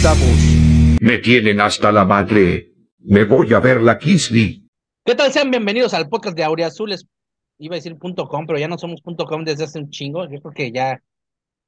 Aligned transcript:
estamos. 0.00 0.98
Me 0.98 1.18
tienen 1.18 1.60
hasta 1.60 1.92
la 1.92 2.06
madre. 2.06 2.72
Me 3.00 3.24
voy 3.24 3.52
a 3.52 3.60
ver 3.60 3.82
la 3.82 3.98
Kisly. 3.98 4.66
¿Qué 5.04 5.14
tal? 5.14 5.30
Sean 5.30 5.50
bienvenidos 5.50 5.92
al 5.92 6.08
podcast 6.08 6.34
de 6.34 6.42
Aureazules. 6.42 7.06
Iba 7.58 7.74
a 7.74 7.76
decir 7.76 7.98
punto 7.98 8.26
.com, 8.26 8.46
pero 8.46 8.58
ya 8.58 8.66
no 8.66 8.78
somos 8.78 9.02
punto 9.02 9.26
.com 9.26 9.44
desde 9.44 9.64
hace 9.64 9.78
un 9.78 9.90
chingo. 9.90 10.24
Yo 10.24 10.40
creo 10.40 10.54
que 10.54 10.72
ya, 10.72 11.02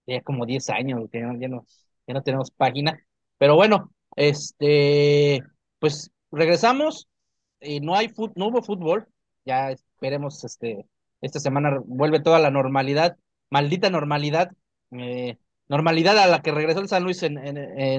ya 0.07 0.23
como 0.23 0.47
10 0.47 0.71
años 0.71 1.11
ya 1.13 1.21
no, 1.21 1.39
ya 1.39 1.49
no, 1.49 1.67
ya 2.07 2.15
no 2.15 2.23
tenemos 2.23 2.51
página. 2.51 2.99
Pero 3.37 3.55
bueno, 3.55 3.93
este, 4.17 5.43
pues 5.79 6.11
regresamos. 6.31 7.09
Y 7.61 7.81
no 7.81 7.95
hay 7.95 8.09
fut, 8.09 8.33
no 8.35 8.47
hubo 8.47 8.63
fútbol. 8.63 9.09
Ya 9.45 9.73
esperemos, 9.73 10.43
este, 10.45 10.87
esta 11.21 11.39
semana 11.39 11.79
vuelve 11.85 12.21
toda 12.21 12.39
la 12.39 12.51
normalidad, 12.51 13.15
maldita 13.51 13.91
normalidad. 13.91 14.53
Eh, 14.93 15.37
normalidad 15.73 16.19
a 16.19 16.27
la 16.27 16.43
que 16.43 16.53
regresó 16.53 16.81
el 16.81 16.89
San 16.89 17.03
Luis 17.03 17.23
en, 17.23 17.39
en, 17.39 17.57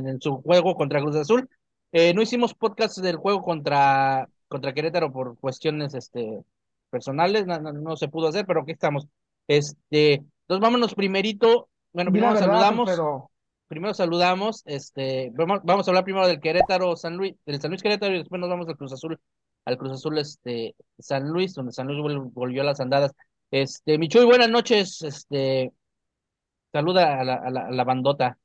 en 0.07 0.21
su 0.21 0.43
juego 0.43 0.75
contra 0.75 1.01
Cruz 1.01 1.15
Azul. 1.15 1.49
Eh, 1.91 2.13
no 2.13 2.21
hicimos 2.21 2.53
podcast 2.53 2.99
del 2.99 3.15
juego 3.15 3.41
contra, 3.41 4.29
contra 4.47 4.73
Querétaro 4.73 5.11
por 5.11 5.39
cuestiones 5.39 5.95
este, 5.95 6.43
personales, 6.91 7.47
no, 7.47 7.59
no, 7.59 7.73
no, 7.73 7.95
se 7.95 8.09
pudo 8.09 8.27
hacer, 8.27 8.45
pero 8.45 8.61
aquí 8.61 8.73
estamos. 8.73 9.07
Este, 9.47 10.13
entonces 10.13 10.61
vámonos 10.61 10.93
primerito, 10.93 11.67
bueno, 11.91 12.11
primero 12.11 12.33
verdad, 12.33 12.47
saludamos, 12.47 12.89
pero... 12.89 13.31
primero 13.67 13.93
saludamos, 13.95 14.61
este, 14.65 15.31
vamos, 15.33 15.61
vamos 15.63 15.87
a 15.87 15.91
hablar 15.91 16.03
primero 16.03 16.27
del 16.27 16.39
Querétaro 16.39 16.95
San 16.95 17.17
Luis, 17.17 17.33
del 17.43 17.59
San 17.59 17.71
Luis 17.71 17.81
Querétaro 17.81 18.13
y 18.13 18.19
después 18.19 18.39
nos 18.39 18.51
vamos 18.51 18.67
al 18.67 18.77
Cruz 18.77 18.93
Azul, 18.93 19.19
al 19.65 19.77
Cruz 19.79 19.93
Azul 19.93 20.19
este 20.19 20.75
San 20.99 21.27
Luis, 21.27 21.55
donde 21.55 21.71
San 21.71 21.87
Luis 21.87 21.99
volvió 22.33 22.61
a 22.61 22.65
las 22.65 22.79
andadas. 22.79 23.13
Este, 23.49 23.97
Michuy, 23.97 24.25
buenas 24.25 24.49
noches, 24.49 25.01
este, 25.01 25.71
Saluda 26.73 27.19
a 27.21 27.23
la, 27.23 27.35
a, 27.35 27.51
la, 27.51 27.83
bandota. 27.83 28.39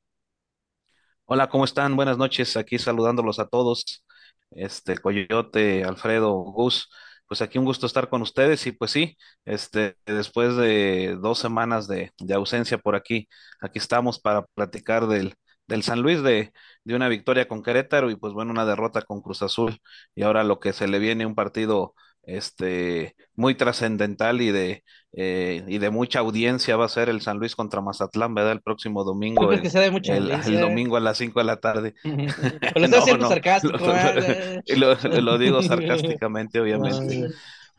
Hola, 1.25 1.49
¿cómo 1.49 1.65
están? 1.65 1.95
Buenas 1.95 2.19
noches. 2.19 2.55
Aquí 2.57 2.77
saludándolos 2.77 3.39
a 3.39 3.47
todos. 3.47 4.05
Este, 4.51 4.97
Coyote, 4.99 5.83
Alfredo, 5.83 6.33
Gus. 6.35 6.89
Pues 7.27 7.41
aquí 7.41 7.57
un 7.57 7.65
gusto 7.65 7.87
estar 7.87 8.07
con 8.07 8.21
ustedes 8.21 8.67
y 8.67 8.71
pues 8.71 8.91
sí, 8.91 9.17
este, 9.45 9.97
después 10.05 10.55
de 10.57 11.17
dos 11.19 11.39
semanas 11.39 11.87
de, 11.87 12.11
de 12.19 12.33
ausencia 12.35 12.77
por 12.77 12.95
aquí, 12.95 13.27
aquí 13.61 13.79
estamos 13.79 14.19
para 14.19 14.43
platicar 14.55 15.07
del, 15.07 15.35
del 15.67 15.83
San 15.83 16.01
Luis, 16.01 16.21
de, 16.23 16.53
de 16.83 16.95
una 16.95 17.07
victoria 17.09 17.47
con 17.47 17.63
Querétaro 17.63 18.09
y 18.11 18.15
pues 18.15 18.33
bueno, 18.33 18.51
una 18.51 18.65
derrota 18.65 19.01
con 19.03 19.21
Cruz 19.21 19.41
Azul 19.43 19.79
y 20.15 20.23
ahora 20.23 20.43
lo 20.43 20.59
que 20.59 20.73
se 20.73 20.87
le 20.87 20.99
viene 20.99 21.25
un 21.25 21.35
partido 21.35 21.93
este, 22.37 23.15
muy 23.35 23.55
trascendental 23.55 24.41
y 24.41 24.51
de, 24.51 24.83
eh, 25.13 25.63
y 25.67 25.77
de 25.79 25.89
mucha 25.89 26.19
audiencia 26.19 26.77
va 26.77 26.85
a 26.85 26.89
ser 26.89 27.09
el 27.09 27.21
San 27.21 27.37
Luis 27.37 27.55
contra 27.55 27.81
Mazatlán, 27.81 28.33
¿verdad? 28.33 28.53
El 28.53 28.61
próximo 28.61 29.03
domingo. 29.03 29.51
El, 29.51 29.61
que 29.61 29.69
se 29.69 29.89
mucha 29.91 30.15
el, 30.15 30.31
el, 30.31 30.59
domingo 30.59 30.97
a 30.97 30.99
las 30.99 31.17
5 31.17 31.39
de 31.39 31.45
la 31.45 31.57
tarde. 31.57 31.95
Pero 32.03 32.79
lo 32.79 32.87
no, 32.87 33.17
no, 33.17 33.29
sarcástico. 33.29 33.77
Lo, 33.77 34.95
lo, 35.03 35.21
lo, 35.21 35.37
digo 35.37 35.61
sarcásticamente, 35.63 36.59
obviamente. 36.61 37.27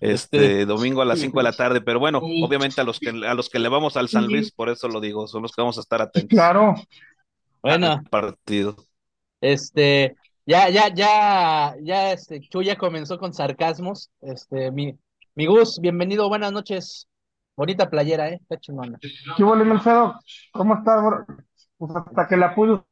Este 0.00 0.64
domingo 0.64 1.02
a 1.02 1.04
las 1.04 1.20
5 1.20 1.38
de 1.38 1.44
la 1.44 1.52
tarde, 1.52 1.82
pero 1.82 2.00
bueno, 2.00 2.22
obviamente 2.22 2.80
a 2.80 2.84
los 2.84 2.98
que 2.98 3.10
a 3.10 3.34
los 3.34 3.50
que 3.50 3.58
le 3.58 3.68
vamos 3.68 3.98
al 3.98 4.08
San 4.08 4.28
Luis, 4.28 4.50
por 4.50 4.70
eso 4.70 4.88
lo 4.88 4.98
digo, 4.98 5.26
son 5.26 5.42
los 5.42 5.52
que 5.52 5.60
vamos 5.60 5.76
a 5.76 5.82
estar 5.82 6.00
atentos. 6.00 6.30
Claro. 6.30 6.74
Bueno. 7.60 8.02
Partido. 8.08 8.76
Este, 9.42 10.16
ya, 10.50 10.68
ya, 10.68 10.88
ya, 10.88 11.76
ya, 11.80 12.12
este, 12.12 12.40
Chu 12.40 12.62
ya 12.62 12.76
comenzó 12.76 13.18
con 13.18 13.32
sarcasmos. 13.32 14.10
Este, 14.20 14.72
mi, 14.72 14.98
mi 15.36 15.46
Gus, 15.46 15.78
bienvenido, 15.80 16.28
buenas 16.28 16.50
noches. 16.50 17.08
Bonita 17.56 17.88
playera, 17.88 18.30
eh, 18.30 18.38
está 18.42 18.58
chingona. 18.58 18.98
¿Qué 19.36 19.44
huele? 19.44 19.64
¿Cómo 20.52 20.74
estás, 20.74 21.04
bro? 21.04 21.24
Pues 21.78 21.94
hasta 21.94 22.26
que 22.26 22.36
la 22.36 22.52
pude 22.56 22.82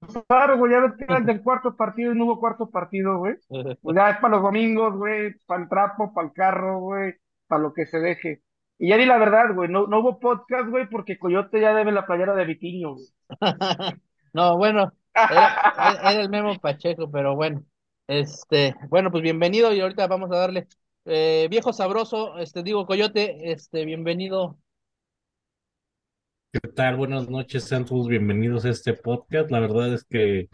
usar, 0.00 0.56
güey, 0.58 0.72
ya 0.72 0.80
ves 0.80 0.94
que 0.98 1.04
era 1.04 1.18
el 1.18 1.26
del 1.26 1.44
cuarto 1.44 1.76
partido 1.76 2.12
y 2.12 2.18
no 2.18 2.24
hubo 2.24 2.40
cuarto 2.40 2.70
partido, 2.70 3.18
güey. 3.18 3.36
Pues 3.48 3.96
ya 3.96 4.10
es 4.10 4.16
para 4.18 4.34
los 4.34 4.42
domingos, 4.42 4.96
güey, 4.96 5.32
para 5.46 5.62
el 5.62 5.68
trapo, 5.68 6.12
para 6.12 6.26
el 6.26 6.32
carro, 6.32 6.80
güey, 6.80 7.14
para 7.46 7.62
lo 7.62 7.72
que 7.72 7.86
se 7.86 8.00
deje. 8.00 8.42
Y 8.80 8.88
ya 8.88 8.96
di 8.96 9.06
la 9.06 9.18
verdad, 9.18 9.54
güey, 9.54 9.70
no, 9.70 9.86
no 9.86 10.00
hubo 10.00 10.18
podcast, 10.18 10.68
güey, 10.70 10.90
porque 10.90 11.20
Coyote 11.20 11.60
ya 11.60 11.72
debe 11.72 11.92
la 11.92 12.04
playera 12.04 12.34
de 12.34 12.46
Vitiño, 12.46 12.94
güey. 12.94 13.06
no, 14.34 14.56
bueno, 14.56 14.92
era, 15.16 16.20
el 16.20 16.28
Memo 16.28 16.58
Pacheco, 16.58 17.10
pero 17.10 17.34
bueno. 17.34 17.64
Este, 18.06 18.74
bueno, 18.88 19.10
pues 19.10 19.22
bienvenido 19.22 19.72
y 19.72 19.80
ahorita 19.80 20.06
vamos 20.06 20.30
a 20.30 20.36
darle. 20.36 20.68
Eh, 21.04 21.48
viejo 21.50 21.72
sabroso, 21.72 22.38
este 22.38 22.62
digo 22.62 22.86
Coyote, 22.86 23.50
este, 23.50 23.84
bienvenido. 23.84 24.58
¿Qué 26.52 26.60
tal? 26.68 26.96
Buenas 26.96 27.28
noches, 27.28 27.64
sean 27.64 27.84
todos 27.84 28.08
bienvenidos 28.08 28.64
a 28.64 28.70
este 28.70 28.94
podcast. 28.94 29.50
La 29.50 29.60
verdad 29.60 29.92
es 29.92 30.04
que, 30.04 30.48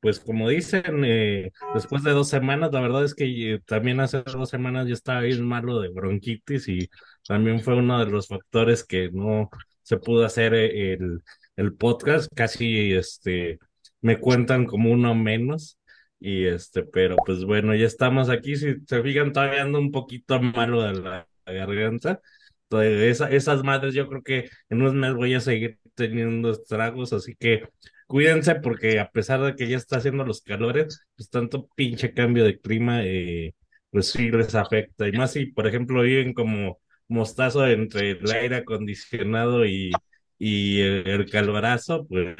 pues 0.00 0.20
como 0.20 0.48
dicen, 0.48 1.04
eh, 1.04 1.52
después 1.74 2.02
de 2.04 2.12
dos 2.12 2.28
semanas, 2.28 2.72
la 2.72 2.80
verdad 2.80 3.04
es 3.04 3.14
que 3.14 3.54
eh, 3.54 3.60
también 3.66 4.00
hace 4.00 4.22
dos 4.22 4.48
semanas 4.48 4.86
yo 4.86 4.94
estaba 4.94 5.20
bien 5.20 5.44
malo 5.44 5.80
de 5.80 5.88
bronquitis 5.88 6.68
y 6.68 6.88
también 7.26 7.60
fue 7.60 7.76
uno 7.76 7.98
de 8.04 8.10
los 8.10 8.28
factores 8.28 8.84
que 8.84 9.10
no 9.10 9.50
se 9.82 9.96
pudo 9.98 10.24
hacer 10.24 10.54
eh, 10.54 10.94
el, 10.94 11.22
el 11.56 11.74
podcast. 11.74 12.30
Casi, 12.34 12.92
este, 12.92 13.58
me 14.02 14.20
cuentan 14.20 14.66
como 14.66 14.90
uno 14.92 15.14
menos. 15.14 15.78
Y 16.20 16.44
este, 16.46 16.84
pero 16.84 17.16
pues 17.26 17.44
bueno, 17.44 17.74
ya 17.74 17.86
estamos 17.86 18.28
aquí. 18.30 18.56
Si 18.56 18.76
se 18.86 19.02
fijan, 19.02 19.32
todavía 19.32 19.62
ando 19.62 19.78
un 19.80 19.90
poquito 19.92 20.40
malo 20.40 20.82
de 20.82 20.94
la, 21.00 21.28
la 21.46 21.52
garganta. 21.52 22.20
Entonces, 22.64 23.02
esa, 23.02 23.30
esas 23.30 23.62
madres, 23.64 23.94
yo 23.94 24.08
creo 24.08 24.22
que 24.22 24.48
en 24.70 24.80
unos 24.82 24.94
meses 24.94 25.16
voy 25.16 25.34
a 25.34 25.40
seguir 25.40 25.78
teniendo 25.94 26.50
estragos, 26.52 27.12
así 27.12 27.34
que 27.36 27.68
cuídense 28.06 28.54
porque 28.56 28.98
a 29.00 29.10
pesar 29.10 29.40
de 29.42 29.54
que 29.56 29.68
ya 29.68 29.76
está 29.76 29.98
haciendo 29.98 30.24
los 30.24 30.40
calores, 30.42 31.06
pues 31.16 31.28
tanto 31.30 31.68
pinche 31.76 32.14
cambio 32.14 32.44
de 32.44 32.58
clima, 32.60 33.02
eh, 33.04 33.54
pues 33.90 34.08
sí 34.10 34.30
les 34.30 34.54
afecta. 34.54 35.06
Y 35.08 35.12
más 35.12 35.32
si, 35.32 35.46
por 35.46 35.66
ejemplo, 35.66 36.02
viven 36.02 36.32
como 36.34 36.80
mostazo 37.08 37.66
entre 37.66 38.12
el 38.12 38.30
aire 38.32 38.56
acondicionado 38.56 39.66
y, 39.66 39.90
y 40.38 40.80
el, 40.80 41.06
el 41.08 41.30
calorazo, 41.30 42.06
pues 42.08 42.36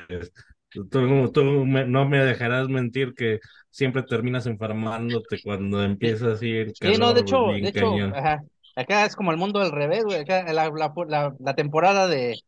Tú, 0.72 1.30
tú 1.32 1.44
me, 1.44 1.84
no 1.84 2.08
me 2.08 2.24
dejarás 2.24 2.68
mentir 2.68 3.14
que 3.14 3.40
siempre 3.70 4.02
terminas 4.02 4.46
enfermándote 4.46 5.40
cuando 5.42 5.82
empieza 5.82 6.32
así 6.32 6.50
el 6.50 6.72
calor. 6.78 6.94
Sí, 6.94 7.00
no, 7.00 7.12
de 7.12 7.20
hecho, 7.20 7.46
de 7.46 7.68
hecho 7.68 7.94
ajá, 8.14 8.42
acá 8.76 9.04
es 9.04 9.16
como 9.16 9.32
el 9.32 9.36
mundo 9.36 9.60
al 9.60 9.72
revés, 9.72 10.04
güey. 10.04 10.20
Acá 10.20 10.44
la, 10.52 10.70
la, 10.70 10.92
la, 11.08 11.34
la 11.38 11.54
temporada 11.54 12.06
de, 12.06 12.38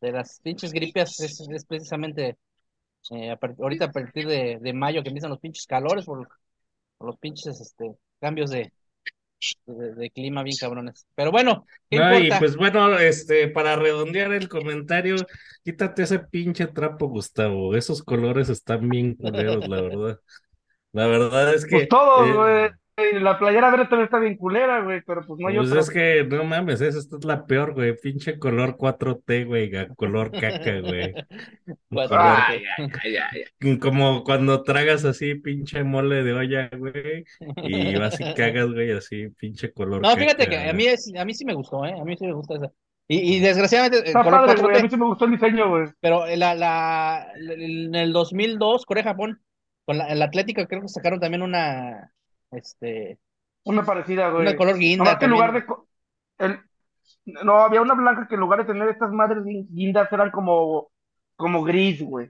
de, 0.00 0.12
las 0.12 0.40
pinches 0.42 0.72
gripias 0.72 1.20
es, 1.20 1.40
es 1.40 1.64
precisamente 1.64 2.36
eh, 3.10 3.30
a 3.30 3.38
ahorita 3.58 3.86
a 3.86 3.92
partir 3.92 4.26
de, 4.26 4.58
de, 4.60 4.72
mayo 4.72 5.02
que 5.02 5.08
empiezan 5.08 5.30
los 5.30 5.40
pinches 5.40 5.66
calores 5.66 6.04
por, 6.04 6.28
por 6.98 7.08
los 7.08 7.18
pinches 7.18 7.60
este, 7.60 7.94
cambios 8.20 8.50
de, 8.50 8.72
de, 9.66 9.94
de, 9.94 10.10
clima 10.10 10.42
bien 10.42 10.56
cabrones. 10.58 11.06
Pero 11.14 11.30
bueno, 11.30 11.66
¿qué 11.88 11.98
no, 11.98 12.14
importa? 12.14 12.36
y 12.36 12.38
pues 12.38 12.56
bueno, 12.56 12.98
este, 12.98 13.48
para 13.48 13.76
redondear 13.76 14.32
el 14.32 14.48
comentario, 14.48 15.16
quítate 15.64 16.02
ese 16.02 16.18
pinche 16.18 16.66
trapo, 16.66 17.08
Gustavo. 17.08 17.74
Esos 17.74 18.02
colores 18.02 18.48
están 18.48 18.88
bien 18.88 19.14
culeros, 19.14 19.68
la 19.68 19.80
verdad. 19.80 20.20
La 20.92 21.06
verdad 21.06 21.54
es 21.54 21.64
que. 21.64 21.76
Pues 21.76 21.88
todos, 21.88 22.34
güey. 22.34 22.66
Eh, 22.66 22.70
la 23.20 23.38
playera 23.38 23.70
verde 23.70 23.86
también 23.86 24.04
está 24.04 24.18
bien 24.18 24.36
culera, 24.36 24.82
güey, 24.82 25.02
pero 25.02 25.24
pues 25.26 25.40
no 25.40 25.48
hay 25.48 25.56
Pues 25.56 25.68
otra. 25.68 25.80
es 25.80 25.90
que, 25.90 26.24
no 26.24 26.44
mames, 26.44 26.80
esa 26.80 26.98
esta 26.98 27.16
es 27.16 27.24
la 27.24 27.46
peor, 27.46 27.74
güey. 27.74 27.96
Pinche 27.98 28.38
color 28.38 28.76
4T, 28.76 29.46
güey, 29.46 29.70
color 29.96 30.34
caca, 30.34 30.80
güey. 30.80 31.14
Cuatro 31.92 32.22
Color-. 32.22 32.44
Ay, 32.48 32.62
ay, 33.02 33.16
ay, 33.32 33.42
ay. 33.60 33.78
Como 33.78 34.24
cuando 34.24 34.62
tragas 34.62 35.04
así, 35.04 35.34
pinche 35.36 35.84
mole 35.84 36.22
de 36.24 36.32
olla, 36.32 36.70
güey, 36.76 37.24
y 37.56 37.96
vas 37.96 38.20
y 38.20 38.34
cagas, 38.34 38.72
güey, 38.72 38.92
así, 38.92 39.28
pinche 39.30 39.72
color 39.72 40.00
No, 40.02 40.16
fíjate 40.16 40.48
que 40.48 40.56
a 40.68 40.72
mí, 40.72 40.86
es, 40.86 41.12
a 41.16 41.24
mí 41.24 41.34
sí 41.34 41.44
me 41.44 41.54
gustó, 41.54 41.84
¿eh? 41.84 41.94
A 42.00 42.04
mí 42.04 42.16
sí 42.16 42.26
me 42.26 42.32
gusta 42.34 42.56
esa. 42.56 42.72
Y, 43.08 43.36
y 43.36 43.40
desgraciadamente, 43.40 43.98
el 43.98 44.06
Está 44.06 44.22
color 44.22 44.46
padre, 44.46 44.62
güey. 44.62 44.76
A 44.76 44.78
4T, 44.78 44.82
mí 44.82 44.88
sí 44.90 44.96
me 44.96 45.06
gustó 45.06 45.24
el 45.24 45.30
diseño, 45.32 45.68
güey. 45.68 45.88
pero 46.00 46.26
la, 46.36 46.54
la, 46.54 47.26
en 47.36 47.94
el 47.94 48.12
2002, 48.12 48.86
Corea-Japón, 48.86 49.42
con 49.84 49.98
la, 49.98 50.06
el 50.08 50.22
Atlético 50.22 50.66
creo 50.66 50.82
que 50.82 50.88
sacaron 50.88 51.18
también 51.20 51.42
una, 51.42 52.12
este, 52.50 53.18
Una 53.64 53.84
parecida, 53.84 54.30
güey. 54.30 54.42
una 54.42 54.56
color 54.56 54.78
guinda 54.78 55.18
en 55.20 55.30
lugar 55.30 55.52
de. 55.52 55.64
el- 56.38 56.60
No, 57.44 57.60
había 57.60 57.82
una 57.82 57.94
blanca 57.94 58.26
que 58.28 58.34
en 58.34 58.40
lugar 58.40 58.60
de 58.60 58.72
tener 58.72 58.88
estas 58.88 59.10
madres 59.12 59.44
guin- 59.44 59.68
guindas 59.70 60.12
eran 60.12 60.30
como, 60.30 60.90
como 61.36 61.62
gris, 61.62 62.02
güey. 62.02 62.28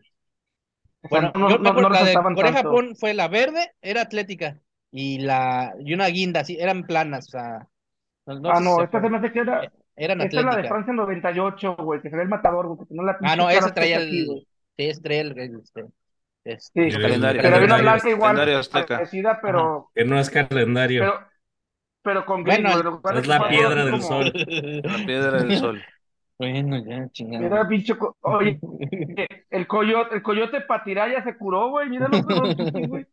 O 1.02 1.08
sea, 1.08 1.08
Bueno, 1.08 1.32
no, 1.34 1.50
yo 1.50 1.58
no, 1.58 1.72
no 1.72 1.88
la 1.88 2.04
de. 2.04 2.14
Corea-Japón 2.14 2.94
fue 2.96 3.14
la 3.14 3.28
verde, 3.28 3.72
era 3.80 4.02
atlética, 4.02 4.60
y 4.90 5.18
la, 5.20 5.74
y 5.78 5.94
una 5.94 6.06
guinda, 6.08 6.44
sí, 6.44 6.56
eran 6.60 6.82
planas, 6.84 7.28
o 7.28 7.30
sea, 7.30 7.68
no, 8.26 8.40
no 8.40 8.50
Ah, 8.50 8.60
no, 8.60 8.76
se 8.76 8.84
esta 8.84 9.00
se 9.00 9.08
me 9.08 9.18
hace 9.18 9.32
que 9.32 9.38
era. 9.40 9.64
Eh, 9.64 9.70
Eran 9.96 10.20
Esta 10.22 10.40
es 10.40 10.46
la 10.46 10.56
de. 10.56 10.68
Francia 10.68 10.92
98, 10.94 11.76
güey, 11.76 12.00
que 12.00 12.10
se 12.10 12.16
ve 12.16 12.22
el 12.22 12.28
matador, 12.28 12.66
güey, 12.68 12.78
que 12.80 12.86
tenía 12.86 13.02
la 13.02 13.18
Ah, 13.22 13.36
no, 13.36 13.50
ese 13.50 13.70
traía 13.72 13.96
el, 13.98 14.26
sí, 14.26 14.46
ese 14.78 15.00
traía 15.00 15.20
el, 15.22 15.38
el, 15.38 15.62
este, 16.44 16.86
este, 16.86 16.90
Sí, 16.96 17.02
Calendario, 17.02 17.42
pero 17.42 17.54
había 17.56 17.66
una 17.66 17.78
blanca 17.78 18.08
igual 18.10 18.36
parecida, 18.70 19.40
pero, 19.42 19.90
que 19.94 20.04
no 20.04 20.18
es 20.18 20.30
calendario, 20.30 21.00
pero, 21.02 21.28
pero 22.02 22.24
con 22.26 22.44
gris, 22.44 22.58
Bueno. 22.62 22.82
Lo 22.82 22.96
que 22.96 23.02
pasa 23.02 23.16
es 23.16 23.22
que 23.22 23.28
la 23.28 23.48
piedra 23.48 23.84
del 23.84 23.90
como- 23.92 24.02
sol. 24.02 24.32
La 24.34 25.06
piedra 25.06 25.42
del 25.42 25.56
sol. 25.58 25.82
Bueno, 26.40 26.82
ya, 26.82 27.06
chingada. 27.10 27.44
Mira, 27.50 27.68
pinche. 27.68 27.98
co- 27.98 28.16
Oye, 28.22 28.58
el 29.50 29.66
coyote, 29.66 30.14
el 30.14 30.22
coyote 30.22 30.62
para 30.62 30.82
tirar 30.82 31.10
ya 31.12 31.22
se 31.22 31.36
curó, 31.36 31.68
güey. 31.68 31.90
Míralo, 31.90 32.24
cabrón, 32.26 32.54
güey. 32.88 33.06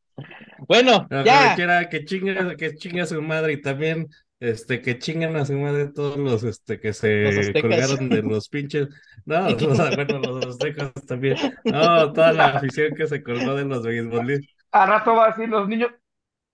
Bueno, 0.59 1.05
No, 1.09 1.25
ya. 1.25 1.53
que 1.89 2.05
chingue, 2.05 2.55
que 2.55 2.75
chingue 2.75 3.01
a 3.01 3.05
su 3.05 3.21
madre 3.21 3.51
y 3.51 3.61
también 3.61 4.07
este 4.39 4.81
que 4.81 4.99
chinguen 4.99 5.35
a 5.35 5.45
su 5.45 5.53
madre 5.53 5.87
todos 5.87 6.17
los 6.17 6.43
este 6.43 6.79
que 6.79 6.89
Los 6.89 6.97
se 6.97 7.53
colgaron 7.61 8.09
de 8.09 8.21
los 8.21 8.49
pinches. 8.49 8.87
No, 9.25 9.47
o 9.71 9.75
sea, 9.75 9.91
bueno, 9.95 10.19
los 10.19 10.45
aztecas 10.45 10.91
también. 11.07 11.37
No, 11.65 12.13
toda 12.13 12.31
la 12.33 12.45
afición 12.47 12.93
que 12.95 13.07
se 13.07 13.23
colgó 13.23 13.55
de 13.55 13.65
los 13.65 13.83
beisbolistas. 13.83 14.53
Al 14.71 14.89
rato 14.89 15.13
va 15.15 15.25
a 15.25 15.27
decir 15.29 15.49
los 15.49 15.67
niños. 15.67 15.89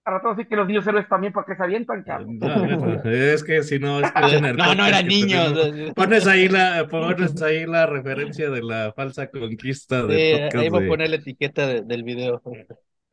Al 0.06 0.16
rato 0.16 0.28
va 0.28 0.34
a 0.34 0.36
decir 0.36 0.50
que 0.50 0.56
los 0.58 0.68
niños 0.68 0.86
héroes 0.86 1.08
también 1.08 1.32
para 1.32 1.46
que 1.46 1.56
se 1.56 1.64
avientan, 1.64 2.04
cabrón. 2.04 2.38
No, 2.38 3.02
es 3.10 3.42
que 3.44 3.64
si 3.64 3.80
no 3.80 4.02
escuchan 4.02 4.44
el 4.46 4.58
No, 4.58 4.66
no 4.66 4.70
podcast 4.76 4.88
eran 4.90 5.02
que 5.08 5.16
niños. 5.16 5.54
tenemos, 5.54 5.94
Pones 5.94 6.28
ahí 6.28 6.50
la, 6.50 6.88
pones 6.92 7.42
ahí 7.42 7.66
la 7.66 7.86
referencia 7.86 8.50
de 8.50 8.62
la 8.64 8.94
falsa 8.96 9.28
conquista 9.30 10.02
Sí, 10.02 10.08
del 10.08 10.32
podcast 10.42 10.56
ahí 10.64 10.70
voy 10.70 10.80
a 10.80 10.84
de- 10.84 10.88
poner 10.90 11.10
la 11.10 11.16
etiqueta 11.18 11.68
de- 11.68 11.82
del 11.84 12.04
video. 12.04 12.42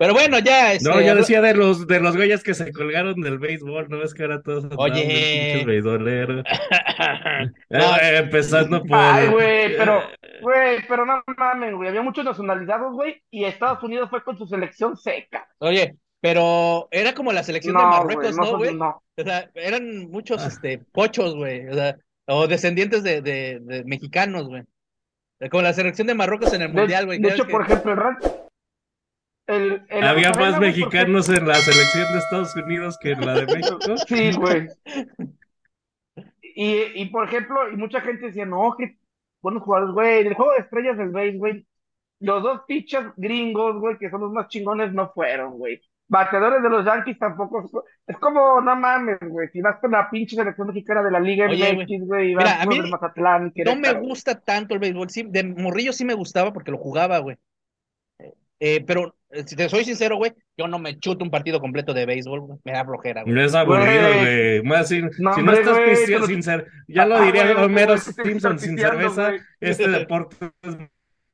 Pero 0.00 0.14
bueno, 0.14 0.38
ya, 0.38 0.73
este, 0.73 0.88
No, 0.88 0.99
yo 0.99 1.14
decía 1.14 1.43
de 1.43 1.52
los 1.55 1.87
de 1.87 2.00
los 2.00 2.17
güeyes 2.17 2.43
que 2.43 2.55
se 2.55 2.73
colgaron 2.73 3.20
del 3.20 3.38
béisbol, 3.38 3.91
no 3.91 4.02
es 4.02 4.14
que 4.14 4.23
ahora 4.23 4.41
todos 4.41 4.64
Oye. 4.79 5.02
pinches 5.02 5.67
beisboleros. 5.67 6.43
No, 7.70 7.97
Eh, 7.99 8.17
empezando 8.19 8.82
por 8.82 8.99
Ay, 8.99 9.29
güey, 9.29 9.76
pero, 9.76 10.02
güey, 10.43 10.79
pero 10.88 11.05
no 11.06 11.23
mames, 11.37 11.75
güey. 11.75 11.88
Había 11.91 12.02
muchos 12.02 12.25
nacionalizados, 12.25 12.94
güey, 12.94 13.23
y 13.31 13.44
Estados 13.44 13.82
Unidos 13.82 14.08
fue 14.11 14.23
con 14.25 14.38
su 14.38 14.47
selección 14.47 14.97
seca. 14.97 15.47
Oye, 15.58 15.97
pero 16.20 16.88
era 16.91 17.12
como 17.14 17.32
la 17.32 17.43
selección 17.43 17.75
de 17.76 17.82
No, 17.82 17.88
Marruecos, 17.88 18.37
güey, 18.37 18.46
¿no, 18.46 18.53
no, 18.53 18.58
güey? 18.58 18.75
no. 18.75 19.03
O 19.19 19.23
sea, 19.23 19.50
eran 19.55 20.11
muchos, 20.11 20.43
Ah. 20.43 20.49
este, 20.49 20.79
pochos, 20.93 21.35
güey, 21.37 21.67
o 21.69 21.75
sea, 21.75 21.96
o 22.26 22.46
descendientes 22.46 23.03
de, 23.03 23.20
de, 23.23 23.58
de 23.61 23.85
mexicanos, 23.85 24.49
güey. 24.49 24.62
Como 25.50 25.62
la 25.62 25.73
selección 25.75 26.06
de 26.06 26.14
Marruecos 26.14 26.53
en 26.55 26.62
el 26.62 26.73
De, 26.73 26.79
mundial, 26.81 27.05
güey. 27.06 27.19
de 27.19 27.29
hecho, 27.31 27.46
por 27.46 27.62
ejemplo, 27.62 27.93
el 27.93 27.99
el, 29.50 29.82
el 29.88 30.05
había 30.05 30.31
más 30.31 30.55
porque- 30.55 30.67
mexicanos 30.67 31.29
en 31.29 31.47
la 31.47 31.55
selección 31.55 32.12
de 32.12 32.19
Estados 32.19 32.56
Unidos 32.56 32.97
que 33.00 33.12
en 33.12 33.26
la 33.26 33.35
de 33.35 33.47
México. 33.47 33.79
Sí, 34.08 34.32
güey. 34.32 34.69
Y, 36.43 36.82
y 37.02 37.06
por 37.06 37.25
ejemplo, 37.26 37.70
y 37.70 37.76
mucha 37.76 38.00
gente 38.00 38.26
decía, 38.26 38.44
no, 38.44 38.75
que 38.76 38.97
buenos 39.41 39.62
jugadores, 39.62 39.94
güey, 39.94 40.20
en 40.20 40.26
el 40.26 40.35
juego 40.35 40.52
de 40.52 40.58
estrellas 40.58 40.99
del 40.99 41.11
base, 41.11 41.37
güey, 41.38 41.67
los 42.19 42.43
dos 42.43 42.62
pitchers 42.67 43.12
gringos, 43.17 43.79
güey, 43.79 43.97
que 43.99 44.11
son 44.11 44.20
los 44.20 44.32
más 44.32 44.49
chingones, 44.49 44.93
no 44.93 45.11
fueron, 45.12 45.56
güey. 45.58 45.81
Bateadores 46.08 46.61
de 46.61 46.69
los 46.69 46.85
Yankees 46.85 47.19
tampoco. 47.19 47.85
Es 48.06 48.17
como, 48.19 48.61
no 48.61 48.76
mames, 48.76 49.20
güey, 49.20 49.49
si 49.53 49.61
vas 49.61 49.79
con 49.81 49.93
la 49.93 50.11
pinche 50.11 50.35
selección 50.37 50.67
mexicana 50.67 51.03
de 51.05 51.11
la 51.12 51.20
Liga 51.20 51.46
Oye, 51.46 51.73
MX, 51.73 52.06
güey, 52.06 52.32
y 52.32 52.37
Mira, 52.37 52.44
vas 52.44 52.55
a 52.55 52.64
con 52.67 52.69
mí 52.69 52.76
el 52.85 52.91
Mazatlán, 52.91 53.53
No 53.64 53.76
me 53.76 53.93
gusta 53.94 54.38
tanto 54.41 54.75
el 54.75 54.81
béisbol. 54.81 55.08
Sí, 55.08 55.23
de 55.23 55.44
morrillo 55.44 55.93
sí 55.93 56.05
me 56.05 56.14
gustaba 56.14 56.53
porque 56.53 56.73
lo 56.73 56.79
jugaba, 56.79 57.19
güey. 57.19 57.37
Eh, 58.58 58.85
pero, 58.85 59.14
si 59.47 59.55
te 59.56 59.69
soy 59.69 59.85
sincero, 59.85 60.17
güey, 60.17 60.32
yo 60.56 60.67
no 60.69 60.79
me 60.79 60.99
chuto 60.99 61.25
un 61.25 61.31
partido 61.31 61.61
completo 61.61 61.94
de 61.94 62.05
béisbol, 62.06 62.41
güey. 62.41 62.59
Me 62.65 62.73
da 62.73 62.85
flojera, 62.85 63.23
güey. 63.23 63.35
No 63.35 63.43
es 63.43 63.55
aburrido, 63.55 63.85
Güey. 64.09 64.59
güey. 64.59 64.62
Más 64.62 64.88
sin, 64.88 65.11
No, 65.19 65.35
si 65.35 65.43
no 65.43 65.53
estás 65.53 65.77
güey, 65.79 65.91
pisteando 65.91 66.27
sin 66.27 66.43
ser, 66.43 66.67
ya 66.88 67.06
lo 67.06 67.17
Ah, 67.17 67.25
diría 67.25 67.56
Homero 67.65 67.97
Simpson, 67.99 68.59
sin 68.59 68.77
cerveza, 68.79 69.29
güey. 69.29 69.41
este 69.61 69.88
deporte 69.88 70.50
es 70.62 70.77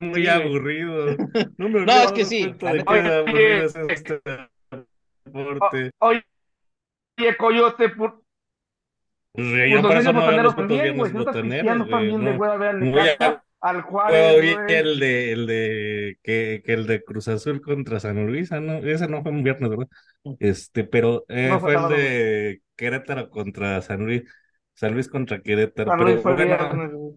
muy 0.01 0.23
Sí, 0.23 0.29
aburrido. 0.29 1.17
No, 1.59 1.69
me 1.69 1.87
No, 1.87 1.93
es 2.03 2.13
que 2.13 2.25
sí, 2.25 2.55
Oye, 2.61 2.83
aburrido 2.87 3.65
es 3.65 3.77
este 3.77 4.21
deporte. 5.25 5.91
Oye, 6.01 6.23
Coyote, 7.39 7.89
por, 7.91 8.23
Pues, 9.33 9.49
pues 9.49 9.71
yo 9.71 9.77
los 9.77 9.87
por 9.87 9.97
eso 9.97 10.13
no 10.13 10.27
veo 10.27 10.43
los 10.43 10.55
putos 10.55 10.69
viernes 10.69 10.97
güey. 10.97 11.11
Si 11.11 11.15
no 11.17 11.21
estás 11.21 11.35
botaneros, 11.37 11.63
pisteando, 11.65 11.85
güey. 11.87 11.91
también 11.91 12.25
le 12.25 12.31
No. 12.33 12.39
voy 12.39 12.49
a 12.49 12.57
ver 12.57 12.69
al 12.69 12.79
Muy 12.81 12.91
Necaxa, 12.93 13.45
al 13.61 13.83
Juárez, 13.83 14.27
güey. 14.33 14.57
el 14.67 14.99
de, 15.01 15.33
el 15.33 15.47
de 15.47 16.19
que, 16.23 16.63
que 16.65 16.73
el 16.73 16.87
de 16.87 17.03
Cruz 17.05 17.29
Azul 17.29 17.61
contra 17.61 18.01
San 18.01 18.27
Luis, 18.27 18.53
ah, 18.53 18.61
no, 18.61 18.75
ese 18.79 19.09
no 19.09 19.23
fue 19.23 19.33
un 19.33 19.43
viernes, 19.43 19.71
¿verdad? 19.71 19.89
Este, 20.39 20.85
pero 20.85 21.25
eh, 21.29 21.49
No, 21.49 21.61
fue 21.61 21.75
fue 21.75 21.75
el 21.75 21.89
de 21.89 22.63
Querétaro 22.77 23.31
contra 23.31 23.81
San 23.83 24.05
Luis, 24.05 24.23
San 24.75 24.95
Luis 24.95 25.09
contra 25.09 25.41
Querétaro, 25.41 25.91
San 25.91 25.99
pero 25.99 26.11
Luis 26.11 26.21
fue 26.23 26.35
bueno, 26.35 26.57
viernes, 26.59 26.93
güey. 26.93 27.15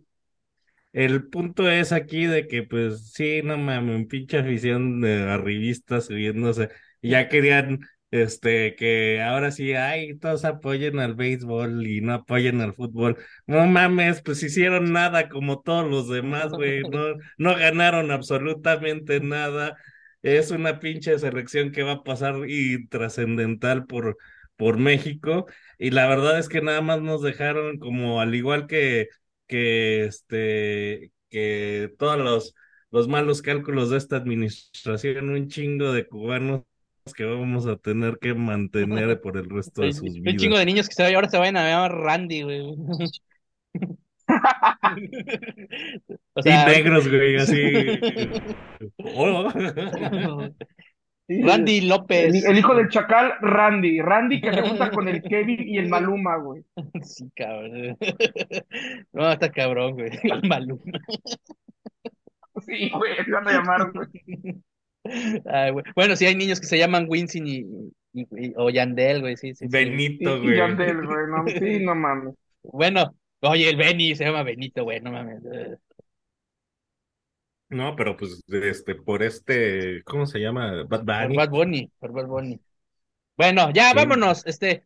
el 0.94 1.30
punto 1.30 1.70
es 1.70 1.92
aquí 1.92 2.26
de 2.26 2.48
que, 2.48 2.64
pues, 2.64 3.12
sí, 3.14 3.42
no 3.44 3.58
mames, 3.58 4.08
pinche 4.08 4.38
afición 4.40 5.02
de 5.02 5.24
arribistas 5.30 6.06
subiéndose, 6.06 6.70
ya 7.02 7.30
querían, 7.30 7.80
este, 8.12 8.76
que 8.76 9.22
ahora 9.22 9.52
sí, 9.52 9.74
ay, 9.74 10.18
todos 10.18 10.46
apoyen 10.46 11.00
al 11.00 11.16
béisbol 11.16 11.86
y 11.88 12.02
no 12.02 12.14
apoyen 12.16 12.62
al 12.62 12.74
fútbol. 12.74 13.18
No 13.48 13.66
mames, 13.68 14.22
pues 14.22 14.42
hicieron 14.44 14.92
nada 14.94 15.30
como 15.30 15.62
todos 15.62 15.90
los 15.90 16.10
demás, 16.10 16.52
güey, 16.52 16.82
no, 16.90 17.16
no 17.38 17.56
ganaron 17.56 18.12
absolutamente 18.12 19.20
nada. 19.20 19.78
Es 20.22 20.52
una 20.52 20.80
pinche 20.80 21.18
selección 21.20 21.72
que 21.72 21.84
va 21.84 21.94
a 21.94 22.04
pasar 22.04 22.36
y 22.48 22.88
trascendental 22.88 23.86
por, 23.86 24.18
por 24.56 24.78
México, 24.78 25.46
y 25.78 25.92
la 25.92 26.08
verdad 26.08 26.40
es 26.40 26.50
que 26.50 26.62
nada 26.62 26.82
más 26.82 27.02
nos 27.02 27.22
dejaron 27.22 27.80
como, 27.80 28.20
al 28.22 28.36
igual 28.36 28.68
que 28.68 29.08
que 29.48 30.06
este 30.06 31.12
que 31.30 31.92
todos 32.00 32.18
los, 32.18 32.56
los 32.92 33.08
malos 33.08 33.42
cálculos 33.42 33.90
de 33.90 33.98
esta 33.98 34.18
administración, 34.18 35.30
un 35.30 35.48
chingo 35.50 35.92
de 35.94 36.08
cubanos 36.08 36.64
que 37.14 37.26
vamos 37.26 37.66
a 37.68 37.76
tener 37.78 38.18
que 38.20 38.34
mantener 38.34 39.20
por 39.22 39.38
el 39.38 39.50
resto 39.50 39.82
de 39.82 39.88
Un 39.90 39.94
sus 39.94 40.04
un 40.16 40.22
vidas. 40.24 40.42
chingo 40.42 40.58
de 40.58 40.66
niños 40.66 40.88
que 40.90 40.96
se, 40.96 41.14
ahora 41.16 41.30
se 41.30 41.38
vayan 41.38 41.58
a 41.58 41.68
llamar 41.70 41.92
Randy, 41.94 42.42
güey. 42.44 42.76
O 46.34 46.42
Y 46.46 46.50
negros, 46.50 47.08
güey, 47.08 47.36
así. 47.38 47.62
Oh. 49.16 49.52
Randy 51.28 51.82
López. 51.82 52.44
el 52.44 52.58
hijo 52.58 52.74
del 52.76 52.90
chacal, 52.90 53.34
Randy. 53.42 54.02
Randy 54.02 54.42
que 54.42 54.52
se 54.52 54.62
junta 54.64 54.90
con 54.90 55.08
el 55.08 55.22
Kevin 55.22 55.68
y 55.68 55.78
el 55.78 55.88
Maluma, 55.88 56.38
güey. 56.38 56.64
Sí, 57.04 57.30
cabrón. 57.36 57.98
No, 59.14 59.32
está 59.32 59.52
cabrón, 59.52 59.94
güey. 59.94 60.10
El 60.24 60.48
Maluma. 60.48 60.82
Sí, 62.66 62.90
güey, 62.90 63.18
así 63.20 63.32
van 63.32 63.48
a 63.48 63.52
llamar, 63.54 63.92
güey. 63.92 64.08
Ay, 65.46 65.72
güey. 65.72 65.86
Bueno, 65.96 66.16
sí 66.16 66.26
hay 66.26 66.36
niños 66.36 66.60
que 66.60 66.68
se 66.68 66.78
llaman 66.78 67.06
Winston 67.10 67.48
y, 67.48 67.58
y- 68.14 68.28
y- 68.32 68.54
o 68.58 68.70
Yandel, 68.70 69.22
güey, 69.22 69.38
sí, 69.38 69.54
sí, 69.56 69.56
sí. 69.56 69.66
Y, 69.66 69.70
Benito, 69.70 70.38
y 70.38 70.42
güey. 70.42 70.58
Yandel, 70.58 71.06
güey, 71.06 71.28
no, 71.30 71.46
sí, 71.48 71.86
no 71.86 71.96
mames. 71.96 72.36
Bueno, 72.64 73.16
oye, 73.42 73.70
el 73.70 73.76
Benny 73.78 74.16
se 74.16 74.26
llama 74.26 74.44
Benito, 74.44 74.84
güey, 74.84 75.00
no 75.02 75.12
mames. 75.12 75.42
No, 77.70 77.96
pero 77.96 78.18
pues 78.18 78.44
este, 78.50 78.96
por 78.96 79.22
este, 79.22 80.04
¿cómo 80.04 80.26
se 80.26 80.40
llama? 80.40 80.84
Bad 80.88 81.06
Por 81.06 81.06
Bunny. 81.06 81.36
Bad 81.38 81.50
Bunny, 81.50 81.92
por 82.00 82.12
Bad 82.12 82.26
Bunny. 82.28 82.60
Bueno, 83.38 83.72
ya, 83.74 83.90
Sí. 83.90 83.96
vámonos. 83.96 84.46
Este, 84.48 84.86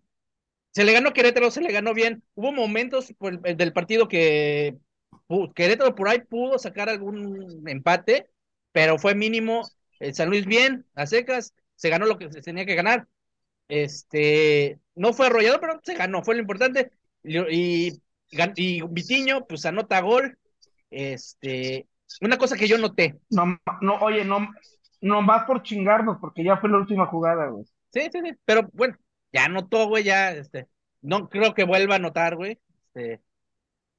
se 0.72 0.84
le 0.84 0.94
ganó 0.94 1.14
Querétaro, 1.14 1.52
se 1.52 1.62
le 1.62 1.72
ganó 1.72 1.94
bien. 1.94 2.24
Hubo 2.36 2.52
momentos 2.52 3.14
por 3.18 3.40
el- 3.46 3.58
del 3.58 3.74
partido 3.74 4.08
que 4.08 4.78
Querétaro 5.56 5.96
por 5.96 6.10
ahí 6.10 6.22
pudo 6.22 6.60
sacar 6.60 6.90
algún 6.90 7.68
empate, 7.68 8.30
pero 8.72 8.98
fue 9.00 9.16
mínimo. 9.16 9.64
El 10.04 10.14
San 10.14 10.30
Luis 10.30 10.46
bien, 10.46 10.86
a 10.96 11.06
secas, 11.08 11.54
se 11.76 11.90
ganó 11.90 12.06
lo 12.06 12.18
que 12.18 12.30
se 12.30 12.42
tenía 12.42 12.66
que 12.66 12.76
ganar. 12.76 13.08
Este, 13.70 14.80
no 14.96 15.14
fue 15.14 15.28
arrollado, 15.28 15.60
pero 15.62 15.80
se 15.82 15.96
ganó, 15.96 16.24
fue 16.24 16.36
lo 16.36 16.42
importante. 16.42 16.92
Y, 17.24 17.40
y, 17.90 18.02
y 18.58 18.82
Vitiño, 18.90 19.46
pues 19.48 19.66
anota 19.66 20.02
gol. 20.02 20.38
Este, 20.90 21.88
una 22.22 22.38
cosa 22.38 22.58
que 22.58 22.68
yo 22.68 22.78
noté. 22.78 23.18
No, 23.30 23.58
no, 23.82 23.96
oye, 23.96 24.26
no, 24.26 24.50
no 25.00 25.22
más 25.22 25.46
por 25.46 25.64
chingarnos, 25.64 26.18
porque 26.20 26.44
ya 26.44 26.58
fue 26.58 26.70
la 26.70 26.78
última 26.78 27.06
jugada, 27.06 27.48
güey. 27.48 27.64
Sí, 27.94 28.02
sí, 28.12 28.20
sí, 28.24 28.34
pero 28.44 28.70
bueno, 28.74 28.98
ya 29.32 29.46
anotó, 29.46 29.88
güey, 29.88 30.04
ya, 30.04 30.32
este, 30.32 30.68
no 31.02 31.30
creo 31.30 31.54
que 31.54 31.64
vuelva 31.64 31.96
a 31.96 31.98
anotar, 31.98 32.36
güey, 32.36 32.60
este, 32.88 33.22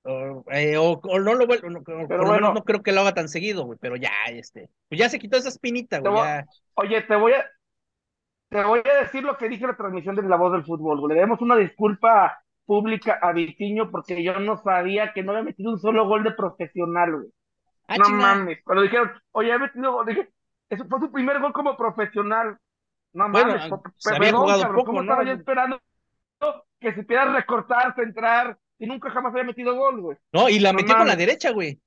o, 0.04 0.44
eh, 0.50 0.76
o- 0.76 1.00
o 1.02 1.18
no 1.20 1.34
lo 1.34 1.46
vuelva, 1.46 1.68
no, 1.70 1.82
por 1.82 1.94
lo 1.96 2.26
menos 2.26 2.26
bueno. 2.28 2.54
no 2.54 2.64
creo 2.64 2.82
que 2.82 2.92
lo 2.92 3.00
haga 3.00 3.14
tan 3.14 3.28
seguido, 3.28 3.64
güey, 3.64 3.78
pero 3.80 3.96
ya, 3.96 4.10
este, 4.30 4.70
pues 4.88 4.98
ya 4.98 5.08
se 5.08 5.18
quitó 5.18 5.36
esa 5.36 5.48
espinita, 5.48 5.98
güey, 5.98 6.14
ya, 6.14 6.44
Oye, 6.74 7.02
te 7.02 7.16
voy 7.16 7.32
a, 7.32 7.44
te 8.48 8.62
voy 8.64 8.80
a 8.84 9.02
decir 9.02 9.24
lo 9.24 9.36
que 9.36 9.48
dije 9.48 9.64
en 9.64 9.70
la 9.70 9.76
transmisión 9.76 10.14
de 10.16 10.22
La 10.22 10.36
Voz 10.36 10.52
del 10.52 10.64
Fútbol, 10.64 11.00
güey. 11.00 11.14
Le 11.14 11.20
demos 11.20 11.40
una 11.40 11.56
disculpa 11.56 12.38
pública 12.66 13.18
a 13.20 13.32
Vitiño 13.32 13.90
porque 13.90 14.22
yo 14.22 14.38
no 14.40 14.56
sabía 14.58 15.12
que 15.12 15.22
no 15.22 15.32
había 15.32 15.44
metido 15.44 15.70
un 15.72 15.78
solo 15.78 16.06
gol 16.06 16.22
de 16.24 16.32
profesional, 16.32 17.12
güey. 17.12 17.26
ah, 17.88 17.98
No 17.98 18.08
mames. 18.10 18.58
Cuando 18.64 18.82
dijeron, 18.82 19.10
oye, 19.32 19.52
ha 19.52 19.58
metido 19.58 19.92
gol, 19.92 20.06
dije, 20.06 20.30
eso 20.68 20.84
fue 20.88 21.00
su 21.00 21.10
primer 21.12 21.40
gol 21.40 21.52
como 21.52 21.76
profesional. 21.76 22.58
No 23.12 23.28
Bueno, 23.30 23.52
mames, 23.52 23.68
po- 23.68 23.82
se 23.98 24.10
había 24.10 24.28
perdón, 24.28 24.40
jugado 24.42 24.62
cabrón, 24.62 24.76
poco, 24.80 24.86
¿cómo 24.92 25.02
¿no? 25.02 25.12
estaba 25.12 25.24
yo 25.24 25.32
esperando 25.32 25.80
que 26.80 26.94
supiera 26.94 27.32
recortar, 27.32 27.94
centrar, 27.94 28.58
y 28.84 28.86
nunca 28.86 29.10
jamás 29.10 29.32
había 29.32 29.44
metido 29.44 29.74
gol, 29.76 30.00
güey? 30.00 30.18
No, 30.32 30.48
y 30.48 30.58
la 30.58 30.72
No 30.72 30.78
metió 30.78 30.96
con 30.96 31.06
la 31.06 31.16
derecha, 31.16 31.50
güey, 31.52 31.80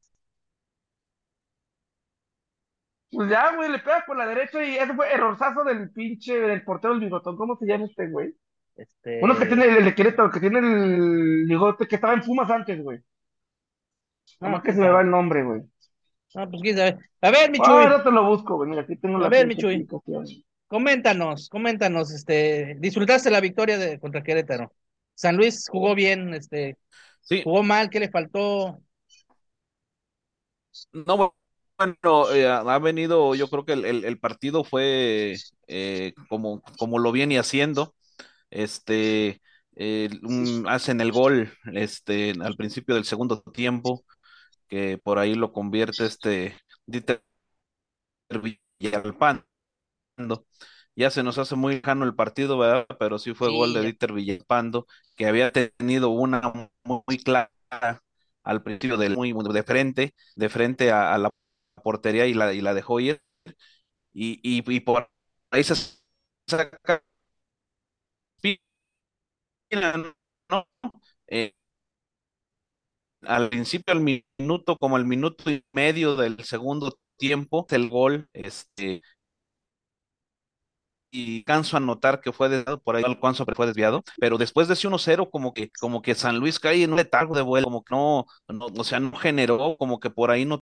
Pues 3.09 3.29
ya, 3.29 3.55
güey, 3.55 3.71
le 3.71 3.79
pega 3.79 4.03
con 4.05 4.17
la 4.17 4.25
derecha 4.27 4.63
y 4.63 4.75
ese 4.77 4.93
fue 4.93 5.11
errorzazo 5.13 5.63
del 5.63 5.89
pinche, 5.91 6.39
del 6.39 6.63
portero 6.63 6.93
del 6.93 7.03
bigotón. 7.03 7.37
¿Cómo 7.37 7.55
se 7.57 7.65
llama 7.65 7.85
este, 7.85 8.07
güey? 8.09 8.33
este, 8.75 9.19
Uno 9.21 9.37
que 9.37 9.45
tiene 9.45 9.65
el 9.65 9.85
de 9.85 9.95
Querétaro, 9.95 10.29
que 10.31 10.39
tiene 10.39 10.59
el 10.59 11.45
bigote, 11.47 11.87
que 11.87 11.95
estaba 11.95 12.13
en 12.13 12.21
Pumas 12.21 12.49
antes, 12.49 12.81
güey. 12.83 13.01
Nomás 14.41 14.61
que 14.63 14.73
se 14.73 14.79
me 14.81 14.89
va 14.89 15.01
el 15.01 15.09
nombre, 15.09 15.43
güey. 15.43 15.61
Ah, 16.35 16.47
pues 16.49 16.61
quién 16.61 16.77
sabe. 16.77 16.97
A 17.21 17.31
ver, 17.31 17.49
Michuy, 17.51 17.67
ahora 17.73 18.03
te 18.03 18.11
lo 18.11 18.25
busco, 18.25 18.55
güey. 18.57 18.69
Mira, 18.69 18.81
aquí 18.83 18.95
tengo 18.97 19.17
A 19.17 19.21
la 19.21 19.29
ver, 19.29 19.47
pinche 19.47 19.77
Michuy. 19.77 19.87
coméntanos, 20.67 21.49
coméntanos, 21.49 22.11
este, 22.11 22.75
¿disfrutaste 22.79 23.31
la 23.31 23.41
victoria 23.41 23.77
de 23.77 23.99
contra 23.99 24.21
Querétaro? 24.23 24.71
San 25.17 25.37
Luis 25.37 25.67
jugó 25.69 25.95
bien, 25.95 26.33
este, 26.35 26.77
Sí, 27.21 27.43
jugó 27.43 27.63
mal, 27.63 27.89
¿qué 27.91 27.99
le 28.01 28.09
faltó? 28.11 28.81
no, 30.91 31.33
bueno, 31.77 32.31
eh, 32.33 32.47
ha 32.47 32.79
venido, 32.79 33.35
yo 33.35 33.49
creo 33.49 33.65
que 33.65 33.73
el, 33.73 33.85
el- 33.85 34.05
el 34.05 34.19
partido 34.19 34.63
fue 34.63 35.35
eh, 35.67 36.13
como, 36.29 36.61
como 36.77 36.99
lo 36.99 37.11
viene 37.11 37.39
haciendo. 37.39 37.95
Este, 38.51 39.41
eh, 39.77 40.09
un- 40.23 40.65
hacen 40.69 41.01
el 41.01 41.11
gol 41.11 41.53
este, 41.73 42.33
al 42.41 42.55
principio 42.57 42.95
del 42.95 43.05
segundo 43.05 43.41
tiempo, 43.43 44.05
que 44.69 44.99
por 44.99 45.19
ahí 45.19 45.35
lo 45.35 45.53
convierte 45.53 46.05
este 46.05 46.57
Dieter 46.87 47.23
Villalpando. 48.79 49.43
Ya 50.95 51.11
se 51.11 51.23
nos 51.23 51.37
hace 51.37 51.55
muy 51.55 51.75
lejano 51.75 52.05
el 52.05 52.15
partido, 52.15 52.57
¿verdad? 52.57 52.87
Pero 52.99 53.19
sí 53.19 53.33
fue 53.33 53.49
gol 53.51 53.73
de. 53.73 53.81
Dieter 53.81 54.13
Villalpando, 54.13 54.87
que 55.17 55.27
había 55.27 55.51
tenido 55.53 56.11
una 56.11 56.41
muy, 56.85 57.19
clara 57.19 57.51
al 58.43 58.63
principio 58.63 58.97
del 58.97 59.15
muy 59.17 59.33
de 59.53 59.63
frente, 59.63 60.13
de 60.35 60.49
frente 60.49 60.91
a, 60.91 61.13
a 61.13 61.17
la 61.17 61.31
portería 61.83 62.27
y 62.27 62.33
la, 62.35 62.53
y 62.53 62.61
la 62.61 62.73
dejó 62.73 62.99
ir. 62.99 63.21
Y, 64.13 64.39
y, 64.43 64.63
y 64.75 64.79
por 64.81 65.09
ahí 65.51 65.63
se 65.63 65.75
saca 66.47 66.79
¿no? 70.49 70.67
Eh, 71.27 71.53
al 73.21 73.49
principio, 73.49 73.93
al 73.93 74.01
minuto, 74.01 74.77
como 74.77 74.95
al 74.95 75.05
minuto 75.05 75.49
y 75.51 75.63
medio 75.73 76.15
del 76.15 76.43
segundo 76.43 76.97
tiempo, 77.17 77.65
el 77.69 77.89
gol, 77.89 78.29
este, 78.33 79.01
y 81.11 81.43
canso 81.43 81.77
a 81.77 81.79
notar 81.79 82.21
que 82.21 82.31
fue 82.33 82.49
desviado, 82.49 82.79
por 82.81 82.95
ahí 82.95 83.03
alcanzo 83.05 83.45
pero 83.45 83.55
fue 83.55 83.65
desviado, 83.67 84.03
pero 84.19 84.37
después 84.37 84.67
de 84.67 84.73
ese 84.75 84.87
1-0, 84.87 85.29
como 85.29 85.53
que, 85.53 85.69
como 85.79 86.01
que 86.01 86.15
San 86.15 86.37
Luis 86.39 86.59
cae 86.59 86.83
en 86.83 86.91
un 86.91 86.97
letargo 86.97 87.35
de 87.35 87.41
vuelo, 87.43 87.65
como 87.65 87.83
que 87.83 87.95
no, 87.95 88.25
no, 88.49 88.65
o 88.67 88.83
sea, 88.83 88.99
no 88.99 89.11
generó, 89.17 89.77
como 89.77 89.99
que 89.99 90.09
por 90.09 90.31
ahí 90.31 90.45
no 90.45 90.59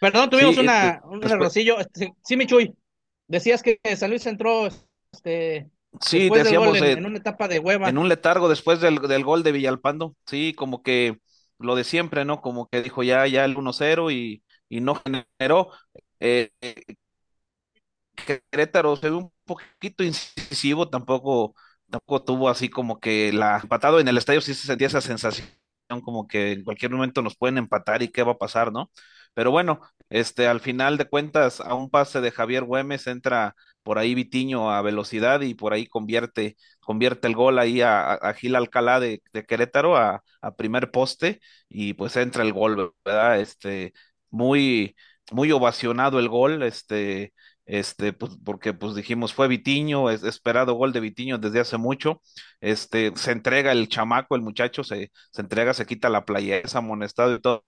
Perdón, 0.00 0.30
tuvimos 0.30 0.54
Sí, 0.54 0.60
una, 0.60 0.88
este, 0.94 1.06
un 1.06 1.20
después- 1.20 1.32
errorcillo. 1.32 1.78
Este, 1.78 2.14
sí, 2.24 2.36
Michuy, 2.36 2.74
decías 3.28 3.62
que 3.62 3.78
San 3.96 4.10
Luis 4.10 4.26
entró, 4.26 4.68
este, 5.12 5.70
sí, 6.00 6.30
después 6.30 6.42
del 6.42 6.54
gol 6.56 6.74
decíamos, 6.74 6.80
en, 6.82 6.98
en 6.98 7.06
una 7.06 7.18
etapa 7.18 7.48
de 7.48 7.58
hueva. 7.58 7.90
en 7.90 7.98
un 7.98 8.08
letargo 8.08 8.48
después 8.48 8.80
del, 8.80 9.00
del 9.02 9.24
gol 9.24 9.42
de 9.42 9.52
Villalpando, 9.52 10.16
sí, 10.26 10.54
como 10.54 10.82
que 10.82 11.18
lo 11.58 11.74
de 11.76 11.84
siempre, 11.84 12.24
¿no? 12.24 12.40
Como 12.42 12.68
que 12.68 12.82
dijo 12.82 13.02
ya, 13.02 13.26
ya 13.26 13.44
el 13.44 13.56
1-0 13.56 14.10
y, 14.10 14.42
y 14.68 14.80
no 14.80 14.96
generó. 14.96 15.70
Eh, 16.20 16.50
eh, 16.60 16.74
Querétaro 18.50 18.96
se 18.96 19.10
ve 19.10 19.16
un 19.16 19.32
poquito 19.44 20.04
incisivo, 20.04 20.88
tampoco, 20.88 21.54
tampoco 21.90 22.22
tuvo 22.24 22.48
así 22.48 22.68
como 22.68 23.00
que 23.00 23.32
la 23.32 23.58
empatado 23.62 24.00
en 24.00 24.08
el 24.08 24.18
estadio, 24.18 24.40
sí 24.40 24.54
se 24.54 24.66
sentía 24.66 24.86
esa 24.88 25.00
sensación 25.00 25.48
como 26.04 26.28
que 26.28 26.52
en 26.52 26.62
cualquier 26.64 26.92
momento 26.92 27.20
nos 27.22 27.36
pueden 27.36 27.58
empatar 27.58 28.02
y 28.02 28.08
qué 28.10 28.22
va 28.22 28.32
a 28.32 28.38
pasar, 28.38 28.72
¿no? 28.72 28.90
Pero 29.34 29.50
bueno, 29.50 29.80
este, 30.08 30.46
al 30.46 30.60
final 30.60 30.96
de 30.98 31.08
cuentas, 31.08 31.60
a 31.60 31.74
un 31.74 31.90
pase 31.90 32.20
de 32.20 32.30
Javier 32.30 32.62
Güemes 32.64 33.06
entra 33.08 33.56
por 33.82 33.98
ahí 33.98 34.14
Vitiño 34.14 34.70
a 34.70 34.82
velocidad 34.82 35.40
y 35.42 35.54
por 35.54 35.72
ahí 35.72 35.86
convierte, 35.86 36.56
convierte 36.80 37.28
el 37.28 37.34
gol 37.34 37.58
ahí 37.58 37.80
a, 37.82 38.18
Gil 38.36 38.56
Alcalá 38.56 39.00
de, 39.00 39.22
Querétaro 39.48 39.96
a, 39.96 40.22
a 40.40 40.54
primer 40.56 40.90
poste 40.90 41.40
y 41.68 41.94
pues 41.94 42.16
entra 42.16 42.42
el 42.42 42.52
gol, 42.52 42.94
¿verdad? 43.04 43.40
Este, 43.40 43.92
muy, 44.30 44.96
muy 45.32 45.52
ovacionado 45.52 46.18
el 46.18 46.28
gol, 46.28 46.62
este, 46.62 47.32
este, 47.70 48.12
pues, 48.12 48.32
porque 48.44 48.74
pues 48.74 48.94
dijimos 48.94 49.32
fue 49.32 49.48
Vitiño, 49.48 50.10
es 50.10 50.24
esperado 50.24 50.74
gol 50.74 50.92
de 50.92 51.00
Vitiño 51.00 51.38
desde 51.38 51.60
hace 51.60 51.78
mucho, 51.78 52.20
este, 52.60 53.12
se 53.16 53.32
entrega 53.32 53.72
el 53.72 53.88
chamaco, 53.88 54.34
el 54.34 54.42
muchacho, 54.42 54.82
se, 54.84 55.12
se 55.30 55.40
entrega, 55.42 55.72
se 55.74 55.86
quita 55.86 56.08
la 56.08 56.24
playa, 56.24 56.58
es 56.58 56.74
amonestado 56.74 57.34
y 57.34 57.40
todo, 57.40 57.64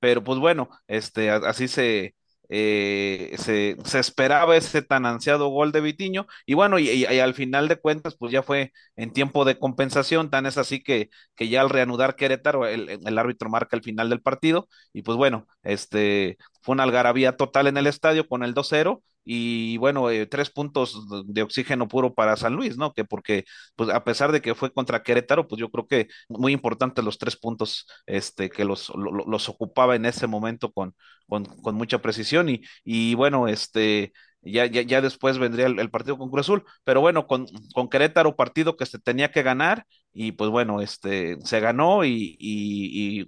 pero 0.00 0.24
pues 0.24 0.38
bueno, 0.38 0.70
este, 0.86 1.30
así 1.30 1.68
se, 1.68 2.14
eh, 2.54 3.34
se, 3.38 3.76
se 3.84 3.98
esperaba 3.98 4.56
ese 4.56 4.82
tan 4.82 5.06
ansiado 5.06 5.48
gol 5.48 5.72
de 5.72 5.80
Vitiño, 5.80 6.26
y 6.46 6.54
bueno, 6.54 6.78
y, 6.78 6.88
y- 6.90 7.04
al 7.20 7.34
final 7.34 7.68
de 7.68 7.76
cuentas, 7.80 8.14
pues 8.18 8.32
ya 8.32 8.42
fue 8.42 8.72
en 8.96 9.12
tiempo 9.12 9.44
de 9.44 9.58
compensación, 9.58 10.30
tan 10.30 10.46
es 10.46 10.58
así 10.58 10.82
que, 10.82 11.10
que 11.34 11.48
ya 11.48 11.60
al 11.62 11.70
reanudar 11.70 12.16
Querétaro, 12.16 12.66
el, 12.66 12.88
el 12.90 13.18
árbitro 13.18 13.48
marca 13.50 13.76
el 13.76 13.82
final 13.82 14.10
del 14.10 14.20
partido, 14.22 14.68
y 14.92 15.02
pues 15.02 15.16
bueno, 15.16 15.46
este, 15.62 16.36
fue 16.62 16.74
una 16.74 16.82
algarabía 16.84 17.36
total 17.36 17.66
en 17.68 17.76
el 17.78 17.86
estadio 17.86 18.28
con 18.28 18.42
el 18.42 18.54
2-0, 18.54 19.02
y 19.24 19.76
bueno, 19.78 20.10
eh, 20.10 20.26
tres 20.26 20.50
puntos 20.50 21.06
de 21.26 21.42
oxígeno 21.42 21.88
puro 21.88 22.14
para 22.14 22.36
San 22.36 22.54
Luis, 22.54 22.76
¿no? 22.76 22.92
Que 22.92 23.04
porque, 23.04 23.44
pues 23.76 23.90
a 23.90 24.04
pesar 24.04 24.32
de 24.32 24.40
que 24.42 24.54
fue 24.54 24.72
contra 24.72 25.02
Querétaro, 25.02 25.46
pues 25.48 25.60
yo 25.60 25.70
creo 25.70 25.86
que 25.86 26.08
muy 26.28 26.52
importantes 26.52 27.04
los 27.04 27.18
tres 27.18 27.36
puntos 27.36 27.86
este, 28.06 28.50
que 28.50 28.64
los, 28.64 28.88
lo- 28.90 29.12
lo- 29.12 29.24
los 29.26 29.48
ocupaba 29.48 29.96
en 29.96 30.06
ese 30.06 30.26
momento 30.26 30.72
con, 30.72 30.94
con, 31.28 31.46
mucha 31.74 31.98
precisión. 32.00 32.48
Y, 32.48 32.62
y 32.84 33.14
bueno, 33.14 33.48
este, 33.48 34.12
ya, 34.42 34.66
ya, 34.66 34.82
ya 34.82 35.00
después 35.00 35.38
vendría 35.38 35.66
el, 35.66 35.90
partido 35.90 36.18
con 36.18 36.30
Cruz 36.30 36.46
Azul, 36.46 36.64
pero 36.84 37.00
bueno, 37.00 37.26
con, 37.26 37.46
con 37.74 37.88
Querétaro, 37.88 38.36
partido 38.36 38.76
que 38.76 38.86
se 38.86 38.98
tenía 38.98 39.30
que 39.30 39.42
ganar, 39.42 39.86
y 40.12 40.32
pues 40.32 40.50
bueno, 40.50 40.80
este, 40.80 41.38
se 41.44 41.60
ganó 41.60 42.04
y, 42.04 42.36
y, 42.38 43.20
y, 43.22 43.26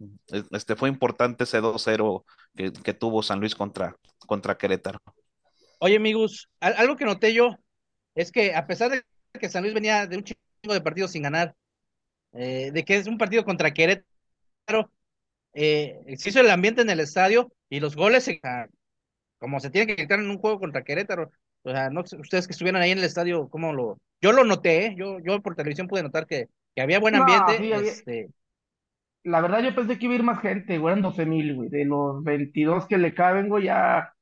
este, 0.50 0.76
fue 0.76 0.88
importante 0.88 1.44
ese 1.44 1.60
2-0 1.60 2.24
que, 2.56 2.72
que 2.72 2.94
tuvo 2.94 3.22
San 3.22 3.40
Luis 3.40 3.54
contra, 3.54 3.96
contra 4.26 4.56
Querétaro. 4.56 4.98
Oye, 5.84 5.96
amigos, 5.96 6.48
al- 6.60 6.76
algo 6.78 6.96
que 6.96 7.04
noté 7.04 7.34
yo 7.34 7.58
es 8.14 8.32
que 8.32 8.54
a 8.54 8.66
pesar 8.66 8.90
de 8.90 9.02
que 9.38 9.50
San 9.50 9.62
Luis 9.64 9.74
venía 9.74 10.06
de 10.06 10.16
un 10.16 10.24
chingo 10.24 10.72
de 10.72 10.80
partidos 10.80 11.10
sin 11.10 11.24
ganar, 11.24 11.54
eh, 12.32 12.70
de 12.72 12.84
que 12.86 12.96
es 12.96 13.06
un 13.06 13.18
partido 13.18 13.44
contra 13.44 13.74
Querétaro, 13.74 14.90
eh, 15.52 16.00
se 16.16 16.30
hizo 16.30 16.40
el 16.40 16.48
ambiente 16.48 16.80
en 16.80 16.88
el 16.88 17.00
estadio 17.00 17.52
y 17.68 17.80
los 17.80 17.96
goles, 17.96 18.24
se- 18.24 18.40
como 19.38 19.60
se 19.60 19.68
tiene 19.68 19.86
que 19.86 19.94
gritar 19.96 20.20
en 20.20 20.30
un 20.30 20.38
juego 20.38 20.58
contra 20.58 20.84
Querétaro. 20.84 21.30
O 21.64 21.70
sea, 21.70 21.90
no 21.90 22.00
ustedes 22.00 22.46
que 22.46 22.52
estuvieron 22.52 22.80
ahí 22.80 22.92
en 22.92 22.98
el 22.98 23.04
estadio, 23.04 23.50
¿cómo 23.50 23.74
lo...? 23.74 23.98
Yo 24.22 24.32
lo 24.32 24.42
noté, 24.44 24.86
¿eh? 24.86 24.94
Yo, 24.96 25.18
yo 25.20 25.42
por 25.42 25.54
televisión 25.54 25.86
pude 25.86 26.02
notar 26.02 26.26
que, 26.26 26.48
que 26.74 26.80
había 26.80 26.98
buen 26.98 27.12
No, 27.14 27.24
ambiente. 27.24 27.56
había- 27.58 27.76
este, 27.90 28.30
La 29.22 29.42
verdad, 29.42 29.62
yo 29.62 29.74
pensé 29.74 29.98
que 29.98 30.06
iba 30.06 30.14
a 30.14 30.16
ir 30.16 30.22
más 30.22 30.40
gente, 30.40 30.78
güey, 30.78 30.92
eran 30.92 31.02
12 31.02 31.26
mil, 31.26 31.54
güey. 31.54 31.68
De 31.68 31.84
los 31.84 32.24
22 32.24 32.86
que 32.86 32.96
le 32.96 33.12
caben, 33.12 33.50
güey, 33.50 33.64
ya 33.64 34.13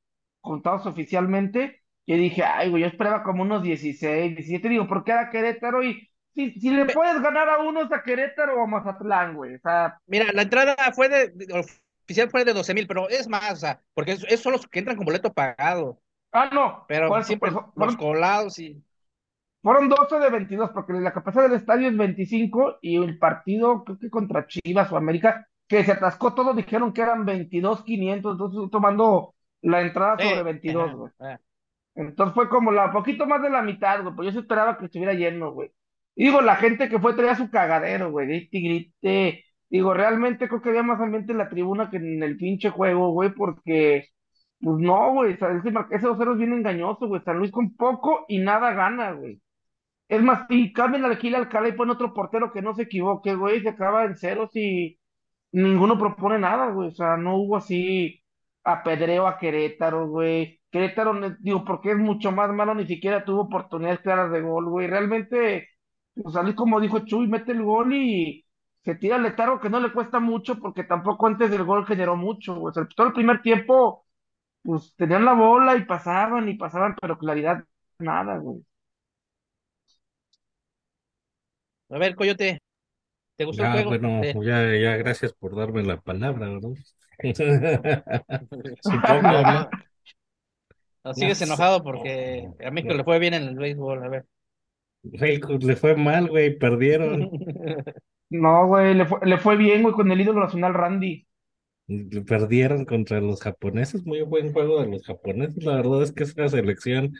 contados 0.43 0.85
oficialmente. 0.85 1.81
Yo 2.05 2.15
dije, 2.17 2.43
ay, 2.43 2.69
güey, 2.69 2.83
yo 2.83 2.87
esperaba 2.89 3.23
como 3.23 3.43
unos 3.43 3.63
16, 3.63 4.35
17. 4.35 4.69
Digo, 4.69 4.87
porque 4.87 5.11
era 5.11 5.29
Querétaro 5.31 5.83
y 5.83 6.09
si, 6.35 6.51
si 6.59 6.69
le 6.71 6.85
puedes 6.85 7.21
ganar 7.21 7.49
a 7.49 7.59
unos 7.59 7.91
a 7.91 8.03
Querétaro 8.03 8.59
o 8.59 8.63
a 8.63 8.67
Mazatlán, 8.67 9.35
güey. 9.35 9.55
O 9.55 9.59
sea, 9.59 9.97
Mira, 10.07 10.31
la 10.33 10.43
entrada 10.43 10.75
fue 10.93 11.09
de, 11.09 11.29
de- 11.29 11.65
oficial 12.03 12.29
fue 12.29 12.43
de 12.45 12.53
12 12.53 12.73
mil, 12.73 12.87
pero 12.87 13.07
es 13.09 13.27
más, 13.29 13.53
o 13.53 13.55
sea, 13.55 13.81
porque 13.93 14.11
esos 14.13 14.41
son 14.41 14.51
los 14.53 14.67
que 14.67 14.79
entran 14.79 14.97
con 14.97 15.05
boleto 15.05 15.31
pagado, 15.33 16.01
ah, 16.33 16.49
no. 16.51 16.85
pero 16.87 17.07
por 17.07 17.19
eso, 17.19 17.27
siempre 17.27 17.51
por 17.51 17.63
eso, 17.63 17.73
los 17.75 17.95
colados 17.95 18.59
y... 18.59 18.83
fueron 19.61 19.87
12 19.89 20.19
de 20.19 20.29
22, 20.29 20.71
porque 20.71 20.93
la 20.93 21.13
capacidad 21.13 21.43
del 21.43 21.53
estadio 21.53 21.87
es 21.89 21.97
25 21.97 22.79
y 22.81 22.97
el 22.97 23.17
partido, 23.17 23.83
creo 23.85 23.99
que 23.99 24.09
contra 24.09 24.47
Chivas 24.47 24.91
o 24.91 24.97
América, 24.97 25.47
que 25.67 25.83
se 25.85 25.93
atascó 25.93 26.33
todo, 26.33 26.53
dijeron 26.53 26.93
que 26.93 27.01
eran 27.01 27.25
22, 27.25 27.83
500, 27.83 28.31
entonces 28.33 28.71
tomando 28.71 29.32
la 29.63 29.81
entrada 29.81 30.19
sobre 30.19 30.41
Eh, 30.41 30.43
22, 30.43 30.85
ajá, 30.85 30.95
güey. 30.95 31.11
Entonces 31.95 32.33
fue 32.35 32.49
como 32.49 32.71
la 32.71 32.91
poquito 32.91 33.25
más 33.27 33.41
de 33.41 33.49
la 33.49 33.61
mitad, 33.61 34.01
güey. 34.03 34.15
Pues 34.15 34.33
yo 34.33 34.39
esperaba 34.41 34.77
que 34.77 34.85
estuviera 34.85 35.13
lleno, 35.13 35.51
güey. 35.53 35.71
Digo, 36.15 36.41
la 36.41 36.55
gente 36.57 36.89
que 36.89 36.99
fue 36.99 37.13
traía 37.15 37.35
su 37.35 37.49
cagadero, 37.51 38.11
güey. 38.11 38.27
Grite 38.27 38.57
y 38.57 38.63
grite. 38.69 39.45
Digo, 39.69 39.93
realmente 39.93 40.47
creo 40.47 40.61
que 40.61 40.69
había 40.69 40.83
más 40.83 40.99
ambiente 41.01 41.31
en 41.33 41.39
la 41.39 41.49
tribuna 41.49 41.89
que 41.89 41.97
en 41.97 42.21
el 42.23 42.37
pinche 42.37 42.69
juego, 42.69 43.11
güey, 43.11 43.31
porque, 43.33 44.07
pues 44.61 44.77
no, 44.79 45.13
güey. 45.13 45.33
o 45.33 45.37
sea, 45.37 45.51
ese, 45.57 45.71
mar- 45.71 45.87
ese 45.91 46.07
2-0 46.07 46.33
es 46.33 46.37
bien 46.39 46.53
engañoso, 46.53 47.07
güey. 47.07 47.21
San 47.23 47.37
Luis 47.39 47.51
con 47.51 47.75
poco 47.75 48.25
y 48.27 48.39
nada 48.39 48.73
gana, 48.73 49.13
güey. 49.13 49.41
Es 50.09 50.21
más, 50.23 50.45
y 50.49 50.73
cambian 50.73 51.05
al 51.05 51.17
Gil 51.17 51.35
Alcalá 51.35 51.69
y 51.69 51.73
ponen 51.73 51.93
otro 51.95 52.13
portero 52.13 52.51
que 52.51 52.61
no 52.61 52.75
se 52.75 52.83
equivoque, 52.83 53.35
güey. 53.35 53.61
Se 53.61 53.69
acaba 53.69 54.05
en 54.05 54.15
ceros 54.17 54.55
y 54.55 54.99
ninguno 55.51 55.97
propone 55.99 56.39
nada, 56.39 56.69
güey. 56.71 56.89
O 56.89 56.91
sea, 56.91 57.17
no 57.17 57.37
hubo 57.37 57.57
así 57.57 58.22
apedreo 58.63 59.27
a 59.27 59.37
Querétaro, 59.37 60.07
güey. 60.07 60.59
Querétaro, 60.71 61.13
digo, 61.39 61.63
porque 61.65 61.91
es 61.91 61.97
mucho 61.97 62.31
más 62.31 62.49
malo, 62.51 62.73
ni 62.75 62.87
siquiera 62.87 63.23
tuvo 63.25 63.41
oportunidades 63.43 63.99
claras 64.01 64.31
de 64.31 64.41
gol, 64.41 64.69
güey. 64.69 64.87
Realmente, 64.87 65.69
pues 66.15 66.33
salí 66.33 66.55
como 66.55 66.79
dijo 66.81 66.99
Chuy, 67.05 67.27
mete 67.27 67.51
el 67.51 67.63
gol 67.63 67.93
y 67.93 68.45
se 68.83 68.95
tira 68.95 69.17
el 69.17 69.23
letargo 69.23 69.59
que 69.59 69.69
no 69.69 69.79
le 69.79 69.91
cuesta 69.93 70.19
mucho, 70.19 70.59
porque 70.59 70.83
tampoco 70.83 71.27
antes 71.27 71.51
del 71.51 71.63
gol 71.63 71.85
generó 71.85 72.15
mucho, 72.15 72.55
güey. 72.55 72.71
O 72.71 72.73
sea, 72.73 72.87
todo 72.95 73.07
el 73.07 73.13
primer 73.13 73.41
tiempo 73.41 74.05
pues 74.63 74.95
tenían 74.97 75.25
la 75.25 75.33
bola 75.33 75.75
y 75.77 75.85
pasaban 75.85 76.49
y 76.49 76.55
pasaban, 76.57 76.95
pero 77.01 77.17
claridad, 77.17 77.65
nada, 77.99 78.37
güey. 78.39 78.63
A 81.89 81.97
ver, 81.97 82.15
Coyote, 82.15 82.59
¿te 83.37 83.45
gustó 83.45 83.63
el 83.63 83.69
Ah, 83.69 83.71
juego? 83.71 83.99
bueno, 83.99 84.21
Eh, 84.21 84.35
ya, 84.43 84.75
ya, 84.75 84.97
gracias 84.97 85.33
por 85.33 85.55
darme 85.55 85.83
la 85.83 85.99
palabra, 86.01 86.49
¿verdad? 86.49 86.71
Supongo, 88.81 89.41
¿no? 89.43 89.69
¿o 91.03 91.13
sigues 91.13 91.41
No, 91.41 91.45
enojado 91.45 91.83
porque 91.83 92.49
a 92.65 92.71
México 92.71 92.93
no. 92.93 92.97
le 92.97 93.03
fue 93.03 93.19
bien 93.19 93.33
en 93.33 93.43
el 93.43 93.55
béisbol, 93.55 94.03
a 94.03 94.09
ver. 94.09 94.25
Güey, 95.03 95.39
le 95.61 95.75
fue 95.75 95.95
mal, 95.95 96.27
güey, 96.29 96.57
perdieron. 96.57 97.29
No, 98.29 98.67
güey, 98.67 98.95
le 98.95 99.05
fue, 99.05 99.19
le 99.25 99.37
fue 99.37 99.55
bien, 99.57 99.81
güey, 99.83 99.93
con 99.93 100.11
el 100.11 100.19
ídolo 100.19 100.41
nacional 100.41 100.73
Randy. 100.73 101.25
Perdieron 102.27 102.85
contra 102.85 103.19
los 103.19 103.41
japoneses, 103.41 104.05
muy 104.05 104.21
buen 104.21 104.53
juego 104.53 104.81
de 104.81 104.87
los 104.87 105.03
japoneses. 105.05 105.63
La 105.63 105.75
verdad 105.75 106.03
es 106.03 106.11
que 106.13 106.23
es 106.23 106.33
una 106.35 106.47
selección 106.49 107.13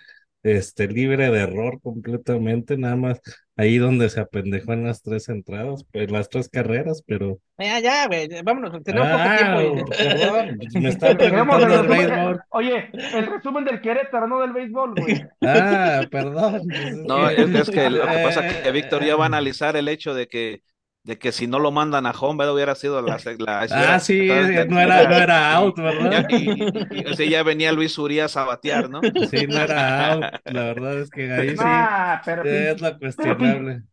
este, 0.44 0.88
libre 0.88 1.32
de 1.32 1.40
error 1.40 1.80
completamente, 1.82 2.78
nada 2.78 2.96
más 2.98 3.22
ahí 3.56 3.78
donde 3.78 4.10
se 4.10 4.20
apendejó 4.20 4.74
en 4.74 4.84
las 4.86 5.02
tres 5.02 5.30
entradas, 5.30 5.86
pues 5.92 6.12
las 6.12 6.28
tres 6.30 6.50
carreras, 6.50 7.04
pero 7.08 7.40
Ya, 7.58 7.80
ya, 7.80 8.08
güey, 8.08 8.28
vámonos, 8.44 8.84
tenemos 8.84 9.08
poco 9.10 9.22
ah, 9.24 9.38
tiempo. 9.38 9.80
y- 9.90 9.96
perdón, 9.98 10.58
me 10.74 11.18
Queremos 11.18 11.64
el 11.64 11.88
béisbol. 11.88 12.42
oye, 12.50 12.90
el 13.14 13.26
resumen 13.28 13.64
del 13.66 13.80
Querétaro, 13.82 14.28
no 14.28 14.42
del 14.42 14.54
béisbol, 14.54 14.96
güey. 14.96 15.24
Ah, 15.42 16.02
perdón. 16.12 16.62
pues, 16.68 16.86
es 16.88 16.98
No, 16.98 17.28
que- 17.30 17.60
es, 17.60 17.70
que 17.70 17.90
lo 17.90 18.02
que 18.02 18.24
pasa 18.24 18.48
es 18.48 18.56
que 18.58 18.72
Víctor 18.72 19.04
ya 19.06 19.16
va 19.16 19.24
a 19.26 19.28
analizar 19.28 19.76
el 19.78 19.88
hecho 19.88 20.14
de 20.14 20.28
que, 20.28 20.62
de 21.04 21.18
que 21.20 21.32
si 21.32 21.48
no 21.48 21.60
lo 21.60 21.72
mandan 21.72 22.06
a 22.06 22.12
home, 22.12 22.38
¿verdad? 22.40 22.54
hubiera 22.56 22.76
sido 22.76 23.02
la, 23.02 23.18
la, 23.40 23.68
Ah, 23.70 24.00
sí, 24.00 24.14
entonces, 24.20 24.68
no 24.70 24.80
era, 24.80 25.04
no 25.08 25.20
era 25.20 25.54
out, 25.56 25.78
¿verdad? 25.78 26.26
y, 26.30 26.36
y- 26.62 26.74
y- 26.90 27.06
o 27.06 27.14
sea, 27.14 27.28
ya 27.28 27.44
venía 27.44 27.72
Luis 27.72 27.98
Urias 27.98 28.38
a 28.38 28.46
batear, 28.46 28.90
¿no? 28.90 29.10
Sí, 29.22 29.48
no 29.48 29.60
era 29.60 30.12
out. 30.14 30.28
La 30.46 30.64
verdad 30.64 31.00
es 31.00 31.10
que 31.12 31.32
ahí 31.34 31.58
sí 31.58 31.64
Nah, 31.66 32.22
pero 32.26 32.44
es 32.44 32.50
pinche, 32.50 32.82
la 32.82 32.98
cuestionable. 32.98 33.84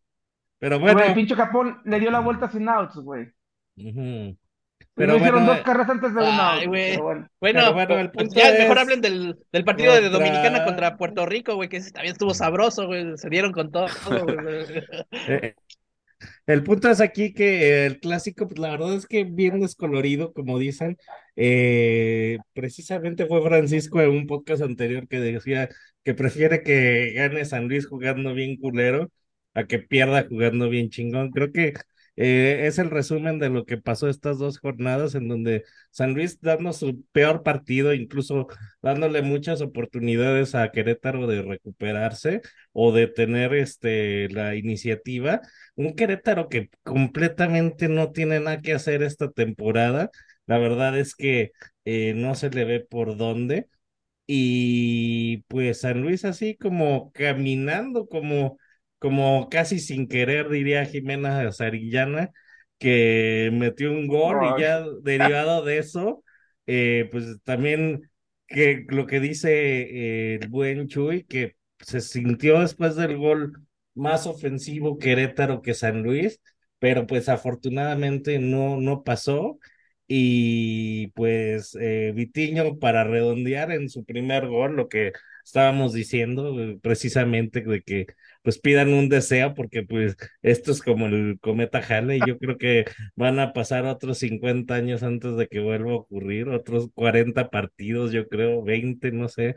Pero 0.59 0.79
güey, 0.93 0.95
bueno, 0.95 1.15
pinche 1.15 1.35
Japón 1.35 1.81
le 1.85 2.01
dio 2.01 2.11
la 2.11 2.21
vuelta 2.21 2.49
sin 2.51 2.69
outs, 2.69 2.97
güey. 2.97 3.33
Pero 3.77 4.37
Pero 4.95 5.17
hicieron 5.17 5.45
bueno, 5.45 5.47
dos 5.47 5.63
carreras 5.63 5.91
antes 5.91 6.15
de 6.15 6.23
un 6.23 6.27
Ay, 6.39 6.67
güey. 6.67 6.97
bueno. 6.99 7.29
Bueno, 7.41 7.61
Pero 7.61 7.73
bueno, 7.73 7.99
el 7.99 8.11
pues 8.13 8.29
punto 8.29 8.35
ya 8.35 8.53
mejor 8.53 8.79
es 8.79 8.79
hablen 8.79 9.01
del, 9.01 9.39
del 9.53 9.65
partido 9.65 9.95
de 9.95 10.11
Dominicana 10.11 10.63
contra 10.63 10.97
Puerto 10.97 11.27
Rico, 11.27 11.55
güey, 11.55 11.69
que 11.69 11.79
ese 11.79 11.91
también 11.93 12.13
estuvo 12.13 12.35
sabroso, 12.35 12.87
güey, 12.87 13.17
se 13.17 13.31
dieron 13.31 13.53
con 13.53 13.71
todo, 13.71 13.87
güey. 14.25 14.37
El 16.51 16.65
punto 16.65 16.91
es 16.91 17.01
aquí 17.01 17.33
que 17.33 17.87
el 17.87 18.01
clásico, 18.01 18.49
pues 18.49 18.59
la 18.59 18.71
verdad 18.71 18.95
es 18.95 19.07
que 19.07 19.25
bien 19.25 19.61
descolorido, 19.61 20.33
como 20.33 20.59
dicen. 20.59 20.97
Eh, 21.37 22.39
precisamente 22.55 23.27
fue 23.27 23.43
Francisco 23.43 24.01
en 24.01 24.11
un 24.11 24.27
podcast 24.27 24.63
anterior 24.63 25.07
que 25.07 25.21
decía 25.21 25.69
que 26.05 26.15
prefiere 26.15 26.63
que 26.63 27.13
gane 27.15 27.45
San 27.45 27.69
Luis 27.69 27.87
jugando 27.87 28.35
bien 28.35 28.57
culero 28.57 29.11
a 29.55 29.65
que 29.67 29.79
pierda 29.79 30.27
jugando 30.29 30.69
bien 30.69 30.91
chingón. 30.91 31.31
Creo 31.31 31.53
que 31.53 31.75
eh, 32.17 32.67
es 32.67 32.79
el 32.79 32.91
resumen 32.91 33.39
de 33.39 33.51
lo 33.51 33.65
que 33.65 33.79
pasó 33.79 34.09
estas 34.09 34.39
dos 34.39 34.59
jornadas 34.59 35.15
en 35.15 35.29
donde 35.29 35.65
San 35.91 36.15
Luis 36.15 36.41
dando 36.41 36.73
su 36.73 37.03
peor 37.13 37.43
partido, 37.43 37.95
incluso 37.95 38.49
dándole 38.83 39.23
muchas 39.23 39.61
oportunidades 39.61 40.55
a 40.55 40.71
Querétaro 40.71 41.27
de 41.27 41.43
recuperarse 41.43 42.43
o 42.73 42.93
de 42.93 43.07
tener 43.07 43.55
este 43.55 44.29
la 44.29 44.55
iniciativa 44.57 45.41
un 45.77 45.95
Querétaro 45.95 46.49
que 46.49 46.71
completamente 46.83 47.89
no 47.89 48.13
tiene 48.13 48.41
nada 48.41 48.61
que 48.61 48.73
hacer 48.75 49.03
esta 49.03 49.31
temporada. 49.31 50.11
La 50.47 50.59
verdad 50.59 50.99
es 50.99 51.15
que 51.15 51.53
eh, 51.85 52.15
no 52.15 52.35
se 52.35 52.51
le 52.51 52.65
ve 52.65 52.81
por 52.81 53.17
dónde. 53.17 53.69
Y 54.27 55.39
pues 55.49 55.81
San 55.81 56.03
Luis 56.03 56.25
así 56.25 56.57
como 56.57 57.13
caminando, 57.13 58.07
como, 58.09 58.59
como 59.01 59.49
casi 59.49 59.81
sin 59.81 60.09
querer, 60.09 60.49
diría 60.51 60.85
Jimena 60.87 61.51
Sarillana, 61.53 62.31
que 62.79 63.51
metió 63.53 63.91
un 63.93 64.07
gol 64.07 64.39
y 64.57 64.61
ya 64.61 64.85
derivado 65.03 65.65
de 65.65 65.79
eso, 65.79 66.23
eh, 66.67 67.09
pues 67.11 67.39
también 67.45 68.11
que 68.47 68.85
lo 68.89 69.07
que 69.07 69.21
dice 69.21 69.53
eh, 70.35 70.39
el 70.43 70.49
buen 70.49 70.87
Chuy, 70.89 71.25
que 71.25 71.57
se 71.81 72.01
sintió 72.01 72.61
después 72.61 72.95
del 72.97 73.17
gol 73.17 73.67
más 73.95 74.27
ofensivo 74.27 74.99
Querétaro 74.99 75.63
que 75.63 75.75
San 75.75 76.03
Luis, 76.03 76.41
pero 76.79 77.07
pues 77.07 77.29
afortunadamente 77.29 78.39
no, 78.39 78.79
no 78.81 79.03
pasó. 79.03 79.59
Y 80.13 81.09
pues 81.09 81.77
eh, 81.81 82.13
Vitiño 82.15 82.79
para 82.81 83.05
redondear 83.05 83.71
en 83.71 83.89
su 83.89 84.05
primer 84.05 84.49
gol, 84.49 84.75
lo 84.77 84.89
que 84.89 85.13
estábamos 85.45 85.93
diciendo 85.93 86.57
precisamente 86.83 87.61
de 87.63 87.83
que 87.83 88.07
pues 88.43 88.59
pidan 88.59 88.93
un 88.93 89.09
deseo 89.09 89.55
porque 89.55 89.83
pues 89.85 90.17
esto 90.43 90.73
es 90.73 90.83
como 90.83 91.07
el 91.07 91.39
cometa 91.41 91.79
Halley, 91.81 92.21
yo 92.27 92.39
creo 92.39 92.57
que 92.59 92.85
van 93.17 93.39
a 93.39 93.53
pasar 93.53 93.85
otros 93.87 94.19
50 94.19 94.75
años 94.77 95.03
antes 95.03 95.37
de 95.37 95.49
que 95.49 95.61
vuelva 95.61 95.93
a 95.93 95.97
ocurrir, 95.97 96.49
otros 96.49 96.89
40 96.95 97.51
partidos, 97.51 98.13
yo 98.13 98.29
creo, 98.29 98.63
20, 98.63 99.13
no 99.13 99.29
sé, 99.29 99.55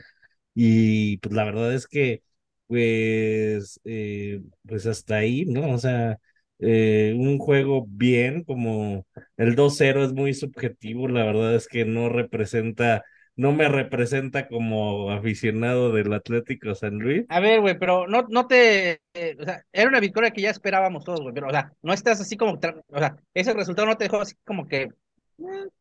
y 0.56 1.18
pues 1.18 1.34
la 1.36 1.44
verdad 1.46 1.74
es 1.74 1.88
que, 1.88 2.24
pues, 2.68 3.80
eh, 3.86 4.42
pues 4.68 4.86
hasta 4.86 5.18
ahí, 5.18 5.46
¿no? 5.46 5.72
O 5.74 5.78
sea, 5.78 6.18
eh, 6.60 7.14
un 7.18 7.38
juego 7.40 7.86
bien, 7.90 8.44
como 8.44 9.06
el 9.38 9.56
2-0 9.56 10.04
es 10.04 10.14
muy 10.14 10.34
subjetivo, 10.34 11.08
la 11.08 11.24
verdad 11.26 11.56
es 11.56 11.68
que 11.68 11.86
no 11.86 12.10
representa, 12.10 13.04
no 13.36 13.52
me 13.52 13.68
representa 13.68 14.48
como 14.48 15.12
aficionado 15.12 15.92
del 15.92 16.14
Atlético 16.14 16.76
San 16.76 17.00
Luis. 17.00 17.26
A 17.30 17.40
ver, 17.40 17.62
güey, 17.62 17.78
pero 17.78 18.08
no, 18.08 18.26
no 18.30 18.48
te, 18.48 19.02
eh, 19.14 19.36
o 19.40 19.44
sea, 19.44 19.64
era 19.72 19.90
una 19.90 20.00
victoria 20.00 20.32
que 20.32 20.42
ya 20.42 20.52
esperábamos 20.52 21.04
todos, 21.04 21.22
güey, 21.22 21.34
pero, 21.34 21.48
o 21.48 21.52
sea, 21.52 21.72
no 21.82 21.94
estás 21.94 22.22
así 22.22 22.38
como, 22.38 22.54
o 22.54 23.00
sea, 23.00 23.16
ese 23.34 23.54
resultado 23.54 23.88
no 23.88 23.98
te 23.98 24.06
dejó 24.06 24.22
así 24.22 24.36
como 24.46 24.68
que, 24.68 24.84
eh, 24.84 24.90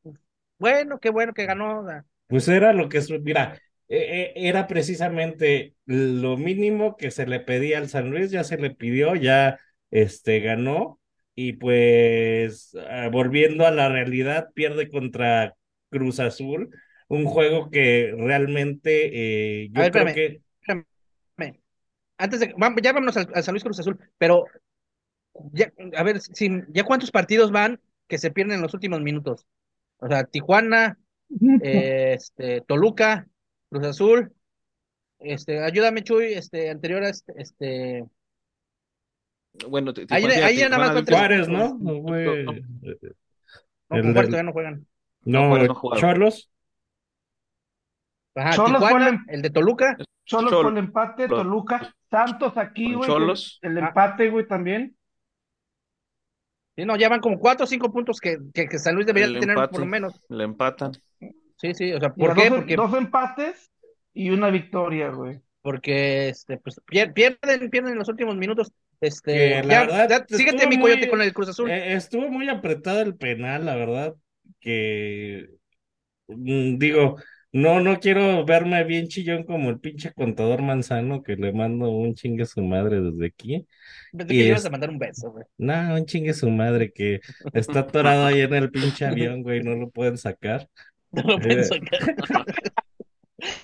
pues, 0.02 0.16
bueno, 0.58 0.98
qué 0.98 1.10
bueno 1.10 1.34
que 1.34 1.46
ganó, 1.46 1.80
o 1.80 1.88
sea, 1.88 2.04
Pues 2.26 2.48
era 2.48 2.72
lo 2.72 2.88
que 2.88 3.00
mira, 3.22 3.58
eh, 3.88 4.32
eh, 4.34 4.48
era 4.48 4.66
precisamente 4.66 5.74
lo 5.84 6.36
mínimo 6.36 6.96
que 6.96 7.10
se 7.10 7.26
le 7.26 7.40
pedía 7.40 7.78
al 7.78 7.88
San 7.88 8.10
Luis, 8.10 8.30
ya 8.30 8.44
se 8.44 8.56
le 8.56 8.70
pidió, 8.70 9.14
ya 9.14 9.58
este 9.90 10.40
ganó, 10.40 11.00
y 11.34 11.54
pues 11.54 12.74
ah, 12.88 13.08
volviendo 13.12 13.66
a 13.66 13.70
la 13.70 13.88
realidad, 13.88 14.48
pierde 14.54 14.88
contra 14.88 15.54
Cruz 15.90 16.20
Azul, 16.20 16.70
un 17.08 17.24
juego 17.26 17.70
que 17.70 18.14
realmente 18.16 19.10
eh, 19.64 19.70
A 19.74 19.76
yo 19.76 19.82
ver, 19.82 19.92
creo 19.92 20.06
espérame. 20.08 20.14
que 20.14 20.42
espérame. 20.60 21.60
Antes 22.18 22.40
de, 22.40 22.54
ya 22.82 22.92
vámonos 22.92 23.16
al, 23.16 23.28
al 23.34 23.42
San 23.42 23.52
Luis 23.54 23.64
Cruz 23.64 23.80
Azul, 23.80 23.98
pero, 24.18 24.44
ya, 25.52 25.72
a 25.96 26.02
ver, 26.04 26.20
si, 26.20 26.48
ya 26.68 26.84
cuántos 26.84 27.10
partidos 27.10 27.50
van 27.50 27.80
que 28.06 28.18
se 28.18 28.30
pierden 28.30 28.56
en 28.56 28.62
los 28.62 28.74
últimos 28.74 29.00
minutos, 29.00 29.46
o 29.98 30.06
sea, 30.06 30.24
Tijuana, 30.24 30.98
eh, 31.62 32.12
este, 32.18 32.60
Toluca, 32.60 33.26
Cruz 33.70 33.86
Azul, 33.86 34.32
este, 35.18 35.60
ayúdame 35.64 36.04
Chuy, 36.04 36.34
este, 36.34 36.70
anterior 36.70 37.02
a 37.02 37.08
este, 37.08 37.32
este, 37.38 38.04
Bueno, 39.68 39.92
Ahí- 40.10 40.24
ahí 40.26 40.56
ya 40.58 40.68
nada 40.68 40.92
más 40.92 41.04
Juárez, 41.08 41.48
¿no? 41.48 41.76
No 41.78 41.94
no, 41.94 42.02
no, 42.02 42.14
El 42.24 42.44
con 42.44 42.62
Juárez 43.88 44.14
del- 44.14 44.14
todavía 44.14 44.42
no 44.44 44.52
juegan. 44.52 44.86
No, 45.24 45.48
no, 45.58 45.64
no. 45.64 45.96
Cholos, 45.96 46.51
Ajá, 48.34 48.50
Cholos 48.52 48.80
Tijuana, 48.82 49.06
fue 49.06 49.10
el- 49.10 49.34
el 49.36 49.42
de 49.42 49.50
Toluca, 49.50 49.96
Cholos 50.24 50.52
Chol- 50.52 50.62
con 50.62 50.78
el 50.78 50.84
empate, 50.84 51.28
Toluca, 51.28 51.94
Santos 52.10 52.56
aquí, 52.56 52.94
güey. 52.94 53.06
Cholos. 53.08 53.58
El 53.62 53.78
Ah. 53.78 53.88
empate, 53.88 54.30
güey, 54.30 54.46
también. 54.46 54.96
sí, 56.76 56.84
no, 56.86 56.96
ya 56.96 57.08
van 57.10 57.20
como 57.20 57.38
cuatro 57.38 57.64
o 57.64 57.66
cinco 57.66 57.92
puntos 57.92 58.18
que, 58.20 58.38
que, 58.54 58.66
que 58.66 58.78
San 58.78 58.94
Luis 58.94 59.06
debería 59.06 59.26
El 59.28 59.38
tener 59.40 59.50
empate. 59.56 59.70
por 59.72 59.80
lo 59.80 59.86
menos. 59.86 60.20
Le 60.28 60.44
empatan. 60.44 60.92
Sí, 61.56 61.74
sí, 61.74 61.92
o 61.92 62.00
sea, 62.00 62.12
¿por 62.14 62.34
qué? 62.34 62.48
dos, 62.48 62.58
Porque, 62.60 62.76
dos 62.76 62.94
empates 62.94 63.70
y 64.14 64.30
una 64.30 64.50
victoria, 64.50 65.10
güey. 65.10 65.40
porque 65.60 66.28
este, 66.30 66.56
pues, 66.58 66.80
pier- 66.90 67.12
pierden, 67.12 67.70
pierden 67.70 67.92
en 67.92 67.98
los 67.98 68.08
últimos 68.08 68.34
minutos. 68.36 68.72
Este, 69.00 69.32
Que 69.32 69.62
la 69.64 69.74
ya, 69.74 69.80
verdad 69.82 70.26
ya, 70.28 70.36
síguete 70.36 70.66
mi 70.66 70.76
muy- 70.76 70.90
coyote 70.92 71.10
con 71.10 71.20
el 71.22 71.32
Cruz 71.32 71.50
Azul. 71.50 71.70
Eh, 71.70 71.92
estuvo 71.94 72.28
muy 72.30 72.48
apretado 72.48 73.00
el 73.02 73.16
penal, 73.16 73.64
la 73.66 73.76
verdad, 73.76 74.14
que 74.60 75.50
mm, 76.28 76.78
digo, 76.78 77.16
no, 77.52 77.80
no 77.80 78.00
quiero 78.00 78.44
verme 78.44 78.82
bien 78.84 79.08
chillón 79.08 79.44
como 79.44 79.70
el 79.70 79.78
pinche 79.78 80.12
contador 80.12 80.62
Manzano, 80.62 81.22
que 81.22 81.36
le 81.36 81.52
mando 81.52 81.90
un 81.90 82.14
chingue 82.14 82.44
a 82.44 82.46
su 82.46 82.62
madre 82.62 83.00
desde 83.00 83.26
aquí. 83.26 83.66
Pensé 84.16 84.34
y 84.34 84.38
que 84.38 84.46
ibas 84.48 84.64
a 84.64 84.70
mandar 84.70 84.90
un 84.90 84.98
beso, 84.98 85.30
güey. 85.30 85.44
No, 85.58 85.94
un 85.94 86.06
chingue 86.06 86.30
a 86.30 86.34
su 86.34 86.50
madre, 86.50 86.92
que 86.92 87.20
está 87.52 87.80
atorado 87.80 88.26
ahí 88.26 88.40
en 88.40 88.54
el 88.54 88.70
pinche 88.70 89.04
avión, 89.04 89.42
güey, 89.42 89.62
no 89.62 89.74
lo 89.76 89.90
pueden 89.90 90.16
sacar. 90.18 90.68
No 91.14 91.22
lo 91.24 91.38
que- 91.40 91.68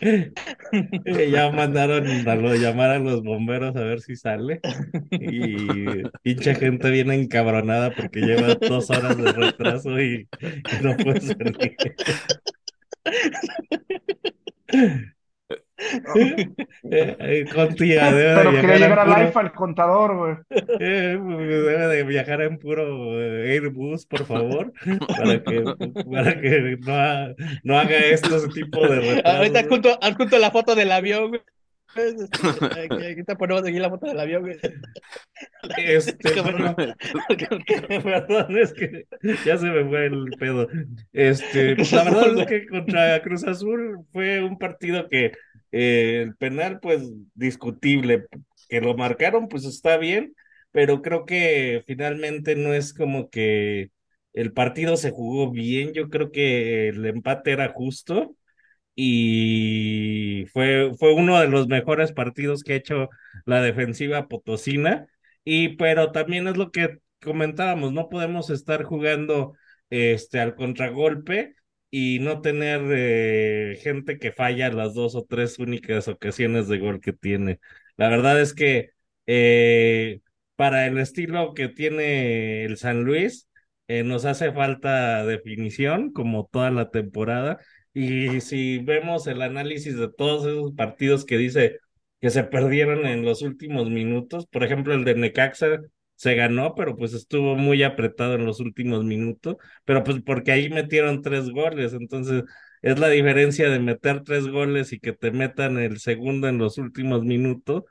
Eh, 0.00 1.30
Ya 1.30 1.50
mandaron 1.50 2.06
a 2.28 2.34
lo, 2.34 2.54
llamar 2.56 2.90
a 2.90 2.98
los 2.98 3.22
bomberos 3.22 3.74
a 3.76 3.80
ver 3.84 4.00
si 4.00 4.16
sale. 4.16 4.60
Y 5.10 6.02
pinche 6.22 6.54
gente 6.56 6.90
viene 6.90 7.14
encabronada 7.14 7.94
porque 7.94 8.20
lleva 8.20 8.54
dos 8.56 8.90
horas 8.90 9.16
de 9.16 9.32
retraso 9.32 9.98
y, 10.00 10.28
y 10.42 10.82
no 10.84 10.96
puede 10.96 11.20
salir. 11.20 11.66
Eh, 16.90 17.16
debe 18.10 18.22
de 18.22 18.34
Pero 18.34 18.50
quería 18.60 18.74
en 18.74 18.80
llegar 18.82 18.98
al 18.98 19.06
puro- 19.14 19.28
IFA, 19.28 19.40
al 19.40 19.52
contador, 19.52 20.16
güey. 20.16 20.34
eh, 20.80 21.18
debe 21.20 21.86
de 21.88 22.02
viajar 22.02 22.42
en 22.42 22.58
puro 22.58 23.20
eh, 23.22 23.52
Airbus, 23.52 24.04
por 24.06 24.24
favor, 24.26 24.72
para 25.16 25.42
que, 25.42 25.64
para 26.12 26.40
que 26.40 26.76
no, 26.84 26.94
ha- 26.94 27.34
no 27.62 27.78
haga 27.78 27.96
este 27.96 28.28
tipo 28.52 28.80
de 28.88 28.96
retrasos. 29.00 29.38
Ahorita 29.38 29.60
adjunto, 29.60 29.98
adjunto 30.02 30.38
la 30.38 30.50
foto 30.50 30.74
del 30.74 30.92
avión, 30.92 31.28
güey. 31.28 31.40
Aquí, 31.94 33.06
aquí 33.06 33.24
te 33.24 33.36
ponemos 33.36 33.62
aquí 33.62 33.78
la 33.78 33.90
foto 33.90 34.06
del 34.06 34.20
avión, 34.20 34.42
güey. 34.42 34.58
Este, 35.76 36.28
es 38.60 38.72
que 38.72 39.06
ya 39.44 39.58
se 39.58 39.66
me 39.66 39.88
fue 39.88 40.06
el 40.06 40.30
pedo. 40.38 40.68
Este, 41.12 41.76
pues 41.76 41.92
la 41.92 42.04
verdad 42.04 42.38
es 42.38 42.46
que 42.46 42.66
contra 42.66 43.22
Cruz 43.22 43.44
Azul 43.44 44.04
fue 44.12 44.42
un 44.42 44.58
partido 44.58 45.08
que 45.08 45.32
eh, 45.72 46.22
el 46.22 46.36
penal, 46.36 46.78
pues 46.80 47.10
discutible, 47.34 48.26
que 48.68 48.80
lo 48.80 48.96
marcaron, 48.96 49.48
pues 49.48 49.64
está 49.64 49.96
bien, 49.96 50.34
pero 50.72 51.02
creo 51.02 51.24
que 51.24 51.82
finalmente 51.86 52.54
no 52.54 52.74
es 52.74 52.92
como 52.92 53.30
que 53.30 53.90
el 54.34 54.52
partido 54.52 54.96
se 54.96 55.10
jugó 55.10 55.50
bien. 55.50 55.92
Yo 55.94 56.10
creo 56.10 56.30
que 56.30 56.88
el 56.88 57.04
empate 57.06 57.52
era 57.52 57.72
justo 57.72 58.36
y 59.00 60.46
fue, 60.52 60.92
fue 60.98 61.14
uno 61.14 61.38
de 61.40 61.46
los 61.46 61.68
mejores 61.68 62.10
partidos 62.12 62.64
que 62.64 62.72
ha 62.72 62.76
hecho 62.76 63.08
la 63.46 63.62
defensiva 63.62 64.26
potosina. 64.26 65.06
Y 65.44 65.76
pero 65.76 66.10
también 66.10 66.48
es 66.48 66.56
lo 66.56 66.72
que 66.72 66.98
comentábamos, 67.22 67.92
no 67.92 68.08
podemos 68.08 68.50
estar 68.50 68.82
jugando 68.82 69.54
este 69.90 70.40
al 70.40 70.56
contragolpe 70.56 71.54
y 71.90 72.18
no 72.20 72.40
tener 72.40 72.80
eh, 72.90 73.78
gente 73.82 74.18
que 74.18 74.32
falla 74.32 74.68
las 74.70 74.94
dos 74.94 75.14
o 75.14 75.24
tres 75.24 75.60
únicas 75.60 76.08
ocasiones 76.08 76.66
de 76.66 76.78
gol 76.80 77.00
que 77.00 77.12
tiene. 77.12 77.60
La 77.96 78.08
verdad 78.08 78.40
es 78.40 78.52
que 78.52 78.90
eh, 79.26 80.22
para 80.56 80.86
el 80.88 80.98
estilo 80.98 81.54
que 81.54 81.68
tiene 81.68 82.64
el 82.64 82.76
San 82.78 83.04
Luis, 83.04 83.48
eh, 83.88 84.02
nos 84.04 84.24
hace 84.26 84.52
falta 84.52 85.24
definición 85.24 86.12
como 86.12 86.48
toda 86.50 86.70
la 86.70 86.90
temporada. 86.90 87.58
Y 87.98 88.40
si 88.42 88.78
vemos 88.78 89.26
el 89.26 89.42
análisis 89.42 89.96
de 89.98 90.08
todos 90.08 90.46
esos 90.46 90.72
partidos 90.74 91.24
que 91.24 91.36
dice 91.36 91.78
que 92.20 92.30
se 92.30 92.44
perdieron 92.44 93.06
en 93.06 93.24
los 93.24 93.42
últimos 93.42 93.90
minutos. 93.90 94.46
Por 94.46 94.62
ejemplo, 94.64 94.94
el 94.94 95.04
de 95.04 95.16
Necaxa 95.16 95.80
se 96.14 96.34
ganó, 96.36 96.74
pero 96.76 96.96
pues 96.96 97.12
estuvo 97.12 97.56
muy 97.56 97.82
apretado 97.82 98.34
en 98.34 98.46
los 98.46 98.60
últimos 98.60 99.04
minutos, 99.04 99.56
pero 99.84 100.04
pues 100.04 100.18
porque 100.24 100.52
ahí 100.52 100.68
metieron 100.70 101.22
tres 101.22 101.50
goles, 101.50 101.92
entonces 101.92 102.44
es 102.82 102.98
la 103.00 103.08
diferencia 103.08 103.68
de 103.68 103.80
meter 103.80 104.22
tres 104.24 104.46
goles 104.48 104.92
y 104.92 105.00
que 105.00 105.12
te 105.12 105.32
metan 105.32 105.78
el 105.78 105.98
segundo 105.98 106.48
en 106.48 106.58
los 106.58 106.78
últimos 106.78 107.24
minutos 107.24 107.82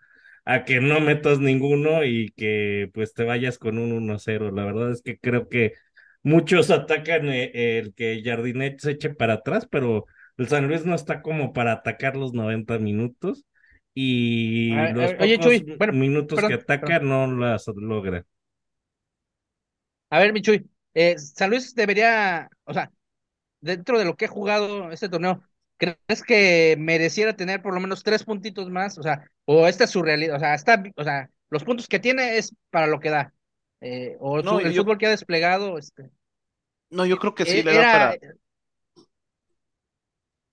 a 0.46 0.64
que 0.64 0.80
no 0.80 1.02
metas 1.02 1.40
ninguno 1.40 2.06
y 2.06 2.32
que 2.38 2.90
pues 2.94 3.14
te 3.14 3.24
vayas 3.26 3.58
con 3.60 3.78
un 3.78 3.92
1-0. 3.92 4.52
La 4.52 4.64
verdad 4.66 4.92
es 4.92 5.02
que 5.02 5.18
creo 5.20 5.50
que 5.50 5.74
muchos 6.28 6.70
atacan 6.72 7.28
eh, 7.30 7.80
el 7.80 7.94
que 7.94 8.22
Jardinet 8.24 8.80
se 8.80 8.92
eche 8.92 9.10
para 9.14 9.36
atrás, 9.36 9.68
pero 9.70 10.06
el 10.38 10.48
San 10.48 10.68
Luis 10.68 10.86
no 10.86 10.96
está 10.96 11.22
como 11.22 11.54
para 11.54 11.74
atacar 11.74 12.16
los 12.16 12.34
90 12.34 12.80
minutos 12.80 13.46
y 13.94 14.74
A 14.74 14.82
ver, 14.84 14.96
los 14.96 15.12
ver, 15.12 15.22
oye, 15.22 15.40
Chuy, 15.40 15.76
bueno, 15.78 15.94
minutos 15.94 16.36
perdón, 16.36 16.50
que 16.50 16.56
ataca 16.64 17.00
no 17.00 17.28
las 17.36 17.68
logra. 17.68 18.26
A 20.10 20.20
ver, 20.20 20.34
Michuy, 20.34 20.70
eh, 20.94 21.18
San 21.20 21.50
Luis 21.50 21.76
debería, 21.76 22.50
o 22.64 22.74
sea, 22.74 22.92
dentro 23.62 24.00
de 24.00 24.06
lo 24.06 24.16
que 24.18 24.26
ha 24.26 24.30
jugado 24.30 24.92
este 24.92 25.10
torneo, 25.10 25.44
¿crees 25.78 26.24
que 26.26 26.76
mereciera 26.80 27.36
tener 27.36 27.62
por 27.62 27.74
lo 27.74 27.80
menos 27.82 28.04
tres 28.04 28.24
puntitos 28.24 28.70
más? 28.70 28.98
O 28.98 29.04
sea, 29.04 29.30
o 29.46 29.68
esta 29.68 29.86
es 29.86 29.90
su 29.92 30.02
realidad, 30.04 30.38
o 30.38 30.40
sea, 30.40 30.54
está, 30.56 30.84
o 30.96 31.04
sea, 31.04 31.30
los 31.50 31.64
puntos 31.64 31.88
que 31.88 32.00
tiene 32.00 32.38
es 32.38 32.56
para 32.70 32.88
lo 32.88 33.00
que 33.00 33.10
da. 33.10 33.34
Eh, 33.82 34.18
o 34.20 34.42
No, 34.42 34.60
su- 34.60 34.66
el 34.66 34.74
yo- 34.74 34.84
fútbol 34.84 34.98
que 34.98 35.08
ha 35.08 35.10
desplegado, 35.12 35.78
este, 35.78 36.10
No, 36.90 37.06
yo 37.06 37.18
creo 37.20 37.36
que 37.36 37.46
sí 37.46 37.62
eh, 37.62 37.64
le 37.64 37.74
da 37.74 37.90
para. 37.90 38.20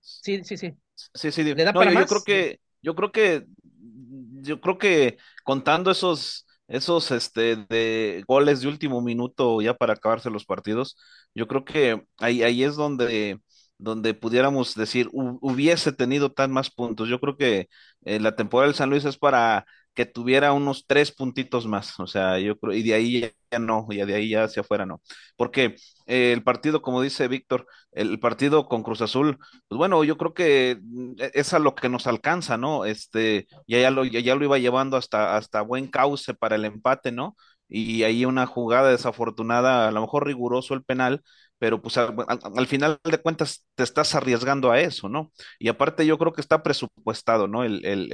sí, 0.01 0.45
sí, 0.45 0.57
sí. 0.57 0.77
Sí, 1.15 1.33
sí, 1.33 1.55
¿Le 1.55 1.65
da 1.65 1.73
no, 1.73 1.79
para 1.79 1.91
yo, 1.91 1.95
yo 1.95 2.07
más? 2.07 2.09
creo 2.09 2.25
que, 2.25 2.61
yo 2.83 2.95
creo 2.95 3.13
que, 3.13 3.45
yo 4.43 4.61
creo 4.61 4.79
que 4.79 5.19
contando 5.45 5.91
esos, 5.91 6.47
esos, 6.69 7.11
este, 7.11 7.57
de 7.69 8.25
goles 8.27 8.61
de 8.61 8.69
último 8.69 9.01
minuto 9.03 9.61
ya 9.61 9.75
para 9.75 9.95
acabarse 9.95 10.31
los 10.31 10.45
partidos, 10.45 10.97
yo 11.35 11.47
creo 11.49 11.65
que 11.65 12.05
ahí, 12.19 12.43
ahí 12.43 12.63
es 12.65 12.77
donde, 12.77 13.41
donde 13.79 14.15
pudiéramos 14.15 14.75
decir 14.75 15.09
"Hu- 15.13 15.39
hubiese 15.41 15.93
tenido 15.93 16.33
tan 16.33 16.51
más 16.53 16.71
puntos. 16.71 17.09
Yo 17.09 17.21
creo 17.21 17.37
que 17.37 17.69
eh, 18.05 18.21
la 18.21 18.35
temporada 18.37 18.69
del 18.69 18.77
San 18.77 18.91
Luis 18.91 19.05
es 19.05 19.19
para 19.19 19.67
que 19.95 20.07
tuviera 20.07 20.53
unos 20.53 20.87
tres 20.87 21.13
puntitos 21.13 21.67
más, 21.67 21.99
o 22.01 22.07
sea, 22.07 22.39
yo 22.39 22.59
creo, 22.59 22.73
y 22.75 22.83
de 22.83 22.95
ahí 22.95 23.21
ya, 23.51 23.59
no, 23.59 23.87
y 23.91 23.97
de 24.05 24.15
ahí 24.15 24.31
ya 24.31 24.45
hacia 24.45 24.63
afuera 24.63 24.87
no, 24.87 25.01
porque 25.37 25.77
eh, 26.07 26.33
el 26.33 26.43
partido, 26.43 26.83
como 26.83 27.01
dice 27.03 27.29
Víctor, 27.29 27.67
el 27.93 28.19
partido 28.21 28.67
con 28.69 28.83
Cruz 28.83 29.01
Azul 29.03 29.39
pues 29.69 29.79
bueno, 29.79 30.03
yo 30.05 30.17
creo 30.19 30.35
que 30.35 30.79
mm, 30.83 31.13
e- 31.21 31.31
es 31.35 31.53
a 31.55 31.59
lo 31.59 31.75
que 31.75 31.89
nos 31.89 32.07
alcanza, 32.07 32.57
¿no? 32.57 32.85
Este, 32.85 33.47
ya, 33.67 33.79
ya 33.81 33.91
lo, 33.91 34.05
ya, 34.05 34.21
ya 34.21 34.35
lo 34.35 34.45
iba 34.45 34.59
llevando 34.59 34.97
hasta, 34.97 35.37
hasta 35.37 35.63
buen 35.63 35.87
cauce 35.89 36.35
para 36.35 36.57
el 36.57 36.65
empate, 36.65 37.13
¿no? 37.13 37.37
Y 37.69 38.03
ahí 38.05 38.25
una 38.25 38.47
jugada 38.47 38.91
desafortunada, 38.91 39.89
a 39.89 39.91
lo 39.93 40.01
mejor 40.03 40.27
riguroso 40.27 40.75
el 40.75 40.85
penal, 40.85 41.23
pero 41.59 41.81
pues 41.81 41.97
al, 41.97 42.15
al- 42.29 42.41
al 42.57 42.67
final 42.67 42.99
de 43.05 43.19
cuentas 43.19 43.67
te 43.75 43.83
estás 43.85 44.15
arriesgando 44.15 44.71
a 44.71 44.81
eso, 44.81 45.09
¿no? 45.09 45.33
Y 45.59 45.69
aparte 45.69 46.05
yo 46.07 46.19
creo 46.19 46.33
que 46.33 46.41
está 46.41 46.63
presupuestado, 46.63 47.49
¿no? 47.49 47.65
El, 47.65 47.85
el, 47.87 48.13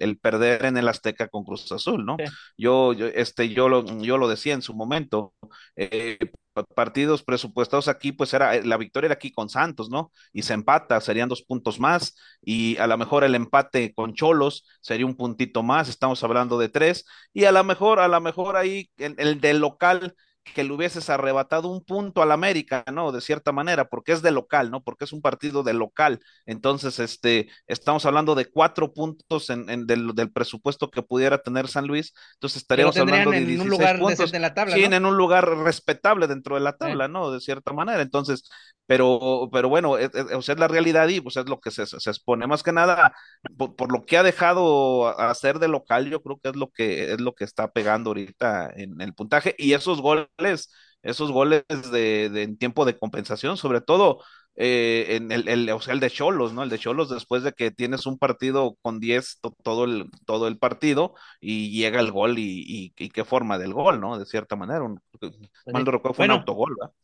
el, 0.00 0.18
perder 0.18 0.64
en 0.66 0.76
el 0.76 0.88
Azteca 0.88 1.28
con 1.28 1.44
Cruz 1.44 1.70
Azul, 1.72 2.04
¿no? 2.04 2.16
Sí. 2.18 2.24
Yo, 2.56 2.92
yo, 2.92 3.06
este, 3.08 3.48
yo 3.50 3.68
lo, 3.68 3.84
yo 4.00 4.18
lo 4.18 4.28
decía 4.28 4.54
en 4.54 4.62
su 4.62 4.74
momento, 4.74 5.34
eh, 5.76 6.18
pa- 6.52 6.64
partidos 6.64 7.22
presupuestados 7.22 7.88
aquí, 7.88 8.12
pues 8.12 8.32
era, 8.34 8.60
la 8.62 8.76
victoria 8.76 9.06
era 9.08 9.14
aquí 9.14 9.32
con 9.32 9.48
Santos, 9.48 9.90
¿no? 9.90 10.12
y 10.32 10.42
se 10.42 10.54
empata, 10.54 11.00
serían 11.00 11.28
dos 11.28 11.42
puntos 11.42 11.80
más, 11.80 12.16
y 12.42 12.76
a 12.78 12.86
lo 12.86 12.96
mejor 12.98 13.24
el 13.24 13.34
empate 13.34 13.92
con 13.94 14.14
Cholos 14.14 14.64
sería 14.80 15.06
un 15.06 15.16
puntito 15.16 15.62
más, 15.62 15.88
estamos 15.88 16.22
hablando 16.24 16.58
de 16.58 16.68
tres, 16.68 17.04
y 17.32 17.44
a 17.44 17.52
lo 17.52 17.64
mejor, 17.64 17.98
a 18.00 18.08
lo 18.08 18.20
mejor 18.20 18.56
ahí 18.56 18.90
el, 18.98 19.14
el 19.18 19.40
del 19.40 19.58
local 19.60 20.14
que 20.52 20.64
le 20.64 20.72
hubieses 20.72 21.08
arrebatado 21.08 21.68
un 21.68 21.82
punto 21.82 22.22
al 22.22 22.32
América, 22.32 22.84
¿no? 22.92 23.12
De 23.12 23.20
cierta 23.20 23.52
manera, 23.52 23.88
porque 23.88 24.12
es 24.12 24.22
de 24.22 24.30
local, 24.30 24.70
¿no? 24.70 24.82
Porque 24.82 25.04
es 25.04 25.12
un 25.12 25.22
partido 25.22 25.62
de 25.62 25.72
local. 25.72 26.20
Entonces, 26.46 26.98
este, 26.98 27.48
estamos 27.66 28.04
hablando 28.04 28.34
de 28.34 28.46
cuatro 28.46 28.92
puntos 28.92 29.50
en, 29.50 29.70
en 29.70 29.86
del, 29.86 30.14
del, 30.14 30.30
presupuesto 30.30 30.90
que 30.90 31.02
pudiera 31.02 31.38
tener 31.38 31.68
San 31.68 31.86
Luis. 31.86 32.12
Entonces 32.34 32.62
estaríamos 32.62 32.96
hablando 32.96 33.30
de 33.30 33.44
16 33.44 33.60
en 33.60 33.62
un 33.62 33.70
lugar 33.70 33.98
puntos. 33.98 34.34
En 34.34 34.42
la 34.42 34.54
tabla, 34.54 34.74
sí, 34.74 34.88
¿no? 34.88 34.96
en 34.96 35.06
un 35.06 35.16
lugar 35.16 35.48
respetable 35.48 36.26
dentro 36.26 36.56
de 36.56 36.60
la 36.60 36.76
tabla, 36.76 37.08
¿no? 37.08 37.30
De 37.30 37.40
cierta 37.40 37.72
manera. 37.72 38.02
Entonces, 38.02 38.48
pero, 38.86 39.48
pero 39.50 39.68
bueno, 39.68 39.96
es, 39.96 40.14
es, 40.14 40.32
o 40.32 40.42
sea, 40.42 40.54
es 40.54 40.60
la 40.60 40.68
realidad 40.68 41.08
y 41.08 41.20
pues 41.20 41.36
es 41.36 41.48
lo 41.48 41.60
que 41.60 41.70
se, 41.70 41.86
se 41.86 42.10
expone. 42.10 42.46
Más 42.46 42.62
que 42.62 42.72
nada, 42.72 43.14
por, 43.56 43.74
por, 43.76 43.90
lo 43.92 44.04
que 44.04 44.18
ha 44.18 44.22
dejado 44.22 45.08
hacer 45.18 45.58
de 45.58 45.68
local, 45.68 46.10
yo 46.10 46.22
creo 46.22 46.38
que 46.38 46.50
es 46.50 46.56
lo 46.56 46.70
que 46.70 47.12
es 47.12 47.20
lo 47.20 47.34
que 47.34 47.44
está 47.44 47.72
pegando 47.72 48.10
ahorita 48.10 48.70
en 48.76 49.00
el 49.00 49.14
puntaje. 49.14 49.54
Y 49.58 49.72
esos 49.72 50.02
goles, 50.02 50.26
esos 51.02 51.30
goles 51.30 51.64
de, 51.68 52.30
de 52.30 52.42
en 52.42 52.56
tiempo 52.56 52.84
de 52.84 52.98
compensación, 52.98 53.56
sobre 53.56 53.80
todo 53.80 54.22
eh, 54.56 55.16
en 55.16 55.32
el, 55.32 55.48
el, 55.48 55.68
o 55.70 55.80
sea, 55.80 55.94
el 55.94 56.00
de 56.00 56.10
Cholos, 56.10 56.52
¿no? 56.52 56.62
El 56.62 56.70
de 56.70 56.78
Cholos 56.78 57.10
después 57.10 57.42
de 57.42 57.52
que 57.52 57.72
tienes 57.72 58.06
un 58.06 58.18
partido 58.18 58.76
con 58.82 59.00
10 59.00 59.40
to, 59.40 59.56
todo, 59.62 59.84
el, 59.84 60.10
todo 60.26 60.46
el 60.46 60.58
partido 60.58 61.14
y 61.40 61.76
llega 61.76 62.00
el 62.00 62.12
gol 62.12 62.38
y, 62.38 62.64
y, 62.66 62.92
y, 62.96 63.10
qué 63.10 63.24
forma 63.24 63.58
del 63.58 63.72
gol, 63.72 64.00
¿no? 64.00 64.16
De 64.16 64.26
cierta 64.26 64.54
manera, 64.54 64.82
un, 64.84 65.00
mal 65.72 65.86
recuerdo, 65.86 66.14
fue 66.14 66.22
bueno, 66.22 66.34
un 66.34 66.40
autogol, 66.40 66.76
¿verdad? 66.78 66.94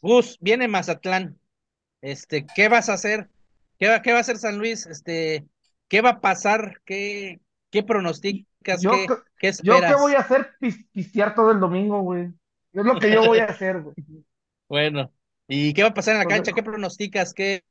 Gus, 0.00 0.38
viene 0.40 0.68
Mazatlán. 0.68 1.38
Este, 2.02 2.46
¿qué 2.54 2.68
vas 2.68 2.88
a 2.88 2.94
hacer? 2.94 3.28
¿Qué 3.78 3.88
va, 3.88 4.02
qué 4.02 4.12
va 4.12 4.18
a 4.18 4.20
hacer 4.20 4.38
San 4.38 4.58
Luis? 4.58 4.86
Este, 4.86 5.46
¿qué 5.88 6.02
va 6.02 6.10
a 6.10 6.20
pasar? 6.20 6.80
¿Qué, 6.84 7.40
qué 7.70 7.82
pronosticas? 7.82 8.80
Yo, 8.80 8.92
¿Qué, 8.92 9.06
qué 9.38 9.52
¿Yo 9.62 9.74
esperas? 9.74 9.94
qué 9.94 10.00
voy 10.00 10.14
a 10.14 10.20
hacer? 10.20 10.50
Pis, 10.60 10.86
pistear 10.92 11.34
todo 11.34 11.50
el 11.50 11.58
domingo, 11.58 12.00
güey. 12.00 12.32
Es 12.72 12.84
lo 12.84 12.98
que 12.98 13.12
yo 13.12 13.26
voy 13.26 13.38
a 13.38 13.44
hacer, 13.46 13.80
güey. 13.82 13.94
Bueno, 14.68 15.12
¿y 15.48 15.74
qué 15.74 15.82
va 15.82 15.90
a 15.90 15.94
pasar 15.94 16.14
en 16.14 16.20
la 16.20 16.26
cancha? 16.26 16.52
¿Qué 16.52 16.62
pronosticas? 16.62 17.34
¿Qué, 17.34 17.62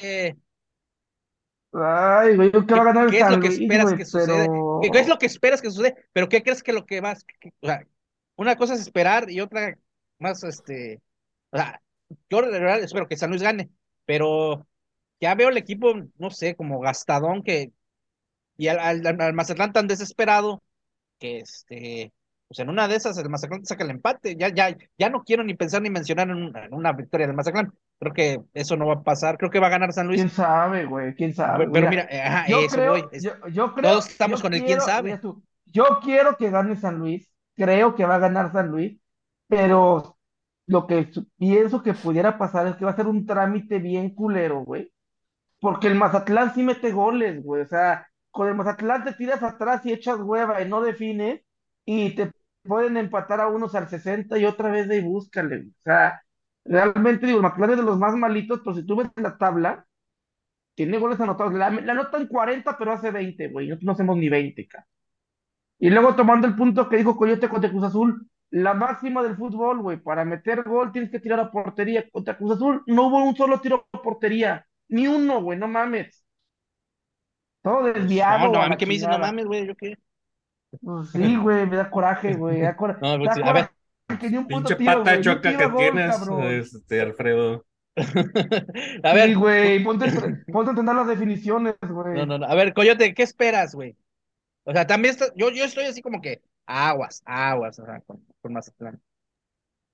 Ay, 1.74 2.36
güey, 2.36 2.52
¿qué 2.52 2.60
va 2.76 2.82
a 2.82 2.84
ganar 2.86 3.06
el 3.06 3.12
¿Qué 3.12 3.20
es 3.22 3.30
lo 3.30 3.40
que 3.40 3.48
Luis, 3.48 3.60
esperas 3.60 3.86
güey? 3.86 3.98
que 3.98 4.06
suceda? 4.06 4.46
Pero... 4.46 4.80
¿Qué, 4.84 4.92
¿Qué 4.92 5.00
es 5.00 5.08
lo 5.08 5.18
que 5.18 5.26
esperas 5.26 5.62
que 5.62 5.72
suceda? 5.72 5.96
Pero 6.14 6.30
¿qué 6.30 6.44
crees 6.44 6.62
que 6.64 6.74
lo 6.74 6.86
que 6.86 7.02
que- 7.40 7.54
o 7.62 7.68
sea, 7.68 7.88
una 8.36 8.56
cosa 8.56 8.74
es 8.76 8.82
esperar 8.82 9.30
y 9.32 9.42
otra 9.42 9.78
más, 10.20 10.44
este, 10.44 11.02
o 11.52 11.58
sea, 11.58 11.82
yo 12.30 12.42
de 12.42 12.60
verdad 12.60 12.84
espero 12.84 13.08
que 13.08 13.18
San 13.18 13.30
Luis 13.30 13.42
gane, 13.42 13.70
pero 14.06 14.68
ya 15.20 15.34
veo 15.36 15.50
el 15.50 15.58
equipo, 15.58 15.94
no 16.18 16.30
sé, 16.30 16.56
como 16.56 16.80
gastadón 16.80 17.42
que, 17.42 17.72
y 18.58 18.68
al, 18.68 18.80
al, 18.80 19.22
al 19.22 19.34
Mazatlán 19.34 19.74
tan 19.74 19.88
desesperado, 19.88 20.62
que 21.20 21.40
este, 21.40 22.14
pues 22.52 22.60
en 22.60 22.70
una 22.70 22.86
de 22.90 22.96
esas 22.98 23.18
el 23.18 23.30
Mazatlán 23.30 23.62
te 23.62 23.68
saca 23.68 23.86
el 23.86 23.92
empate, 23.92 24.36
ya, 24.36 24.50
ya, 24.50 24.76
ya 24.98 25.10
no 25.10 25.24
quiero 25.24 25.42
ni 25.42 25.54
pensar 25.54 25.82
ni 25.82 25.90
mencionar 25.90 26.30
en 26.30 26.36
una, 26.36 26.66
en 26.66 26.74
una 26.74 26.92
victoria 26.92 27.26
del 27.26 27.36
Mazatlán, 27.36 27.72
Creo 27.98 28.14
que 28.14 28.42
eso 28.54 28.76
no 28.76 28.88
va 28.88 28.96
a 28.96 29.04
pasar. 29.04 29.38
Creo 29.38 29.52
que 29.52 29.60
va 29.60 29.68
a 29.68 29.70
ganar 29.70 29.94
San 29.94 30.08
Luis. 30.08 30.18
¿Quién 30.22 30.30
sabe, 30.30 30.86
güey? 30.86 31.16
¿Quién 31.16 31.34
sabe? 31.34 31.70
Pero 31.72 31.88
mira, 31.88 32.10
ajá, 32.12 32.50
yo 32.50 32.60
eso 32.60 32.76
creo, 32.76 32.92
voy. 32.94 33.06
Es- 33.12 33.24
yo, 33.24 33.32
yo 33.48 33.74
creo, 33.74 33.92
todos 33.92 34.10
estamos 34.10 34.40
yo 34.40 34.44
con 34.44 34.54
el 34.54 34.66
quién 34.66 34.82
sabe. 34.82 35.18
tú, 35.20 35.42
yo 35.68 35.86
quiero 36.04 36.36
que 36.36 36.50
gane 36.50 36.76
San 36.76 36.98
Luis, 36.98 37.32
creo 37.56 37.96
que 37.96 38.06
va 38.06 38.16
a 38.16 38.20
ganar 38.20 38.52
San 38.52 38.68
Luis, 38.70 39.00
pero 39.48 40.18
lo 40.68 40.88
que 40.88 41.10
pienso 41.38 41.82
que 41.84 41.94
pudiera 41.94 42.38
pasar 42.38 42.68
es 42.68 42.76
que 42.76 42.86
va 42.86 42.92
a 42.92 42.96
ser 42.96 43.08
un 43.08 43.26
trámite 43.26 43.80
bien 43.80 44.14
culero, 44.16 44.62
güey. 44.66 44.92
Porque 45.60 45.88
el 45.88 45.96
Mazatlán 45.96 46.54
sí 46.54 46.64
mete 46.64 46.92
goles, 46.92 47.44
güey. 47.44 47.62
O 47.64 47.68
sea, 47.68 48.08
con 48.32 48.48
el 48.48 48.56
Mazatlán 48.56 49.04
te 49.04 49.14
tiras 49.14 49.44
atrás 49.44 49.86
y 49.86 49.94
echas 49.94 50.20
hueva 50.20 50.62
y 50.62 50.68
no 50.68 50.82
defines, 50.82 51.42
y 51.86 52.16
te 52.16 52.32
pueden 52.64 52.98
empatar 52.98 53.42
a 53.42 53.48
unos 53.48 53.76
al 53.76 53.90
60 53.90 54.38
y 54.38 54.46
otra 54.46 54.72
vez 54.72 54.88
de 54.88 54.96
ahí 54.96 55.02
búscale. 55.02 55.68
O 55.80 55.82
sea, 55.84 56.22
realmente 56.66 57.28
digo, 57.28 57.42
Mazatlán 57.42 57.72
es 57.72 57.78
de 57.78 57.84
los 57.84 57.98
más 57.98 58.16
malitos, 58.16 58.62
pero 58.64 58.76
si 58.76 58.86
tú 58.86 58.96
ves 58.96 59.10
la 59.16 59.38
tabla, 59.38 59.86
tiene 60.76 60.98
goles 60.98 61.20
anotados. 61.20 61.54
La, 61.54 61.70
la 61.70 61.94
anotan 61.94 62.28
40, 62.28 62.78
pero 62.78 62.94
hace 62.94 63.12
20, 63.12 63.50
güey. 63.50 63.68
Nosotros 63.68 63.86
no 63.86 63.92
hacemos 63.94 64.18
ni 64.18 64.30
20, 64.30 64.68
cara. 64.68 64.88
Y 65.80 65.90
luego 65.90 66.16
tomando 66.16 66.48
el 66.48 66.56
punto 66.56 66.88
que 66.90 66.98
dijo 66.98 67.18
Coyote 67.18 67.50
contra 67.50 67.70
Cruz 67.72 67.84
Azul, 67.86 68.28
la 68.52 68.74
máxima 68.74 69.24
del 69.24 69.36
fútbol, 69.36 69.82
güey, 69.82 69.98
para 69.98 70.26
meter 70.26 70.64
gol 70.64 70.92
tienes 70.92 71.10
que 71.12 71.20
tirar 71.20 71.40
a 71.40 71.52
portería. 71.52 72.10
Contra 72.12 72.38
Cruz 72.38 72.52
Azul 72.54 72.84
no 72.86 73.08
hubo 73.08 73.24
un 73.24 73.36
solo 73.36 73.60
tiro 73.62 73.88
a 73.92 74.02
portería, 74.02 74.66
ni 74.90 75.08
uno, 75.08 75.42
güey, 75.42 75.58
no 75.58 75.68
mames. 75.68 76.24
Todo 77.64 77.84
desviado. 77.84 78.48
No, 78.48 78.54
no, 78.54 78.62
a 78.62 78.70
mí 78.70 78.78
que 78.78 78.86
me 78.86 78.94
dicen, 78.96 79.10
no 79.10 79.20
mames, 79.20 79.46
güey, 79.46 79.66
yo 79.68 79.76
qué. 79.76 79.96
Pues 80.80 81.10
sí, 81.10 81.36
güey, 81.36 81.66
me 81.68 81.76
da 81.78 81.90
coraje, 81.90 82.34
güey. 82.34 82.58
me 82.60 82.64
da 82.64 82.76
cora- 82.76 82.98
No, 83.02 83.18
me 83.18 83.26
da 83.26 83.34
a 83.50 83.54
ver. 83.54 83.70
que 84.20 84.30
ni 84.30 84.38
un 84.38 84.44
puto 84.48 84.58
Pinche 84.70 84.76
tiro, 84.76 85.04
pata 85.04 85.16
un 85.18 85.22
choca 85.22 85.58
que 85.58 85.66
gol, 85.66 85.78
tienes, 85.78 86.18
cabrón. 86.18 86.44
este, 86.44 87.02
Alfredo. 87.02 87.66
A 89.04 89.14
ver, 89.14 89.30
Sí, 89.30 89.34
güey, 89.36 89.84
ponte, 89.84 90.06
ponte 90.52 90.70
a 90.70 90.72
entender 90.72 90.96
las 90.96 91.08
definiciones, 91.08 91.76
güey. 91.82 92.16
no, 92.16 92.26
no, 92.26 92.38
no. 92.38 92.46
A 92.46 92.56
ver, 92.56 92.74
Coyote, 92.74 93.14
¿qué 93.14 93.24
esperas, 93.24 93.76
güey? 93.76 93.98
O 94.64 94.72
sea, 94.74 94.88
también 94.88 95.14
está, 95.14 95.26
yo, 95.36 95.50
yo 95.52 95.66
estoy 95.66 95.86
así 95.86 96.02
como 96.02 96.22
que 96.22 96.42
aguas, 96.66 97.22
aguas, 97.26 97.80
o 97.80 97.86
sea, 97.86 98.02
con, 98.02 98.26
con 98.42 98.54
Mazatlán. 98.54 99.02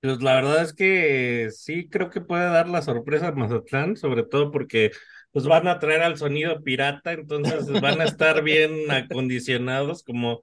Pues 0.00 0.22
la 0.22 0.34
verdad 0.36 0.62
es 0.62 0.72
que 0.74 1.48
sí 1.50 1.88
creo 1.88 2.08
que 2.08 2.20
puede 2.20 2.44
dar 2.44 2.68
la 2.68 2.82
sorpresa 2.82 3.28
a 3.28 3.32
Mazatlán, 3.32 3.96
sobre 3.96 4.22
todo 4.22 4.52
porque 4.52 4.92
pues 5.32 5.46
van 5.46 5.68
a 5.68 5.78
traer 5.78 6.02
al 6.02 6.16
sonido 6.18 6.62
pirata, 6.62 7.12
entonces 7.12 7.68
van 7.80 8.00
a 8.00 8.04
estar 8.04 8.42
bien 8.42 8.72
acondicionados 8.90 10.02
como, 10.02 10.40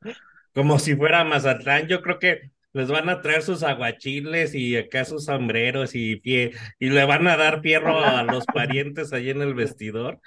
como 0.54 0.80
si 0.80 0.96
fuera 0.96 1.24
Mazatlán. 1.24 1.88
Yo 1.88 2.02
creo 2.02 2.20
que 2.20 2.52
les 2.76 2.90
van 2.90 3.08
a 3.10 3.22
traer 3.22 3.42
sus 3.42 3.64
aguachiles 3.64 4.54
y 4.54 4.76
acá 4.76 5.06
sus 5.06 5.26
sombreros 5.26 5.96
y 5.96 6.18
pie, 6.18 6.52
y 6.78 6.90
le 6.90 7.06
van 7.06 7.26
a 7.28 7.38
dar 7.38 7.62
fierro 7.62 8.00
a 8.04 8.22
los 8.24 8.46
parientes 8.54 9.14
ahí 9.14 9.30
en 9.30 9.42
el 9.42 9.54
vestidor. 9.56 10.20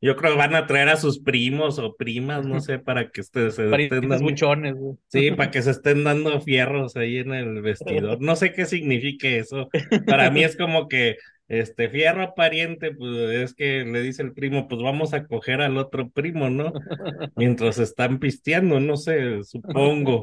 Yo 0.00 0.16
creo 0.16 0.32
que 0.32 0.38
van 0.38 0.54
a 0.54 0.66
traer 0.66 0.88
a 0.88 0.96
sus 0.96 1.18
primos 1.18 1.78
o 1.78 1.96
primas, 1.96 2.46
no 2.46 2.60
sé, 2.60 2.78
para 2.78 3.10
que 3.10 3.20
ustedes 3.20 3.56
se 3.56 3.62
estén 3.64 3.70
Parientes 3.72 4.08
dando- 4.08 4.24
buchones, 4.24 4.74
güey. 4.76 4.96
Sí, 5.08 5.30
para 5.32 5.50
que 5.50 5.62
se 5.62 5.72
estén 5.72 6.04
dando 6.04 6.40
fierros 6.40 6.96
ahí 6.96 7.18
en 7.18 7.34
el 7.34 7.60
vestidor. 7.60 8.20
No 8.20 8.36
sé 8.36 8.52
qué 8.52 8.64
signifique 8.66 9.38
eso. 9.38 9.68
Para 10.06 10.30
mí 10.30 10.44
es 10.44 10.56
como 10.56 10.88
que, 10.88 11.16
este, 11.48 11.88
fierro 11.88 12.34
pariente, 12.34 12.92
pues 12.92 13.30
es 13.30 13.54
que 13.54 13.84
le 13.84 14.00
dice 14.02 14.22
el 14.22 14.32
primo, 14.32 14.66
pues 14.68 14.82
vamos 14.82 15.12
a 15.14 15.26
coger 15.26 15.60
al 15.60 15.76
otro 15.76 16.08
primo, 16.10 16.50
¿no? 16.50 16.72
Mientras 17.36 17.78
están 17.78 18.18
pisteando, 18.18 18.80
no 18.80 18.96
sé, 18.96 19.42
supongo. 19.44 20.22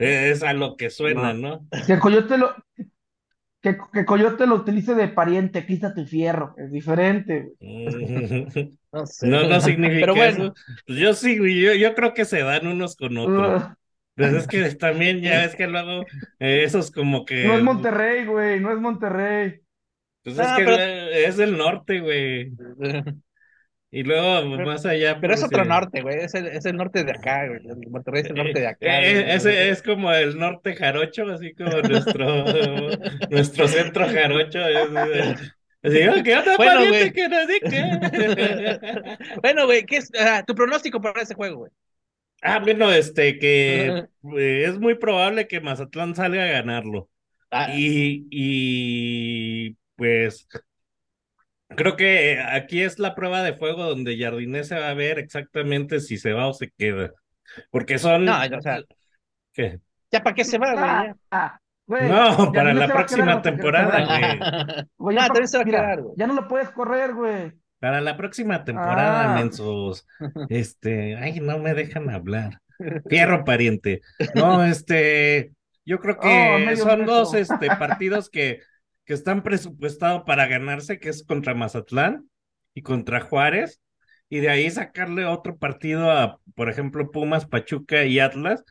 Es 0.00 0.42
a 0.42 0.52
lo 0.54 0.76
que 0.76 0.90
suena, 0.90 1.34
¿no? 1.34 1.66
Que 1.86 1.98
Coyote 1.98 2.38
lo, 2.38 2.54
que, 3.60 3.76
que 3.92 4.04
Coyote 4.06 4.46
lo 4.46 4.54
utilice 4.56 4.94
de 4.94 5.08
pariente, 5.08 5.66
quítate 5.66 6.06
fierro, 6.06 6.54
es 6.58 6.72
diferente, 6.72 7.52
güey. 7.60 8.76
No 8.92 9.06
sé. 9.06 9.28
No, 9.28 9.46
no 9.48 9.60
significa 9.60 10.00
Pero 10.00 10.14
bueno, 10.16 10.44
eso. 10.46 10.54
Pues 10.84 10.98
yo 10.98 11.14
sí, 11.14 11.38
güey, 11.38 11.60
yo, 11.60 11.74
yo 11.74 11.94
creo 11.94 12.12
que 12.12 12.24
se 12.24 12.40
dan 12.42 12.66
unos 12.66 12.96
con 12.96 13.16
otros. 13.18 13.62
Pues 14.16 14.32
es 14.32 14.48
que 14.48 14.68
también 14.74 15.20
ya 15.20 15.42
ves 15.42 15.54
que 15.54 15.68
luego 15.68 16.04
eh, 16.40 16.64
esos 16.64 16.90
como 16.90 17.24
que... 17.24 17.44
no 17.44 17.54
es 17.54 17.62
Monterrey, 17.62 18.26
güey, 18.26 18.58
no 18.58 18.72
es 18.72 18.80
Monterrey. 18.80 19.60
Pues 20.24 20.38
Ah, 20.40 20.52
es 20.52 20.58
que 20.58 20.64
pero- 20.64 20.76
es 20.82 21.36
del 21.36 21.56
norte, 21.56 22.00
güey. 22.00 22.52
Y 23.92 24.04
luego 24.04 24.56
Pero- 24.56 24.66
más 24.66 24.86
allá. 24.86 25.18
pero 25.20 25.34
es 25.34 25.40
pues, 25.40 25.48
otro 25.52 25.64
eh, 25.64 25.66
norte, 25.68 26.02
güey. 26.02 26.16
Es 26.18 26.34
el, 26.34 26.46
es 26.46 26.64
el 26.64 26.76
norte 26.76 27.02
de 27.02 27.10
acá, 27.10 27.46
güey. 27.48 27.60
El 27.66 27.90
Monterrey 27.90 28.22
es 28.22 28.28
el 28.30 28.36
norte 28.36 28.60
de 28.60 28.66
acá. 28.68 29.02
eh, 29.02 29.14
güey. 29.22 29.30
ese 29.34 29.68
es 29.70 29.82
como 29.82 30.12
el 30.12 30.38
norte 30.38 30.76
jarocho, 30.76 31.24
así 31.28 31.52
como 31.54 31.70
nuestro, 31.82 32.44
nuestro 33.30 33.68
centro 33.68 34.06
jarocho. 34.08 34.60
es- 34.66 35.52
Así, 35.82 35.96
"Oh, 36.08 36.22
¿qué 36.22 36.36
onda, 36.36 36.56
Bueno, 36.58 36.86
güey. 36.88 37.10
que 37.10 37.28
no 37.28 37.46
sé 37.46 37.60
qué?" 37.60 38.78
Bueno, 39.42 39.64
güey, 39.66 39.84
¿qué 39.86 39.96
es 39.96 40.10
tu 40.46 40.54
pronóstico 40.54 41.00
para 41.00 41.22
ese 41.22 41.34
juego, 41.34 41.58
güey? 41.60 41.72
Ah, 42.42 42.58
bueno, 42.58 42.92
este, 42.92 43.38
que 43.38 44.04
eh, 44.36 44.64
es 44.66 44.78
muy 44.78 44.94
probable 44.94 45.46
que 45.48 45.60
Mazatlán 45.60 46.14
salga 46.14 46.44
a 46.44 46.48
ganarlo. 46.48 47.08
Ah, 47.50 47.72
Y, 47.74 48.26
y 48.30 49.76
pues 49.96 50.46
creo 51.76 51.96
que 51.96 52.38
aquí 52.40 52.82
es 52.82 52.98
la 52.98 53.14
prueba 53.14 53.42
de 53.42 53.54
fuego 53.54 53.84
donde 53.84 54.18
Jardinés 54.18 54.68
se 54.68 54.78
va 54.78 54.90
a 54.90 54.94
ver 54.94 55.18
exactamente 55.18 56.00
si 56.00 56.16
se 56.18 56.32
va 56.32 56.46
o 56.46 56.52
se 56.54 56.70
queda. 56.70 57.12
Porque 57.70 57.98
son... 57.98 58.24
No, 58.24 58.36
o 58.38 58.60
sea- 58.60 58.82
¿Qué? 59.52 59.80
¿Ya 60.12 60.22
para 60.22 60.34
qué 60.34 60.44
se 60.44 60.58
va, 60.58 60.72
güey? 60.72 60.84
Ah, 60.84 61.14
ah, 61.30 61.58
güey, 61.86 62.08
No, 62.08 62.52
para 62.52 62.72
la 62.74 62.88
próxima 62.88 63.42
temporada, 63.42 64.04
güey. 64.06 64.86
Güey, 64.98 65.16
No, 65.16 65.22
ya 65.22 65.26
también 65.28 65.48
se 65.48 65.56
va 65.56 65.62
a 65.62 65.66
quedar, 65.66 66.02
güey. 66.02 66.14
ya 66.16 66.26
no 66.26 66.34
lo 66.34 66.48
puedes 66.48 66.70
correr, 66.70 67.14
güey. 67.14 67.52
Para 67.78 68.00
la 68.00 68.16
próxima 68.16 68.62
temporada, 68.64 69.32
Ah. 69.32 69.34
mensos. 69.38 70.06
Este, 70.50 71.16
ay, 71.16 71.40
no 71.40 71.58
me 71.58 71.74
dejan 71.74 72.10
hablar. 72.10 72.60
Fierro 73.08 73.44
pariente. 73.44 74.00
No, 74.34 74.64
este, 74.64 75.52
yo 75.84 75.98
creo 75.98 76.16
Oh, 76.18 76.22
que 76.22 76.64
medio 76.66 76.84
son 76.84 77.04
dos 77.06 77.34
este, 77.34 77.66
partidos 77.76 78.30
que, 78.30 78.60
que 79.10 79.14
están 79.14 79.42
presupuestados 79.42 80.22
para 80.24 80.46
ganarse, 80.46 81.00
que 81.00 81.08
es 81.08 81.24
contra 81.24 81.52
Mazatlán 81.52 82.30
y 82.74 82.82
contra 82.82 83.18
Juárez, 83.18 83.80
y 84.28 84.38
de 84.38 84.50
ahí 84.50 84.70
sacarle 84.70 85.24
otro 85.24 85.56
partido 85.56 86.12
a, 86.12 86.38
por 86.54 86.70
ejemplo, 86.70 87.10
Pumas, 87.10 87.44
Pachuca 87.44 88.04
y 88.04 88.20
Atlas, 88.20 88.62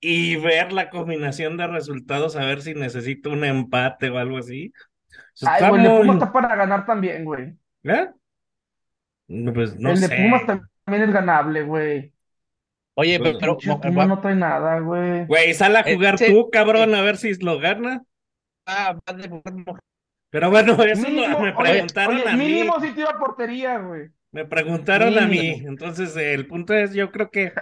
y 0.00 0.34
ver 0.34 0.72
la 0.72 0.90
combinación 0.90 1.56
de 1.56 1.68
resultados, 1.68 2.34
a 2.34 2.44
ver 2.44 2.60
si 2.60 2.74
necesito 2.74 3.30
un 3.30 3.44
empate 3.44 4.10
o 4.10 4.18
algo 4.18 4.38
así. 4.38 4.72
Ay, 5.46 5.68
güey, 5.68 5.80
el 5.82 5.86
de 5.86 5.94
muy- 5.94 6.00
Pumas 6.00 6.16
está 6.16 6.32
para 6.32 6.56
ganar 6.56 6.84
también, 6.84 7.24
güey. 7.24 7.54
¿Eh? 7.84 8.08
Pues 9.28 9.76
no 9.78 9.92
el 9.92 10.00
de. 10.00 10.08
Pumas 10.08 10.42
también 10.84 11.08
es 11.08 11.14
ganable, 11.14 11.62
güey. 11.62 12.12
Oye, 12.94 13.20
Pues, 13.20 13.36
pero, 13.38 13.56
pero 13.58 13.78
Pumas 13.78 14.08
no 14.08 14.20
trae 14.20 14.34
nada, 14.34 14.80
güey. 14.80 15.24
Güey, 15.26 15.54
sal 15.54 15.76
a 15.76 15.82
Eh, 15.82 15.94
jugar 15.94 16.18
sí. 16.18 16.26
tú, 16.26 16.50
cabrón, 16.50 16.96
a 16.96 17.02
ver 17.02 17.16
si 17.16 17.32
lo 17.34 17.60
gana. 17.60 18.02
Ah, 18.68 18.98
Pero 20.30 20.50
bueno, 20.50 20.76
eso 20.84 21.08
Mínimo, 21.08 21.40
me 21.40 21.52
preguntaron 21.54 22.16
oye, 22.16 22.28
a 22.28 22.36
mí. 22.36 22.44
mínimo 22.44 22.80
si 22.80 22.92
tira 22.94 23.18
portería, 23.18 23.78
güey. 23.78 24.08
Me 24.30 24.44
preguntaron 24.44 25.18
a 25.18 25.26
mí. 25.26 25.62
Entonces, 25.66 26.16
eh, 26.16 26.34
el 26.34 26.46
punto 26.46 26.74
es, 26.74 26.92
yo 26.94 27.10
creo 27.10 27.30
que 27.30 27.52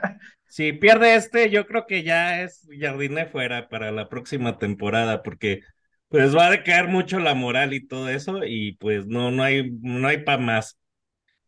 si 0.49 0.73
pierde 0.73 1.15
este, 1.15 1.51
yo 1.51 1.67
creo 1.67 1.87
que 1.87 2.03
ya 2.03 2.43
es 2.43 2.69
Jardiné 2.79 3.27
fuera 3.27 3.69
para 3.69 3.93
la 3.93 4.09
próxima 4.09 4.59
temporada, 4.59 5.23
porque 5.23 5.61
pues 6.09 6.37
va 6.37 6.47
a 6.47 6.51
decaer 6.51 6.89
mucho 6.89 7.19
la 7.21 7.35
moral 7.35 7.73
y 7.75 7.87
todo 7.87 8.09
eso, 8.09 8.41
y 8.45 8.73
pues 8.77 9.07
no, 9.07 9.31
no 9.31 9.43
hay, 9.45 9.71
no 9.83 10.09
hay 10.09 10.19
para 10.25 10.39
más. 10.43 10.79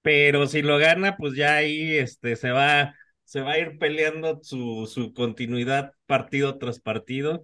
Pero 0.03 0.47
si 0.47 0.63
lo 0.63 0.79
gana, 0.79 1.17
pues 1.17 1.35
ya 1.37 1.57
ahí 1.57 1.97
este 1.97 2.37
se 2.37 2.51
va, 2.51 2.95
se 3.25 3.41
va 3.43 3.53
a 3.53 3.59
ir 3.59 3.79
peleando 3.79 4.41
su, 4.43 4.87
su 4.93 5.13
continuidad 5.15 5.93
partido 6.07 6.59
tras 6.59 6.81
partido. 6.81 7.43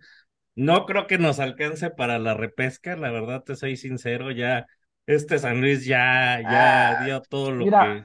No 0.56 0.86
creo 0.86 1.06
que 1.06 1.18
nos 1.18 1.40
alcance 1.40 1.90
para 1.90 2.18
la 2.18 2.34
repesca, 2.34 2.96
la 2.96 3.10
verdad 3.10 3.42
te 3.42 3.56
soy 3.56 3.76
sincero, 3.76 4.30
ya 4.30 4.66
este 5.06 5.38
San 5.38 5.60
Luis 5.60 5.84
ya, 5.84 6.40
ya 6.46 6.94
Ah, 6.94 6.96
dio 6.96 7.20
todo 7.22 7.50
lo 7.52 7.72
mira. 7.72 7.74
que. 7.74 8.04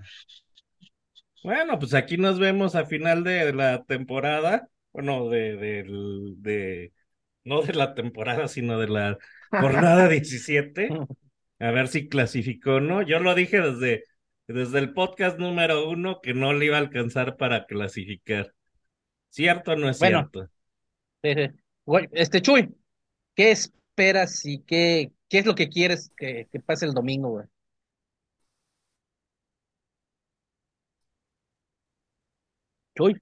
Bueno, 1.41 1.79
pues 1.79 1.93
aquí 1.93 2.17
nos 2.17 2.37
vemos 2.39 2.75
a 2.75 2.85
final 2.85 3.23
de 3.23 3.53
la 3.53 3.83
temporada, 3.85 4.67
bueno, 4.91 5.29
de, 5.29 5.55
de, 5.57 6.91
no 7.45 7.61
de 7.61 7.73
la 7.73 7.93
temporada, 7.95 8.47
sino 8.49 8.77
de 8.79 8.87
la 8.89 9.17
jornada 9.55 10.07
17, 10.09 10.99
a 11.59 11.71
ver 11.71 11.87
si 11.87 12.09
clasificó, 12.09 12.81
¿no? 12.81 13.01
Yo 13.03 13.19
lo 13.19 13.35
dije 13.35 13.61
desde, 13.61 14.03
desde 14.47 14.79
el 14.79 14.93
podcast 14.93 15.39
número 15.39 15.89
uno 15.89 16.19
que 16.21 16.33
no 16.33 16.53
le 16.53 16.65
iba 16.65 16.77
a 16.77 16.79
alcanzar 16.81 17.37
para 17.37 17.65
clasificar. 17.65 18.53
¿Cierto 19.29 19.73
o 19.73 19.77
no 19.77 19.89
es 19.89 19.99
Bueno. 19.99 20.31
cierto? 20.31 20.49
Eh, 21.23 21.53
güey, 21.89 22.07
Este, 22.11 22.41
Chuy, 22.41 22.69
¿qué 23.35 23.51
esperas 23.51 24.45
y 24.45 24.61
qué, 24.63 25.11
qué 25.27 25.39
es 25.39 25.45
lo 25.45 25.55
que 25.55 25.69
quieres 25.69 26.11
que, 26.15 26.47
que 26.51 26.59
pase 26.59 26.85
el 26.85 26.93
domingo, 26.93 27.29
güey? 27.29 27.45
Chuy. 32.95 33.13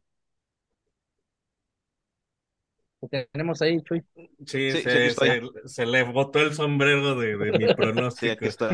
tenemos 3.32 3.62
ahí, 3.62 3.82
Chuy. 3.84 4.04
Sí, 4.46 4.72
Sí, 4.72 4.72
sí, 4.72 4.82
se, 4.82 4.90
aquí 4.90 5.08
estoy. 5.08 5.30
se- 5.30 5.68
se 5.70 5.86
le 5.86 6.04
botó 6.04 6.40
el 6.42 6.54
sombrero 6.54 7.16
de, 7.16 7.38
de 7.38 7.52
mi 7.54 7.68
Sí, 7.68 7.76
pronóstico. 7.76 8.34
aquí 8.34 8.46
estoy. 8.48 8.68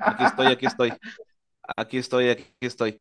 Aquí 0.00 0.24
estoy, 0.24 0.46
aquí 0.52 0.66
estoy. 0.66 0.92
Aquí 1.76 1.98
estoy, 1.98 2.28
aquí 2.30 2.46
estoy. 2.60 3.00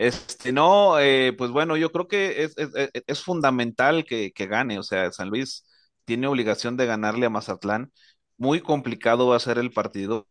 Este, 0.00 0.50
no, 0.52 0.98
eh, 0.98 1.34
pues 1.36 1.50
bueno, 1.50 1.76
yo 1.76 1.92
creo 1.92 2.08
que 2.08 2.42
es, 2.44 2.56
es, 2.56 2.70
es- 3.06 3.22
fundamental 3.22 4.04
que, 4.06 4.32
que 4.32 4.46
gane. 4.46 4.78
O 4.78 4.82
sea, 4.82 5.12
San 5.12 5.28
Luis 5.28 5.66
tiene 6.06 6.26
obligación 6.26 6.76
de 6.78 6.86
ganarle 6.86 7.26
a 7.26 7.30
Mazatlán. 7.30 7.92
Muy 8.38 8.60
complicado 8.62 9.28
va 9.28 9.36
a 9.36 9.40
ser 9.40 9.58
el 9.58 9.72
partido 9.72 10.26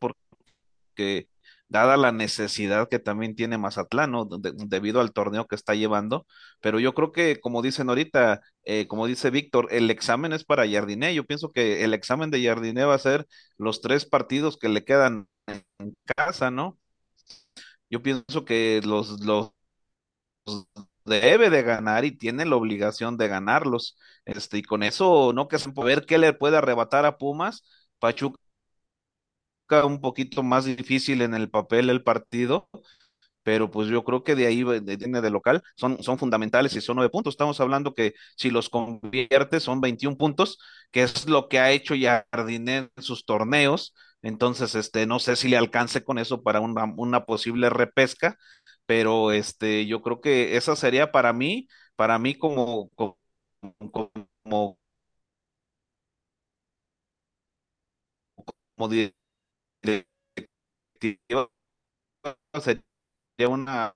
porque 0.00 1.28
dada 1.68 1.96
la 1.96 2.12
necesidad 2.12 2.88
que 2.88 2.98
también 2.98 3.34
tiene 3.34 3.58
Mazatlán, 3.58 4.10
¿no? 4.12 4.26
De- 4.26 4.52
debido 4.56 5.00
al 5.00 5.12
torneo 5.12 5.46
que 5.46 5.56
está 5.56 5.74
llevando, 5.74 6.26
pero 6.60 6.78
yo 6.80 6.94
creo 6.94 7.12
que, 7.12 7.40
como 7.40 7.62
dicen 7.62 7.88
ahorita, 7.88 8.40
eh, 8.64 8.86
como 8.88 9.06
dice 9.06 9.30
Víctor, 9.30 9.68
el 9.70 9.90
examen 9.90 10.32
es 10.34 10.44
para 10.44 10.68
Jardiné, 10.70 11.14
yo 11.14 11.24
pienso 11.26 11.52
que 11.52 11.84
el 11.84 11.94
examen 11.94 12.30
de 12.30 12.44
Jardiné 12.44 12.84
va 12.84 12.94
a 12.94 12.98
ser 12.98 13.26
los 13.58 13.80
tres 13.80 14.04
partidos 14.06 14.58
que 14.58 14.68
le 14.68 14.84
quedan 14.84 15.28
en 15.78 15.94
casa, 16.16 16.50
¿no? 16.50 16.78
Yo 17.90 18.02
pienso 18.02 18.44
que 18.44 18.80
los, 18.84 19.20
los 19.24 19.52
debe 21.04 21.50
de 21.50 21.62
ganar 21.62 22.04
y 22.04 22.16
tiene 22.16 22.44
la 22.46 22.56
obligación 22.56 23.16
de 23.16 23.28
ganarlos, 23.28 23.96
este, 24.24 24.58
y 24.58 24.62
con 24.62 24.82
eso, 24.82 25.32
¿no? 25.34 25.48
Que 25.48 25.56
es 25.56 25.72
ver 25.74 26.06
qué 26.06 26.18
le 26.18 26.32
puede 26.32 26.56
arrebatar 26.58 27.04
a 27.06 27.18
Pumas, 27.18 27.62
Pachuca 27.98 28.38
un 29.84 30.00
poquito 30.00 30.42
más 30.42 30.64
difícil 30.66 31.22
en 31.22 31.34
el 31.34 31.50
papel 31.50 31.90
el 31.90 32.02
partido, 32.02 32.68
pero 33.42 33.70
pues 33.70 33.88
yo 33.88 34.04
creo 34.04 34.24
que 34.24 34.34
de 34.36 34.46
ahí 34.46 34.64
viene 34.64 35.20
de 35.22 35.30
local, 35.30 35.62
son, 35.76 36.02
son 36.02 36.18
fundamentales 36.18 36.74
y 36.76 36.80
son 36.82 36.96
nueve 36.96 37.10
puntos. 37.10 37.34
Estamos 37.34 37.60
hablando 37.60 37.94
que 37.94 38.14
si 38.36 38.50
los 38.50 38.70
convierte 38.70 39.60
son 39.60 39.80
21 39.80 40.16
puntos, 40.18 40.58
que 40.92 41.02
es 41.04 41.28
lo 41.28 41.48
que 41.48 41.60
ha 41.60 41.72
hecho 41.72 41.94
Jardine 42.00 42.90
en 42.96 43.04
sus 43.04 43.24
torneos. 43.26 43.94
Entonces, 44.24 44.74
este, 44.76 45.06
no 45.06 45.20
sé 45.20 45.36
si 45.36 45.48
le 45.48 45.58
alcance 45.58 46.04
con 46.04 46.18
eso 46.18 46.42
para 46.44 46.60
una, 46.60 46.86
una 46.98 47.26
posible 47.26 47.70
repesca, 47.70 48.38
pero 48.86 49.32
este, 49.32 49.86
yo 49.86 50.02
creo 50.02 50.20
que 50.22 50.56
esa 50.56 50.76
sería 50.76 51.12
para 51.12 51.32
mí, 51.34 51.68
para 51.96 52.18
mí 52.18 52.36
como, 52.38 52.90
como, 52.96 53.18
como, 53.90 54.78
como 58.76 58.88
directiva, 58.88 60.04
sería 62.60 63.48
una 63.48 63.94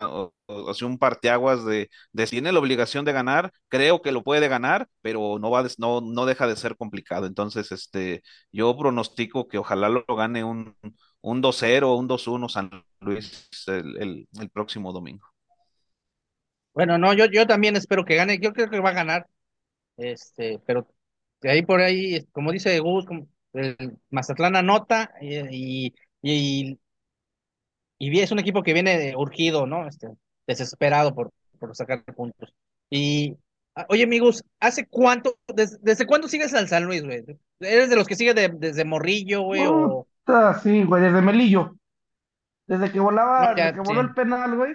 o, 0.00 0.32
sea, 0.74 0.86
un 0.86 0.98
parteaguas 0.98 1.64
de, 1.64 1.90
de 2.12 2.26
tiene 2.26 2.52
la 2.52 2.60
obligación 2.60 3.04
de 3.04 3.12
ganar, 3.12 3.52
creo 3.68 4.02
que 4.02 4.12
lo 4.12 4.22
puede 4.22 4.48
ganar, 4.48 4.88
pero 5.02 5.38
no 5.38 5.50
va 5.50 5.66
no, 5.78 6.00
no 6.00 6.26
deja 6.26 6.46
de 6.46 6.56
ser 6.56 6.76
complicado. 6.76 7.26
Entonces, 7.26 7.72
este, 7.72 8.22
yo 8.52 8.76
pronostico 8.76 9.48
que 9.48 9.58
ojalá 9.58 9.88
lo 9.88 10.04
gane 10.16 10.44
un, 10.44 10.76
un 11.20 11.42
2-0 11.42 11.90
o 11.90 11.96
un 11.96 12.08
2-1 12.08 12.48
San 12.48 12.70
Luis 13.00 13.48
el, 13.66 14.28
el, 14.40 14.50
próximo 14.50 14.92
domingo. 14.92 15.26
Bueno, 16.72 16.98
no, 16.98 17.14
yo, 17.14 17.24
yo 17.26 17.46
también 17.46 17.74
espero 17.76 18.04
que 18.04 18.16
gane, 18.16 18.38
yo 18.38 18.52
creo 18.52 18.68
que 18.68 18.80
va 18.80 18.90
a 18.90 18.92
ganar, 18.92 19.26
este, 19.96 20.60
pero 20.66 20.86
de 21.40 21.50
ahí 21.50 21.62
por 21.62 21.80
ahí, 21.80 22.24
como 22.32 22.52
dice 22.52 22.78
Gus, 22.80 23.06
el 23.54 23.98
Mazatlán 24.10 24.56
anota 24.56 25.12
y, 25.20 25.94
y, 26.22 26.78
y 27.98 28.18
es 28.20 28.30
un 28.32 28.38
equipo 28.38 28.62
que 28.62 28.72
viene 28.72 29.14
urgido, 29.16 29.66
¿no? 29.66 29.86
Este, 29.86 30.08
desesperado 30.46 31.14
por, 31.14 31.30
por 31.58 31.74
sacar 31.76 32.04
puntos. 32.04 32.54
Y, 32.90 33.36
ah, 33.74 33.86
oye, 33.88 34.04
amigos, 34.04 34.44
¿hace 34.60 34.86
cuánto, 34.86 35.38
des- 35.54 35.82
desde 35.82 36.06
cuándo 36.06 36.28
sigues 36.28 36.54
al 36.54 36.68
San 36.68 36.84
Luis, 36.84 37.04
güey? 37.04 37.24
¿Eres 37.60 37.90
de 37.90 37.96
los 37.96 38.06
que 38.06 38.16
sigue 38.16 38.34
de- 38.34 38.48
desde 38.48 38.84
Morrillo, 38.84 39.42
güey? 39.42 39.62
O, 39.66 40.06
sí, 40.62 40.84
güey, 40.84 41.02
desde 41.02 41.22
Melillo. 41.22 41.76
Desde 42.66 42.90
que 42.90 43.00
volaba, 43.00 43.50
No, 43.50 43.56
ya, 43.56 43.66
desde 43.66 43.74
que 43.82 43.88
voló 43.88 44.00
el 44.00 44.14
penal, 44.14 44.56
güey. 44.56 44.72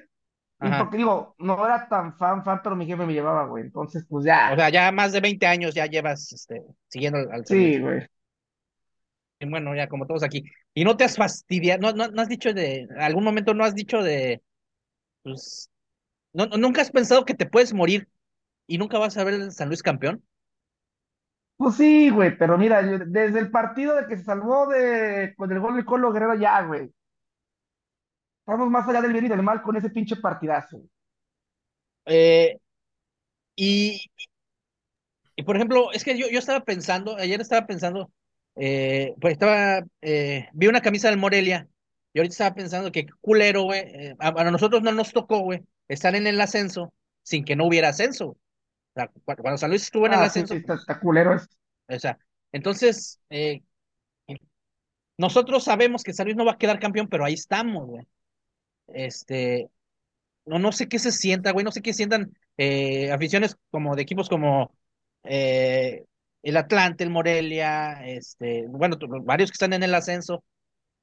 Y 0.64 0.70
porque 0.78 0.98
digo, 0.98 1.36
no 1.40 1.66
era 1.66 1.88
tan 1.90 2.16
fan, 2.18 2.44
fan, 2.44 2.62
pero 2.64 2.76
mi 2.76 2.86
jefe 2.86 3.04
me 3.06 3.14
llevaba, 3.14 3.46
güey. 3.46 3.64
Entonces, 3.64 4.06
pues 4.08 4.26
ya. 4.26 4.52
o 4.54 4.56
sea, 4.56 4.70
ya 4.70 4.92
más 4.92 5.12
de 5.12 5.20
20 5.20 5.48
años 5.48 5.74
ya 5.74 5.88
llevas, 5.88 6.32
este, 6.32 6.62
siguiendo 6.88 7.18
al, 7.20 7.32
al 7.32 7.46
San 7.48 7.60
Luis. 7.60 7.76
sí, 7.76 7.80
güey. 7.80 8.08
Bueno, 9.50 9.76
ya 9.76 9.88
como 9.88 10.06
todos 10.08 10.24
aquí. 10.24 10.44
Y 10.74 10.84
no 10.84 10.98
te 10.98 11.04
has 11.04 11.16
fastidiado, 11.18 11.82
no, 11.82 11.94
no, 11.94 12.08
no 12.12 12.22
has 12.22 12.30
dicho 12.30 12.54
de, 12.54 12.88
algún 13.00 13.24
momento 13.24 13.54
no 13.54 13.64
has 13.64 13.74
dicho 13.76 14.04
de, 14.04 14.42
pues, 15.24 15.70
no, 16.34 16.48
no- 16.48 16.58
nunca 16.58 16.82
has 16.82 16.92
pensado 16.92 17.26
que 17.26 17.36
te 17.36 17.46
puedes 17.48 17.74
morir 17.74 18.10
y 18.68 18.78
nunca 18.80 19.00
vas 19.00 19.18
a 19.18 19.24
ver 19.26 19.36
el 19.36 19.52
San 19.54 19.70
Luis 19.70 19.84
campeón. 19.84 20.24
Pues 21.58 21.76
sí, 21.76 22.10
güey, 22.10 22.38
pero 22.38 22.58
mira, 22.58 22.82
yo- 22.82 23.06
desde 23.06 23.40
el 23.40 23.52
partido 23.52 23.96
de 23.96 24.08
que 24.08 24.18
se 24.18 24.24
salvó 24.24 24.68
de 24.68 25.34
con 25.38 25.52
el 25.52 25.60
gol 25.60 25.76
de 25.78 25.86
Colo 25.86 26.12
Guerrero, 26.12 26.36
ya, 26.36 26.62
güey. 26.64 26.92
Estamos 28.46 28.70
más 28.70 28.88
allá 28.88 29.02
del 29.02 29.14
bien 29.14 29.26
y 29.26 29.30
del 29.30 29.42
mal 29.42 29.64
con 29.64 29.76
ese 29.78 29.90
pinche 29.90 30.16
partidazo. 30.16 30.78
güey. 30.78 30.90
Eh, 32.06 32.58
y, 33.56 34.02
y 35.36 35.44
por 35.44 35.56
ejemplo, 35.56 35.92
es 35.94 36.04
que 36.04 36.18
yo, 36.18 36.28
yo 36.30 36.40
estaba 36.40 36.62
pensando, 36.64 37.16
ayer 37.18 37.42
estaba 37.42 37.66
pensando, 37.68 38.12
eh, 38.56 39.14
pues 39.20 39.34
estaba, 39.34 39.84
eh, 40.02 40.50
vi 40.54 40.68
una 40.68 40.82
camisa 40.82 41.10
del 41.10 41.18
Morelia 41.20 41.68
y 42.14 42.20
ahorita 42.20 42.34
estaba 42.34 42.56
pensando 42.56 42.92
que 42.92 43.08
culero, 43.22 43.64
güey, 43.64 43.82
eh, 43.82 44.16
a, 44.20 44.30
a 44.30 44.52
nosotros 44.52 44.82
no 44.84 44.92
nos 44.92 45.12
tocó, 45.14 45.40
güey, 45.40 45.62
estar 45.88 46.16
en 46.16 46.28
el 46.28 46.40
ascenso 46.42 46.94
sin 47.24 47.46
que 47.46 47.56
no 47.56 47.66
hubiera 47.68 47.90
ascenso. 47.90 48.28
O 48.30 48.38
sea, 48.96 49.08
cu- 49.10 49.22
cuando 49.26 49.58
San 49.58 49.70
Luis 49.72 49.84
estuvo 49.84 50.08
en 50.08 50.14
el 50.14 50.24
Ah, 50.24 50.26
ascenso, 50.26 50.56
sí, 50.56 50.58
está, 50.58 50.76
está 50.76 51.00
culero 51.00 51.38
o 51.88 52.00
sea, 52.00 52.18
entonces, 52.52 53.20
eh, 53.30 53.62
nosotros 55.18 55.64
sabemos 55.64 56.04
que 56.04 56.14
San 56.14 56.26
Luis 56.26 56.38
no 56.38 56.46
va 56.46 56.54
a 56.54 56.58
quedar 56.58 56.80
campeón, 56.80 57.08
pero 57.08 57.26
ahí 57.26 57.34
estamos, 57.34 57.86
güey. 57.88 58.08
Este, 58.88 59.70
no, 60.46 60.60
no 60.60 60.72
sé 60.74 60.90
qué 60.90 61.00
se 61.00 61.12
sienta, 61.14 61.52
güey, 61.52 61.66
no 61.66 61.72
sé 61.74 61.82
qué 61.82 61.94
sientan 61.94 62.34
aficiones 63.14 63.58
como 63.72 63.96
de 63.96 64.04
equipos 64.04 64.30
como 64.30 64.76
eh, 65.24 66.06
el 66.44 66.58
Atlante, 66.58 67.04
el 67.04 67.10
Morelia, 67.10 68.06
este, 68.06 68.66
bueno, 68.68 68.98
varios 69.24 69.50
que 69.52 69.56
están 69.56 69.74
en 69.74 69.84
el 69.84 69.94
ascenso, 69.94 70.44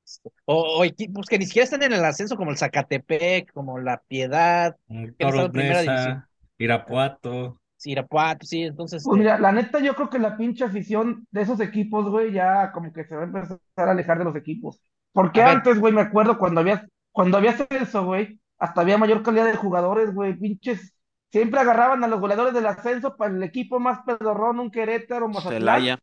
este, 0.05 0.31
o, 0.47 0.79
o 0.79 0.85
equipos 0.85 1.27
que 1.27 1.39
ni 1.39 1.47
siquiera 1.47 1.65
están 1.65 1.83
en 1.83 1.93
el 1.93 2.05
ascenso, 2.05 2.37
como 2.37 2.51
el 2.51 2.59
Zacatepec, 2.59 3.53
como 3.53 3.79
la 3.79 4.03
Piedad, 4.09 4.77
Toros 5.19 5.53
división, 5.53 5.87
Neza, 5.87 6.29
Irapuato. 6.59 7.61
Irapuato, 7.85 8.47
sí, 8.47 8.63
entonces, 8.63 9.03
Pues 9.03 9.19
este, 9.19 9.19
mira, 9.19 9.39
la 9.39 9.53
neta, 9.53 9.79
yo 9.81 9.95
creo 9.95 10.11
que 10.11 10.19
la 10.19 10.37
pinche 10.37 10.65
afición 10.65 11.27
de 11.31 11.43
esos 11.43 11.61
equipos, 11.61 12.09
güey, 12.11 12.33
ya 12.33 12.73
como 12.73 12.93
que 12.93 13.05
se 13.05 13.15
va 13.15 13.23
a 13.23 13.25
empezar 13.25 13.59
a 13.77 13.91
alejar 13.91 14.19
de 14.19 14.25
los 14.25 14.37
equipos. 14.37 14.81
Porque 15.13 15.43
a 15.43 15.47
ver, 15.47 15.57
antes, 15.57 15.79
güey, 15.79 15.93
me 15.93 16.01
acuerdo 16.01 16.39
cuando 16.39 16.61
había, 16.61 16.87
cuando 17.13 17.39
había 17.39 17.53
ascenso, 17.53 18.05
güey, 18.05 18.41
hasta 18.59 18.81
había 18.81 18.99
mayor 18.99 19.23
calidad 19.23 19.47
de 19.47 19.57
jugadores, 19.57 20.13
güey, 20.15 20.35
pinches. 20.35 20.95
Siempre 21.33 21.61
agarraban 21.61 22.05
a 22.05 22.09
los 22.09 22.21
goleadores 22.21 22.55
del 22.55 22.67
ascenso 22.67 23.17
para 23.17 23.35
el 23.35 23.43
equipo 23.43 23.81
más 23.81 24.01
pedorrón, 24.07 24.61
un 24.61 24.71
Querétaro, 24.71 25.29
Mazatlán, 25.29 25.89
Celaya, 25.89 25.99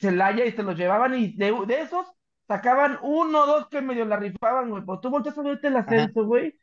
Celaya, 0.00 0.44
y 0.44 0.52
se 0.52 0.62
los 0.62 0.76
llevaban, 0.76 1.14
y 1.14 1.32
de, 1.36 1.52
de 1.66 1.80
esos 1.82 2.06
sacaban 2.46 2.98
uno 3.02 3.42
o 3.44 3.46
dos 3.46 3.68
que 3.68 3.80
medio 3.80 4.04
la 4.04 4.16
rifaban, 4.16 4.70
güey. 4.70 4.82
Pero 4.84 5.00
tú 5.00 5.10
volteas 5.10 5.38
a 5.38 5.42
verte 5.42 5.68
el 5.68 5.76
ajá, 5.86 6.08
ascenso, 6.16 6.24
güey, 6.26 6.58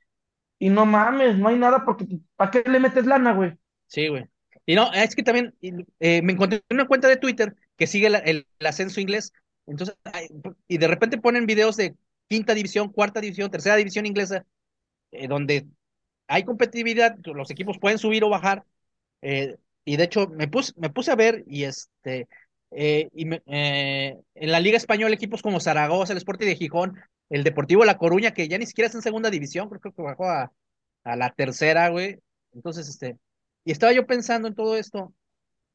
y 0.60 0.70
no 0.72 0.86
mames, 0.86 1.38
no 1.38 1.50
hay 1.50 1.58
nada 1.60 1.86
porque, 1.86 2.08
¿para 2.36 2.52
qué 2.52 2.64
le 2.70 2.80
metes 2.82 3.06
lana, 3.06 3.34
güey? 3.34 3.58
sí, 3.88 4.08
güey. 4.08 4.26
Y 4.66 4.76
no, 4.76 4.92
es 4.94 5.16
que 5.16 5.24
también 5.24 5.56
eh, 6.00 6.22
me 6.22 6.34
encontré 6.34 6.64
una 6.70 6.88
cuenta 6.88 7.08
de 7.08 7.18
Twitter 7.18 7.56
que 7.78 7.88
sigue 7.88 8.10
la- 8.10 8.20
el, 8.20 8.48
el 8.60 8.68
ascenso 8.68 9.02
inglés, 9.02 9.34
entonces, 9.66 9.96
ay, 10.04 10.28
y 10.68 10.78
de 10.78 10.88
repente 10.88 11.18
ponen 11.18 11.46
videos 11.46 11.78
de 11.78 11.96
quinta 12.28 12.54
división, 12.54 12.90
cuarta 12.92 13.22
división, 13.22 13.50
tercera 13.52 13.76
división 13.76 14.06
inglesa, 14.06 14.46
eh, 15.12 15.28
donde 15.28 15.68
hay 16.32 16.46
competitividad, 16.46 17.18
los 17.26 17.52
equipos 17.52 17.78
pueden 17.78 17.98
subir 18.00 18.24
o 18.24 18.30
bajar, 18.30 18.64
eh, 19.22 19.58
y 19.84 19.98
de 19.98 20.06
hecho 20.06 20.28
me 20.30 20.48
puse, 20.48 20.74
a 21.12 21.16
ver 21.16 21.44
y 21.46 21.66
este, 21.66 22.30
eh, 22.72 23.10
y 23.14 23.26
me- 23.26 23.44
eh, 23.48 24.18
en 24.36 24.52
la 24.52 24.62
Liga 24.62 24.78
Española 24.78 25.14
equipos 25.14 25.42
como 25.42 25.60
Zaragoza, 25.60 26.14
el 26.14 26.18
Sporting 26.18 26.46
de 26.46 26.56
Gijón, 26.56 26.98
el 27.30 27.44
Deportivo 27.44 27.84
La 27.84 27.98
Coruña, 27.98 28.34
que 28.34 28.48
ya 28.48 28.58
ni 28.58 28.66
siquiera 28.66 28.86
está 28.86 28.98
en 28.98 29.02
segunda 29.04 29.30
división, 29.30 29.70
creo, 29.70 29.94
que 29.94 30.02
bajó 30.02 30.30
a, 30.30 30.52
la 31.04 31.32
tercera, 31.32 31.90
güey, 31.90 32.20
entonces, 32.54 32.88
este, 32.88 33.18
y 33.66 33.72
estaba 33.74 33.92
yo 33.92 34.06
pensando 34.06 34.48
en 34.48 34.56
todo 34.56 34.78
esto, 34.78 35.14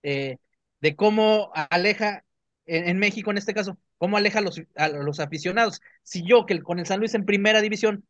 de 0.02 0.96
cómo 0.96 1.50
aleja, 1.54 2.24
en, 2.66 2.88
en 2.88 2.98
México 2.98 3.30
en 3.30 3.38
este 3.38 3.54
caso, 3.54 3.78
cómo 3.98 4.16
aleja 4.16 4.38
a 4.38 4.42
los, 4.42 4.62
a 4.76 4.88
los 4.88 5.20
aficionados. 5.20 5.80
Si 6.02 6.22
yo, 6.26 6.46
que 6.46 6.62
con 6.62 6.78
el 6.78 6.86
San 6.86 7.00
Luis 7.00 7.14
en 7.14 7.24
primera 7.26 7.60
división, 7.60 8.06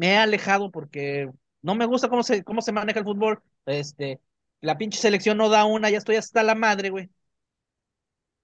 me 0.00 0.12
he 0.14 0.16
alejado 0.16 0.70
porque 0.70 1.28
no 1.62 1.74
me 1.74 1.84
gusta 1.86 2.08
cómo 2.08 2.22
se, 2.22 2.42
cómo 2.42 2.62
se 2.62 2.72
maneja 2.72 2.98
el 3.00 3.04
fútbol. 3.04 3.42
Este, 3.66 4.18
la 4.62 4.78
pinche 4.78 4.98
selección 4.98 5.36
no 5.36 5.48
da 5.50 5.64
una, 5.66 5.90
ya 5.90 5.98
estoy 5.98 6.16
hasta 6.16 6.42
la 6.42 6.54
madre, 6.54 6.90
güey. 6.90 7.10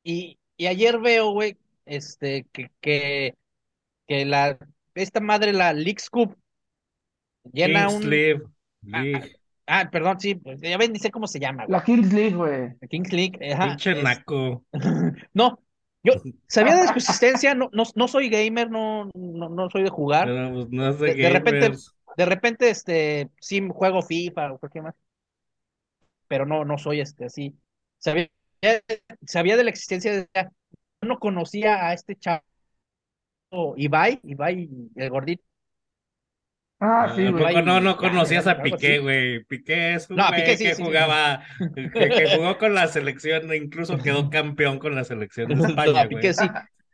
Y, 0.03 0.39
y 0.57 0.67
ayer 0.67 0.99
veo, 0.99 1.31
güey, 1.31 1.57
este, 1.85 2.47
que, 2.53 2.71
que, 2.81 3.35
que 4.07 4.25
la, 4.25 4.59
esta 4.95 5.21
madre, 5.21 5.53
la 5.53 5.73
Leagues 5.73 6.11
Cup, 6.11 6.37
llena 7.53 7.87
Kings 7.87 8.05
un, 8.05 8.11
League, 8.11 8.43
a- 8.93 8.99
a- 8.99 9.03
League. 9.03 9.37
Ah, 9.69 9.89
perdón, 9.91 10.21
sí, 10.21 10.37
pues, 10.37 10.61
ya 10.61 10.77
ven, 10.79 10.93
dice 10.93 11.11
cómo 11.11 11.27
se 11.27 11.41
llama. 11.41 11.65
güey. 11.65 11.73
La 11.79 11.83
Kings 11.85 12.13
League, 12.13 12.37
güey. 12.37 12.69
La 12.81 12.87
Kings 12.89 13.13
League. 13.13 13.53
Ajá, 13.53 13.69
Pinche 13.69 13.93
es- 13.93 14.03
naco. 14.05 14.65
No, 15.35 15.59
yo 16.07 16.23
sabía 16.47 16.77
de 16.77 16.87
su 16.87 16.95
existencia, 16.95 17.55
no, 17.55 17.69
no, 17.73 17.83
no 17.95 18.09
soy 18.09 18.29
gamer, 18.29 18.71
no, 18.71 19.11
no, 19.15 19.49
no 19.49 19.71
soy 19.71 19.83
de 19.83 19.91
jugar. 19.91 20.29
Pero, 20.29 20.53
pues, 20.53 20.71
no 20.71 20.95
de, 20.95 21.31
repente-. 21.31 21.77
De 22.17 22.25
repente, 22.25 22.71
este, 22.71 23.31
sí 23.41 23.67
juego 23.69 24.03
FIFA 24.03 24.53
o 24.53 24.59
cualquier 24.59 24.85
más, 24.85 24.95
pero 26.29 26.47
no, 26.47 26.65
no 26.65 26.79
soy 26.79 27.01
este 27.01 27.27
así. 27.27 27.57
Sabía, 27.99 28.31
sabía 29.27 29.57
de 29.57 29.65
la 29.65 29.71
existencia 29.71 30.13
de 30.13 30.29
yo 30.35 31.09
no 31.09 31.19
conocía 31.19 31.87
a 31.87 31.93
este 31.93 32.17
chavo 32.17 32.43
Ibai, 33.77 34.21
Ibai, 34.23 34.71
el 34.95 35.11
gordito. 35.11 35.45
Ah, 36.79 37.13
sí, 37.15 37.27
¿A 37.27 37.31
güey. 37.31 37.63
no, 37.63 37.81
no 37.81 37.97
conocías 37.97 38.47
a 38.47 38.61
Piqué, 38.61 38.99
güey? 38.99 39.43
Piqué 39.45 39.95
es 39.95 40.11
un 40.11 40.17
No, 40.17 40.29
güey 40.29 40.43
Piqué 40.43 40.57
sí, 40.57 40.65
que 40.65 40.75
sí. 40.75 40.83
jugaba, 40.83 41.43
que, 41.75 42.13
que 42.13 42.27
jugó 42.37 42.59
con 42.59 42.75
la 42.75 42.87
selección, 42.89 43.51
e 43.53 43.57
incluso 43.57 43.97
quedó 43.99 44.29
campeón 44.31 44.79
con 44.79 44.95
la 44.95 45.05
selección 45.05 45.55
de 45.55 45.57
España, 45.63 46.05
No, 46.05 46.09
güey. 46.09 46.09
Piqué 46.09 46.35
sí. 46.35 46.51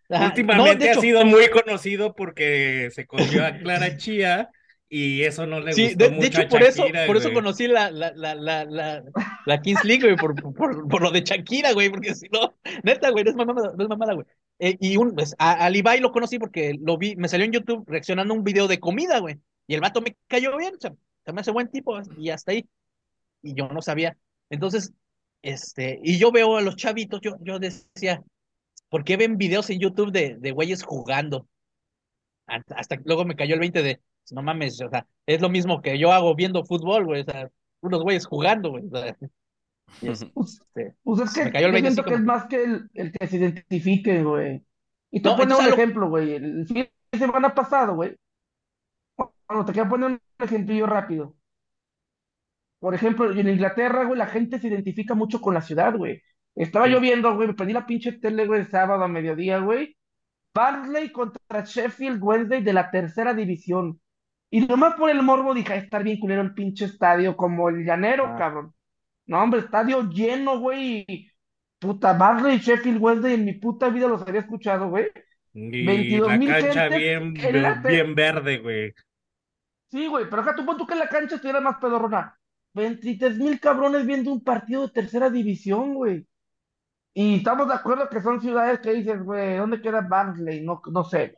Ajá, 0.09 0.26
Últimamente 0.26 0.87
no, 0.87 0.93
ha 0.93 0.95
sido 0.95 1.24
muy 1.24 1.49
conocido 1.49 2.14
porque 2.14 2.91
se 2.93 3.07
cogió 3.07 3.45
a 3.45 3.57
Clara 3.59 3.97
Chía 3.97 4.51
y 4.89 5.22
eso 5.22 5.47
no 5.47 5.61
le 5.61 5.72
Sí, 5.72 5.85
gustó 5.89 6.05
de, 6.05 6.11
mucho 6.11 6.20
de 6.20 6.26
hecho, 6.26 6.43
a 6.43 6.49
por 6.49 6.62
eso, 6.62 6.85
por 7.07 7.16
eso 7.16 7.28
güey. 7.28 7.35
conocí 7.35 7.66
la, 7.66 7.91
la, 7.91 8.12
la, 8.14 8.35
la, 8.35 8.64
la, 8.66 9.03
la 9.47 9.61
Kings 9.62 9.85
League, 9.85 10.03
güey, 10.03 10.16
por, 10.16 10.35
por, 10.55 10.87
por 10.89 11.03
lo 11.03 11.11
de 11.11 11.22
Shakira, 11.22 11.72
güey, 11.72 11.89
porque 11.91 12.14
si 12.14 12.28
no, 12.28 12.55
neta, 12.83 13.11
güey, 13.11 13.24
no 13.24 13.30
es 13.30 13.37
mamada, 13.37 13.72
no 13.76 13.83
es 13.83 13.89
mamada, 13.89 14.12
güey. 14.14 14.26
Eh, 14.59 14.76
y 14.80 14.97
un, 14.99 15.14
pues, 15.14 15.35
a, 15.39 15.53
al 15.64 15.74
Ibai 15.76 16.01
lo 16.01 16.12
conocí 16.12 16.39
porque 16.39 16.76
lo 16.80 16.99
vi, 16.99 17.16
me 17.16 17.28
salió 17.28 17.47
en 17.47 17.53
YouTube 17.53 17.85
reaccionando 17.89 18.35
a 18.35 18.37
un 18.37 18.45
video 18.45 18.68
de 18.68 18.80
comida, 18.80 19.18
güey, 19.18 19.39
y 19.73 19.75
el 19.75 19.81
vato 19.81 20.03
me 20.03 20.14
cayó 20.27 20.55
bien, 20.59 20.75
o 20.77 20.81
sea, 20.81 20.93
se 21.25 21.33
me 21.33 21.41
hace 21.41 21.51
buen 21.51 21.68
tipo, 21.70 21.99
y 22.18 22.29
hasta 22.29 22.53
ahí, 22.53 22.68
y 23.43 23.55
yo 23.55 23.68
no 23.68 23.81
sabía. 23.81 24.18
Entonces, 24.51 24.93
este, 25.41 25.99
y 26.03 26.18
yo 26.18 26.31
veo 26.31 26.59
a 26.59 26.61
los 26.62 26.77
chavitos, 26.77 27.20
yo, 27.23 27.37
yo 27.41 27.59
decía, 27.59 28.23
¿por 28.91 29.05
qué 29.05 29.16
ven 29.16 29.39
videos 29.39 29.70
en 29.70 29.81
YouTube 29.81 30.12
de, 30.12 30.37
de 30.39 30.51
güeyes 30.53 30.83
jugando? 30.83 31.49
Hasta, 32.47 32.75
hasta 32.75 32.97
que 32.99 33.05
luego 33.07 33.25
me 33.25 33.35
cayó 33.37 33.55
el 33.55 33.61
20 33.61 33.83
de, 33.83 34.01
no 34.33 34.43
mames, 34.43 34.79
o 34.83 34.91
sea, 34.91 35.07
es 35.27 35.41
lo 35.41 35.49
mismo 35.49 35.81
que 35.81 35.99
yo 35.99 36.12
hago 36.12 36.35
viendo 36.35 36.64
fútbol, 36.64 37.07
güey, 37.07 37.23
o 37.23 37.25
sea, 37.25 37.51
unos 37.81 38.03
güeyes 38.03 38.27
jugando, 38.27 38.70
güey. 38.70 38.85
o 38.93 38.99
sea, 38.99 39.16
Pues, 40.01 40.23
este, 40.66 40.95
pues 41.03 41.20
es 41.20 41.35
que 41.35 41.45
Me 41.45 41.53
cayó 41.53 41.66
el 41.68 41.73
yo 41.73 41.73
20 41.73 41.89
así 41.89 41.95
siento 41.95 42.03
que 42.05 42.11
como 42.11 42.16
es 42.16 42.25
más 42.25 42.47
que 42.47 42.62
el, 42.64 42.91
el 42.95 43.12
que 43.12 43.27
se 43.27 43.37
identifique, 43.37 44.23
güey. 44.23 44.62
Y 45.11 45.20
te 45.20 45.29
No, 45.29 45.37
pongo 45.37 45.59
un 45.59 45.64
lo- 45.66 45.73
ejemplo, 45.73 46.09
güey. 46.09 46.33
El 46.35 46.66
fin 46.66 46.89
de 47.12 47.18
semana 47.18 47.55
pasado, 47.55 47.95
güey. 47.95 48.16
Bueno, 49.53 49.66
te 49.66 49.72
quiero 49.74 49.90
poner 49.90 50.11
un 50.12 50.20
ejemplillo 50.38 50.86
rápido. 50.86 51.36
Por 52.78 52.94
ejemplo, 52.94 53.30
en 53.30 53.48
Inglaterra, 53.48 54.05
güey, 54.05 54.18
la 54.18 54.26
gente 54.26 54.59
se 54.59 54.68
identifica 54.68 55.14
mucho 55.14 55.42
con 55.42 55.53
la 55.53 55.61
ciudad, 55.61 55.94
güey. 55.94 56.22
Estaba 56.55 56.86
Sí. 56.86 56.92
lloviendo, 56.92 57.34
güey, 57.34 57.48
me 57.48 57.55
pedí 57.55 57.74
la 57.74 57.86
pinche 57.86 58.12
tele, 58.12 58.46
güey, 58.46 58.61
el 58.61 58.70
sábado 58.70 59.05
a 59.05 59.09
mediodía, 59.09 59.59
güey. 59.59 59.94
Barnsley 60.55 61.12
contra 61.12 61.64
Sheffield 61.64 62.22
Wednesday 62.22 62.62
de 62.62 62.72
la 62.72 62.90
tercera 62.90 63.34
división. 63.34 64.00
Y 64.50 64.62
nomás 64.66 64.94
por 64.94 65.11
el 65.11 65.22
morbo 65.22 65.53
dije, 65.55 65.74
"Ay, 65.74 65.80
estar 65.80 66.03
bien 66.03 66.18
culero 66.18 66.40
el 66.42 66.55
pinche 66.55 66.86
estadio, 66.86 67.36
como 67.36 67.68
el 67.68 67.84
llanero, 67.84 68.26
Ah. 68.26 68.36
cabrón. 68.38 68.74
No, 69.26 69.42
hombre, 69.42 69.61
estadio 69.61 70.09
lleno, 70.11 70.59
güey. 70.61 71.30
Puta, 71.78 72.14
Barnsley 72.14 72.57
y 72.57 72.59
Sheffield 72.61 72.98
Wednesday 73.03 73.34
en 73.34 73.44
mi 73.44 73.53
puta 73.55 73.90
vida 73.90 74.09
los 74.09 74.26
había 74.26 74.40
escuchado, 74.40 74.88
güey. 74.88 75.09
Y 75.55 75.84
22 75.84 76.28
la 76.28 76.38
mil 76.38 76.48
cancha 76.48 76.88
gentes 76.88 76.98
bien, 76.98 77.34
bien 77.84 78.14
verde, 78.14 78.59
güey. 78.59 78.92
Sí, 79.93 80.07
güey, 80.07 80.24
pero 80.30 80.40
acá 80.40 80.55
tú 80.57 80.64
pon 80.64 80.78
tú 80.78 80.86
que 80.86 80.95
en 80.95 81.01
la 81.01 81.09
cancha 81.09 81.34
estuviera 81.36 81.61
más 81.61 81.76
pedorrona. 81.78 82.38
23 82.72 83.36
mil 83.38 83.61
cabrones 83.61 84.07
viendo 84.07 84.32
un 84.32 84.43
partido 84.43 84.86
de 84.86 84.93
tercera 84.95 85.28
división, 85.28 85.95
güey. 85.95 86.26
Y 87.14 87.36
estamos 87.36 87.68
de 87.68 87.74
acuerdo 87.74 88.09
que 88.09 88.22
son 88.22 88.40
ciudades 88.40 88.80
que 88.80 88.95
dices, 88.95 89.22
güey, 89.22 89.57
¿dónde 89.59 89.82
queda 89.82 90.01
Barnsley? 90.03 90.62
No, 90.62 90.80
no 90.90 91.05
sé. 91.05 91.34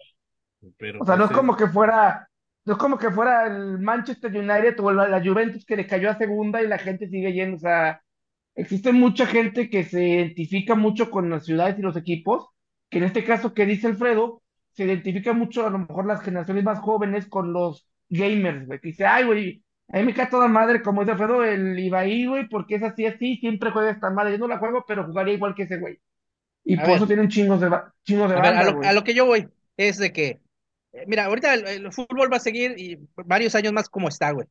Pero, 0.79 1.03
O 1.03 1.07
sea, 1.07 1.17
no 1.17 1.25
pues, 1.25 1.33
es 1.33 1.37
como 1.37 1.57
que 1.57 1.67
fuera, 1.69 2.29
no 2.65 2.75
es 2.75 2.79
como 2.79 2.99
que 2.99 3.11
fuera 3.11 3.47
el 3.49 3.79
Manchester 3.81 4.31
United 4.37 4.79
o 4.81 4.93
la, 4.93 5.09
la 5.09 5.23
Juventus 5.25 5.65
que 5.67 5.77
le 5.77 5.87
cayó 5.87 6.11
a 6.11 6.19
segunda 6.19 6.63
y 6.63 6.69
la 6.69 6.79
gente 6.79 7.09
sigue 7.09 7.33
yendo. 7.33 7.57
O 7.57 7.61
sea, 7.61 8.03
existe 8.55 8.93
mucha 8.93 9.27
gente 9.27 9.71
que 9.71 9.85
se 9.85 10.03
identifica 10.09 10.77
mucho 10.77 11.11
con 11.11 11.31
las 11.31 11.45
ciudades 11.47 11.79
y 11.79 11.83
los 11.83 11.97
equipos, 11.97 12.49
que 12.91 12.99
en 12.99 13.05
este 13.05 13.25
caso 13.25 13.55
que 13.55 13.67
dice 13.67 13.89
Alfredo, 13.89 14.43
se 14.75 14.85
identifica 14.85 15.33
mucho 15.33 15.67
a 15.67 15.71
lo 15.71 15.79
mejor 15.81 16.07
las 16.07 16.23
generaciones 16.23 16.65
más 16.65 16.81
jóvenes 16.81 17.27
con 17.29 17.53
los 17.53 17.89
gamers, 18.19 18.67
güey, 18.67 18.81
que 18.81 18.89
dice, 18.89 19.07
ay, 19.07 19.25
güey, 19.25 19.65
a 19.89 19.99
mí 19.99 20.05
me 20.05 20.15
cae 20.15 20.27
toda 20.29 20.49
madre, 20.49 20.83
como 20.83 21.03
dice 21.03 21.13
Alfredo, 21.13 21.45
el 21.45 21.79
Ibai, 21.79 22.27
güey, 22.27 22.49
porque 22.49 22.77
es 22.77 22.83
así, 22.83 23.07
así, 23.07 23.37
siempre 23.37 23.71
juega 23.71 23.91
esta 23.91 24.11
madre. 24.11 24.33
Yo 24.33 24.39
no 24.39 24.49
la 24.49 24.59
juego, 24.59 24.85
pero 24.87 25.05
jugaría 25.05 25.35
igual 25.35 25.55
que 25.55 25.65
ese 25.65 25.79
güey. 25.79 25.99
Y 26.65 26.77
A 26.77 26.81
por 26.81 26.87
ver. 26.87 26.97
eso 26.97 27.07
tienen 27.07 27.29
chingos 27.29 27.61
de, 27.61 27.71
chingos 28.05 28.31
de 28.31 28.37
a 28.37 28.41
ver, 28.41 28.65
lo, 28.65 28.83
a 28.83 28.93
lo 28.93 29.05
que 29.05 29.15
yo 29.15 29.27
voy 29.27 29.49
es 29.77 29.99
de 29.99 30.13
que, 30.13 30.41
eh, 30.93 31.05
mira, 31.07 31.27
ahorita 31.27 31.55
el, 31.55 31.67
el 31.67 31.93
fútbol 31.93 32.33
va 32.33 32.39
a 32.39 32.41
seguir 32.41 32.75
y 32.79 32.99
varios 33.17 33.55
años 33.55 33.73
más 33.73 33.89
como 33.89 34.09
está, 34.09 34.31
güey. 34.33 34.47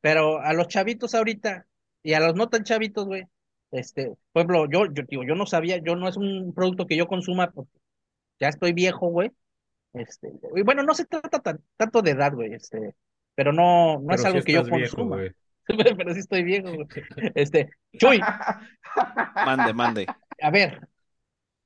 Pero 0.00 0.40
a 0.40 0.52
los 0.52 0.68
chavitos 0.68 1.14
ahorita 1.14 1.66
y 2.02 2.12
a 2.12 2.20
los 2.20 2.34
no 2.34 2.48
tan 2.48 2.64
chavitos, 2.64 3.06
güey, 3.06 3.24
este, 3.70 4.08
por 4.32 4.40
ejemplo, 4.42 4.66
yo, 4.70 4.86
yo 4.92 5.02
digo, 5.08 5.24
yo 5.24 5.34
no 5.34 5.46
sabía, 5.46 5.78
yo 5.78 5.96
no 5.96 6.08
es 6.08 6.16
un 6.16 6.52
producto 6.54 6.86
que 6.86 6.96
yo 6.96 7.06
consuma 7.08 7.50
porque 7.50 7.70
ya 8.40 8.48
estoy 8.48 8.72
viejo, 8.72 9.08
güey. 9.08 9.32
Este, 10.00 10.32
y 10.56 10.62
bueno, 10.62 10.82
no 10.82 10.94
se 10.94 11.04
trata 11.06 11.38
tan, 11.40 11.60
tanto 11.76 12.02
de 12.02 12.12
edad, 12.12 12.32
güey, 12.34 12.54
este, 12.54 12.94
pero 13.34 13.52
no, 13.52 14.00
no 14.00 14.14
es 14.14 14.24
algo 14.24 14.42
que 14.42 14.52
yo 14.52 14.62
viejo, 14.64 14.70
consuma. 14.70 15.16
güey. 15.16 15.30
pero 15.96 16.14
sí 16.14 16.20
estoy 16.20 16.42
viejo, 16.44 16.72
güey. 16.72 16.86
Este, 17.34 17.70
Chuy, 17.98 18.20
Mande, 19.34 19.72
mande. 19.74 20.06
a 20.40 20.50
ver, 20.50 20.88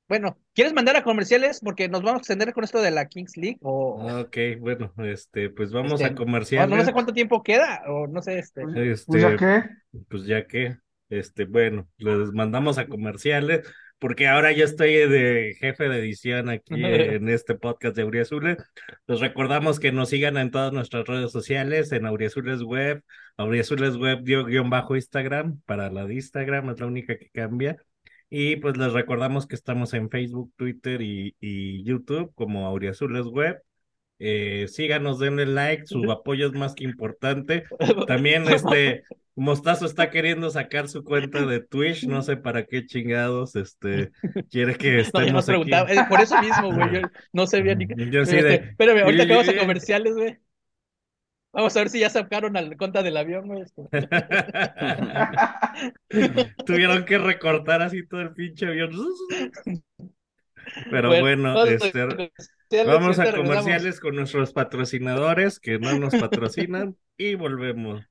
bueno, 0.09 0.37
¿quieres 0.55 0.74
mandar 0.74 0.97
a 0.97 1.03
comerciales? 1.05 1.61
Porque 1.61 1.89
nos 1.89 2.03
vamos 2.03 2.16
a 2.16 2.18
extender 2.18 2.53
con 2.53 2.64
esto 2.64 2.83
de 2.83 2.91
la 2.91 3.07
Kings 3.07 3.37
League 3.37 3.59
o, 3.62 4.20
Ok, 4.20 4.37
bueno, 4.61 4.93
este, 4.99 5.49
pues 5.51 5.72
vamos 5.72 6.01
Este, 6.01 6.07
a 6.07 6.14
comerciales. 6.14 6.68
no, 6.68 6.76
no 6.76 6.85
sé 6.85 6.93
cuánto 6.93 7.12
tiempo 7.14 7.43
queda, 7.43 7.83
o 7.89 8.07
no 8.07 8.20
sé, 8.20 8.39
este. 8.39 8.62
Este, 8.93 9.07
Pues 9.07 9.22
ya 9.22 9.37
que, 9.37 9.64
pues 10.09 10.26
ya 10.26 10.47
que, 10.47 10.76
este, 11.09 11.45
bueno, 11.47 11.89
les 11.97 12.33
mandamos 12.33 12.76
a 12.78 12.87
comerciales, 12.89 13.66
porque 14.03 14.27
ahora 14.27 14.51
yo 14.51 14.65
estoy 14.65 14.95
de 14.95 15.55
jefe 15.61 15.89
de 15.89 16.01
edición 16.01 16.49
aquí 16.49 16.75
en 16.75 17.29
este 17.29 17.55
podcast 17.55 17.95
de 17.95 18.03
Auriazules. 18.03 18.59
Les 19.07 19.21
recordamos 19.21 19.79
que 19.79 19.93
nos 19.93 20.09
sigan 20.09 20.37
en 20.39 20.51
todas 20.51 20.73
nuestras 20.73 21.07
redes 21.07 21.31
sociales, 21.31 21.93
en 21.93 22.07
Auriazules 22.07 22.65
Web, 22.65 23.05
Auriazules 23.37 23.97
Web 23.97 24.25
dio 24.25 24.45
guion 24.45 24.71
bajo 24.71 24.97
Instagram, 24.97 25.61
para 25.67 25.89
la 25.89 26.05
de 26.05 26.15
Instagram 26.15 26.71
es 26.71 26.81
la 26.81 26.87
única 26.87 27.17
que 27.17 27.31
cambia. 27.31 27.77
Y 28.29 28.57
pues 28.57 28.77
les 28.77 28.93
recordamos 28.93 29.47
que 29.47 29.55
estamos 29.55 29.95
en 29.95 30.11
Facebook, 30.11 30.53
Twitter 30.57 31.01
y, 31.01 31.37
y 31.39 31.85
YouTube 31.85 32.35
como 32.35 32.67
Auriazules 32.67 33.27
Web. 33.27 33.63
Eh, 34.25 34.68
síganos, 34.68 35.18
denle 35.18 35.47
like, 35.47 35.85
su 35.85 35.99
apoyo 36.12 36.47
es 36.47 36.53
más 36.53 36.77
que 36.77 36.85
importante. 36.85 37.64
También 38.07 38.49
este 38.49 39.03
Mostazo 39.35 39.85
está 39.85 40.11
queriendo 40.11 40.49
sacar 40.51 40.89
su 40.89 41.03
cuenta 41.03 41.45
de 41.45 41.59
Twitch, 41.59 42.07
no 42.07 42.23
sé 42.23 42.37
para 42.37 42.64
qué 42.64 42.87
chingados, 42.87 43.57
este, 43.57 44.12
quiere 44.49 44.77
que 44.77 44.91
No, 45.14 45.25
yo 45.25 45.39
estemos 45.39 45.49
aquí. 45.49 45.70
por 46.09 46.20
eso 46.20 46.41
mismo, 46.41 46.73
güey, 46.73 46.95
yo 46.95 47.01
no 47.33 47.49
sabía 47.49 47.75
ni 47.75 47.89
qué. 47.89 47.95
Sí 47.97 48.03
Este, 48.16 48.43
de, 48.43 48.55
espérame, 48.55 49.03
ahorita 49.03 49.27
que 49.27 49.33
vamos 49.33 49.49
a 49.49 49.57
comerciales, 49.57 50.14
güey. 50.14 50.39
Vamos 51.53 51.77
a 51.77 51.81
ver 51.81 51.89
si 51.91 51.99
ya 51.99 52.09
sacaron 52.09 52.53
la 52.53 52.77
cuenta 52.77 53.03
del 53.03 53.16
avión, 53.16 53.49
güey. 53.49 53.62
este. 53.62 53.83
Tuvieron 56.64 57.05
que 57.05 57.18
recortar 57.18 57.83
así 57.83 58.07
todo 58.07 58.20
el 58.20 58.33
pinche 58.33 58.66
avión. 58.66 58.93
Pero 60.91 61.09
Bueno, 61.09 61.23
bueno, 61.23 61.55
vamos 61.55 61.69
a 61.69 61.73
este, 61.73 62.33
vamos 62.87 63.19
a 63.19 63.33
comerciales 63.33 64.01
con 64.01 64.17
nuestros 64.17 64.53
patrocinadores 64.53 65.61
que 65.61 65.79
no 65.79 65.99
nos 65.99 66.15
patrocinan 66.15 66.97
y 67.17 67.35
volvemos. 67.35 68.03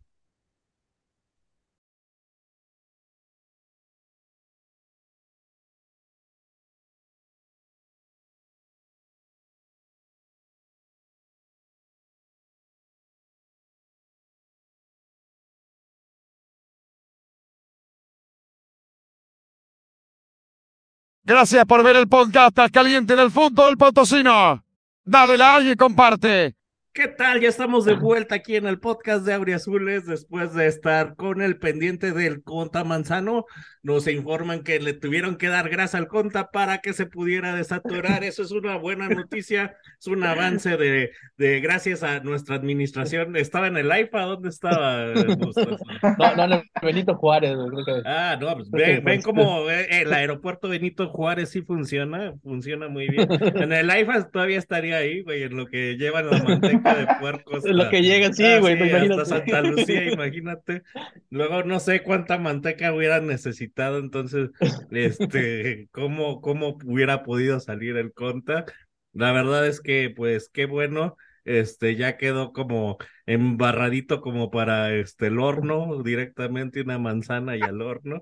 Gracias 21.24 21.66
por 21.66 21.84
ver 21.84 21.96
el 21.98 22.08
podcast 22.08 22.58
Caliente 22.72 23.16
del 23.16 23.30
Fútbol 23.30 23.78
Potosino. 23.78 24.64
Dale 25.06 25.38
like 25.38 25.72
y 25.72 25.76
comparte. 25.76 26.56
¿Qué 26.94 27.08
tal? 27.08 27.40
Ya 27.40 27.48
estamos 27.48 27.86
de 27.86 27.94
vuelta 27.94 28.36
aquí 28.36 28.58
en 28.58 28.68
el 28.68 28.78
podcast 28.78 29.26
de 29.26 29.34
Auriazules 29.34 30.06
después 30.06 30.54
de 30.54 30.68
estar 30.68 31.16
con 31.16 31.42
el 31.42 31.58
pendiente 31.58 32.12
del 32.12 32.44
Conta 32.44 32.84
Manzano. 32.84 33.46
Nos 33.82 34.10
informan 34.10 34.62
que 34.64 34.78
le 34.82 34.92
tuvieron 34.92 35.38
que 35.38 35.48
dar 35.48 35.70
grasa 35.70 35.98
al 35.98 36.10
Conta 36.10 36.52
para 36.52 36.80
que 36.80 36.92
se 36.92 37.06
pudiera 37.06 37.56
desaturar. 37.56 38.26
Eso 38.26 38.44
es 38.44 38.52
una 38.52 38.76
buena 38.76 39.08
noticia, 39.08 39.78
es 39.98 40.08
un 40.08 40.22
avance 40.26 40.76
de, 40.76 41.12
de 41.38 41.62
gracias 41.62 42.04
a 42.04 42.20
nuestra 42.20 42.58
administración. 42.58 43.38
¿Estaba 43.38 43.68
en 43.68 43.78
el 43.78 43.88
IFA? 43.88 44.24
¿Dónde 44.24 44.50
estaba? 44.50 45.14
No, 45.16 46.36
no, 46.36 46.48
no, 46.48 46.64
Benito 46.82 47.16
Juárez. 47.16 47.56
Creo 47.56 47.86
que... 47.86 48.02
Ah, 48.06 48.38
no, 48.40 48.54
pues 48.54 48.70
ven, 48.70 49.02
ven 49.06 49.22
como 49.22 49.70
eh, 49.70 50.02
el 50.02 50.12
aeropuerto 50.12 50.68
Benito 50.68 51.08
Juárez 51.08 51.52
sí 51.52 51.62
funciona, 51.62 52.34
funciona 52.44 52.90
muy 52.90 53.08
bien. 53.08 53.30
En 53.32 53.72
el 53.72 53.90
IFA 53.98 54.30
todavía 54.30 54.58
estaría 54.60 54.98
ahí, 54.98 55.22
güey, 55.22 55.44
en 55.44 55.56
lo 55.56 55.68
que 55.68 55.96
llevan 55.96 56.30
la 56.30 56.44
manteca 56.44 56.81
de 56.84 57.08
puercos. 57.20 57.64
Lo 57.66 57.90
que 57.90 58.02
llega, 58.02 58.32
sí, 58.34 58.44
güey, 58.60 58.78
sí, 58.78 58.84
imagínate. 58.84 59.22
hasta 59.22 59.26
Santa 59.26 59.62
Lucía, 59.62 60.06
imagínate. 60.12 60.84
Luego 61.30 61.64
no 61.64 61.80
sé 61.80 62.04
cuánta 62.04 62.38
manteca 62.38 62.94
hubieran 62.94 63.28
necesitado, 63.28 64.00
entonces, 64.00 64.50
este, 64.92 65.88
cómo, 65.92 66.42
cómo 66.42 66.78
hubiera 66.86 67.24
podido 67.24 67.60
salir 67.60 67.98
el 67.98 68.14
conta. 68.14 68.66
La 69.14 69.32
verdad 69.32 69.68
es 69.68 69.82
que, 69.82 70.14
pues, 70.16 70.50
qué 70.50 70.66
bueno, 70.66 71.18
este, 71.44 71.96
ya 71.96 72.18
quedó 72.18 72.54
como 72.54 72.98
embarradito 73.26 74.22
como 74.22 74.52
para 74.52 74.94
este 74.94 75.28
el 75.28 75.40
horno, 75.40 76.02
directamente 76.04 76.82
una 76.82 76.98
manzana 77.00 77.58
y 77.58 77.62
al 77.62 77.82
horno. 77.82 78.22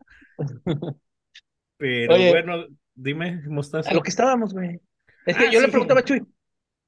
Pero 1.77 2.15
Oye. 2.15 2.29
bueno, 2.29 2.65
dime, 2.95 3.41
Mostaza. 3.47 3.89
A 3.89 3.93
lo 3.93 4.01
que 4.01 4.09
estábamos, 4.09 4.53
güey. 4.53 4.79
Es 5.25 5.37
que 5.37 5.47
Ah, 5.47 5.51
yo 5.51 5.61
le 5.61 5.67
preguntaba 5.67 5.99
a 5.99 6.03
Chuy, 6.03 6.25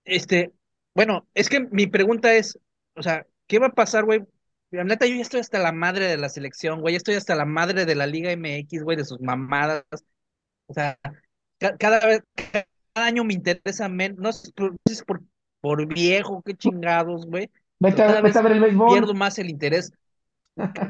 este, 0.04 0.52
bueno, 0.94 1.28
es 1.34 1.50
que 1.50 1.62
mi 1.72 1.88
pregunta 1.88 2.34
es, 2.36 2.60
o 2.96 3.04
sea, 3.04 3.26
¿qué 3.48 3.60
va 3.60 3.68
a 3.68 3.74
pasar, 3.74 4.06
güey? 4.06 4.26
La 4.72 4.84
neta, 4.84 5.06
yo 5.06 5.16
ya 5.16 5.22
estoy 5.22 5.40
hasta 5.42 5.60
la 5.60 5.72
madre 5.72 6.08
de 6.08 6.18
la 6.18 6.30
selección, 6.30 6.82
güey, 6.82 6.94
ya 6.94 6.98
estoy 6.98 7.16
hasta 7.16 7.36
la 7.36 7.46
madre 7.46 7.86
de 7.86 7.96
la 7.96 8.08
Liga 8.08 8.32
MX, 8.32 8.84
güey, 8.84 8.98
de 8.98 9.06
sus 9.06 9.20
mamadas. 9.22 9.86
O 10.68 10.74
sea, 10.74 10.98
ca- 11.60 11.78
cada 11.78 12.00
vez, 12.06 12.22
cada 12.36 12.68
año 12.96 13.24
me 13.24 13.34
interesa 13.34 13.90
menos, 13.90 14.20
no 14.20 14.32
sé 14.34 14.52
si 14.88 14.94
es 14.94 15.04
por, 15.04 15.22
por 15.62 15.86
viejo, 15.88 16.42
qué 16.44 16.56
chingados, 16.56 17.26
güey. 17.26 17.50
A, 18.06 18.22
vete 18.22 18.40
a 18.40 18.42
ver 18.42 18.54
el 18.54 18.60
béisbol. 18.62 18.90
Pierdo 18.94 19.14
más 19.14 19.40
el 19.40 19.50
interés. 19.50 19.92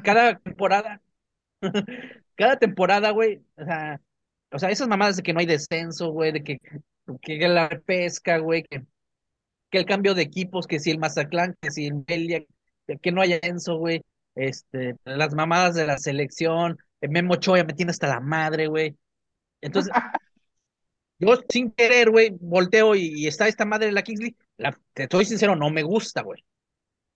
Cada 0.03 0.37
temporada, 0.39 1.01
cada 2.35 2.57
temporada, 2.57 3.11
güey, 3.11 3.41
o 3.57 3.65
sea, 3.65 4.01
o 4.51 4.59
sea, 4.59 4.69
esas 4.69 4.87
mamadas 4.87 5.17
de 5.17 5.23
que 5.23 5.33
no 5.33 5.39
hay 5.39 5.45
descenso, 5.45 6.11
güey, 6.11 6.31
de 6.31 6.43
que, 6.43 6.59
que 7.21 7.47
la 7.47 7.69
pesca, 7.85 8.37
güey, 8.39 8.63
que, 8.63 8.85
que 9.71 9.79
el 9.79 9.85
cambio 9.85 10.13
de 10.13 10.21
equipos, 10.21 10.67
que 10.67 10.79
si 10.79 10.91
el 10.91 10.99
Mazatlán, 10.99 11.55
que 11.61 11.71
si 11.71 11.87
el 11.87 12.03
Melia, 12.07 12.43
que, 13.01 13.11
no 13.11 13.21
haya 13.21 13.39
descenso, 13.39 13.77
güey, 13.77 14.03
este, 14.35 14.95
las 15.05 15.33
mamadas 15.33 15.75
de 15.75 15.87
la 15.87 15.97
selección, 15.97 16.77
el 16.99 17.09
Memo 17.09 17.33
Ochoa 17.33 17.63
me 17.63 17.73
tiene 17.73 17.91
hasta 17.91 18.07
la 18.07 18.19
madre, 18.19 18.67
güey. 18.67 18.95
Entonces, 19.61 19.91
yo 21.19 21.41
sin 21.49 21.71
querer, 21.71 22.11
güey, 22.11 22.35
volteo 22.39 22.95
y, 22.95 23.13
y 23.15 23.27
está 23.27 23.47
esta 23.47 23.65
madre 23.65 23.87
de 23.87 23.93
la 23.93 24.03
Kingsley, 24.03 24.35
la, 24.57 24.77
te 24.93 25.03
estoy 25.03 25.25
sincero, 25.25 25.55
no 25.55 25.69
me 25.69 25.83
gusta, 25.83 26.21
güey. 26.21 26.43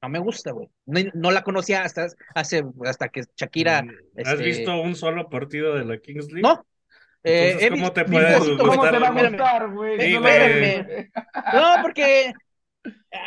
No 0.02 0.10
me 0.10 0.20
gusta, 0.20 0.52
güey. 0.52 0.70
No, 0.86 1.00
no 1.14 1.32
la 1.32 1.44
conocía 1.44 1.84
hasta 1.84 2.08
hace, 2.36 2.64
hasta 2.86 3.10
que 3.10 3.24
Shakira, 3.36 3.84
Mm, 3.84 3.90
¿Has 4.24 4.34
este, 4.34 4.44
visto 4.44 4.82
un 4.82 4.96
solo 4.96 5.30
partido 5.30 5.76
de 5.76 5.84
la 5.84 5.98
Kings 5.98 6.32
League? 6.32 6.42
no. 6.42 6.66
Eh, 7.28 7.58
Entonces, 7.60 7.70
¿cómo 7.72 7.92
te 7.92 8.06
puede 8.06 8.38
¿Cómo 8.56 8.84
te 8.84 9.00
va 9.00 9.08
a 9.08 9.12
gustar, 9.12 9.72
güey? 9.72 10.00
Sí. 10.00 10.14
No, 10.14 11.82
porque, 11.82 12.34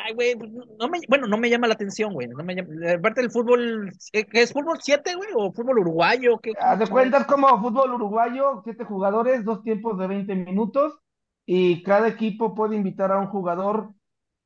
ay, 0.04 0.14
güey, 0.14 0.36
pues, 0.36 0.50
no 0.50 0.88
me, 0.88 1.00
bueno, 1.08 1.26
no 1.26 1.36
me 1.38 1.50
llama 1.50 1.66
la 1.66 1.74
atención, 1.74 2.12
güey. 2.12 2.28
No 2.28 2.42
me 2.44 2.54
llama, 2.54 2.68
aparte 2.96 3.20
del 3.20 3.30
fútbol, 3.30 3.92
¿qué 4.12 4.26
es 4.32 4.52
fútbol 4.52 4.78
7, 4.80 5.14
güey? 5.14 5.28
¿O 5.34 5.52
fútbol 5.52 5.80
uruguayo? 5.80 6.38
¿Qué, 6.38 6.52
Haz 6.60 6.78
de 6.78 6.86
cuentas 6.86 7.26
como 7.26 7.48
fútbol 7.60 7.94
uruguayo, 7.94 8.62
siete 8.64 8.84
jugadores, 8.84 9.44
dos 9.44 9.62
tiempos 9.62 9.98
de 9.98 10.06
20 10.06 10.34
minutos, 10.34 10.98
y 11.46 11.82
cada 11.82 12.08
equipo 12.08 12.54
puede 12.54 12.76
invitar 12.76 13.12
a 13.12 13.18
un 13.18 13.28
jugador 13.28 13.90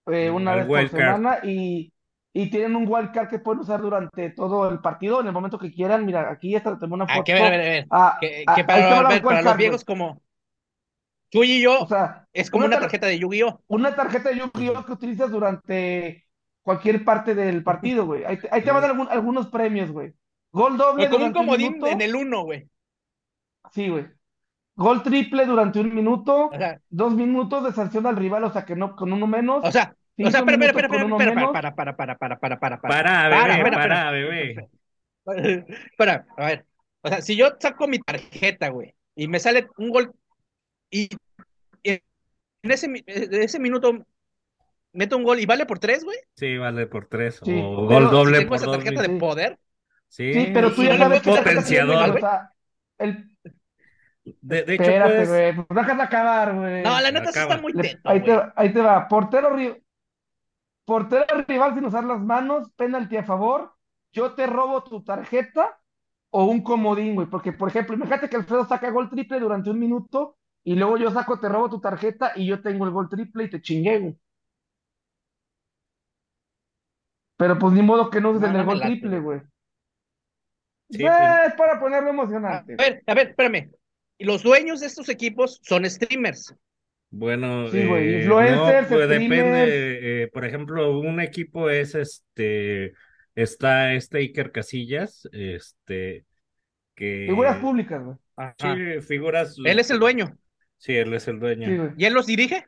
eh, 0.07 0.31
una 0.31 0.53
Al 0.53 0.67
vez 0.67 0.91
por 0.91 0.99
semana 0.99 1.39
y, 1.43 1.93
y 2.33 2.51
tienen 2.51 2.77
un 2.77 2.87
wild 2.89 3.13
card 3.13 3.29
que 3.29 3.39
pueden 3.39 3.61
usar 3.61 3.81
durante 3.81 4.31
todo 4.31 4.69
el 4.69 4.81
partido, 4.81 5.21
en 5.21 5.27
el 5.27 5.33
momento 5.33 5.59
que 5.59 5.73
quieran. 5.73 6.07
Mira, 6.07 6.31
aquí 6.31 6.55
esta 6.55 6.79
tengo 6.79 6.95
una 6.95 7.05
Ah, 7.05 7.15
foto. 7.15 7.25
que 7.25 7.35
ver, 7.35 7.45
a 7.45 7.51
ver, 7.51 7.61
a 7.61 7.65
ver. 7.65 7.87
Ah, 7.91 8.19
Que, 8.21 8.45
ah, 8.47 8.55
que 8.55 8.65
para, 8.65 9.09
ver, 9.09 9.45
los 9.45 9.57
viejos 9.57 9.85
como 9.85 10.21
tú 11.33 11.43
y 11.45 11.61
yo, 11.63 11.81
O 11.81 11.87
sea, 11.89 12.29
es 12.33 12.51
como 12.51 12.67
una 12.67 12.77
una 12.77 12.77
tar- 12.77 12.83
tarjeta 12.83 13.07
de 13.09 13.19
Yu-Gi-Oh! 13.19 13.63
una 13.69 13.97
tarjeta 13.97 14.29
de 14.29 14.39
Yu-Gi-Oh 14.39 14.85
que 14.87 14.93
utilizas 14.93 15.31
durante 15.31 16.27
cualquier 16.63 17.05
parte 17.05 17.35
del 17.35 17.65
partido, 17.65 18.07
güey. 18.07 18.25
Ahí, 18.25 18.37
te- 18.39 18.49
ahí 18.53 18.63
te 18.63 18.71
van 18.71 18.85
algún- 18.85 19.09
algunos 19.11 19.49
premios, 19.49 19.91
güey. 19.91 20.13
Gol 20.53 20.77
doble 20.77 21.09
como 21.09 21.25
un 21.25 21.31
un 21.31 21.33
comodín 21.33 21.73
minuto. 21.73 21.87
en 21.89 22.01
el 22.03 22.15
1, 22.15 22.43
güey. 22.45 22.69
Sí, 23.73 23.89
güey. 23.89 24.07
Gol 24.75 25.03
triple 25.03 25.47
durante 25.47 25.81
un 25.81 25.95
minuto. 25.95 26.47
O 26.49 26.57
sea, 26.57 26.79
Dos 26.91 27.15
minutos 27.15 27.65
de 27.65 27.73
sanción 27.73 28.07
al 28.07 28.17
rival, 28.17 28.45
o 28.45 28.53
sea 28.53 28.65
que 28.65 28.77
no 28.77 28.95
con 28.97 29.13
uno 29.13 29.27
menos. 29.27 29.65
o 29.65 29.73
sea, 29.73 29.95
o 30.19 30.31
sea, 30.31 30.41
espera, 30.41 30.67
espera, 30.67 30.87
espera, 30.87 31.05
uno 31.07 31.17
para, 31.17 31.35
para, 31.35 31.75
para, 31.75 31.97
para, 31.97 32.17
para, 32.19 32.39
para, 32.39 32.59
para, 32.59 32.81
Para, 32.81 33.29
bebé, 33.29 33.71
para, 33.73 33.83
espera. 33.83 34.11
bebé. 34.11 34.69
Espera, 35.91 36.27
a 36.37 36.47
ver. 36.47 36.67
O 37.03 37.09
sea, 37.09 37.23
si 37.23 37.37
yo 37.37 37.49
saco 37.59 37.87
mi 37.89 37.99
tarjeta, 37.99 38.69
güey, 38.69 38.95
y 39.15 39.29
me 39.29 39.39
sale 39.41 39.69
un 39.79 39.91
gol, 39.91 40.13
y 40.93 41.09
en 41.85 42.01
ese, 42.71 42.89
mi- 42.89 43.03
en 43.07 43.43
ese 43.43 43.59
minuto 43.59 43.93
meto 44.93 45.17
un 45.17 45.25
gol 45.25 45.41
y 45.41 45.47
vale 45.47 45.67
por 45.67 45.79
tres, 45.79 46.05
güey. 46.05 46.19
Sí, 46.37 46.57
vale 46.59 46.87
por 46.87 47.07
tres. 47.09 47.41
Sí, 47.43 47.53
o 47.65 47.89
pero 47.89 48.09
gol 48.09 48.11
si 48.11 48.11
doble 48.11 48.39
Tengo 48.39 48.49
por 48.51 48.57
esa 48.59 48.67
dos. 48.67 48.77
tarjeta 48.77 49.03
de 49.03 49.09
Sí. 49.09 49.19
poder. 49.19 49.59
Sí, 50.09 50.33
Sí, 50.35 50.51
pero 50.53 50.73
tú 50.75 50.83
ya 50.85 50.99
sabes 50.99 51.23
que 51.23 51.31
potenciador. 51.31 52.05
tiene, 52.05 52.17
o 52.19 52.21
sea, 52.21 52.53
el, 52.99 53.37
De, 54.25 54.63
de 54.63 54.75
hecho, 54.75 54.83
espérate, 54.85 55.27
puedes. 55.27 55.29
güey, 55.29 55.67
pues 55.67 55.81
déjala 55.81 56.05
acabar, 56.05 56.55
güey. 56.55 56.83
No, 56.83 57.01
la 57.01 57.11
neta 57.11 57.33
sí 57.33 57.39
está 57.41 57.59
muy 57.59 57.73
teto, 57.73 58.09
ahí, 58.09 58.23
te, 58.23 58.41
ahí 58.55 58.73
te 58.73 58.81
va. 58.81 59.09
Portero, 59.09 59.57
ri- 59.57 59.83
portero 60.85 61.45
rival 61.49 61.75
sin 61.75 61.85
usar 61.87 62.05
las 62.05 62.21
manos, 62.21 62.71
penalti 62.77 63.17
a 63.17 63.25
favor. 63.25 63.73
Yo 64.13 64.35
te 64.35 64.47
robo 64.47 64.83
tu 64.85 65.03
tarjeta 65.03 65.79
o 66.31 66.45
un 66.45 66.63
comodín, 66.63 67.15
güey. 67.15 67.27
Porque, 67.29 67.53
por 67.53 67.69
ejemplo, 67.69 67.95
imagínate 67.95 68.29
que 68.29 68.37
Alfredo 68.37 68.67
saca 68.67 68.91
gol 68.91 69.09
triple 69.11 69.41
durante 69.41 69.71
un 69.71 69.79
minuto 69.79 70.37
y 70.65 70.77
luego 70.77 70.97
yo 70.99 71.11
saco, 71.11 71.39
te 71.41 71.49
robo 71.49 71.71
tu 71.71 71.81
tarjeta 71.81 72.33
y 72.37 72.47
yo 72.47 72.63
tengo 72.63 72.85
el 72.87 72.93
gol 72.93 73.09
triple 73.09 73.45
y 73.45 73.51
te 73.51 73.61
chingué, 73.63 73.99
güey. 73.99 74.19
Pero 77.37 77.59
pues 77.59 77.75
ni 77.75 77.83
modo 77.83 78.09
que 78.09 78.23
no 78.23 78.31
uses 78.31 78.43
No, 78.43 78.53
el 78.55 78.65
no 78.65 78.65
gol 78.65 78.79
late, 78.79 78.97
triple, 79.01 79.21
güey. 79.21 79.41
Sí, 80.91 81.05
Eh, 81.05 81.47
es 81.47 81.55
para 81.55 81.81
ponerlo 81.81 82.11
A 82.11 82.13
emocionante. 82.13 82.77
ver, 82.79 83.03
a 83.07 83.15
ver, 83.15 83.29
espérame. 83.31 83.71
Y 84.19 84.25
los 84.25 84.43
dueños 84.43 84.81
de 84.81 84.87
estos 84.87 85.09
equipos 85.09 85.59
son 85.63 85.89
streamers. 85.89 86.55
Bueno, 87.11 87.69
Sí, 87.71 87.79
eh, 87.79 88.13
influencers, 88.15 88.87
no, 88.87 88.89
pues 88.89 89.03
streamers. 89.05 89.09
depende. 89.09 90.23
eh, 90.25 90.29
por 90.33 90.45
ejemplo, 90.47 90.99
un 90.99 91.21
equipo 91.21 91.69
es 91.69 91.95
este, 91.95 92.95
está 93.35 93.93
este 93.93 94.19
Iker 94.19 94.51
Casillas, 94.51 95.29
este, 95.33 96.25
que 96.95 97.27
Figuras 97.27 97.59
públicas, 97.59 98.03
güey. 98.05 98.17
Ajá. 98.37 98.57
sí, 98.59 99.01
figuras. 99.03 99.57
Él 99.63 99.79
es 99.79 99.91
el 99.91 99.99
dueño. 100.01 100.37
Sí, 100.83 100.97
él 100.97 101.15
es 101.15 101.29
el 101.29 101.39
dueño. 101.39 101.69
Sí. 101.69 101.95
¿Y 101.97 102.05
él 102.07 102.13
los 102.13 102.27
dirige? 102.27 102.67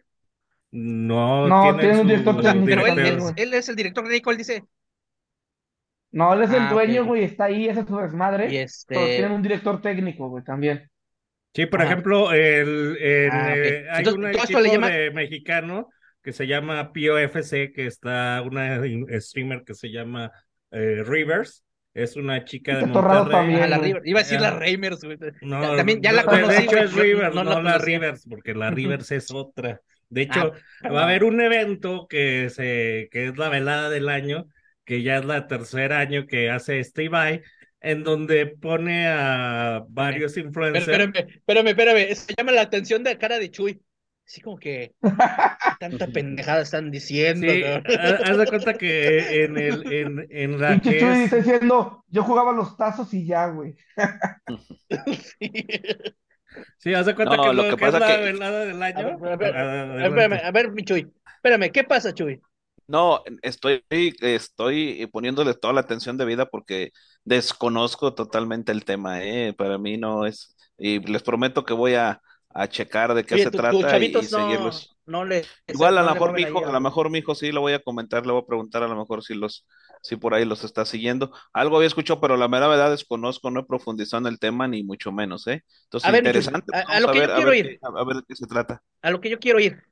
No, 0.70 1.48
No, 1.48 1.76
tiene 1.76 1.98
un 1.98 2.06
director 2.06 2.40
técnico. 2.40 2.66
Pero 2.66 2.86
él, 3.36 3.54
es 3.54 3.68
el 3.68 3.74
director 3.74 4.04
técnico, 4.04 4.30
él 4.30 4.36
dice. 4.38 4.64
No, 6.12 6.32
él 6.32 6.42
es 6.42 6.50
el 6.50 6.62
Ah, 6.62 6.70
dueño, 6.72 7.04
güey, 7.04 7.24
está 7.24 7.46
ahí, 7.46 7.68
ese 7.68 7.80
es 7.80 7.86
su 7.88 7.96
desmadre. 7.96 8.46
Y 8.46 8.64
Pero 8.86 9.00
tienen 9.00 9.24
este. 9.24 9.34
un 9.34 9.42
director 9.42 9.82
técnico, 9.82 10.28
güey, 10.28 10.44
también. 10.44 10.88
Sí, 11.54 11.66
por 11.66 11.82
ejemplo, 11.82 12.32
el, 12.32 12.96
Ah, 13.32 13.54
eh, 13.56 13.86
hay 13.90 13.98
Entonces, 13.98 14.14
un 14.14 14.20
¿todo 14.20 14.30
esto 14.30 14.42
equipo 14.44 14.60
le 14.60 14.70
llama- 14.70 14.90
de 14.90 15.10
mexicano 15.10 15.88
que 16.22 16.32
se 16.32 16.46
llama 16.46 16.92
POFC, 16.92 17.72
que 17.72 17.86
está 17.86 18.42
una 18.42 18.80
streamer 19.20 19.64
que 19.64 19.74
se 19.74 19.90
llama 19.90 20.30
eh, 20.70 21.02
Rivers, 21.04 21.63
es 21.94 22.16
una 22.16 22.44
chica 22.44 22.76
de 22.78 22.86
Monterrey. 22.86 23.30
también. 23.30 23.62
Ah, 23.62 23.66
la. 23.68 23.78
River- 23.78 24.02
Iba 24.04 24.20
a 24.20 24.22
decir 24.22 24.40
la 24.40 24.58
Reimers, 24.58 25.02
güey. 25.04 25.16
No, 25.42 25.76
también 25.76 26.02
ya 26.02 26.12
la 26.12 26.24
conocí, 26.24 26.56
de 26.56 26.64
hecho 26.64 26.76
es 26.78 26.92
Rivers, 26.92 27.34
no 27.34 27.44
no, 27.44 27.50
la 27.54 27.62
la. 27.62 27.78
Rivers, 27.78 28.26
porque 28.28 28.54
la 28.54 28.70
Rivers 28.72 29.10
es 29.12 29.30
otra. 29.30 29.80
De 30.10 30.22
Ah, 30.22 30.24
hecho, 30.24 30.52
va 30.92 31.00
a 31.00 31.04
haber 31.04 31.24
un 31.24 31.40
evento 31.40 32.06
que 32.08 32.50
se, 32.50 33.08
que 33.10 33.26
es 33.28 33.38
la 33.38 33.48
velada 33.48 33.88
del 33.90 34.08
año, 34.08 34.46
que 34.84 35.02
ya 35.02 35.16
es 35.18 35.24
la 35.24 35.46
tercer 35.46 35.92
año 35.92 36.26
que 36.26 36.50
hace 36.50 36.78
este 36.78 37.04
Ibai, 37.04 37.42
en 37.80 38.04
donde 38.04 38.46
pone 38.46 39.06
a 39.08 39.82
varios 39.88 40.36
influencers. 40.36 40.86
espérame, 40.86 41.12
espérame, 41.46 41.68
espérame. 41.68 42.10
Eso 42.10 42.26
llama 42.36 42.52
la 42.52 42.60
atención 42.62 43.02
de 43.02 43.12
la 43.14 43.18
cara 43.18 43.38
de 43.38 43.50
Chuy. 43.50 43.80
Así 44.26 44.40
como 44.40 44.56
que 44.58 44.94
tanta 45.80 46.06
pendejada 46.06 46.62
están 46.62 46.90
diciendo. 46.90 47.46
Sí, 47.52 47.62
haz 47.64 48.38
de 48.38 48.46
cuenta 48.46 48.74
que 48.74 49.44
en 49.44 49.58
el, 49.58 49.92
en, 49.92 50.26
en 50.30 50.60
la 50.60 50.80
Chuy 50.80 50.94
es- 50.94 51.18
está 51.24 51.36
diciendo, 51.36 52.04
yo 52.08 52.22
jugaba 52.22 52.52
los 52.52 52.76
tazos 52.76 53.12
y 53.12 53.26
ya, 53.26 53.48
güey. 53.48 53.76
sí, 56.78 56.94
haz 56.94 57.06
de 57.06 57.14
cuenta 57.14 57.36
No, 57.36 57.42
que 57.42 57.48
lo 57.48 57.54
lo 57.54 57.62
que 57.70 57.76
que 57.76 57.84
es 57.86 57.92
pasa 57.92 57.98
la 57.98 58.16
que- 58.16 58.22
velada 58.32 58.64
del 58.64 58.82
A 58.82 58.86
año. 58.86 59.18
ver, 59.18 59.32
a 59.32 59.36
ver, 59.36 59.56
Ah, 59.56 59.82
a 59.82 59.84
ver, 59.94 60.06
espérame, 60.06 60.40
a 60.44 60.50
ver, 60.52 60.72
mi 60.72 60.84
Chuy. 60.84 61.12
Espérame, 61.36 61.70
¿qué 61.72 61.84
pasa, 61.84 62.14
Chuy? 62.14 62.40
No, 62.86 63.22
estoy, 63.42 63.82
estoy 64.20 65.06
poniéndole 65.10 65.54
toda 65.54 65.72
la 65.72 65.80
atención 65.80 66.18
de 66.18 66.26
vida 66.26 66.46
porque 66.46 66.90
desconozco 67.24 68.14
totalmente 68.14 68.72
el 68.72 68.84
tema, 68.84 69.22
¿eh? 69.24 69.54
Para 69.56 69.78
mí 69.78 69.96
no 69.96 70.26
es, 70.26 70.54
y 70.76 70.98
les 71.00 71.22
prometo 71.22 71.64
que 71.64 71.72
voy 71.72 71.94
a, 71.94 72.20
a 72.54 72.68
checar 72.68 73.14
de 73.14 73.24
qué 73.26 73.38
se 73.38 73.50
tu- 73.50 73.50
trata 73.52 74.00
y, 74.00 74.24
y 74.24 74.28
no, 74.28 74.28
seguirlos. 74.28 74.96
no 75.06 75.24
Igual 75.72 75.98
a 75.98 76.02
lo 76.02 76.10
mejor 76.10 76.34
mi 76.34 76.42
hijo, 76.42 76.66
a 76.66 76.72
lo 76.72 76.80
mejor 76.80 77.10
mi 77.10 77.18
hijo 77.20 77.34
sí 77.34 77.52
lo 77.52 77.60
voy 77.62 77.72
a 77.74 77.82
comentar, 77.82 78.26
le 78.26 78.32
voy 78.32 78.42
a 78.42 78.46
preguntar 78.46 78.82
a 78.82 78.88
lo 78.88 78.96
mejor 78.96 79.24
si 79.24 79.34
los, 79.34 79.66
si 80.02 80.16
por 80.16 80.34
ahí 80.34 80.44
los 80.44 80.64
está 80.64 80.84
siguiendo. 80.86 81.32
Algo 81.52 81.76
había 81.76 81.88
escuchado, 81.88 82.20
pero 82.20 82.36
la 82.36 82.48
mera 82.48 82.68
verdad 82.68 82.90
desconozco, 82.90 83.50
no 83.50 83.60
he 83.60 83.64
profundizado 83.66 84.22
en 84.26 84.32
el 84.32 84.38
tema 84.40 84.68
ni 84.68 84.84
mucho 84.84 85.12
menos, 85.12 85.46
¿eh? 85.48 85.64
A 86.02 86.10
Entonces, 86.10 86.12
ver, 86.12 86.24
interesante, 86.24 86.72
a, 86.72 87.00
lo 87.00 87.10
que 87.10 87.20
yo 87.22 87.28
ver, 87.28 87.30
quiero 87.32 87.52
ver 87.52 87.54
ir, 87.54 87.80
a 87.82 88.04
ver 88.04 88.16
de 88.18 88.22
qué 88.28 88.36
se 88.36 88.46
trata. 88.46 88.82
a 89.02 89.10
lo 89.10 89.20
que 89.20 89.30
yo 89.30 89.38
quiero 89.38 89.60
ir, 89.60 89.82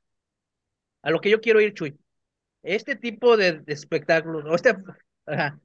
a 1.01 1.11
lo 1.11 1.21
que 1.21 1.29
yo 1.29 1.41
quiero 1.41 1.61
ir, 1.61 1.73
Chuy. 1.73 1.97
Este 2.63 2.95
tipo 2.95 3.37
de, 3.37 3.59
de 3.61 3.73
espectáculos, 3.73 4.45
o 4.45 4.55
este, 4.55 4.75
ajá, 5.27 5.59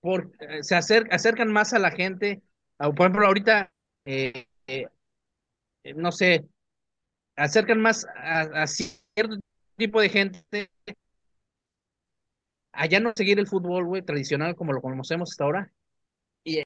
por, 0.00 0.32
eh, 0.40 0.62
se 0.64 0.76
acer- 0.76 1.08
acercan 1.12 1.52
más 1.52 1.72
a 1.74 1.78
la 1.78 1.90
gente. 1.90 2.42
a- 2.78 2.92
por 2.92 3.06
ejemplo, 3.06 3.26
ahorita, 3.26 3.72
eh, 4.06 4.46
eh, 4.68 4.88
no 5.96 6.12
sé, 6.12 6.46
acercan 7.36 7.80
más 7.80 8.06
a, 8.16 8.42
a 8.64 8.66
cierto 8.68 9.38
tipo 9.78 10.00
de 10.00 10.08
gente 10.10 10.44
a 12.72 12.86
ya 12.86 13.00
no 13.00 13.12
seguir 13.16 13.38
el 13.38 13.46
fútbol, 13.46 13.84
güey, 13.86 14.02
tradicional 14.02 14.56
como 14.56 14.72
lo 14.72 14.80
conocemos 14.82 15.30
hasta 15.30 15.44
ahora. 15.44 15.72
Y 16.44 16.58
eh, 16.60 16.64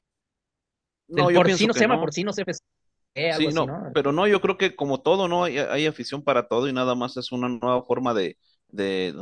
No, 1.07 1.31
yo 1.31 1.43
porcino 1.43 1.43
pienso 1.43 1.73
se 1.73 1.81
que 1.81 1.83
llama 1.83 1.99
no. 1.99 1.99
porcino 1.99 2.31
CFC, 2.33 2.63
algo 3.31 3.31
Sí, 3.37 3.49
así, 3.49 3.65
no, 3.65 3.65
¿no? 3.65 3.81
pero 3.91 4.11
no, 4.11 4.27
yo 4.27 4.39
creo 4.41 4.57
que 4.57 4.75
como 4.75 5.01
todo, 5.01 5.27
¿no? 5.27 5.43
Hay, 5.43 5.57
hay 5.57 5.85
afición 5.87 6.23
para 6.23 6.47
todo 6.47 6.67
y 6.69 6.73
nada 6.73 6.95
más 6.95 7.17
es 7.17 7.31
una 7.31 7.49
nueva 7.49 7.83
forma 7.83 8.13
de, 8.13 8.37
de, 8.69 9.13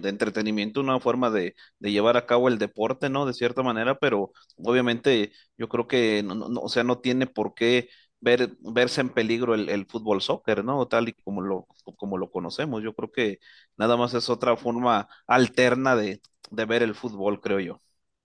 de, 0.00 0.08
entretenimiento, 0.08 0.80
una 0.80 1.00
forma 1.00 1.30
de, 1.30 1.54
de 1.78 1.90
llevar 1.92 2.16
a 2.16 2.26
cabo 2.26 2.48
el 2.48 2.58
deporte, 2.58 3.08
¿no? 3.08 3.26
De 3.26 3.32
cierta 3.34 3.62
manera, 3.62 3.98
pero 3.98 4.32
obviamente 4.56 5.32
yo 5.56 5.68
creo 5.68 5.88
que, 5.88 6.22
no, 6.22 6.34
no, 6.34 6.48
no, 6.48 6.60
o 6.60 6.68
sea, 6.68 6.84
no 6.84 7.00
tiene 7.00 7.26
por 7.26 7.54
qué 7.54 7.88
ver, 8.20 8.56
verse 8.60 9.00
en 9.00 9.10
peligro 9.10 9.54
el, 9.54 9.68
el 9.68 9.86
fútbol 9.86 10.22
soccer, 10.22 10.64
¿no? 10.64 10.86
Tal 10.88 11.08
y 11.08 11.12
como 11.14 11.40
lo, 11.42 11.66
como 11.96 12.18
lo 12.18 12.30
conocemos. 12.30 12.82
Yo 12.82 12.94
creo 12.94 13.10
que 13.12 13.38
nada 13.76 13.96
más 13.96 14.14
es 14.14 14.28
otra 14.30 14.56
forma 14.56 15.08
alterna 15.26 15.96
de, 15.96 16.20
de 16.50 16.64
ver 16.66 16.82
el 16.82 16.94
fútbol, 16.94 17.40
creo 17.40 17.60
yo. 17.60 17.82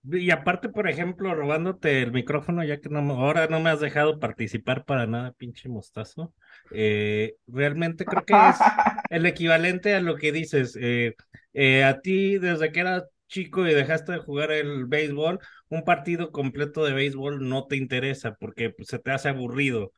Y 0.08 0.30
aparte, 0.30 0.68
por 0.68 0.88
ejemplo, 0.88 1.34
robándote 1.34 2.00
el 2.02 2.12
micrófono, 2.12 2.62
ya 2.64 2.80
que 2.80 2.88
no 2.88 3.00
ahora 3.14 3.48
no 3.48 3.58
me 3.58 3.70
has 3.70 3.80
dejado 3.80 4.20
participar 4.20 4.84
para 4.84 5.06
nada, 5.08 5.32
pinche 5.32 5.68
mostazo. 5.68 6.32
eh, 6.70 7.34
realmente 7.48 8.06
creo 8.06 8.24
que 8.24 8.48
es 8.48 8.72
el 9.08 9.26
equivalente 9.26 9.94
a 9.96 10.00
lo 10.00 10.16
que 10.16 10.30
dices. 10.32 10.76
eh, 10.80 11.16
eh, 11.54 11.82
a 11.84 12.00
ti, 12.00 12.38
desde 12.38 12.70
que 12.70 12.80
eras 12.80 13.04
chico 13.28 13.66
y 13.66 13.74
dejaste 13.74 14.12
de 14.12 14.18
jugar 14.18 14.52
el 14.52 14.86
béisbol, 14.86 15.38
un 15.68 15.84
partido 15.84 16.30
completo 16.32 16.84
de 16.84 16.92
béisbol 16.94 17.48
no 17.48 17.66
te 17.66 17.76
interesa 17.76 18.34
porque 18.36 18.70
pues, 18.70 18.88
se 18.88 18.98
te 18.98 19.10
hace 19.12 19.28
aburrido. 19.28 19.92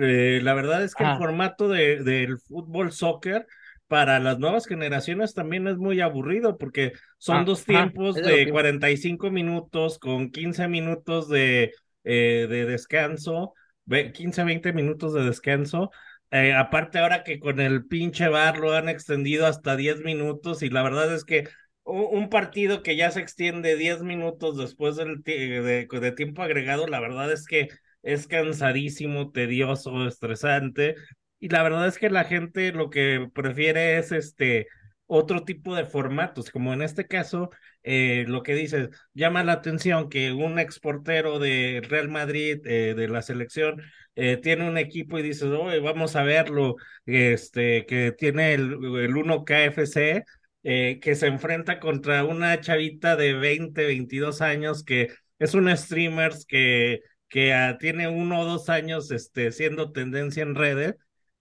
Eh, 0.00 0.40
la 0.42 0.54
verdad 0.54 0.82
es 0.84 0.94
que 0.94 1.04
el 1.04 1.12
formato 1.12 1.68
de, 1.68 2.02
del 2.02 2.38
fútbol 2.38 2.92
soccer 2.92 3.46
para 3.88 4.18
las 4.20 4.38
nuevas 4.38 4.66
generaciones 4.66 5.34
también 5.34 5.66
es 5.68 5.76
muy 5.76 6.00
aburrido 6.00 6.56
porque 6.56 6.92
son 7.18 7.44
Ah, 7.44 7.44
dos 7.44 7.66
tiempos 7.66 8.20
es 8.20 8.22
de 8.22 8.30
lo 8.30 8.38
de 8.38 8.42
que- 8.42 8.50
45 8.50 9.30
minutos 9.30 9.98
con 9.98 10.30
15 10.30 10.66
minutos 10.68 11.28
de, 11.28 11.72
eh, 12.04 12.46
de 12.48 12.64
descanso, 12.64 13.52
ve- 13.84 14.12
15, 14.12 14.44
20 14.44 14.72
minutos 14.72 15.12
de 15.12 15.24
descanso. 15.24 15.90
Eh, 16.30 16.54
aparte 16.54 16.98
ahora 16.98 17.22
que 17.24 17.38
con 17.38 17.60
el 17.60 17.86
pinche 17.86 18.28
bar 18.28 18.58
lo 18.58 18.72
han 18.74 18.88
extendido 18.88 19.46
hasta 19.46 19.76
10 19.76 19.98
minutos 20.00 20.62
y 20.62 20.70
la 20.70 20.82
verdad 20.82 21.12
es 21.14 21.24
que 21.24 21.46
un 21.84 22.28
partido 22.28 22.82
que 22.82 22.96
ya 22.96 23.10
se 23.10 23.20
extiende 23.20 23.76
10 23.76 24.02
minutos 24.02 24.56
después 24.56 24.96
del 24.96 25.22
de, 25.22 25.86
de 25.90 26.12
tiempo 26.12 26.42
agregado, 26.42 26.86
la 26.86 27.00
verdad 27.00 27.32
es 27.32 27.46
que 27.46 27.68
es 28.02 28.26
cansadísimo, 28.26 29.30
tedioso, 29.30 30.06
estresante. 30.06 30.96
Y 31.40 31.48
la 31.48 31.62
verdad 31.62 31.88
es 31.88 31.98
que 31.98 32.10
la 32.10 32.24
gente 32.24 32.72
lo 32.72 32.90
que 32.90 33.28
prefiere 33.34 33.98
es 33.98 34.12
este 34.12 34.68
otro 35.06 35.44
tipo 35.44 35.74
de 35.74 35.84
formatos, 35.84 36.50
como 36.50 36.72
en 36.72 36.80
este 36.82 37.06
caso, 37.06 37.50
eh, 37.82 38.24
lo 38.28 38.42
que 38.42 38.54
dices, 38.54 38.88
llama 39.12 39.44
la 39.44 39.52
atención 39.54 40.08
que 40.08 40.32
un 40.32 40.58
exportero 40.58 41.38
de 41.38 41.82
Real 41.88 42.08
Madrid, 42.08 42.60
eh, 42.64 42.94
de 42.94 43.08
la 43.08 43.20
selección, 43.22 43.82
eh, 44.14 44.36
tiene 44.38 44.68
un 44.68 44.78
equipo 44.78 45.18
y 45.18 45.22
dices, 45.22 45.44
oye, 45.44 45.80
vamos 45.80 46.16
a 46.16 46.22
verlo, 46.22 46.76
este, 47.06 47.84
que 47.86 48.12
tiene 48.12 48.54
el, 48.54 48.72
el 48.96 49.16
1KFC, 49.16 50.24
eh, 50.62 50.98
que 51.00 51.14
se 51.14 51.26
enfrenta 51.26 51.80
contra 51.80 52.24
una 52.24 52.60
chavita 52.60 53.16
de 53.16 53.34
20, 53.34 53.84
22 53.86 54.40
años 54.42 54.84
que 54.84 55.10
es 55.38 55.54
una 55.54 55.76
streamer 55.76 56.32
que, 56.48 57.00
que 57.28 57.52
ah, 57.52 57.78
tiene 57.78 58.08
uno 58.08 58.40
o 58.40 58.44
dos 58.44 58.68
años 58.68 59.10
este, 59.10 59.52
siendo 59.52 59.92
tendencia 59.92 60.42
en 60.42 60.54
redes 60.54 60.96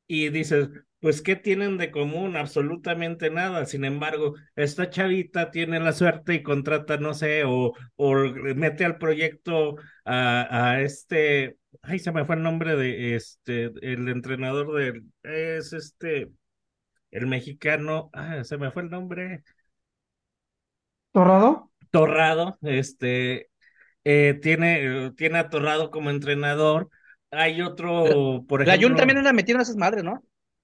y 0.08 0.30
dices, 0.30 0.70
pues, 1.00 1.22
¿qué 1.22 1.36
tienen 1.36 1.78
de 1.78 1.92
común? 1.92 2.36
Absolutamente 2.38 3.30
nada. 3.32 3.66
Sin 3.66 3.86
embargo, 3.86 4.36
esta 4.56 4.90
chavita 4.90 5.50
tiene 5.52 5.80
la 5.80 5.94
suerte 5.94 6.36
y 6.36 6.44
contrata, 6.44 6.98
no 6.98 7.14
sé, 7.14 7.44
o, 7.46 7.74
o 7.96 8.16
mete 8.56 8.86
al 8.86 8.98
proyecto 8.98 9.76
a, 10.06 10.80
este, 10.82 11.58
ay, 11.82 12.00
se 12.00 12.12
me 12.12 12.26
fue 12.26 12.36
el 12.36 12.44
nombre 12.44 12.76
de 12.76 13.16
este, 13.16 13.72
el 13.82 14.08
entrenador 14.10 14.74
del, 14.76 15.04
es 15.24 15.74
este, 15.74 16.30
el 17.12 17.28
mexicano, 17.28 18.10
ah, 18.14 18.44
se 18.44 18.58
me 18.58 18.72
fue 18.72 18.84
el 18.84 18.90
nombre, 18.90 19.44
¿Torrado? 21.14 21.72
Torrado, 21.92 22.58
este, 22.64 23.50
eh, 24.06 24.40
tiene, 24.42 25.08
eh, 25.08 25.12
tiene 25.18 25.40
a 25.40 25.50
Torrado 25.50 25.92
como 25.92 26.10
entrenador. 26.12 26.90
Hay 27.32 27.62
otro, 27.62 28.46
por 28.48 28.62
La 28.64 28.74
Jun 28.76 28.96
ejemplo. 28.96 28.96
también 28.96 29.18
anda 29.20 29.34
metida 29.34 29.56
en 29.58 29.62
esas 29.62 29.76
madres, 29.76 30.04
¿no? 30.04 30.24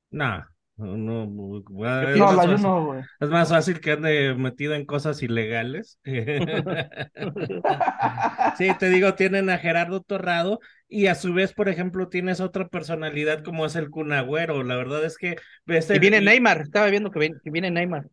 No, 0.09 0.45
no, 0.77 0.97
no, 0.97 1.63
Creo 1.99 2.13
es 2.13 2.17
No, 2.19 2.25
más 2.25 2.35
la 2.35 2.43
fácil- 2.43 2.61
no, 2.61 2.85
güey. 2.85 3.03
es 3.19 3.29
más 3.29 3.49
fácil 3.49 3.79
que 3.81 3.91
ande 3.91 4.35
metido 4.35 4.73
en 4.75 4.85
cosas 4.85 5.21
ilegales. 5.23 5.99
Sí, 8.57 8.69
te 8.79 8.89
digo, 8.89 9.13
tienen 9.15 9.49
a 9.49 9.57
Gerardo 9.59 10.01
Torrado 10.01 10.59
y 10.88 11.07
a 11.07 11.15
su 11.15 11.33
vez, 11.33 11.53
por 11.53 11.69
ejemplo, 11.69 12.09
tienes 12.09 12.39
otra 12.41 12.67
personalidad 12.69 13.43
como 13.43 13.65
es 13.65 13.75
el 13.75 13.89
Kun 13.89 14.13
Agüero. 14.13 14.63
La 14.63 14.75
verdad 14.75 15.03
es 15.05 15.17
que 15.17 15.35
ves 15.65 15.89
Y 15.89 15.93
el- 15.93 15.99
viene 15.99 16.21
Neymar, 16.21 16.61
estaba 16.61 16.88
viendo 16.89 17.11
que, 17.11 17.19
ven- 17.19 17.39
que 17.43 17.51
viene 17.51 17.71
Neymar. 17.71 18.07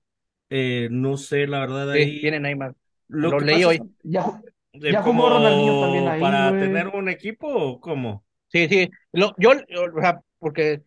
eh, 0.50 0.88
no 0.90 1.16
sé, 1.16 1.46
la 1.46 1.60
verdad 1.60 1.92
Sí, 1.92 1.98
ahí 1.98 2.20
viene 2.20 2.40
Neymar. 2.40 2.74
lo 3.08 3.40
leí 3.40 3.56
pasa 3.56 3.68
hoy. 3.68 3.80
Ya, 4.02 4.40
ya 4.72 5.02
jugó 5.02 5.04
como 5.12 5.28
Ronaldinho 5.28 5.80
también 5.80 6.08
ahí, 6.08 6.20
para 6.20 6.48
güey. 6.50 6.62
tener 6.62 6.88
un 6.88 7.08
equipo 7.08 7.48
o 7.48 7.80
cómo. 7.80 8.24
Sí, 8.48 8.68
sí. 8.68 8.90
Lo, 9.12 9.34
yo, 9.38 9.50
o 9.50 10.00
sea, 10.00 10.20
porque 10.38 10.82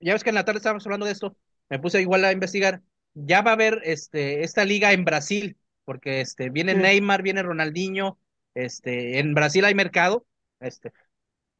ya 0.00 0.12
ves 0.14 0.24
que 0.24 0.30
en 0.30 0.34
la 0.36 0.44
tarde 0.44 0.58
estábamos 0.58 0.86
hablando 0.86 1.06
de 1.06 1.12
esto, 1.12 1.36
me 1.68 1.78
puse 1.78 2.00
igual 2.00 2.24
a 2.24 2.32
investigar. 2.32 2.82
Ya 3.14 3.42
va 3.42 3.52
a 3.52 3.54
haber 3.54 3.80
este, 3.84 4.44
esta 4.44 4.64
liga 4.64 4.92
en 4.92 5.04
Brasil, 5.04 5.56
porque 5.84 6.20
este, 6.20 6.50
viene 6.50 6.74
Sí. 6.74 6.78
Neymar, 6.80 7.22
viene 7.22 7.42
Ronaldinho, 7.42 8.18
este, 8.54 9.18
en 9.18 9.34
Brasil 9.34 9.64
hay 9.64 9.74
mercado, 9.74 10.26
este, 10.60 10.92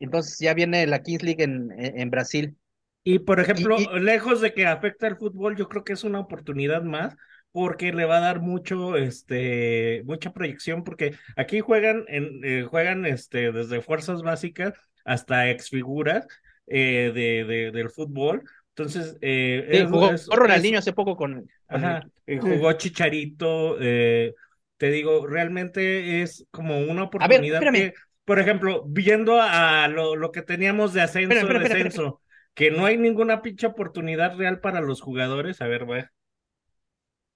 entonces 0.04 0.38
ya 0.38 0.54
viene 0.54 0.86
la 0.86 1.02
Kings 1.02 1.22
League 1.22 1.42
en, 1.42 1.70
en, 1.78 2.10
Brasil. 2.10 2.56
Y 3.02 3.18
por 3.18 3.38
ejemplo, 3.40 3.78
y- 3.78 3.88
lejos 4.00 4.40
de 4.40 4.54
que 4.54 4.66
afecte 4.66 5.06
al 5.06 5.16
fútbol, 5.18 5.56
yo 5.56 5.68
creo 5.68 5.84
que 5.84 5.92
es 5.92 6.04
una 6.04 6.20
oportunidad 6.20 6.82
más 6.82 7.14
porque 7.52 7.92
le 7.92 8.04
va 8.04 8.16
a 8.16 8.20
dar 8.20 8.40
mucho, 8.40 8.96
este, 8.96 10.02
mucha 10.06 10.32
proyección, 10.32 10.82
porque 10.84 11.14
aquí 11.36 11.60
juegan, 11.60 12.04
en, 12.08 12.40
eh, 12.44 12.64
juegan, 12.68 13.06
este, 13.06 13.52
desde 13.52 13.80
fuerzas 13.82 14.22
básicas 14.22 14.72
hasta 15.04 15.50
exfiguras 15.50 16.26
eh, 16.66 17.12
de, 17.14 17.44
de, 17.44 17.70
del 17.72 17.90
fútbol. 17.90 18.42
Entonces, 18.70 19.16
eh, 19.20 19.64
Sí, 19.70 19.78
es- 19.82 19.90
jugó 19.90 20.10
es- 20.10 20.28
Ronaldinho 20.34 20.78
es- 20.78 20.78
hace 20.78 20.92
poco 20.92 21.16
con, 21.16 21.46
Ajá, 21.68 22.08
eh, 22.26 22.38
jugó 22.38 22.72
Chicharito, 22.72 23.76
eh, 23.80 24.34
te 24.76 24.90
digo, 24.90 25.26
realmente 25.26 26.22
es 26.22 26.46
como 26.50 26.78
una 26.78 27.04
oportunidad 27.04 27.60
espérame. 27.60 27.70
que, 27.70 27.94
por 28.24 28.38
ejemplo, 28.38 28.84
viendo 28.86 29.40
a 29.40 29.88
lo, 29.88 30.16
lo 30.16 30.32
que 30.32 30.42
teníamos 30.42 30.92
de 30.92 31.02
ascenso, 31.02 31.34
espera, 31.34 31.58
descenso, 31.60 32.20
que 32.54 32.70
no 32.70 32.86
hay 32.86 32.96
ninguna 32.96 33.42
pinche 33.42 33.66
oportunidad 33.66 34.36
real 34.36 34.60
para 34.60 34.80
los 34.80 35.00
jugadores, 35.00 35.60
a 35.60 35.66
ver, 35.66 35.90
va. 35.90 36.10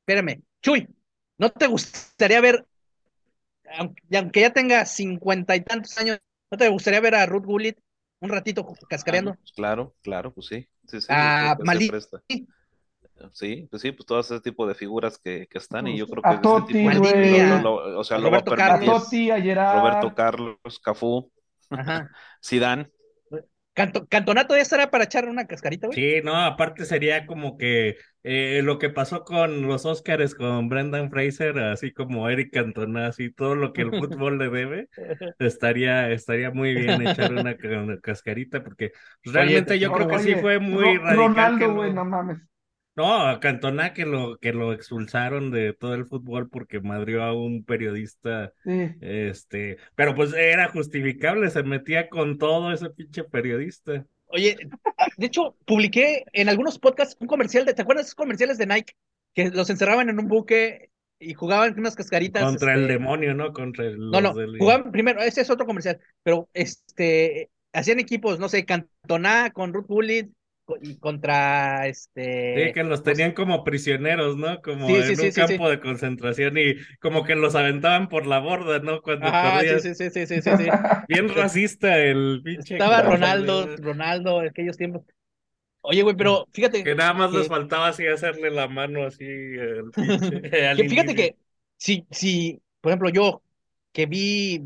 Espérame, 0.00 0.42
Chuy, 0.62 0.88
¿no 1.36 1.50
te 1.50 1.66
gustaría 1.66 2.40
ver, 2.40 2.64
aunque, 3.76 4.40
ya 4.40 4.52
tenga 4.52 4.86
cincuenta 4.86 5.54
y 5.54 5.60
tantos 5.60 5.98
años, 5.98 6.18
¿no 6.50 6.56
te 6.56 6.68
gustaría 6.68 7.00
ver 7.00 7.14
a 7.14 7.26
Ruth 7.26 7.44
Gullit 7.44 7.78
un 8.20 8.30
ratito 8.30 8.66
cascareando? 8.88 9.32
Ah, 9.32 9.36
pues 9.38 9.52
claro, 9.52 9.94
claro, 10.02 10.32
pues 10.32 10.46
sí. 10.46 10.66
Sí, 10.86 11.00
sí, 11.00 11.06
Ah, 11.10 11.56
Malí. 11.62 11.90
Sí, 13.32 13.66
pues 13.70 13.82
sí, 13.82 13.92
pues 13.92 14.06
todo 14.06 14.20
ese 14.20 14.40
tipo 14.40 14.66
de 14.66 14.74
figuras 14.74 15.18
que, 15.18 15.46
que 15.48 15.58
están 15.58 15.86
y 15.88 15.98
yo 15.98 16.06
creo 16.06 16.22
A 16.24 16.28
que 16.30 16.34
este 16.36 16.42
Totti, 16.42 16.72
tipo 16.74 16.90
de 16.90 16.98
güey. 16.98 17.40
lo- 17.62 17.62
lo- 17.62 17.98
o 18.00 18.04
sea, 18.04 18.16
A 18.16 18.20
lo 18.20 18.30
va 18.30 18.38
a 18.38 18.40
Roberto 18.40 18.52
A 18.52 18.56
permitir 18.56 18.86
Carlos. 18.86 19.04
Totti, 19.04 19.30
a 19.30 19.40
Gerard. 19.40 19.78
Roberto 19.80 20.14
Carlos, 20.14 20.80
Cafú, 20.82 21.32
Ajá. 21.70 22.10
Zidane, 22.44 22.90
Canto, 23.74 24.08
Cantonato 24.08 24.56
ya 24.56 24.62
estará 24.62 24.90
para 24.90 25.04
echar 25.04 25.28
una 25.28 25.46
cascarita, 25.46 25.86
güey. 25.86 25.96
Sí, 25.96 26.20
no, 26.24 26.34
aparte 26.36 26.84
sería 26.84 27.26
como 27.26 27.56
que 27.56 27.96
eh, 28.24 28.60
lo 28.64 28.76
que 28.80 28.90
pasó 28.90 29.22
con 29.22 29.62
los 29.68 29.86
Oscars 29.86 30.34
con 30.34 30.68
Brendan 30.68 31.10
Fraser, 31.12 31.56
así 31.60 31.92
como 31.92 32.28
Eric 32.28 32.52
Cantona, 32.52 33.06
así 33.06 33.30
todo 33.32 33.54
lo 33.54 33.72
que 33.72 33.82
el 33.82 33.90
fútbol 33.90 34.38
le 34.38 34.48
debe, 34.48 34.88
estaría, 35.38 36.10
estaría 36.10 36.50
muy 36.50 36.74
bien 36.74 37.06
echar 37.06 37.32
una, 37.32 37.56
cascarita, 38.02 38.64
porque 38.64 38.90
realmente 39.22 39.78
yo 39.78 39.92
creo 39.92 40.08
que 40.08 40.18
sí 40.18 40.34
fue 40.34 40.58
muy 40.58 40.98
radical. 40.98 41.16
Ronaldo, 41.16 41.74
güey, 41.74 41.92
no 41.92 42.04
mames. 42.04 42.38
No, 42.98 43.28
a 43.28 43.38
Cantona 43.38 43.94
que 43.94 44.04
lo, 44.04 44.38
que 44.38 44.52
lo 44.52 44.72
expulsaron 44.72 45.52
de 45.52 45.72
todo 45.72 45.94
el 45.94 46.04
fútbol 46.04 46.50
porque 46.50 46.80
madrió 46.80 47.22
a 47.22 47.32
un 47.32 47.62
periodista, 47.62 48.52
este, 48.64 49.76
pero 49.94 50.16
pues 50.16 50.32
era 50.32 50.68
justificable, 50.68 51.48
se 51.48 51.62
metía 51.62 52.08
con 52.08 52.38
todo 52.38 52.72
ese 52.72 52.90
pinche 52.90 53.22
periodista. 53.22 54.04
Oye, 54.26 54.56
de 55.16 55.26
hecho, 55.26 55.56
publiqué 55.64 56.24
en 56.32 56.48
algunos 56.48 56.80
podcasts 56.80 57.16
un 57.20 57.28
comercial 57.28 57.64
de, 57.64 57.72
¿te 57.72 57.82
acuerdas 57.82 58.06
de 58.06 58.08
esos 58.08 58.16
comerciales 58.16 58.58
de 58.58 58.66
Nike? 58.66 58.94
Que 59.32 59.50
los 59.50 59.70
encerraban 59.70 60.08
en 60.08 60.18
un 60.18 60.26
buque 60.26 60.90
y 61.20 61.34
jugaban 61.34 61.70
con 61.70 61.80
unas 61.82 61.94
cascaritas. 61.94 62.42
Contra 62.42 62.74
el 62.74 62.80
este, 62.80 62.94
demonio, 62.94 63.32
¿no? 63.32 63.52
Contra 63.52 63.86
el. 63.86 64.10
No, 64.10 64.20
no, 64.20 64.34
jugaban 64.58 64.90
primero, 64.90 65.20
ese 65.20 65.42
es 65.42 65.50
otro 65.50 65.66
comercial, 65.66 66.00
pero 66.24 66.48
este, 66.52 67.48
hacían 67.72 68.00
equipos, 68.00 68.40
no 68.40 68.48
sé, 68.48 68.64
Cantona 68.64 69.52
con 69.52 69.72
Ruth 69.72 69.86
Bullitt, 69.86 70.32
y 70.80 70.98
contra 70.98 71.86
este. 71.86 72.66
Sí, 72.66 72.72
que 72.72 72.84
los 72.84 73.02
tenían 73.02 73.32
como 73.32 73.64
prisioneros, 73.64 74.36
¿no? 74.36 74.60
Como 74.60 74.88
en 74.88 75.20
un 75.20 75.30
campo 75.32 75.70
de 75.70 75.80
concentración 75.80 76.58
y 76.58 76.76
como 77.00 77.24
que 77.24 77.34
los 77.34 77.54
aventaban 77.54 78.08
por 78.08 78.26
la 78.26 78.38
borda, 78.38 78.78
¿no? 78.80 79.00
Cuando 79.02 79.26
ah, 79.28 79.60
sí, 79.80 79.94
sí, 79.94 80.10
sí, 80.10 80.26
sí, 80.26 80.40
sí, 80.42 80.50
Bien 81.08 81.28
racista 81.28 81.98
el 81.98 82.40
pinche. 82.44 82.74
Estaba 82.74 83.02
Ronaldo, 83.02 83.76
Ronaldo 83.76 84.42
en 84.42 84.48
aquellos 84.48 84.76
tiempos. 84.76 85.02
Oye, 85.80 86.02
güey, 86.02 86.16
pero 86.16 86.46
fíjate. 86.52 86.84
Que 86.84 86.94
nada 86.94 87.14
más 87.14 87.32
les 87.32 87.48
faltaba 87.48 87.88
así 87.88 88.06
hacerle 88.06 88.50
la 88.50 88.68
mano 88.68 89.04
así. 89.04 89.24
El 89.24 89.90
fíjate 90.88 91.14
que, 91.14 91.36
si, 91.76 92.06
si, 92.10 92.60
por 92.80 92.90
ejemplo, 92.90 93.08
yo 93.10 93.42
que 93.92 94.06
vi, 94.06 94.62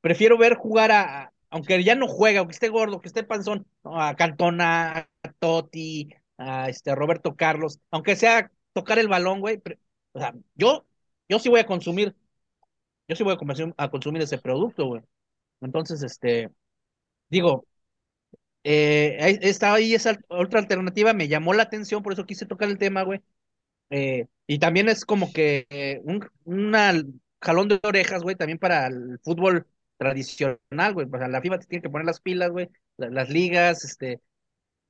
prefiero 0.00 0.36
ver 0.36 0.54
jugar 0.54 0.90
a, 0.92 1.32
aunque 1.50 1.82
ya 1.84 1.94
no 1.94 2.08
juega, 2.08 2.40
aunque 2.40 2.54
esté 2.54 2.68
gordo, 2.68 3.00
que 3.00 3.08
esté 3.08 3.22
panzón, 3.24 3.66
a 3.84 4.14
Cantona, 4.16 5.08
a 5.22 5.32
Totti, 5.38 6.10
a 6.38 6.68
este, 6.68 6.94
Roberto 6.94 7.36
Carlos, 7.36 7.80
aunque 7.90 8.16
sea 8.16 8.50
tocar 8.72 8.98
el 8.98 9.08
balón, 9.08 9.40
güey, 9.40 9.62
o 10.12 10.18
sea, 10.20 10.34
yo, 10.54 10.86
yo 11.28 11.38
sí 11.38 11.48
voy 11.48 11.60
a 11.60 11.66
consumir, 11.66 12.14
yo 13.08 13.16
sí 13.16 13.24
voy 13.24 13.34
a 13.34 13.36
consumir, 13.36 13.74
a 13.78 13.90
consumir 13.90 14.22
ese 14.22 14.38
producto, 14.38 14.86
güey. 14.86 15.02
Entonces, 15.60 16.02
este, 16.02 16.50
digo, 17.30 17.66
eh, 18.64 19.38
estaba 19.42 19.76
ahí 19.76 19.94
esa 19.94 20.18
otra 20.28 20.60
alternativa, 20.60 21.12
me 21.14 21.28
llamó 21.28 21.54
la 21.54 21.62
atención, 21.64 22.02
por 22.02 22.12
eso 22.12 22.26
quise 22.26 22.46
tocar 22.46 22.68
el 22.68 22.78
tema, 22.78 23.02
güey. 23.02 23.20
Eh, 23.90 24.26
y 24.46 24.58
también 24.58 24.88
es 24.88 25.04
como 25.04 25.32
que 25.32 25.66
eh, 25.70 26.00
un 26.04 26.28
una 26.44 26.94
jalón 27.40 27.68
de 27.68 27.80
orejas, 27.84 28.22
güey, 28.22 28.36
también 28.36 28.58
para 28.58 28.88
el 28.88 29.20
fútbol 29.22 29.66
tradicional, 29.96 30.94
güey. 30.94 31.06
O 31.10 31.18
sea, 31.18 31.28
la 31.28 31.40
FIFA 31.40 31.58
tiene 31.60 31.82
que 31.82 31.90
poner 31.90 32.06
las 32.06 32.20
pilas, 32.20 32.50
güey. 32.50 32.68
Las, 32.96 33.28
ligas, 33.30 33.84
este. 33.84 34.20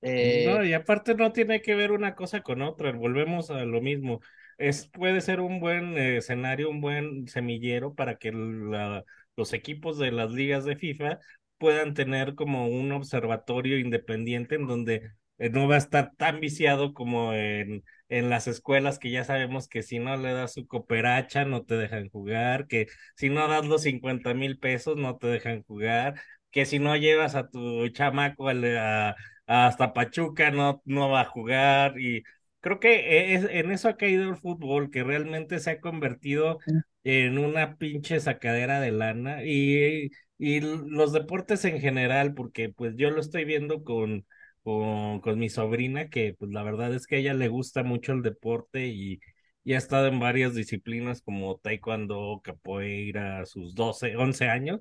Eh... 0.02 0.46
No, 0.46 0.64
y 0.64 0.72
aparte 0.72 1.14
no 1.14 1.32
tiene 1.32 1.62
que 1.62 1.74
ver 1.74 1.92
una 1.92 2.14
cosa 2.14 2.42
con 2.42 2.62
otra. 2.62 2.92
Volvemos 2.92 3.50
a 3.50 3.64
lo 3.64 3.80
mismo. 3.80 4.20
Es, 4.58 4.88
puede 4.88 5.20
ser 5.20 5.40
un 5.40 5.60
buen 5.60 5.98
eh, 5.98 6.18
escenario, 6.18 6.70
un 6.70 6.80
buen 6.80 7.28
semillero 7.28 7.94
para 7.94 8.16
que 8.16 8.32
los 8.32 9.52
equipos 9.52 9.98
de 9.98 10.12
las 10.12 10.32
ligas 10.32 10.64
de 10.64 10.76
FIFA 10.76 11.18
puedan 11.58 11.94
tener 11.94 12.34
como 12.34 12.68
un 12.68 12.92
observatorio 12.92 13.78
independiente 13.78 14.54
en 14.56 14.66
donde 14.66 15.10
eh, 15.38 15.50
no 15.50 15.68
va 15.68 15.76
a 15.76 15.78
estar 15.78 16.12
tan 16.16 16.40
viciado 16.40 16.94
como 16.94 17.34
en, 17.34 17.84
en 18.08 18.30
las 18.30 18.46
escuelas 18.46 18.98
que 18.98 19.10
ya 19.10 19.24
sabemos 19.24 19.68
que 19.68 19.82
si 19.82 19.98
no 19.98 20.16
le 20.16 20.32
das 20.32 20.52
su 20.54 20.66
cooperacha 20.66 21.44
no 21.44 21.64
te 21.64 21.76
dejan 21.76 22.08
jugar, 22.10 22.66
que 22.68 22.86
si 23.16 23.30
no 23.30 23.48
das 23.48 23.66
los 23.66 23.82
50 23.82 24.34
mil 24.34 24.58
pesos 24.58 24.96
no 24.96 25.16
te 25.18 25.26
dejan 25.28 25.62
jugar, 25.64 26.20
que 26.50 26.66
si 26.66 26.78
no 26.78 26.96
llevas 26.96 27.34
a 27.34 27.48
tu 27.48 27.88
chamaco 27.90 28.48
a, 28.48 29.14
hasta 29.46 29.92
Pachuca 29.92 30.50
no, 30.50 30.82
no 30.84 31.10
va 31.10 31.22
a 31.22 31.24
jugar 31.24 31.98
y 32.00 32.22
creo 32.60 32.80
que 32.80 33.34
es, 33.34 33.44
en 33.50 33.70
eso 33.70 33.88
ha 33.88 33.96
caído 33.96 34.28
el 34.28 34.36
fútbol, 34.36 34.90
que 34.90 35.04
realmente 35.04 35.60
se 35.60 35.70
ha 35.70 35.80
convertido 35.80 36.58
en 37.04 37.38
una 37.38 37.76
pinche 37.76 38.18
sacadera 38.20 38.80
de 38.80 38.92
lana 38.92 39.44
y, 39.44 40.10
y 40.38 40.60
los 40.60 41.12
deportes 41.12 41.64
en 41.64 41.80
general, 41.80 42.34
porque 42.34 42.68
pues 42.68 42.94
yo 42.96 43.10
lo 43.10 43.20
estoy 43.20 43.44
viendo 43.44 43.84
con 43.84 44.26
con, 44.66 45.20
con 45.20 45.38
mi 45.38 45.48
sobrina, 45.48 46.08
que 46.10 46.34
pues 46.38 46.50
la 46.50 46.64
verdad 46.64 46.92
es 46.92 47.06
que 47.06 47.16
a 47.16 47.18
ella 47.20 47.34
le 47.34 47.46
gusta 47.48 47.84
mucho 47.84 48.12
el 48.12 48.22
deporte 48.22 48.88
y, 48.88 49.20
y 49.62 49.74
ha 49.74 49.78
estado 49.78 50.08
en 50.08 50.18
varias 50.18 50.54
disciplinas 50.56 51.22
como 51.22 51.58
taekwondo, 51.58 52.40
capoeira, 52.42 53.40
a 53.42 53.46
sus 53.46 53.76
12, 53.76 54.16
11 54.16 54.48
años. 54.48 54.80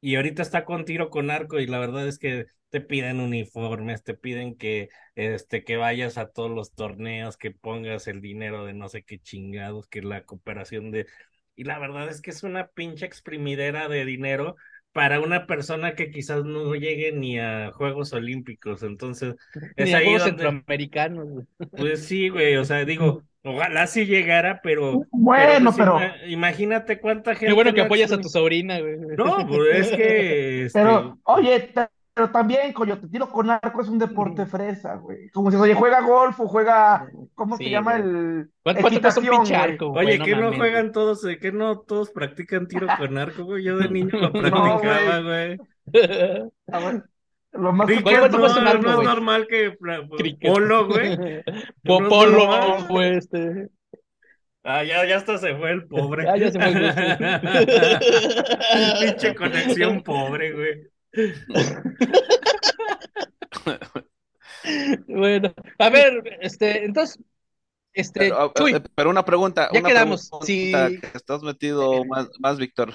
Y 0.00 0.16
ahorita 0.16 0.42
está 0.42 0.64
con 0.64 0.84
tiro 0.84 1.10
con 1.10 1.30
arco 1.30 1.60
y 1.60 1.66
la 1.66 1.78
verdad 1.78 2.08
es 2.08 2.18
que 2.18 2.46
te 2.70 2.80
piden 2.80 3.20
uniformes, 3.20 4.02
te 4.02 4.14
piden 4.14 4.56
que, 4.56 4.88
este, 5.14 5.62
que 5.64 5.76
vayas 5.76 6.18
a 6.18 6.28
todos 6.30 6.50
los 6.50 6.74
torneos, 6.74 7.36
que 7.36 7.52
pongas 7.52 8.08
el 8.08 8.20
dinero 8.20 8.64
de 8.64 8.74
no 8.74 8.88
sé 8.88 9.04
qué 9.04 9.18
chingados, 9.20 9.86
que 9.88 10.02
la 10.02 10.24
cooperación 10.24 10.90
de... 10.90 11.06
Y 11.54 11.64
la 11.64 11.78
verdad 11.78 12.08
es 12.08 12.20
que 12.22 12.30
es 12.30 12.42
una 12.42 12.68
pinche 12.68 13.06
exprimidera 13.06 13.88
de 13.88 14.04
dinero 14.04 14.56
para 14.92 15.20
una 15.20 15.46
persona 15.46 15.94
que 15.94 16.10
quizás 16.10 16.44
no 16.44 16.74
llegue 16.74 17.12
ni 17.12 17.38
a 17.38 17.72
Juegos 17.72 18.12
Olímpicos. 18.12 18.82
Entonces, 18.82 19.34
es 19.76 19.86
ni 19.86 19.94
a 19.94 20.00
Juegos 20.00 20.24
Centroamericanos. 20.24 21.44
Pues 21.76 22.04
sí, 22.04 22.28
güey, 22.28 22.56
o 22.56 22.64
sea, 22.64 22.84
digo, 22.84 23.22
ojalá 23.42 23.86
sí 23.86 24.06
llegara, 24.06 24.60
pero. 24.62 25.06
Bueno, 25.10 25.72
pero. 25.76 25.94
Pues, 25.94 26.12
imagínate 26.28 27.00
cuánta 27.00 27.32
gente. 27.32 27.46
Qué 27.46 27.52
bueno 27.52 27.72
que 27.72 27.82
apoyas 27.82 28.12
a 28.12 28.20
tu 28.20 28.28
sobrina, 28.28 28.80
güey. 28.80 28.98
No, 29.16 29.46
pues 29.46 29.88
es 29.88 29.96
que. 29.96 30.68
Pero, 30.72 30.98
este, 30.98 31.20
oye, 31.24 31.72
pero 32.14 32.30
también, 32.30 32.72
coño, 32.74 32.98
te 32.98 33.08
tiro 33.08 33.28
con 33.30 33.48
arco 33.48 33.80
es 33.80 33.88
un 33.88 33.98
deporte 33.98 34.44
fresa, 34.44 34.96
güey. 34.96 35.30
Como 35.30 35.50
si, 35.50 35.56
oye, 35.56 35.74
juega 35.74 36.02
golf 36.02 36.38
o 36.40 36.46
juega, 36.46 37.08
¿cómo 37.34 37.56
se 37.56 37.70
llama 37.70 37.96
el? 37.96 38.50
¿Cuánto, 38.62 38.82
cuánto 38.82 39.20
un 39.20 39.28
pinche 39.28 39.56
arco, 39.56 39.92
Oye, 39.92 40.18
¿qué 40.18 40.36
no, 40.36 40.52
juegan 40.54 40.92
todos, 40.92 41.24
eh? 41.24 41.38
¿Qué 41.40 41.52
no 41.52 41.80
todos 41.80 42.10
practican 42.10 42.68
tiro 42.68 42.86
con 42.98 43.16
arco, 43.16 43.44
güey? 43.44 43.64
Yo 43.64 43.78
de 43.78 43.88
niño 43.88 44.10
lo 44.12 44.30
practicaba, 44.30 45.20
güey. 45.20 45.58
A 46.70 46.78
ver, 46.78 47.04
lo 47.52 47.72
más 47.72 47.88
¿Cuánto 48.02 48.38
no, 48.38 48.44
un 48.44 48.68
arco, 48.68 48.82
no 48.82 49.00
es 49.00 49.08
normal 49.08 49.46
que 49.46 49.72
polo, 50.42 50.86
güey. 50.86 51.16
Polo, 51.84 52.86
güey, 52.88 53.16
este. 53.16 53.68
Ah, 54.64 54.84
ya, 54.84 55.04
ya 55.06 55.16
hasta 55.16 55.38
se 55.38 55.56
fue 55.56 55.72
el 55.72 55.86
pobre. 55.86 56.28
Ah, 56.28 56.36
ya 56.36 56.52
se 56.52 56.60
fue 56.60 56.68
el 56.68 56.94
Pinche 59.00 59.34
conexión 59.34 60.02
pobre, 60.02 60.52
güey. 60.52 60.91
Bueno, 65.06 65.54
a 65.78 65.90
ver, 65.90 66.38
este, 66.40 66.84
entonces, 66.84 67.18
este, 67.92 68.32
pero, 68.54 68.82
pero 68.94 69.10
una 69.10 69.24
pregunta, 69.24 69.68
ya 69.72 69.82
quedamos. 69.82 70.30
si 70.42 70.72
estás 71.14 71.42
metido 71.42 72.04
más, 72.04 72.30
más, 72.38 72.58
Víctor. 72.58 72.94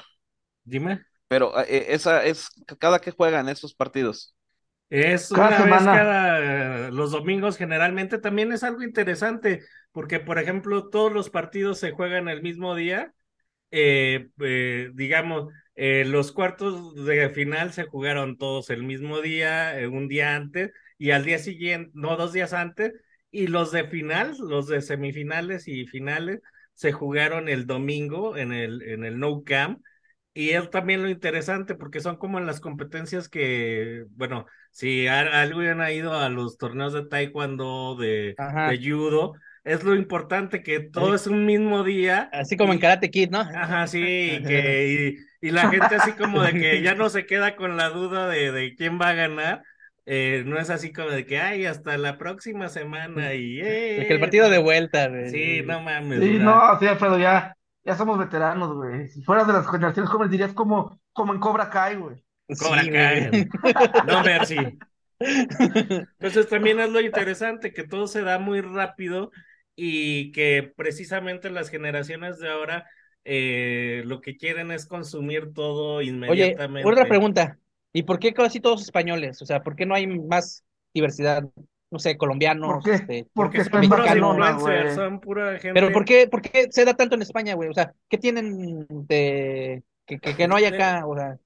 Dime. 0.63 1.03
Pero 1.27 1.59
eh, 1.61 1.87
esa 1.89 2.25
es 2.25 2.49
cada 2.79 2.99
que 2.99 3.11
juegan 3.11 3.49
esos 3.49 3.75
partidos. 3.75 4.33
Es 4.89 5.31
una 5.31 5.49
vez 5.49 5.83
cada 5.83 6.91
los 6.91 7.11
domingos 7.11 7.57
generalmente 7.57 8.19
también 8.19 8.53
es 8.53 8.63
algo 8.63 8.83
interesante 8.83 9.61
porque 9.91 10.21
por 10.21 10.39
ejemplo 10.39 10.87
todos 10.89 11.11
los 11.11 11.29
partidos 11.29 11.77
se 11.77 11.91
juegan 11.91 12.29
el 12.29 12.41
mismo 12.41 12.73
día 12.73 13.13
eh, 13.69 14.29
eh, 14.39 14.89
digamos 14.93 15.51
eh, 15.79 16.05
los 16.05 16.31
cuartos 16.31 16.95
de 17.05 17.29
final 17.29 17.71
se 17.71 17.83
jugaron 17.83 18.37
todos 18.37 18.71
el 18.71 18.81
mismo 18.81 19.21
día, 19.21 19.79
eh, 19.79 19.87
un 19.87 20.07
día 20.07 20.35
antes, 20.35 20.71
y 20.97 21.11
al 21.11 21.23
día 21.23 21.37
siguiente, 21.37 21.91
no, 21.93 22.17
dos 22.17 22.33
días 22.33 22.51
antes, 22.51 22.93
y 23.29 23.45
los 23.45 23.71
de 23.71 23.87
final, 23.87 24.35
los 24.39 24.67
de 24.67 24.81
semifinales 24.81 25.67
y 25.67 25.85
finales, 25.85 26.41
se 26.73 26.91
jugaron 26.91 27.47
el 27.47 27.67
domingo 27.67 28.37
en 28.37 28.53
el, 28.53 28.81
en 28.81 29.05
el 29.05 29.19
No 29.19 29.43
Camp. 29.43 29.79
Y 30.33 30.51
es 30.51 30.69
también 30.71 31.03
lo 31.03 31.09
interesante, 31.09 31.75
porque 31.75 31.99
son 31.99 32.17
como 32.17 32.39
en 32.39 32.47
las 32.47 32.59
competencias 32.59 33.29
que, 33.29 34.05
bueno, 34.15 34.47
si 34.71 35.07
alguien 35.07 35.81
ha 35.81 35.91
ido 35.91 36.13
a 36.13 36.29
los 36.29 36.57
torneos 36.57 36.93
de 36.93 37.05
taekwondo, 37.05 37.95
de, 37.95 38.35
de 38.35 38.77
judo, 38.79 39.33
es 39.63 39.83
lo 39.83 39.95
importante 39.95 40.63
que 40.63 40.79
todo 40.79 41.13
es 41.13 41.27
un 41.27 41.45
mismo 41.45 41.83
día. 41.83 42.29
Así 42.31 42.57
como 42.57 42.73
en 42.73 42.79
Karate 42.79 43.11
Kid, 43.11 43.29
¿no? 43.29 43.41
Ajá, 43.41 43.85
sí, 43.85 43.99
que, 44.47 45.17
y 45.41 45.51
la 45.51 45.69
gente 45.69 45.95
así 45.95 46.13
como 46.13 46.41
de 46.41 46.53
que 46.53 46.81
ya 46.81 46.95
no 46.95 47.09
se 47.09 47.25
queda 47.25 47.55
con 47.55 47.77
la 47.77 47.89
duda 47.89 48.27
de, 48.27 48.51
de 48.51 48.75
quién 48.75 48.99
va 48.99 49.09
a 49.09 49.13
ganar. 49.13 49.63
Eh, 50.09 50.43
no 50.45 50.57
es 50.57 50.69
así 50.69 50.93
como 50.93 51.09
de 51.09 51.25
que, 51.25 51.37
ay, 51.37 51.65
hasta 51.65 51.97
la 51.97 52.17
próxima 52.17 52.69
semana 52.69 53.33
y... 53.33 53.59
Eh, 53.59 54.05
que 54.07 54.13
el 54.13 54.21
partido 54.21 54.49
de 54.49 54.57
vuelta. 54.57 55.09
Sí, 55.29 55.61
no 55.65 55.81
mames. 55.81 56.21
Sí, 56.21 56.39
no, 56.39 56.79
sí, 56.79 56.87
Alfredo, 56.87 57.19
ya, 57.19 57.53
ya 57.83 57.95
somos 57.97 58.17
veteranos, 58.17 58.73
güey. 58.73 59.09
Si 59.09 59.21
fueras 59.23 59.45
de 59.47 59.53
las 59.53 59.69
generaciones 59.69 60.09
jóvenes 60.09 60.31
dirías 60.31 60.53
como, 60.53 60.97
como 61.11 61.33
en 61.33 61.41
Cobra 61.41 61.69
Kai, 61.69 61.97
güey. 61.97 62.23
Cobra 62.57 62.83
Kai. 62.89 63.49
No, 64.07 64.23
Mercy. 64.23 64.79
Entonces 65.19 66.47
también 66.47 66.79
es 66.79 66.89
lo 66.89 67.01
interesante, 67.01 67.73
que 67.73 67.83
todo 67.83 68.07
se 68.07 68.21
da 68.21 68.39
muy 68.39 68.61
rápido 68.61 69.31
y 69.75 70.31
que 70.31 70.71
precisamente 70.77 71.49
las 71.49 71.69
generaciones 71.69 72.39
de 72.39 72.49
ahora 72.49 72.89
eh, 73.29 74.03
lo 74.05 74.21
que 74.21 74.37
quieren 74.37 74.71
es 74.71 74.85
consumir 74.85 75.53
todo 75.53 75.95
Oye, 75.97 76.09
inmediatamente. 76.11 76.89
otra 76.89 77.05
pregunta. 77.05 77.57
¿Y 77.93 78.03
por 78.03 78.19
qué 78.19 78.33
casi 78.33 78.59
todos 78.59 78.81
españoles? 78.81 79.41
O 79.41 79.45
sea, 79.45 79.61
¿por 79.63 79.75
qué 79.75 79.85
no 79.85 79.95
hay 79.95 80.07
más 80.07 80.63
diversidad? 80.93 81.43
No 81.89 81.99
sé, 81.99 82.17
colombianos, 82.17 82.73
¿Por 82.75 82.83
qué? 82.83 82.91
este, 82.93 83.27
Porque 83.33 83.63
son 83.63 83.83
en 83.83 83.89
puros 83.89 84.05
mexicanos, 84.05 84.61
güey. 84.61 84.95
son 84.95 85.19
pura 85.19 85.51
gente. 85.59 85.73
Pero 85.73 85.91
¿por 85.91 86.05
qué, 86.05 86.27
por 86.27 86.41
qué 86.41 86.67
se 86.69 86.85
da 86.85 86.93
tanto 86.95 87.15
en 87.15 87.21
España, 87.21 87.53
güey? 87.55 87.69
O 87.69 87.73
sea, 87.73 87.93
¿qué 88.09 88.17
tienen 88.17 88.85
de 88.89 89.83
que, 90.05 90.19
que, 90.19 90.35
que 90.35 90.47
no 90.47 90.55
hay 90.55 90.65
acá? 90.65 91.03
O 91.05 91.15
sea, 91.15 91.37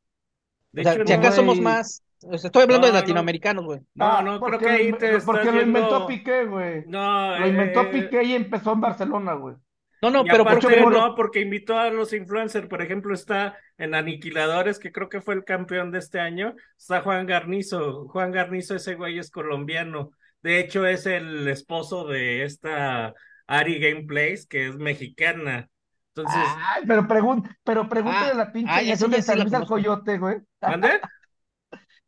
De 0.72 0.82
o 0.82 0.84
sea, 0.84 0.94
hecho, 0.94 1.06
si 1.06 1.14
no, 1.14 1.20
acá 1.20 1.32
somos 1.32 1.60
más, 1.60 2.04
estoy 2.32 2.64
hablando 2.64 2.88
de 2.88 2.94
No, 2.94 2.98
no. 2.98 3.02
latinoamericanos, 3.02 3.66
güey. 3.66 3.80
no, 3.94 4.06
Ah, 4.06 4.22
no, 4.24 4.40
creo 4.40 4.40
porque 4.40 4.58
que 4.66 4.72
lo 4.72 4.78
ahí 4.78 4.88
in- 4.88 4.98
te 4.98 5.20
Porque 5.20 5.42
estás 5.42 5.56
lo 5.56 5.62
inventó 5.62 5.90
yendo- 6.00 6.08
Piqué, 6.08 6.46
güey. 6.46 6.84
No, 6.88 7.38
Lo 7.40 7.48
inventó 7.48 7.82
eh, 7.82 7.86
Piqué 7.92 8.24
y 8.24 8.34
empezó 8.34 8.74
en 8.74 8.82
Barcelona, 8.82 9.34
güey. 9.34 9.56
No, 10.02 10.10
no, 10.10 10.22
Y 10.26 10.30
pero 10.30 10.44
¿por 10.44 10.92
no, 10.92 11.16
porque 11.16 11.42
invitó 11.42 11.78
a 11.78 11.90
los 11.92 12.12
influencers, 12.12 12.68
por 12.68 12.82
ejemplo, 12.82 13.14
está 13.14 13.58
en 13.78 13.94
Aniquiladores, 13.94 14.80
que 14.80 14.92
creo 14.92 15.10
que 15.10 15.22
fue 15.22 15.36
el 15.36 15.44
campeón 15.44 15.92
de 15.92 16.00
este 16.00 16.20
año, 16.20 16.56
está 16.78 17.02
Juan 17.02 17.28
Garnizo. 17.28 18.08
Juan 18.08 18.32
Garnizo, 18.32 18.76
ese 18.76 18.96
güey 18.96 19.20
es 19.20 19.30
colombiano. 19.30 20.12
De 20.42 20.60
hecho, 20.60 20.88
es 20.88 21.06
el 21.06 21.48
esposo 21.48 22.08
de 22.08 22.44
esta 22.44 23.14
Ari 23.46 23.80
Gameplays, 23.80 24.48
que 24.48 24.68
es 24.68 24.76
mexicana. 24.78 25.70
Entonces, 26.16 26.42
Ay, 26.58 26.84
pero, 26.88 27.08
pregun 27.08 27.48
pero 27.64 27.88
pregúntale 27.88 28.32
Ah, 28.32 28.32
a 28.32 28.36
la 28.36 28.52
pinche 28.52 28.72
ah, 28.72 28.96
San 29.22 29.38
la 29.38 29.44
Luis 29.44 29.54
al. 29.54 29.66
Coyote, 29.68 30.18
güey. 30.18 30.38
¿mande? 30.62 31.00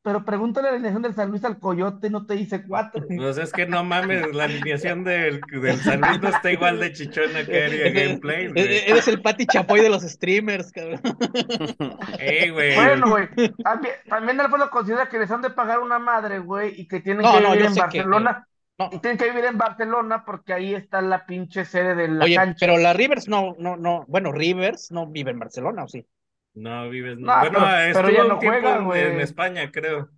Pero 0.04 0.26
pregúntale 0.26 0.68
la 0.68 0.74
alineación 0.74 1.02
del 1.02 1.16
San 1.16 1.30
Luis 1.32 1.46
al 1.46 1.60
Coyote, 1.60 2.10
no 2.10 2.26
te 2.26 2.34
dice 2.36 2.64
cuatro. 2.68 3.06
Pues 3.18 3.38
es 3.38 3.54
que 3.54 3.66
no 3.66 3.84
mames, 3.86 4.34
la 4.36 4.44
alineación 4.44 5.04
del, 5.06 5.40
del 5.50 5.78
San 5.78 6.02
Luis 6.02 6.22
no 6.22 6.28
está 6.30 6.52
igual 6.52 6.80
de 6.80 6.92
chichona 6.92 7.46
que 7.46 7.64
Ari 7.64 7.78
Gameplays, 7.94 8.52
güey. 8.54 8.66
E- 8.66 8.90
Eres 8.92 9.08
el 9.08 9.22
Pati 9.22 9.46
Chapoy 9.48 9.80
de 9.80 9.90
los 9.90 10.04
streamers, 10.04 10.72
cabrón. 10.74 11.00
Ey, 12.20 12.50
güey. 12.50 12.76
Bueno, 12.76 13.10
güey. 13.10 13.28
También, 13.64 13.94
también 14.10 14.42
Alfredo 14.42 14.70
considera 14.70 15.08
que 15.10 15.20
les 15.20 15.32
han 15.32 15.42
de 15.42 15.50
pagar 15.52 15.80
una 15.80 16.00
madre, 16.00 16.40
güey, 16.40 16.80
y 16.82 16.88
que 16.88 17.00
tienen 17.00 17.24
No, 17.24 17.34
que 17.38 17.42
no, 17.42 17.52
vivir 17.52 17.66
en 17.68 17.74
sé 17.74 17.80
que- 17.90 18.00
Barcelona. 18.00 18.48
No. 18.80 18.90
Y 18.92 19.00
tienen 19.00 19.18
que 19.20 19.30
vivir 19.30 19.46
en 19.46 19.58
Barcelona 19.58 20.24
porque 20.26 20.52
ahí 20.52 20.74
está 20.74 21.00
la 21.02 21.26
pinche 21.28 21.64
sede 21.64 21.94
de 21.94 22.08
la 22.08 22.26
Oye, 22.26 22.36
cancha. 22.36 22.58
pero 22.60 22.78
la 22.80 22.92
Rivers 22.92 23.28
no, 23.30 23.56
no, 23.60 23.78
no, 23.78 24.04
bueno, 24.08 24.32
Rivers 24.32 24.92
no 24.92 25.06
vive 25.08 25.30
en 25.30 25.38
Barcelona, 25.40 25.84
¿o 25.84 25.88
sí? 25.88 26.06
No 26.56 26.90
vives. 26.90 27.18
No, 27.18 27.40
bueno, 27.40 27.60
pero- 27.60 27.66
pero 27.66 28.08
estuvo 28.08 28.12
ya 28.12 28.24
no 28.28 28.34
un 28.36 28.40
tiempo 28.40 28.60
juega, 28.60 28.78
en- 28.78 28.86
güey. 28.86 29.02
en 29.02 29.22
España, 29.22 29.72
creo. 29.72 30.10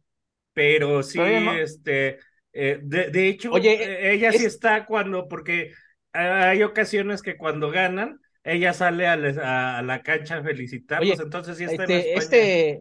Pero 0.54 1.04
sí, 1.04 1.18
Pero 1.18 1.32
ya 1.32 1.40
no- 1.42 1.54
este, 1.54 2.20
eh, 2.54 2.80
de, 2.82 3.10
de 3.10 3.28
hecho, 3.28 3.52
Oye, 3.52 3.74
eh, 3.74 4.14
ella 4.14 4.32
sí 4.32 4.38
es- 4.46 4.56
está 4.56 4.86
cuando, 4.86 5.28
porque 5.28 5.74
hay 6.14 6.64
ocasiones 6.64 7.22
que 7.22 7.36
cuando 7.38 7.72
ganan, 7.72 8.20
ella 8.44 8.74
sale 8.74 9.08
a, 9.08 9.16
les- 9.18 9.38
a- 9.38 9.80
a 9.80 9.82
la 9.82 10.02
cancha 10.02 10.38
a 10.38 10.44
felicitarlos, 10.44 11.12
Oye, 11.12 11.24
entonces 11.24 11.58
sí 11.58 11.64
está 11.66 11.84
en 11.86 11.92
Este, 11.92 12.14
España. 12.14 12.20
este, 12.20 12.80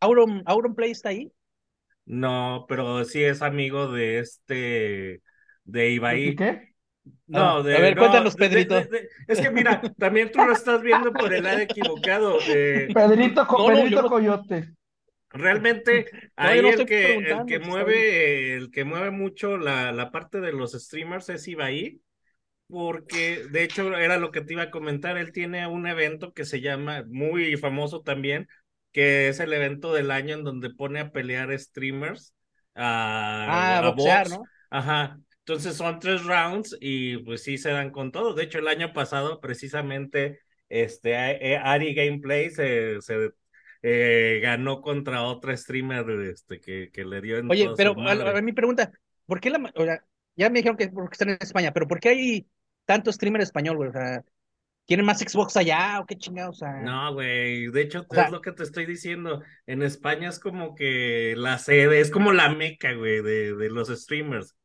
Auron, 0.00 0.42
Auron 0.46 0.74
Play 0.74 0.92
está 0.92 1.10
ahí. 1.10 1.30
No, 2.04 2.66
pero 2.68 3.04
sí 3.04 3.22
es 3.22 3.42
amigo 3.42 3.92
de 3.92 4.18
este, 4.18 5.22
de 5.64 5.90
Ibai. 5.90 6.28
¿Y 6.28 6.36
qué? 6.36 6.71
No, 7.26 7.58
Ah, 7.58 7.62
de, 7.62 7.76
a 7.76 7.80
ver, 7.80 7.94
no, 7.96 8.00
cuéntanos, 8.02 8.36
Pedrito. 8.36 8.74
de- 8.76 8.84
de- 8.86 9.08
es 9.26 9.40
que 9.40 9.50
mira, 9.50 9.80
también 9.98 10.30
tú 10.30 10.38
lo 10.44 10.52
estás 10.52 10.82
viendo 10.82 11.12
por 11.12 11.32
el 11.32 11.42
lado 11.44 11.58
equivocado. 11.58 12.38
Pedrito, 12.94 13.46
Co- 13.46 13.58
No, 13.58 13.66
Pedrito 13.74 14.08
Coyote. 14.08 14.68
Realmente 15.30 16.06
No, 16.36 16.48
ahí 16.48 16.58
el 16.58 16.86
que, 16.86 17.14
el 17.14 17.46
que 17.46 17.58
mueve, 17.58 18.54
el 18.54 18.70
que 18.70 18.84
mueve 18.84 19.10
mucho 19.10 19.56
la, 19.56 19.90
la 19.92 20.10
parte 20.10 20.40
de 20.40 20.52
los 20.52 20.72
streamers 20.72 21.28
es 21.30 21.48
Ibai, 21.48 22.00
porque 22.68 23.44
de 23.50 23.64
hecho 23.64 23.96
era 23.96 24.18
lo 24.18 24.30
que 24.30 24.42
te 24.42 24.54
iba 24.54 24.64
a 24.64 24.70
comentar, 24.70 25.16
él 25.18 25.32
tiene 25.32 25.66
un 25.66 25.86
evento 25.86 26.32
que 26.32 26.44
se 26.44 26.60
llama, 26.60 27.04
muy 27.08 27.56
famoso 27.56 28.02
también, 28.02 28.48
que 28.92 29.28
es 29.28 29.40
el 29.40 29.52
evento 29.52 29.92
del 29.92 30.10
año 30.10 30.34
en 30.36 30.44
donde 30.44 30.70
pone 30.70 31.00
a 31.00 31.10
pelear 31.12 31.56
streamers 31.58 32.34
a, 32.74 33.46
Ah, 33.48 33.78
a 33.78 33.90
boxear, 33.90 34.28
box. 34.28 34.38
¿no? 34.38 34.44
Ajá. 34.70 35.18
Entonces 35.44 35.74
son 35.76 35.98
tres 35.98 36.24
rounds 36.24 36.76
y 36.80 37.18
pues 37.18 37.42
sí 37.42 37.58
se 37.58 37.70
dan 37.70 37.90
con 37.90 38.12
todo. 38.12 38.34
De 38.34 38.44
hecho, 38.44 38.58
el 38.58 38.68
año 38.68 38.92
pasado, 38.92 39.40
precisamente, 39.40 40.40
este 40.68 41.12
eh, 41.14 41.56
Ari 41.56 41.94
Gameplay 41.94 42.50
se, 42.50 43.00
se 43.00 43.30
eh, 43.82 44.38
ganó 44.42 44.80
contra 44.80 45.22
otra 45.24 45.56
streamer 45.56 46.08
este, 46.30 46.60
que, 46.60 46.90
que 46.92 47.04
le 47.04 47.20
dio 47.20 47.38
en 47.38 47.50
Oye, 47.50 47.68
pero 47.76 47.94
a, 48.00 48.12
a 48.12 48.42
mi 48.42 48.52
pregunta, 48.52 48.92
¿por 49.26 49.40
qué 49.40 49.50
la, 49.50 49.58
o 49.74 49.84
sea, 49.84 50.04
ya 50.36 50.48
me 50.48 50.60
dijeron 50.60 50.76
que 50.76 50.88
porque 50.88 51.14
están 51.14 51.30
en 51.30 51.38
España, 51.40 51.72
pero 51.72 51.88
¿por 51.88 51.98
qué 51.98 52.10
hay 52.10 52.46
tanto 52.84 53.12
streamer 53.12 53.40
español, 53.42 53.76
güey? 53.76 53.88
O 53.88 53.92
sea, 53.92 54.22
¿tienen 54.86 55.04
más 55.06 55.18
Xbox 55.18 55.56
allá 55.56 55.98
o 56.00 56.06
qué 56.06 56.16
chingados? 56.16 56.56
O 56.56 56.58
sea, 56.60 56.80
No, 56.82 57.14
güey, 57.14 57.66
de 57.72 57.80
hecho 57.82 58.06
O 58.08 58.14
sea- 58.14 58.24
es 58.26 58.30
lo 58.30 58.40
que 58.40 58.52
te 58.52 58.62
estoy 58.62 58.86
diciendo. 58.86 59.42
En 59.66 59.82
España 59.82 60.28
es 60.28 60.38
como 60.38 60.76
que 60.76 61.34
la 61.36 61.58
sede, 61.58 62.00
es 62.00 62.12
como 62.12 62.32
la 62.32 62.48
meca, 62.54 62.92
güey, 62.92 63.22
de, 63.22 63.54
de 63.56 63.70
los 63.70 63.88
streamers. 63.88 64.56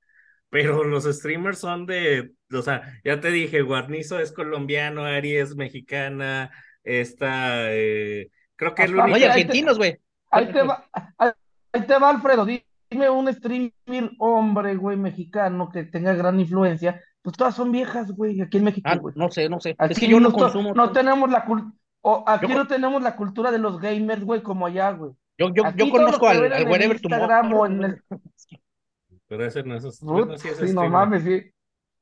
Pero 0.49 0.83
los 0.85 1.03
streamers 1.03 1.59
son 1.59 1.85
de, 1.85 2.31
o 2.53 2.61
sea, 2.61 2.81
ya 3.03 3.19
te 3.19 3.31
dije, 3.31 3.61
Guarnizo 3.61 4.17
es 4.19 4.31
colombiano, 4.31 5.03
Ari 5.03 5.35
es 5.35 5.55
mexicana, 5.55 6.51
esta, 6.83 7.73
eh, 7.73 8.29
creo 8.55 8.73
que 8.73 8.83
el 8.83 8.93
Aparte, 8.93 9.09
no 9.11 9.15
único... 9.15 9.15
hay 9.17 9.23
argentinos, 9.39 9.77
güey. 9.77 9.97
Ahí 10.31 10.51
te 10.51 10.61
va, 10.63 10.85
ahí 11.17 11.31
ahí 11.73 11.81
te 11.81 11.99
va, 11.99 12.09
Alfredo. 12.09 12.45
Dime 12.45 13.09
un 13.09 13.31
streamer 13.33 14.11
hombre, 14.19 14.75
güey, 14.75 14.95
mexicano 14.97 15.69
que 15.69 15.83
tenga 15.83 16.13
gran 16.13 16.39
influencia. 16.39 17.01
Pues 17.21 17.35
todas 17.35 17.55
son 17.55 17.71
viejas, 17.73 18.11
güey, 18.13 18.39
aquí 18.39 18.57
en 18.57 18.63
México, 18.63 18.89
Ah, 18.89 18.95
güey. 18.95 19.13
no 19.17 19.29
sé, 19.29 19.49
no 19.49 19.59
sé. 19.59 19.75
Aquí 19.77 19.93
Es 19.93 19.99
que 19.99 20.07
yo 20.07 20.19
no 20.21 20.31
consumo. 20.31 20.73
no 20.73 20.91
tenemos 20.93 21.29
la 21.29 21.45
cul- 21.45 21.73
o 22.01 22.23
aquí 22.25 22.47
Yo- 22.47 22.55
no 22.55 22.67
tenemos 22.67 23.01
la 23.01 23.17
cultura 23.17 23.51
de 23.51 23.59
los 23.59 23.81
gamers, 23.81 24.23
güey, 24.23 24.41
como 24.41 24.65
allá, 24.65 24.91
güey. 24.91 25.11
Yo, 25.37 25.53
yo, 25.53 25.63
yo 25.75 25.89
conozco 25.89 26.27
al, 26.29 26.51
al 26.51 26.61
en 26.61 26.69
Wherever 26.69 26.99
Tomorrow. 27.01 27.25
Instagram 27.25 27.53
o 27.53 27.65
en 27.65 27.83
el- 27.83 28.01
Pero 29.27 29.45
ese 29.45 29.63
no 29.63 29.75
es, 29.75 30.05
Put, 30.05 30.27
bueno, 30.27 30.37
sí 30.37 30.47
es 30.49 30.57
sí, 30.59 30.65
no 30.73 30.89
streamer. 30.89 30.89
mames, 30.89 31.23
sí. 31.23 31.51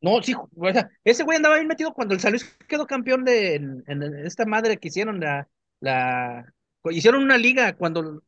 No, 0.02 0.22
sí, 0.22 0.34
o 0.36 0.72
sea, 0.72 0.90
ese 1.04 1.24
güey 1.24 1.38
andaba 1.38 1.56
bien 1.56 1.68
metido 1.68 1.94
cuando 1.94 2.14
el 2.14 2.20
San 2.20 2.32
Luis 2.32 2.46
quedó 2.68 2.86
campeón 2.86 3.24
de 3.26 3.56
en, 3.56 3.84
en 3.88 4.04
esta 4.26 4.46
madre 4.46 4.78
que 4.78 4.90
hicieron 4.90 5.20
la, 5.20 5.50
la 5.80 6.54
hicieron 6.92 7.24
una 7.24 7.38
liga 7.38 7.76
cuando 7.76 8.22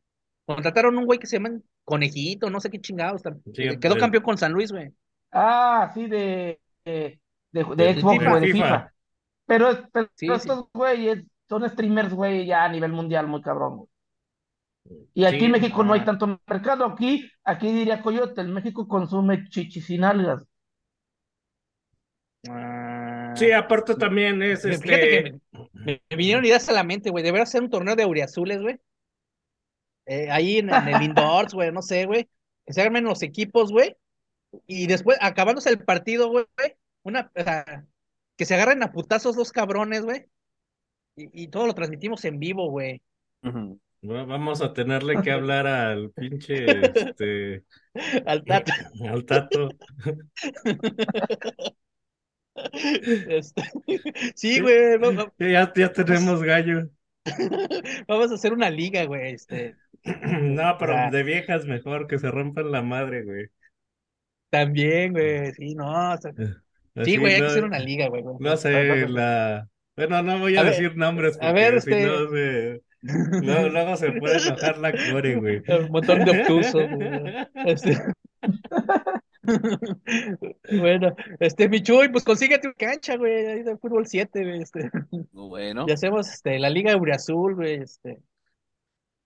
contrataron 0.44 0.98
un 0.98 1.04
güey 1.06 1.18
que 1.20 1.26
se 1.28 1.36
llama 1.36 1.60
Conejito, 1.84 2.50
no 2.50 2.60
sé 2.60 2.70
qué 2.70 2.80
chingados, 2.80 3.22
Sí, 3.54 3.78
quedó 3.80 3.96
campeón 3.96 4.24
con 4.24 4.38
San 4.38 4.52
Luis, 4.52 4.72
güey. 4.72 4.92
Ah, 5.30 5.90
sí, 5.94 6.06
de, 6.06 6.60
de, 6.84 7.20
de, 7.52 7.64
de 7.76 7.94
De 7.94 7.94
Xbox, 7.94 8.24
FIFA. 8.24 8.30
güey, 8.30 8.40
de 8.40 8.48
FIFA. 8.48 8.48
FIFA. 8.48 8.94
Pero, 9.46 9.68
pero 9.92 10.10
Sí, 10.14 10.26
estos 10.34 10.66
güeyes 10.72 11.24
son 11.48 11.68
streamers, 11.70 12.14
güey, 12.14 12.46
ya 12.46 12.64
a 12.64 12.68
nivel 12.68 12.92
mundial, 12.92 13.26
muy 13.28 13.42
cabrón, 13.42 13.76
güey. 13.78 13.88
Y 15.14 15.24
aquí 15.24 15.40
Sí, 15.40 15.44
en 15.46 15.50
México 15.52 15.82
no 15.84 15.92
hay 15.92 16.04
tanto 16.04 16.40
mercado. 16.46 16.84
Aquí, 16.86 17.30
aquí 17.44 17.72
diría 17.72 18.02
Coyote, 18.02 18.40
el 18.40 18.48
México 18.48 18.86
consume 18.86 19.48
chichis 19.48 19.90
y 19.90 19.98
nalgas. 19.98 20.44
Ah, 22.48 23.32
Sí, 23.36 23.52
aparte 23.52 23.94
también 23.94 24.42
es 24.42 24.62
Fíjate 24.62 24.74
este... 24.74 24.98
que 25.22 25.40
me, 25.72 26.02
me 26.08 26.16
vinieron 26.16 26.44
ideas 26.44 26.68
a 26.68 26.72
la 26.72 26.84
mente, 26.84 27.10
güey. 27.10 27.22
Debería 27.24 27.46
ser 27.46 27.62
un 27.62 27.70
torneo 27.70 27.94
de 27.96 28.02
auriazules, 28.02 28.60
güey. 28.60 28.78
Eh, 30.06 30.30
ahí 30.30 30.58
en, 30.58 30.70
en 30.70 30.88
el 30.88 31.02
indoors, 31.02 31.52
güey, 31.54 31.70
no 31.70 31.82
sé, 31.82 32.06
güey. 32.06 32.28
Que 32.64 32.72
se 32.72 32.82
armen 32.82 33.04
los 33.04 33.22
equipos, 33.22 33.70
güey. 33.70 33.96
Y 34.66 34.86
después, 34.86 35.18
acabándose 35.20 35.68
el 35.70 35.84
partido, 35.84 36.28
güey, 36.30 36.46
una, 37.02 37.30
o 37.36 37.42
sea, 37.42 37.84
que 38.36 38.44
se 38.46 38.54
agarren 38.54 38.82
a 38.82 38.92
putazos 38.92 39.36
dos 39.36 39.52
cabrones, 39.52 40.02
güey. 40.02 40.24
Y, 41.16 41.44
y 41.44 41.48
todo 41.48 41.66
lo 41.66 41.74
transmitimos 41.74 42.24
en 42.24 42.38
vivo, 42.38 42.70
güey. 42.70 43.02
Va- 43.44 43.78
Vamos 44.02 44.62
a 44.62 44.72
tenerle 44.72 45.20
que 45.22 45.30
hablar 45.32 45.66
al 45.66 46.10
pinche, 46.12 46.64
este, 46.94 47.64
Al 48.26 48.44
tato. 48.44 48.72
al 49.08 49.24
Tato. 49.24 49.68
Este, 53.28 53.62
Sí, 54.34 54.60
güey. 54.60 54.98
Ya, 55.38 55.72
ya 55.74 55.92
tenemos 55.92 56.42
gallo. 56.42 56.88
Vamos 58.06 58.30
a 58.30 58.34
hacer 58.34 58.52
una 58.52 58.70
liga, 58.70 59.04
güey. 59.04 59.34
Este, 59.34 59.76
No, 60.04 60.76
pero 60.78 60.94
Ah. 60.96 61.10
de 61.10 61.22
viejas 61.22 61.66
mejor, 61.66 62.06
que 62.06 62.18
se 62.18 62.30
rompan 62.30 62.70
la 62.72 62.82
madre, 62.82 63.24
güey. 63.24 63.46
también, 64.50 65.12
güey. 65.12 65.52
Sí, 65.52 65.74
no. 65.74 66.14
o 66.14 66.18
sea, 66.18 66.32
Así, 66.96 67.12
sí, 67.12 67.16
güey, 67.16 67.34
hay 67.34 67.40
no, 67.40 67.46
que 67.46 67.50
hacer 67.52 67.64
una 67.64 67.78
liga, 67.78 68.08
güey. 68.08 68.24
No 68.40 68.56
sé, 68.56 69.08
la... 69.08 69.68
Bueno, 69.96 70.22
no 70.22 70.38
voy 70.40 70.56
a, 70.56 70.60
A 70.60 70.62
ver, 70.64 70.72
decir 70.72 70.96
nombres 70.96 71.36
a 71.40 71.52
porque 71.52 71.80
si 71.80 71.90
este- 71.90 72.06
no 72.06 72.30
se... 72.30 72.82
Luego, 73.02 73.68
luego 73.70 73.96
se 73.96 74.12
puede 74.12 74.38
enojar 74.38 74.78
la 74.78 74.92
core, 74.92 75.36
güey. 75.36 75.62
Un 75.68 75.90
montón 75.90 76.24
de 76.24 76.30
obtusos, 76.40 76.90
güey. 76.90 77.46
Este- 77.66 77.98
Bueno, 80.70 81.16
este, 81.40 81.68
Michuy, 81.68 82.08
pues 82.10 82.22
consíguete 82.24 82.68
una 82.68 82.74
cancha, 82.74 83.16
güey, 83.16 83.46
ahí 83.46 83.62
de 83.62 83.78
fútbol 83.78 84.06
7, 84.06 84.42
güey, 84.44 84.60
este. 84.62 84.90
Bueno, 85.32 85.86
Y 85.88 85.92
hacemos, 85.92 86.28
este, 86.28 86.58
la 86.58 86.68
Liga 86.68 86.94
Azul, 87.12 87.54
güey, 87.54 87.76
este. 87.76 88.18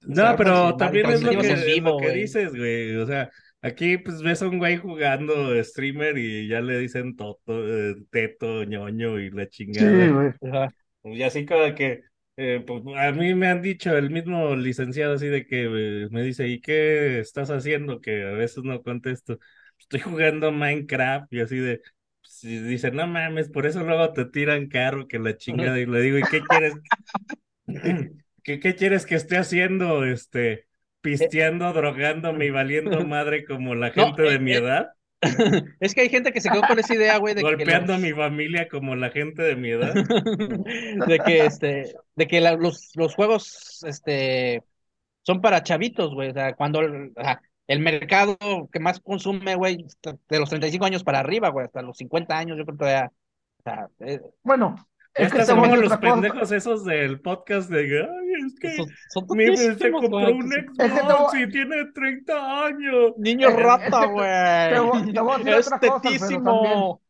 No, 0.03 0.35
pero 0.37 0.77
también 0.77 1.07
es 1.11 1.23
lo 1.23 1.31
que, 1.31 1.37
transmitimos 1.39 1.67
en 1.69 1.75
vivo, 1.75 1.91
lo 1.91 1.97
que 1.99 2.05
güey. 2.07 2.21
dices, 2.21 2.51
güey. 2.55 2.97
O 2.97 3.07
sea, 3.07 3.31
Aquí 3.65 3.97
pues 3.97 4.21
ves 4.23 4.43
a 4.43 4.49
un 4.49 4.59
güey 4.59 4.77
jugando 4.77 5.63
streamer 5.63 6.19
y 6.19 6.49
ya 6.49 6.61
le 6.61 6.79
dicen 6.79 7.15
toto, 7.15 7.65
eh, 7.65 7.95
teto, 8.11 8.65
ñoño 8.65 9.21
y 9.21 9.31
la 9.31 9.45
Sí, 9.45 9.51
chingada. 9.51 10.09
güey. 10.11 10.31
Ajá. 10.53 10.75
Y 11.05 11.23
así 11.23 11.47
como 11.47 11.73
que 11.77 12.03
eh, 12.37 12.65
pues, 12.67 12.83
a 12.97 13.13
mí 13.13 13.35
me 13.35 13.49
han 13.49 13.63
dicho 13.63 13.97
el 13.97 14.11
mismo 14.11 14.57
licenciado 14.57 15.15
así 15.15 15.27
de 15.29 15.47
que 15.47 15.65
eh, 16.05 16.09
me 16.11 16.23
dice, 16.23 16.49
¿y 16.49 16.61
qué 16.61 17.21
estás 17.21 17.51
haciendo? 17.51 18.01
Que 18.01 18.25
a 18.25 18.31
veces 18.33 18.65
no 18.65 18.83
contesto. 18.83 19.39
Estoy 19.79 20.01
jugando 20.01 20.51
Minecraft 20.53 21.33
y 21.33 21.41
así 21.41 21.57
de, 21.59 21.83
pues, 22.21 22.45
y 22.45 22.59
dice, 22.63 22.91
no 22.91 23.07
mames, 23.07 23.49
por 23.51 23.67
eso 23.67 23.83
luego 23.85 24.13
te 24.13 24.25
tiran 24.27 24.69
carro 24.69 25.07
que 25.09 25.19
la 25.19 25.37
chingada. 25.37 25.79
Y 25.81 25.87
le 25.87 26.01
digo, 26.01 26.19
¿y 26.19 26.27
qué 26.29 26.47
quieres? 26.47 26.75
¿Qué, 28.43 28.61
qué 28.61 28.75
quieres 28.77 29.07
que 29.07 29.15
esté 29.15 29.37
haciendo? 29.39 30.05
Este, 30.05 30.67
pisteando, 31.01 31.73
drogándome 31.73 32.47
y 32.47 32.51
valiendo 32.51 33.03
madre 33.05 33.45
como 33.45 33.75
la 33.75 33.91
No, 33.95 34.07
gente 34.07 34.23
de 34.23 34.39
eh, 34.39 34.41
mi 34.41 34.53
eh, 34.53 34.55
edad, 34.55 34.91
Es 35.81 35.95
que 35.95 36.03
hay 36.03 36.09
gente 36.09 36.33
que 36.33 36.41
se 36.41 36.51
quedó 36.51 36.63
con 36.63 36.79
esa 36.79 36.95
idea, 36.95 37.19
güey, 37.19 37.35
de 37.35 37.43
que 37.43 37.47
golpeando 37.49 37.95
a 37.95 37.99
mi 37.99 38.13
familia 38.13 38.69
como 38.69 38.97
la 38.97 39.11
gente 39.11 39.43
de 39.43 39.57
mi 39.57 39.71
edad. 39.71 39.95
de 41.07 41.19
que 41.25 41.47
este, 41.47 41.95
de 42.17 42.27
que 42.27 42.41
la- 42.41 42.57
los, 42.57 42.91
los 42.97 43.15
juegos, 43.15 43.85
este, 43.87 44.63
son 45.23 45.41
para 45.41 45.63
chavitos, 45.63 46.13
güey. 46.15 46.31
O 46.31 46.35
sea, 46.35 46.55
cuando 46.55 46.81
el, 46.81 47.81
mercado 47.81 48.37
que 48.73 48.81
más 48.81 49.01
consume, 49.01 49.55
güey, 49.55 49.87
de 50.29 50.39
los 50.39 50.49
35 50.49 50.85
años 50.85 51.05
para 51.05 51.21
arriba, 51.21 51.51
güey, 51.51 51.67
hasta 51.67 51.83
los 51.83 51.97
50 51.97 52.37
años, 52.37 52.59
yo 52.59 52.65
creo 52.65 52.77
que 52.77 52.85
todavía. 52.85 53.13
O 53.59 53.63
sea, 53.63 53.89
eh, 54.01 54.21
Bueno, 54.43 54.75
es 55.15 55.33
que 55.35 55.39
Estas 55.39 55.47
te 55.47 55.53
son 55.53 55.61
voy 55.61 55.69
a 55.69 55.71
como 55.71 55.77
los 55.77 55.97
cosa. 55.97 56.01
pendejos 56.01 56.53
esos 56.53 56.85
del 56.85 57.21
podcast 57.21 57.71
de, 57.71 58.03
ay, 58.03 58.47
es 58.47 58.59
que 58.59 58.71
son, 58.71 58.87
son 59.09 59.27
mi 59.31 59.45
bebé 59.51 59.77
se 59.79 59.91
compró 59.91 60.33
un 60.33 60.49
que 60.51 60.85
Es 60.85 60.93
que 60.93 61.03
te 61.05 61.13
Xbox 61.13 61.35
y 61.35 61.51
tiene 61.51 61.87
30 61.95 62.67
años. 62.67 63.13
Niño 63.19 63.51
Es 63.51 63.57
que 63.57 63.63
rata, 63.65 64.07
te 64.69 64.79
güey. 64.79 65.11
te 65.13 65.21
voy 65.21 65.35
a 65.35 65.39
decir 65.39 65.55
Es 65.59 65.67
otra 65.67 65.81
cosa, 65.83 66.19
Alfredo, 66.19 66.41
tetísimo. 66.41 67.03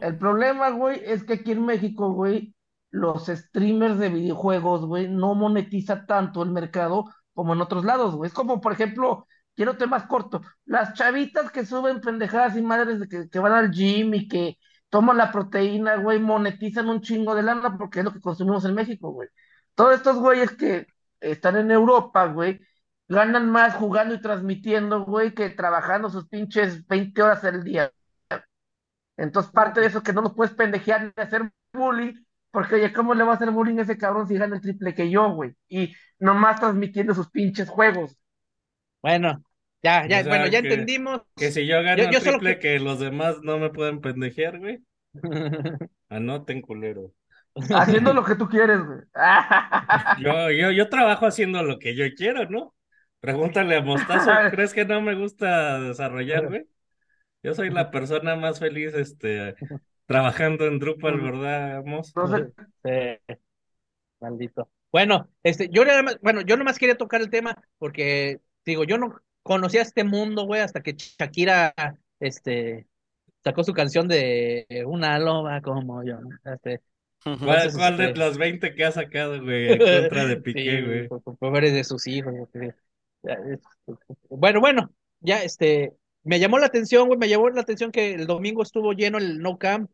El 0.00 0.18
problema, 0.18 0.70
güey, 0.70 1.00
es 1.04 1.24
que 1.24 1.34
aquí 1.34 1.52
en 1.52 1.64
México, 1.66 2.12
güey, 2.12 2.54
los 2.90 3.26
streamers 3.26 3.98
de 3.98 4.08
videojuegos, 4.08 4.86
güey, 4.86 5.08
no 5.08 5.34
monetiza 5.34 6.06
tanto 6.06 6.42
el 6.42 6.50
mercado 6.50 7.04
como 7.34 7.52
en 7.54 7.60
otros 7.60 7.84
lados, 7.84 8.14
güey. 8.16 8.28
Es 8.28 8.34
como, 8.34 8.60
por 8.60 8.72
ejemplo, 8.72 9.26
quiero 9.54 9.76
temas 9.76 10.06
cortos, 10.06 10.42
las 10.64 10.94
chavitas 10.94 11.50
que 11.50 11.66
suben 11.66 12.00
pendejadas 12.00 12.56
y 12.56 12.62
madres 12.62 13.00
de 13.00 13.08
que, 13.08 13.28
que 13.30 13.38
van 13.38 13.52
al 13.52 13.70
gym 13.70 14.14
y 14.14 14.28
que 14.28 14.56
toman 14.90 15.16
la 15.16 15.32
proteína, 15.32 15.96
güey, 15.96 16.18
monetizan 16.18 16.88
un 16.88 17.00
chingo 17.00 17.34
de 17.34 17.42
lana 17.42 17.78
porque 17.78 18.00
es 18.00 18.04
lo 18.04 18.12
que 18.12 18.20
consumimos 18.20 18.64
en 18.64 18.74
México, 18.74 19.12
güey. 19.12 19.28
Todos 19.74 19.94
estos 19.94 20.18
güeyes 20.18 20.52
que 20.52 20.86
están 21.20 21.56
en 21.56 21.70
Europa, 21.70 22.26
güey, 22.26 22.60
ganan 23.08 23.50
más 23.50 23.74
jugando 23.74 24.14
y 24.14 24.20
transmitiendo, 24.20 25.04
güey, 25.04 25.34
que 25.34 25.50
trabajando 25.50 26.10
sus 26.10 26.28
pinches 26.28 26.86
20 26.86 27.22
horas 27.22 27.44
al 27.44 27.64
día. 27.64 27.92
Entonces, 29.16 29.52
parte 29.52 29.80
de 29.80 29.86
eso 29.86 29.98
es 29.98 30.04
que 30.04 30.12
no 30.12 30.22
nos 30.22 30.34
puedes 30.34 30.54
pendejear 30.54 31.04
ni 31.04 31.22
hacer 31.22 31.50
bullying, 31.72 32.14
porque 32.50 32.76
oye, 32.76 32.92
¿cómo 32.92 33.14
le 33.14 33.22
va 33.22 33.32
a 33.32 33.34
hacer 33.34 33.50
bullying 33.50 33.78
a 33.78 33.82
ese 33.82 33.98
cabrón 33.98 34.26
si 34.26 34.36
gana 34.36 34.56
el 34.56 34.62
triple 34.62 34.94
que 34.94 35.10
yo, 35.10 35.30
güey? 35.32 35.54
Y 35.68 35.94
nomás 36.18 36.58
transmitiendo 36.58 37.14
sus 37.14 37.30
pinches 37.30 37.68
juegos. 37.68 38.16
Bueno, 39.02 39.42
ya, 39.82 40.06
ya, 40.06 40.20
O 40.20 40.22
sea, 40.22 40.28
bueno, 40.28 40.46
ya 40.46 40.62
que- 40.62 40.68
entendimos. 40.68 41.22
Que 41.36 41.50
si 41.50 41.66
yo 41.66 41.82
gano 41.82 42.02
Yo- 42.04 42.10
yo 42.10 42.20
solo 42.20 42.38
triple, 42.38 42.58
que- 42.58 42.78
que... 42.78 42.80
los 42.80 42.98
demás 43.00 43.36
no 43.42 43.58
me 43.58 43.70
pueden 43.70 44.00
pendejear, 44.00 44.58
güey. 44.58 44.80
Anoten, 46.08 46.60
culero. 46.62 47.12
Haciendo 47.74 48.12
lo 48.14 48.24
que 48.24 48.34
tú 48.36 48.48
quieres, 48.48 48.78
güey. 48.84 49.00
Yo, 50.20 50.50
yo, 50.50 50.70
yo 50.70 50.88
trabajo 50.88 51.26
haciendo 51.26 51.62
lo 51.62 51.78
que 51.78 51.94
yo 51.96 52.04
quiero, 52.16 52.48
¿no? 52.48 52.74
Pregúntale 53.20 53.76
a 53.76 53.82
Mostazo, 53.82 54.30
¿crees 54.50 54.72
que 54.72 54.84
no 54.84 55.00
me 55.02 55.14
gusta 55.14 55.80
desarrollar, 55.80 56.48
güey? 56.48 56.64
Yo 57.42 57.54
soy 57.54 57.70
la 57.70 57.90
persona 57.90 58.36
más 58.36 58.58
feliz, 58.60 58.94
este, 58.94 59.54
trabajando 60.06 60.66
en 60.66 60.78
Drupal, 60.78 61.20
¿verdad, 61.20 61.84
Mos? 61.84 62.12
Entonces, 62.16 62.52
Sí, 62.84 63.34
maldito. 64.20 64.70
Bueno, 64.92 65.28
este, 65.42 65.68
yo 65.70 65.84
nada 65.84 66.02
más, 66.02 66.18
bueno, 66.20 66.40
yo 66.42 66.56
nomás 66.56 66.78
quería 66.78 66.96
tocar 66.96 67.20
el 67.20 67.30
tema 67.30 67.56
porque, 67.78 68.40
digo, 68.64 68.84
yo 68.84 68.98
no 68.98 69.18
conocía 69.42 69.82
este 69.82 70.04
mundo, 70.04 70.44
güey, 70.44 70.60
hasta 70.60 70.82
que 70.82 70.94
Shakira, 70.94 71.74
este, 72.18 72.86
sacó 73.42 73.64
su 73.64 73.72
canción 73.72 74.08
de 74.08 74.66
Una 74.86 75.18
loba 75.18 75.60
como 75.60 76.04
yo, 76.04 76.20
¿no? 76.20 76.30
Este, 76.52 76.80
¿Cuál, 77.22 77.38
Entonces, 77.40 77.76
cuál 77.76 77.96
de 77.98 78.14
los 78.14 78.38
20 78.38 78.74
que 78.74 78.84
ha 78.84 78.92
sacado, 78.92 79.42
güey, 79.42 79.72
en 79.72 79.78
contra 80.10 80.26
de 80.26 80.36
Piqué, 80.38 80.78
sí, 80.78 80.86
güey? 80.86 81.08
por, 81.08 81.22
por 81.22 81.36
pobres 81.36 81.72
de 81.72 81.84
sus 81.84 82.06
hijos, 82.06 82.34
güey. 82.54 82.72
Bueno, 84.30 84.60
bueno, 84.60 84.90
ya, 85.20 85.42
este, 85.42 85.92
me 86.22 86.38
llamó 86.38 86.58
la 86.58 86.66
atención, 86.66 87.08
güey, 87.08 87.18
me 87.18 87.28
llamó 87.28 87.50
la 87.50 87.60
atención 87.60 87.92
que 87.92 88.14
el 88.14 88.26
domingo 88.26 88.62
estuvo 88.62 88.92
lleno 88.92 89.18
el 89.18 89.40
No 89.40 89.58
Camp, 89.58 89.90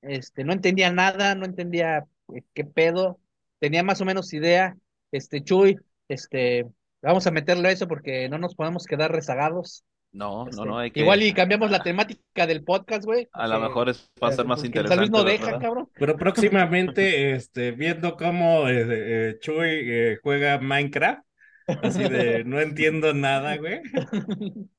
este, 0.00 0.44
no 0.44 0.52
entendía 0.52 0.90
nada, 0.90 1.34
no 1.34 1.44
entendía 1.44 2.06
eh, 2.34 2.42
qué 2.54 2.64
pedo, 2.64 3.20
tenía 3.58 3.82
más 3.82 4.00
o 4.00 4.06
menos 4.06 4.32
idea, 4.32 4.76
este, 5.12 5.42
Chuy, 5.42 5.78
este, 6.08 6.66
vamos 7.06 7.26
a 7.26 7.30
meterle 7.30 7.68
a 7.68 7.72
eso 7.72 7.88
porque 7.88 8.28
no 8.28 8.38
nos 8.38 8.54
podemos 8.54 8.84
quedar 8.84 9.12
rezagados. 9.12 9.84
No, 10.12 10.44
no, 10.44 10.50
Este, 10.50 10.64
no, 10.64 10.78
hay 10.78 10.90
que. 10.90 11.00
Igual 11.00 11.22
y 11.22 11.32
cambiamos 11.32 11.70
la 11.70 11.82
temática 11.82 12.46
del 12.46 12.64
podcast, 12.64 13.04
güey. 13.04 13.28
A 13.32 13.46
lo 13.46 13.60
mejor 13.60 13.88
es, 13.88 14.10
va 14.22 14.28
a 14.28 14.32
ser 14.32 14.46
más 14.46 14.62
el 14.64 14.72
San 14.86 14.98
Luis 14.98 15.10
interesante. 15.10 15.10
no 15.10 15.24
deja, 15.24 15.44
¿verdad? 15.46 15.60
cabrón. 15.60 15.90
Pero 15.94 16.16
próximamente, 16.16 17.32
este, 17.32 17.72
viendo 17.72 18.16
cómo 18.16 18.68
eh, 18.68 18.86
eh, 19.30 19.38
Chuy 19.40 19.68
eh, 19.68 20.18
juega 20.22 20.58
Minecraft, 20.58 21.22
así 21.82 22.08
de 22.08 22.44
no 22.46 22.60
entiendo 22.60 23.12
nada, 23.14 23.56
güey. 23.56 23.80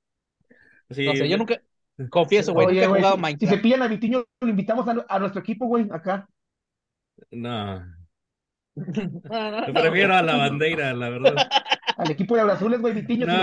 Sí, 0.90 1.06
No 1.06 1.16
sé, 1.16 1.28
yo 1.28 1.38
nunca, 1.38 1.62
confieso, 2.10 2.54
güey, 2.54 2.68
nunca 2.68 2.84
he 2.84 2.88
güey, 2.88 3.02
jugado 3.02 3.18
si, 3.18 3.18
si 3.18 3.22
Minecraft. 3.22 3.56
se 3.56 3.58
pillan 3.62 3.82
a 3.82 3.88
Vitiño, 3.88 4.26
lo 4.42 4.50
invitamos 4.50 4.88
a, 4.88 5.06
a 5.08 5.20
nuestro 5.20 5.42
equipo, 5.42 5.68
güey, 5.68 5.88
acá. 5.92 6.30
No, 7.32 7.97
No, 9.30 9.52
no, 9.52 9.74
prefiero 9.74 10.16
a 10.16 10.22
la 10.22 10.38
bandera, 10.38 10.94
la 10.94 11.10
verdad. 11.10 11.36
Al 11.98 12.12
equipo 12.12 12.36
de 12.36 12.42
Abrazules, 12.42 12.80
güey, 12.80 12.94
Vitiño, 12.94 13.26
No, 13.26 13.34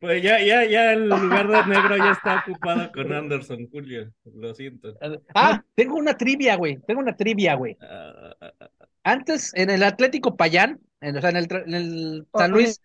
pues 0.00 0.22
ya, 0.22 0.40
ya, 0.40 0.64
ya 0.64 0.92
el 0.92 1.08
lugar 1.08 1.46
de 1.46 1.66
negro 1.66 1.96
ya 1.96 2.10
está 2.10 2.44
ocupado 2.46 2.90
con 2.92 3.12
Anderson, 3.12 3.68
Julio. 3.70 4.12
Lo 4.34 4.52
siento. 4.54 4.94
Ah, 5.34 5.62
tengo 5.74 5.96
una 5.96 6.16
trivia, 6.16 6.56
güey. 6.56 6.78
Tengo 6.86 7.00
una 7.00 7.16
trivia, 7.16 7.54
güey. 7.54 7.76
Ah, 7.80 8.34
ah, 8.40 8.52
ah, 8.60 8.68
Antes, 9.04 9.54
en 9.54 9.70
el 9.70 9.84
Atlético 9.84 10.36
Payán, 10.36 10.80
en, 11.00 11.16
o 11.16 11.20
sea, 11.20 11.30
en 11.30 11.36
el, 11.36 11.46
en 11.50 11.74
el 11.74 12.26
San 12.34 12.50
Luis, 12.50 12.80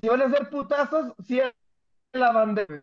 Si 0.00 0.08
van 0.08 0.22
a 0.22 0.26
hacer 0.26 0.48
putazos, 0.48 1.12
sí 1.26 1.40
es 1.40 1.52
la 2.12 2.30
bandera. 2.30 2.82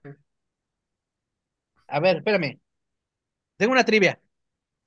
a 1.88 2.00
ver, 2.02 2.18
espérame. 2.18 2.60
Tengo 3.56 3.72
una 3.72 3.86
trivia. 3.86 4.20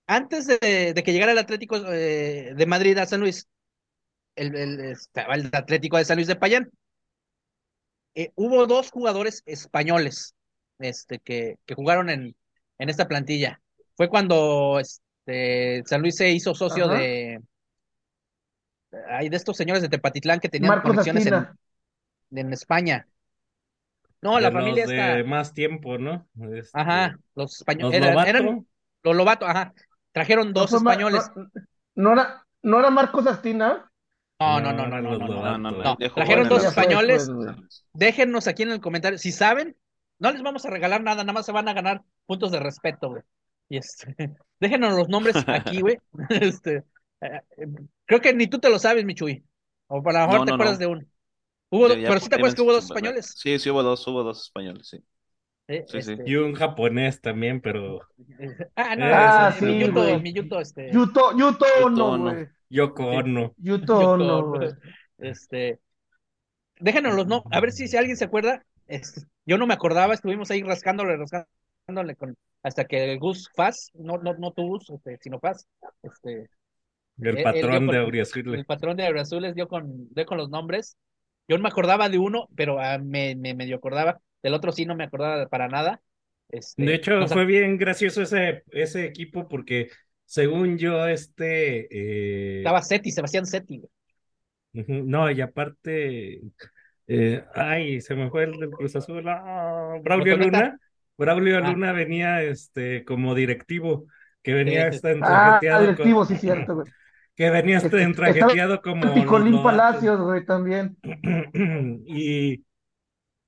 Antes 0.06 0.46
de, 0.46 0.92
de 0.94 1.02
que 1.02 1.12
llegara 1.12 1.32
el 1.32 1.38
Atlético 1.38 1.76
eh, 1.92 2.52
de 2.56 2.66
Madrid 2.66 2.96
a 2.98 3.06
San 3.06 3.20
Luis, 3.20 3.48
el, 4.36 4.54
el- 4.54 4.80
estaba 4.80 5.34
el 5.34 5.50
Atlético 5.52 5.96
de 5.96 6.04
San 6.04 6.16
Luis 6.16 6.28
de 6.28 6.36
Payán. 6.36 6.70
Eh, 8.14 8.30
hubo 8.34 8.66
dos 8.66 8.90
jugadores 8.90 9.42
españoles 9.46 10.34
este, 10.78 11.18
que, 11.18 11.56
que 11.66 11.74
jugaron 11.74 12.08
en, 12.08 12.34
en 12.78 12.88
esta 12.88 13.08
plantilla. 13.08 13.60
Fue 13.96 14.08
cuando 14.08 14.78
este, 14.80 15.82
San 15.86 16.00
Luis 16.02 16.16
se 16.16 16.30
hizo 16.30 16.54
socio 16.54 16.86
Ajá. 16.86 16.98
de, 16.98 17.40
ay, 19.08 19.28
de 19.28 19.36
estos 19.36 19.56
señores 19.56 19.82
de 19.82 19.88
Tepatitlán 19.88 20.40
que 20.40 20.48
tenían 20.48 20.70
Marcos 20.70 20.90
conexiones 20.90 21.26
en, 21.26 22.52
España. 22.52 23.06
No, 24.22 24.36
de 24.36 24.42
la 24.42 24.50
los 24.50 24.60
familia 24.62 24.86
de 24.86 25.18
está. 25.18 25.28
más 25.28 25.52
tiempo, 25.52 25.98
¿no? 25.98 26.26
Este, 26.54 26.70
Ajá, 26.72 27.18
los 27.34 27.56
españoles. 27.56 28.00
Los 28.00 28.10
Eran, 28.10 28.26
eran 28.28 28.66
los 29.02 29.16
Lobato, 29.16 29.46
ajá. 29.46 29.72
Trajeron 30.16 30.54
dos 30.54 30.72
No 30.72 30.78
españoles. 30.78 31.30
No, 31.34 31.44
no 31.94 32.12
era, 32.14 32.46
no 32.62 32.78
era 32.80 32.88
Marcos 32.90 33.26
Astina. 33.26 33.90
No, 34.40 34.60
no, 34.62 34.72
no, 34.72 34.86
no, 34.88 35.00
no, 35.18 35.58
no, 35.58 35.70
no. 35.70 35.96
Trajeron 36.14 36.48
dos 36.48 36.64
españoles. 36.64 37.30
Déjennos 37.92 38.46
aquí 38.48 38.62
en 38.62 38.70
el 38.70 38.80
comentario. 38.80 39.18
Si 39.18 39.30
saben, 39.30 39.76
no 40.18 40.30
les 40.32 40.42
vamos 40.42 40.64
a 40.64 40.70
regalar 40.70 41.02
nada, 41.02 41.22
nada 41.22 41.34
más 41.34 41.44
se 41.44 41.52
van 41.52 41.68
a 41.68 41.74
ganar 41.74 42.02
puntos 42.24 42.50
de 42.50 42.60
respeto, 42.60 43.10
güey. 43.10 43.22
Y 43.68 43.76
este, 43.76 44.16
déjenos 44.58 44.94
los 44.94 45.10
nombres 45.10 45.36
aquí, 45.46 45.80
güey. 45.82 45.98
Este, 46.30 46.84
eh, 47.20 47.40
creo 48.06 48.22
que 48.22 48.32
ni 48.32 48.46
tú 48.46 48.58
te 48.58 48.70
lo 48.70 48.78
sabes, 48.78 49.04
Michuy. 49.04 49.44
O 49.88 50.02
por 50.02 50.14
lo 50.14 50.20
mejor 50.20 50.38
No, 50.40 50.44
te 50.46 50.50
no, 50.50 50.54
acuerdas 50.54 50.76
no. 50.76 50.80
de 50.80 50.86
uno. 50.86 51.02
Hubo, 51.68 51.88
Ya- 51.88 51.96
ya 51.98 52.08
pero 52.08 52.20
sí 52.20 52.28
te 52.30 52.36
acuerdas 52.36 52.54
que 52.54 52.62
hubo 52.62 52.72
dos 52.72 52.84
españoles. 52.84 53.34
Sí, 53.36 53.58
sí 53.58 53.68
hubo 53.68 53.82
dos, 53.82 54.06
hubo 54.06 54.22
dos 54.22 54.40
españoles, 54.44 54.88
sí. 54.88 55.04
Eh, 55.68 55.84
Sí, 55.88 56.00
sí. 56.02 56.12
este, 56.12 56.30
Y 56.30 56.36
un 56.36 56.54
japonés 56.54 57.20
también, 57.20 57.60
pero 57.60 58.00
eh, 58.38 58.56
ah, 58.76 58.94
no, 58.96 59.04
Ah, 59.06 59.48
ese, 59.50 59.58
sí, 59.60 59.66
Miyuto, 59.66 60.00
güey. 60.02 60.20
Miyuto, 60.20 60.60
este. 60.60 60.92
Yuto, 60.92 61.32
Yuto 61.36 61.64
Yuto 61.80 62.06
Ono, 62.06 62.32
güey. 62.32 62.46
Yoko 62.70 63.06
Ono. 63.06 63.52
Yuto 63.58 64.00
Yuto 64.00 64.10
Ono, 64.12 64.46
güey. 64.50 64.70
Este, 65.18 65.80
déjenos 66.78 67.14
los 67.14 67.26
no, 67.26 67.42
a 67.50 67.60
ver 67.60 67.72
si, 67.72 67.88
si 67.88 67.96
alguien 67.96 68.16
se 68.16 68.24
acuerda. 68.26 68.64
Este, 68.86 69.22
yo 69.44 69.58
no 69.58 69.66
me 69.66 69.74
acordaba, 69.74 70.14
estuvimos 70.14 70.50
ahí 70.50 70.62
rascándole, 70.62 71.16
rascándole 71.16 72.14
con, 72.16 72.36
hasta 72.62 72.84
que 72.84 73.12
el 73.12 73.18
Gus 73.18 73.50
Faz, 73.56 73.90
no, 73.94 74.18
no, 74.18 74.34
no 74.34 74.52
tu 74.52 74.62
Gus, 74.66 74.88
este, 74.90 75.18
sino 75.20 75.40
Faz, 75.40 75.66
este, 76.02 76.48
El 77.20 77.28
Él- 77.28 77.38
él 77.38 77.42
patrón 77.42 77.86
de 77.88 77.92
con- 77.94 77.96
Auriazul. 77.96 78.54
el 78.54 78.64
patrón 78.66 78.96
de 78.96 79.06
Abrazules 79.06 79.54
dio 79.54 79.66
con, 79.66 80.08
dio 80.14 80.26
con 80.26 80.38
los 80.38 80.50
nombres. 80.50 80.96
Yo 81.48 81.56
no 81.56 81.62
me 81.62 81.68
acordaba 81.68 82.08
de 82.08 82.18
uno, 82.18 82.48
pero 82.54 82.78
ah, 82.80 82.98
me, 82.98 83.34
me 83.36 83.54
medio 83.54 83.76
acordaba. 83.76 84.20
Del 84.42 84.54
otro 84.54 84.72
sí 84.72 84.86
no 84.86 84.94
me 84.96 85.04
acordaba 85.04 85.46
para 85.48 85.68
nada. 85.68 86.00
Este, 86.48 86.82
De 86.84 86.94
hecho, 86.94 87.26
fue 87.28 87.44
bien 87.44 87.76
gracioso 87.76 88.22
ese, 88.22 88.62
ese 88.70 89.04
equipo 89.04 89.48
porque 89.48 89.90
según 90.24 90.78
yo, 90.78 91.06
este... 91.06 91.86
eh, 91.90 92.58
estaba 92.58 92.82
Seti, 92.82 93.10
Sebastián 93.10 93.46
Seti, 93.46 93.78
güey. 93.78 93.90
Ujú, 94.84 95.04
No, 95.08 95.30
y 95.30 95.40
aparte, 95.40 96.42
eh, 97.06 97.44
ay, 97.54 98.00
se 98.00 98.14
me 98.14 98.28
fue 98.30 98.44
el 98.44 98.52
del 98.58 98.70
Cruz 98.70 98.94
Azul, 98.96 99.26
ah, 99.28 99.96
Braulio. 100.02 100.36
Luna, 100.36 100.78
Braulio 101.16 101.58
Ah. 101.58 101.60
Luna 101.72 101.92
venía 101.92 102.42
este 102.42 103.04
como 103.04 103.34
directivo, 103.34 104.06
que 104.42 104.52
venía 104.54 104.88
este 104.88 105.08
Ah, 105.08 105.12
entrajeteado 105.12 105.86
con- 105.86 105.94
colectivo, 105.96 106.24
sí, 106.26 106.36
cierto, 106.36 106.74
güey. 106.74 106.86
que 107.34 107.50
venía 107.50 107.76
este 107.78 107.86
Estaba 107.88 108.02
entrajeteado 108.02 108.82
como 108.82 109.14
Picolín. 109.14 109.62
Palacios, 109.62 110.20
güey, 110.20 110.44
también. 110.44 110.96
Y, 112.06 112.64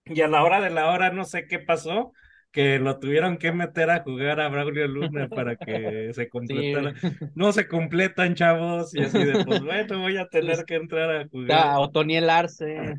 y 0.08 0.20
a 0.20 0.28
la 0.28 0.42
hora 0.42 0.60
de 0.60 0.70
la 0.70 0.90
hora 0.90 1.10
no 1.10 1.24
sé 1.24 1.46
qué 1.46 1.58
pasó, 1.58 2.12
que 2.50 2.78
lo 2.78 2.98
tuvieron 2.98 3.36
que 3.36 3.52
meter 3.52 3.90
a 3.90 4.02
jugar 4.02 4.40
a 4.40 4.48
Braulio 4.48 4.88
Luna 4.88 5.28
para 5.28 5.56
que 5.56 6.12
se 6.14 6.24
Sí, 6.24 6.28
completara. 6.28 6.94
No 7.34 7.52
se 7.52 7.68
completan, 7.68 8.34
chavos, 8.34 8.94
y 8.94 9.02
así 9.02 9.22
de, 9.22 9.44
pues 9.44 9.60
bueno, 9.62 10.00
voy 10.00 10.16
a 10.16 10.26
tener 10.26 10.64
que 10.64 10.76
entrar 10.76 11.10
a 11.10 11.28
jugar. 11.28 11.76
Otoniel 11.78 12.30
Arce, 12.30 12.96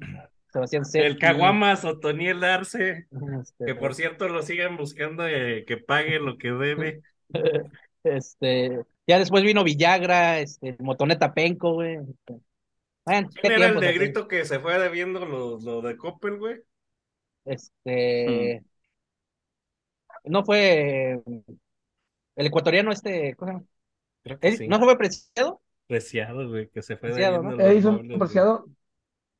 Sebastián 0.51 0.85
Seti. 0.85 1.05
El 1.05 1.17
Caguamas 1.17 1.83
Otoniel 1.83 2.43
Arce, 2.43 3.07
este, 3.41 3.65
que 3.65 3.75
por 3.75 3.95
cierto 3.95 4.29
lo 4.29 4.41
siguen 4.41 4.77
buscando 4.77 5.27
eh, 5.27 5.65
que 5.65 5.77
pague 5.77 6.19
lo 6.19 6.37
que 6.37 6.51
debe. 6.51 7.01
Este, 8.01 8.79
ya 9.05 9.19
después 9.19 9.43
vino 9.43 9.65
Villagra, 9.65 10.39
este, 10.39 10.77
Motoneta 10.79 11.33
Penco, 11.33 11.73
güey. 11.73 11.97
Bueno, 13.05 13.29
qué 13.35 13.41
¿Quién 13.41 13.53
era 13.53 13.67
el 13.67 13.79
negrito 13.79 14.27
que 14.29 14.45
se 14.45 14.59
fue 14.59 14.79
debiendo 14.79 15.25
lo, 15.25 15.59
lo 15.59 15.81
de 15.81 15.97
Coppel, 15.97 16.37
güey? 16.37 16.61
Este, 17.49 18.63
no 20.25 20.43
fue 20.43 21.21
el 22.35 22.45
ecuatoriano 22.47 22.91
este, 22.91 23.35
¿cómo 23.35 23.51
se 23.51 23.53
llama? 23.57 23.65
Creo 24.23 24.39
que 24.39 24.47
Edi- 24.49 24.57
sí. 24.57 24.67
¿No 24.67 24.79
fue 24.79 24.97
Preciado? 24.97 25.61
Preciado, 25.87 26.47
güey, 26.47 26.69
que 26.69 26.81
se 26.81 26.97
fue 26.97 27.09
Preciado, 27.09 27.43
¿no? 27.43 27.59
Edison. 27.59 28.07
Preciado. 28.19 28.65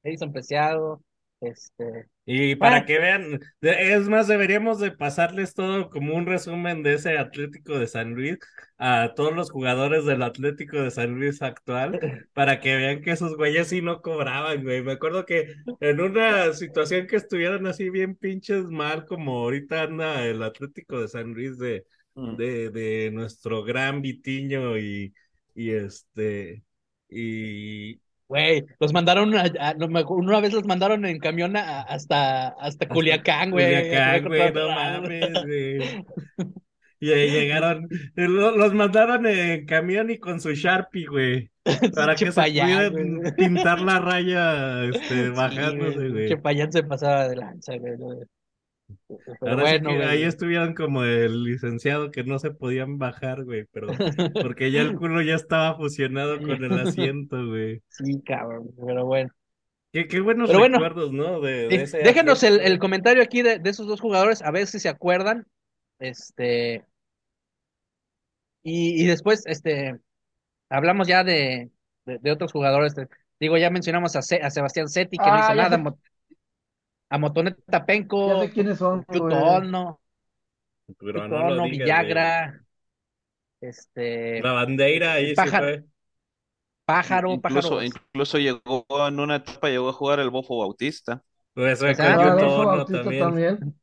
Edison 0.04 0.32
Preciado, 0.34 1.02
este, 1.42 2.10
Y 2.32 2.56
para 2.56 2.78
Ah. 2.78 2.86
que 2.86 3.00
vean, 3.00 3.40
es 3.62 4.08
más, 4.08 4.28
deberíamos 4.28 4.80
de 4.80 4.92
pasarles 4.92 5.56
todo 5.56 5.90
como 5.90 6.14
un 6.16 6.28
resumen 6.28 6.84
de 6.84 6.94
ese 6.94 7.18
Atlético 7.18 7.80
de 7.80 7.88
San 7.88 8.14
Luis 8.14 8.38
a 8.78 9.14
todos 9.16 9.34
los 9.36 9.50
jugadores 9.50 10.06
del 10.06 10.22
Atlético 10.22 10.78
de 10.82 10.92
San 10.92 11.16
Luis 11.16 11.42
actual, 11.42 12.00
para 12.34 12.60
que 12.60 12.76
vean 12.76 13.02
que 13.02 13.12
esos 13.12 13.36
güeyes 13.36 13.70
sí 13.70 13.82
no 13.82 14.02
cobraban, 14.04 14.62
güey. 14.64 14.84
Me 14.84 14.92
acuerdo 14.92 15.26
que 15.26 15.56
en 15.80 16.02
una 16.02 16.54
situación 16.54 17.08
que 17.08 17.16
estuvieran 17.16 17.66
así 17.66 17.90
bien 17.90 18.16
pinches 18.16 18.66
mal, 18.66 19.06
como 19.08 19.40
ahorita 19.40 19.84
anda 19.84 20.24
el 20.26 20.44
Atlético 20.44 21.02
de 21.02 21.08
San 21.08 21.34
Luis 21.34 21.58
de, 21.58 21.86
Mm. 22.16 22.36
de, 22.36 22.70
de 22.70 23.12
nuestro 23.12 23.64
gran 23.64 24.02
Vitiño 24.02 24.78
y, 24.78 25.14
y 25.56 25.70
este, 25.72 26.64
y, 27.10 28.02
güey, 28.30 28.64
los 28.80 28.94
mandaron, 28.94 29.36
a- 29.36 29.76
una 30.10 30.40
vez 30.40 30.54
los 30.54 30.66
mandaron 30.66 31.06
en 31.06 31.20
camión 31.20 31.58
a- 31.58 31.82
hasta, 31.82 32.50
hasta 32.50 32.88
Culiacán, 32.88 33.52
güey. 33.52 33.66
Culiacán, 33.90 34.26
güey, 34.28 34.54
no 34.54 34.68
mames, 34.70 35.44
güey. 35.44 36.06
Y 37.02 37.12
ahí 37.14 37.32
llegaron, 37.32 37.88
lo- 38.16 38.58
los 38.58 38.74
mandaron 38.74 39.26
en 39.26 39.66
camión 39.66 40.10
y 40.10 40.18
con 40.18 40.42
su 40.42 40.52
Sharpie, 40.52 41.06
güey, 41.08 41.50
para 41.96 42.14
que 42.14 42.26
se 42.26 42.32
Chepayán, 42.32 42.92
pudieran 42.92 43.16
güey. 43.20 43.36
pintar 43.36 43.80
la 43.80 44.00
raya, 44.02 44.84
este, 44.84 45.28
Sí, 45.28 45.30
bajándose, 45.30 46.10
güey. 46.10 46.28
Chepayán 46.28 46.74
se 46.74 46.84
pasaba 46.84 47.30
de 47.30 47.38
lanza, 47.38 47.78
güey. 47.78 47.94
¿No? 48.90 49.18
Pero 49.40 49.52
Ahora 49.52 49.74
sí 49.74 49.82
que 49.82 50.04
ahí 50.04 50.24
estuvieron 50.24 50.74
como 50.74 51.04
el 51.04 51.44
licenciado 51.44 52.12
que 52.12 52.24
no 52.24 52.40
se 52.40 52.52
podían 52.52 52.98
bajar, 52.98 53.44
güey, 53.44 53.66
pero 53.72 53.88
porque 54.44 54.72
ya 54.72 54.82
el 54.82 54.96
culo 54.96 55.22
ya 55.22 55.36
estaba 55.36 55.76
fusionado 55.78 56.40
con 56.40 56.64
el 56.64 56.72
asiento, 56.80 57.48
güey. 57.48 57.82
Sí, 57.90 58.22
cabrón, 58.26 58.70
pero 58.86 59.06
bueno. 59.06 59.30
Qué, 59.92 60.08
qué 60.08 60.20
buenos 60.20 60.48
Pero 60.48 60.60
bueno, 60.60 60.78
recuerdos, 60.78 61.12
¿no? 61.12 61.42
De, 61.42 61.68
de 61.68 61.76
ese 61.84 61.98
déjenos 62.00 62.44
el, 62.44 62.78
comentario 62.78 63.24
aquí 63.24 63.42
de, 63.42 63.58
de 63.58 63.70
esos 63.70 63.88
dos 63.88 64.00
jugadores, 64.00 64.42
a 64.44 64.52
ver 64.52 64.68
si 64.68 64.80
se 64.80 64.90
acuerdan. 64.90 65.48
Este. 65.98 66.86
Y, 68.62 69.04
y 69.04 69.08
después, 69.08 69.44
este. 69.48 69.96
Hablamos 70.70 71.08
ya 71.08 71.24
de, 71.24 71.72
de, 72.06 72.32
otros 72.32 72.52
jugadores. 72.52 72.94
Digo, 73.40 73.58
ya 73.58 73.72
mencionamos 73.72 74.16
a, 74.16 74.20
a 74.20 74.50
Sebastián 74.52 74.88
Seti, 74.90 75.18
que 75.18 75.26
no 75.26 75.34
Ah, 75.34 75.40
hizo 75.40 75.56
ya 75.56 75.70
nada. 75.70 75.96
A 77.10 77.18
Motoneta 77.18 77.86
Penco, 77.86 78.28
Ya 78.28 78.40
sé 78.48 78.52
quiénes 78.52 78.78
son, 78.78 79.06
no 81.56 81.64
Villagra, 81.64 82.64
este. 83.62 84.42
La 84.42 84.54
bandera 84.54 85.14
ahí 85.14 85.30
se 85.30 85.36
Pájaro. 85.36 85.66
fue. 85.68 85.84
Pájaro, 86.86 87.34
Incluso, 87.34 87.70
Pájaro. 87.70 87.84
incluso 87.84 88.38
llegó 88.40 88.86
en 89.08 89.20
una 89.20 89.36
etapa, 89.38 89.70
llegó 89.70 89.90
a 89.90 89.94
jugar 89.94 90.20
el 90.20 90.30
Bofo 90.32 90.58
Bautista. 90.58 91.24
Pues 91.54 91.78
fue 91.80 91.90
Pues, 91.90 92.00
ah, 92.00 92.36
Bautista 92.46 93.04
también. 93.04 93.24
también. 93.24 93.80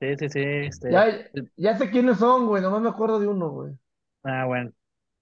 Sí, 0.00 0.14
sí, 0.18 0.28
sí. 0.28 0.40
Este. 0.44 0.92
Ya, 0.92 1.06
ya 1.56 1.76
sé 1.78 1.90
quiénes 1.90 2.18
son, 2.18 2.46
güey. 2.46 2.62
Nomás 2.62 2.82
me 2.82 2.88
acuerdo 2.90 3.18
de 3.18 3.26
uno, 3.26 3.48
güey. 3.50 3.72
Ah, 4.22 4.44
bueno. 4.46 4.70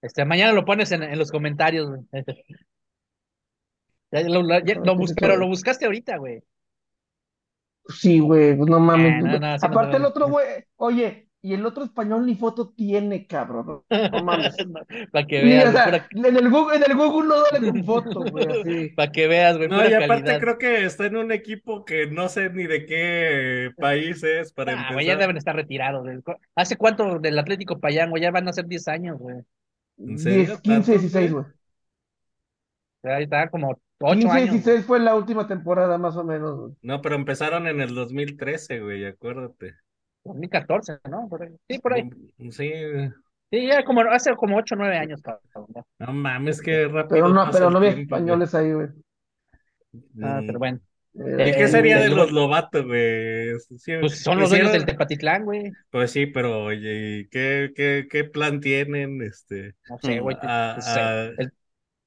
Este, 0.01 0.23
mañana 0.25 0.51
lo 0.53 0.65
pones 0.65 0.91
en, 0.91 1.01
en 1.01 1.17
los 1.17 1.31
comentarios, 1.31 1.87
güey. 1.89 2.01
Ya 4.11 4.21
lo, 4.21 4.43
lo- 4.43 4.59
ya 4.63 4.75
lo 4.75 4.93
sí, 4.93 4.97
bus- 4.97 5.13
pero 5.19 5.33
sí. 5.33 5.39
lo 5.39 5.47
buscaste 5.47 5.85
ahorita, 5.85 6.17
güey. 6.17 6.41
Sí, 7.87 8.19
güey, 8.19 8.55
pues 8.57 8.69
no 8.69 8.79
mames. 8.79 9.23
No, 9.23 9.39
no, 9.39 9.59
sí, 9.59 9.67
no 9.67 9.67
Aparte 9.67 9.91
te- 9.91 9.97
el 9.97 10.05
otro, 10.05 10.27
güey, 10.27 10.45
oye, 10.77 11.29
y 11.41 11.53
el 11.53 11.63
otro 11.65 11.83
español 11.83 12.25
ni 12.25 12.35
foto 12.35 12.69
tiene, 12.73 13.27
cabrón. 13.27 13.83
No 13.89 14.23
mames. 14.23 14.55
Para 15.11 15.27
que 15.27 15.43
Ni, 15.43 15.49
veas, 15.51 15.69
o 15.69 15.71
sea, 15.71 15.85
pura- 15.85 16.07
en 16.11 16.37
el 16.37 16.49
Google, 16.49 16.77
en 16.77 16.83
el 16.91 16.97
Google 16.97 17.27
no 17.27 17.45
sale 17.45 17.67
con 17.67 17.83
foto, 17.85 18.21
güey, 18.31 18.89
para 18.95 19.11
que 19.11 19.27
veas, 19.27 19.57
güey, 19.57 19.69
No, 19.69 19.87
y 19.87 19.93
aparte 19.93 20.33
calidad. 20.33 20.39
creo 20.39 20.57
que 20.57 20.83
está 20.85 21.05
en 21.05 21.17
un 21.17 21.31
equipo 21.31 21.85
que 21.85 22.07
no 22.07 22.27
sé 22.29 22.49
ni 22.49 22.65
de 22.65 22.85
qué 22.87 23.69
país 23.77 24.23
es 24.23 24.51
para 24.53 24.73
Ah, 24.73 24.93
güey, 24.93 25.05
ya 25.05 25.13
empezar. 25.13 25.19
deben 25.19 25.37
estar 25.37 25.55
retirados. 25.55 26.03
güey. 26.03 26.19
¿Hace 26.55 26.77
cuánto 26.77 27.19
del 27.19 27.37
Atlético 27.37 27.79
Payán, 27.79 28.09
güey? 28.09 28.23
Ya 28.23 28.31
van 28.31 28.47
a 28.47 28.53
ser 28.53 28.65
10 28.65 28.87
años, 28.87 29.17
güey. 29.19 29.37
¿En 29.99 30.17
serio? 30.17 30.57
10, 30.57 30.61
15, 30.61 30.93
¿Tantos, 30.93 31.01
16, 31.01 31.31
güey? 31.33 31.45
güey. 33.03 33.13
Ahí 33.15 33.23
está 33.23 33.49
como 33.49 33.79
8 33.99 34.19
15, 34.19 34.37
años. 34.37 34.49
16 34.51 34.85
fue 34.85 34.99
la 34.99 35.15
última 35.15 35.47
temporada, 35.47 35.97
más 35.97 36.15
o 36.17 36.23
menos, 36.23 36.57
güey. 36.59 36.73
No, 36.81 37.01
pero 37.01 37.15
empezaron 37.15 37.67
en 37.67 37.81
el 37.81 37.93
2013, 37.95 38.79
güey, 38.81 39.05
acuérdate. 39.05 39.73
2014, 40.23 40.99
¿no? 41.09 41.27
Por 41.29 41.43
ahí. 41.43 41.55
Sí, 41.69 41.79
por 41.79 41.93
ahí. 41.93 42.09
Sí, 42.51 42.71
Sí, 43.51 43.67
ya 43.67 43.85
como 43.85 44.01
hace 44.01 44.35
como 44.35 44.57
8 44.57 44.73
o 44.75 44.77
9 44.79 44.97
años, 44.97 45.21
cabrón. 45.21 45.67
¿no? 45.73 45.85
no 45.99 46.13
mames, 46.13 46.59
qué 46.61 46.85
rápido 46.87 47.09
Pero 47.09 47.29
no, 47.29 47.47
pero 47.51 47.69
no 47.69 47.77
había 47.77 47.93
tiempo, 47.93 48.15
güey. 48.15 48.21
españoles 48.21 48.55
ahí, 48.55 48.73
güey. 48.73 48.87
Ah, 50.21 50.41
Mm. 50.41 50.47
pero 50.47 50.59
bueno. 50.59 50.79
¿Y 51.13 51.19
Eh, 51.41 51.53
qué 51.55 51.67
sería 51.69 51.99
de 51.99 52.09
los 52.09 52.31
Lobato, 52.33 52.83
güey? 52.85 53.57
Sí, 53.77 53.93
Pues 54.01 54.21
son 54.21 54.39
los 54.39 54.49
dueños 54.49 54.73
del 54.73 54.85
Tepatitlán, 54.85 55.45
güey. 55.45 55.71
Pues 55.89 56.11
sí, 56.11 56.25
pero 56.25 56.65
oye, 56.65 57.19
¿y 57.19 57.27
¿qué, 57.29 57.71
qué, 57.73 58.07
qué 58.11 58.23
plan 58.25 58.59
tienen? 58.59 59.21
Este, 59.21 59.75
No 59.89 59.97
sé, 60.01 60.19
güey. 60.19 60.35
a- 60.41 60.71
pues, 60.75 60.87
a- 60.87 61.25
eh, 61.27 61.33
el- 61.37 61.53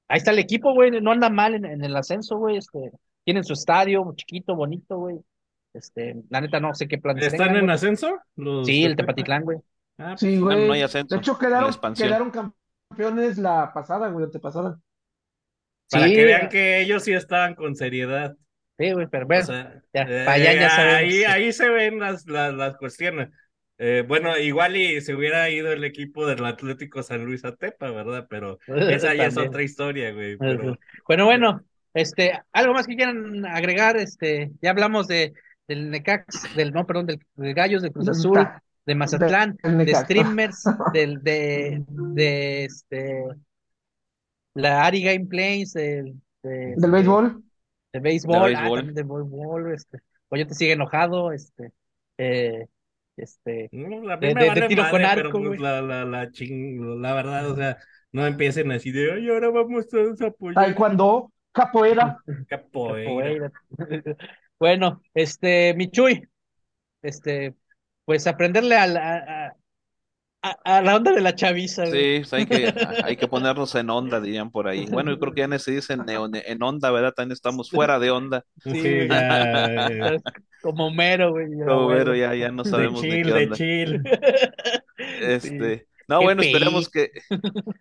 ahí 0.09 0.18
está 0.18 0.30
el 0.30 0.39
equipo, 0.39 0.72
güey. 0.74 1.01
No 1.01 1.12
anda 1.12 1.30
mal 1.30 1.55
en, 1.55 1.64
en 1.64 1.85
el 1.85 1.97
ascenso, 1.97 2.36
güey. 2.39 2.56
Este, 2.56 2.90
tienen 3.24 3.44
su 3.44 3.52
estadio 3.52 4.12
chiquito, 4.16 4.55
bonito, 4.56 4.97
güey. 4.98 5.18
Este, 5.74 6.16
la 6.30 6.40
neta 6.40 6.60
no 6.60 6.74
sé 6.74 6.89
qué 6.89 6.98
planes 6.98 7.26
¿Están 7.26 7.48
tengan, 7.48 7.64
en 7.64 7.70
ascenso? 7.70 8.18
Los 8.36 8.66
Sí, 8.66 8.85
el? 8.85 8.97
Tepatitlán, 8.97 9.44
güey. 9.44 9.59
Ah, 9.98 10.16
pues, 10.18 10.20
Sí, 10.20 10.39
güey. 10.39 10.66
no 10.66 10.72
hay 10.72 10.82
ascenso. 10.82 11.14
De 11.14 11.20
hecho, 11.20 11.32
la 11.32 11.39
quedaron, 11.39 11.94
quedaron 11.94 12.30
campeones 12.90 13.39
la 13.39 13.72
pasada, 13.72 14.09
güey, 14.09 14.24
antepasada. 14.24 14.80
para 15.90 16.06
Sí, 16.06 16.14
que 16.14 16.24
vean 16.24 16.48
que 16.48 16.80
ellos 16.80 17.02
sí 17.05 17.12
estaban 17.12 17.55
con 17.55 17.74
seriedad. 17.76 18.36
Sí, 18.78 18.93
güey, 18.93 19.09
pero 19.09 19.24
O 19.24 19.26
bueno, 19.26 19.44
sea, 19.44 19.82
ya, 19.93 20.02
eh, 20.02 20.24
para 20.24 20.32
allá 20.32 20.52
ya 20.55 20.70
sabemos. 20.70 20.94
ahí, 20.94 21.24
ahí 21.24 21.52
se 21.52 21.68
ven 21.68 21.98
las, 21.98 22.26
las, 22.26 22.55
las 22.55 22.76
cuestiones. 22.76 23.30
Eh, 23.78 24.05
bueno, 24.06 24.36
igual 24.36 24.76
y 24.76 25.00
se 25.00 25.14
hubiera 25.14 25.48
ido 25.50 25.72
el 25.72 25.84
equipo 25.84 26.26
del 26.26 26.44
Atlético 26.44 27.02
San 27.02 27.24
Luis 27.24 27.44
a 27.44 27.55
Tepa, 27.55 27.90
¿verdad? 27.90 28.26
Pero 28.28 28.59
esa 28.66 29.14
ya 29.14 29.26
es 29.26 29.36
otra 29.36 29.62
historia, 29.62 30.12
güey. 30.12 30.36
Pero 30.36 30.76
Bueno, 31.06 31.24
bueno, 31.26 31.62
este, 31.94 32.40
algo 32.52 32.74
más 32.74 32.86
que 32.86 32.96
quieran 32.96 33.46
agregar, 33.46 33.96
este, 33.96 34.50
ya 34.60 34.70
hablamos 34.70 35.06
de 35.06 35.32
del 35.68 35.90
Necax, 35.90 36.56
del, 36.56 36.72
no, 36.72 36.86
perdón, 36.86 37.06
del, 37.06 37.20
del 37.36 37.55
Gallos, 37.55 37.82
de 37.82 37.92
Cruz 37.92 38.09
Azul, 38.09 38.38
de 38.86 38.94
Mazatlán, 38.94 39.59
Del 39.62 39.84
de 39.84 39.94
streamers, 39.94 40.64
del, 40.94 41.22
de, 41.22 41.84
de, 41.86 42.64
este, 42.64 43.24
la 44.55 44.86
Ari 44.86 45.02
Game 45.02 45.26
Plays, 45.26 45.74
del, 45.74 46.14
de, 46.42 46.74
Del 46.74 46.90
béisbol. 46.90 47.42
de 47.92 48.00
béisbol, 48.00 48.48
De 48.50 48.56
ah, 48.56 48.60
béisbol. 48.60 48.78
también 48.78 48.94
de 48.94 49.02
béisbol, 49.02 49.74
este, 49.74 49.98
Coyote 50.28 50.55
sigue 50.55 50.72
enojado, 50.72 51.32
este, 51.32 51.72
eh, 52.16 52.66
este, 53.19 53.69
no, 53.73 54.11
a 54.11 54.16
De- 54.16 54.69
tiro 54.69 54.85
con 54.90 55.05
arco, 55.05 55.31
pero 55.32 55.49
pues 55.49 55.61
la, 55.61 55.82
la, 55.82 56.05
la, 56.05 56.31
ching- 56.31 57.01
la 57.01 57.15
verdad, 57.15 57.51
o 57.51 57.57
sea, 57.57 57.78
no 58.12 58.27
empiecen 58.27 58.73
así 58.73 58.90
de, 58.90 59.12
ay, 59.12 59.28
ahora 59.28 59.51
vamos 59.51 59.89
todos 59.89 60.20
a 60.23 60.27
apoyar 60.28 60.55
Taekwondo, 60.65 61.32
capoeira. 61.53 62.19
capoeira. 62.49 63.05
capoeira. 63.07 63.53
Bueno, 64.59 65.01
este, 65.15 65.73
Michuy, 65.74 66.27
este, 67.03 67.55
pues 68.05 68.27
aprenderle 68.27 68.77
a 68.77 68.86
la, 68.86 69.16
a, 69.19 69.57
a 70.43 70.82
la 70.82 70.97
onda 70.97 71.12
de 71.12 71.20
la 71.20 71.35
chaviza, 71.35 71.86
Sí, 71.86 72.19
pues 72.20 72.32
hay 72.32 72.47
que, 72.47 72.73
hay 73.05 73.16
que 73.16 73.28
ponernos 73.28 73.74
en 73.74 73.90
onda, 73.90 74.20
dirían 74.20 74.51
por 74.51 74.69
ahí. 74.69 74.86
Bueno, 74.86 75.10
yo 75.10 75.19
creo 75.19 75.35
que 75.35 75.40
ya 75.40 75.59
se 75.59 75.73
dice 75.73 75.94
en, 75.94 76.05
en 76.09 76.62
onda, 76.62 76.90
¿verdad? 76.90 77.12
También 77.12 77.32
estamos 77.32 77.70
fuera 77.70 77.98
de 77.98 78.10
onda. 78.10 78.44
Sí, 78.65 79.09
ya, 79.09 80.16
Como 80.62 80.86
Homero, 80.89 81.32
güey. 81.32 81.48
Como 81.66 81.86
Homero, 81.86 82.15
ya, 82.15 82.35
ya 82.35 82.51
no 82.51 82.65
sabemos 82.65 83.02
de 83.02 83.09
chill, 83.10 83.27
qué 83.27 83.32
de 83.32 83.44
onda. 83.44 83.56
chill. 83.56 84.02
Este, 85.20 85.86
no, 86.09 86.19
Qué 86.20 86.24
bueno, 86.24 86.43
esperemos 86.43 86.89
que, 86.89 87.10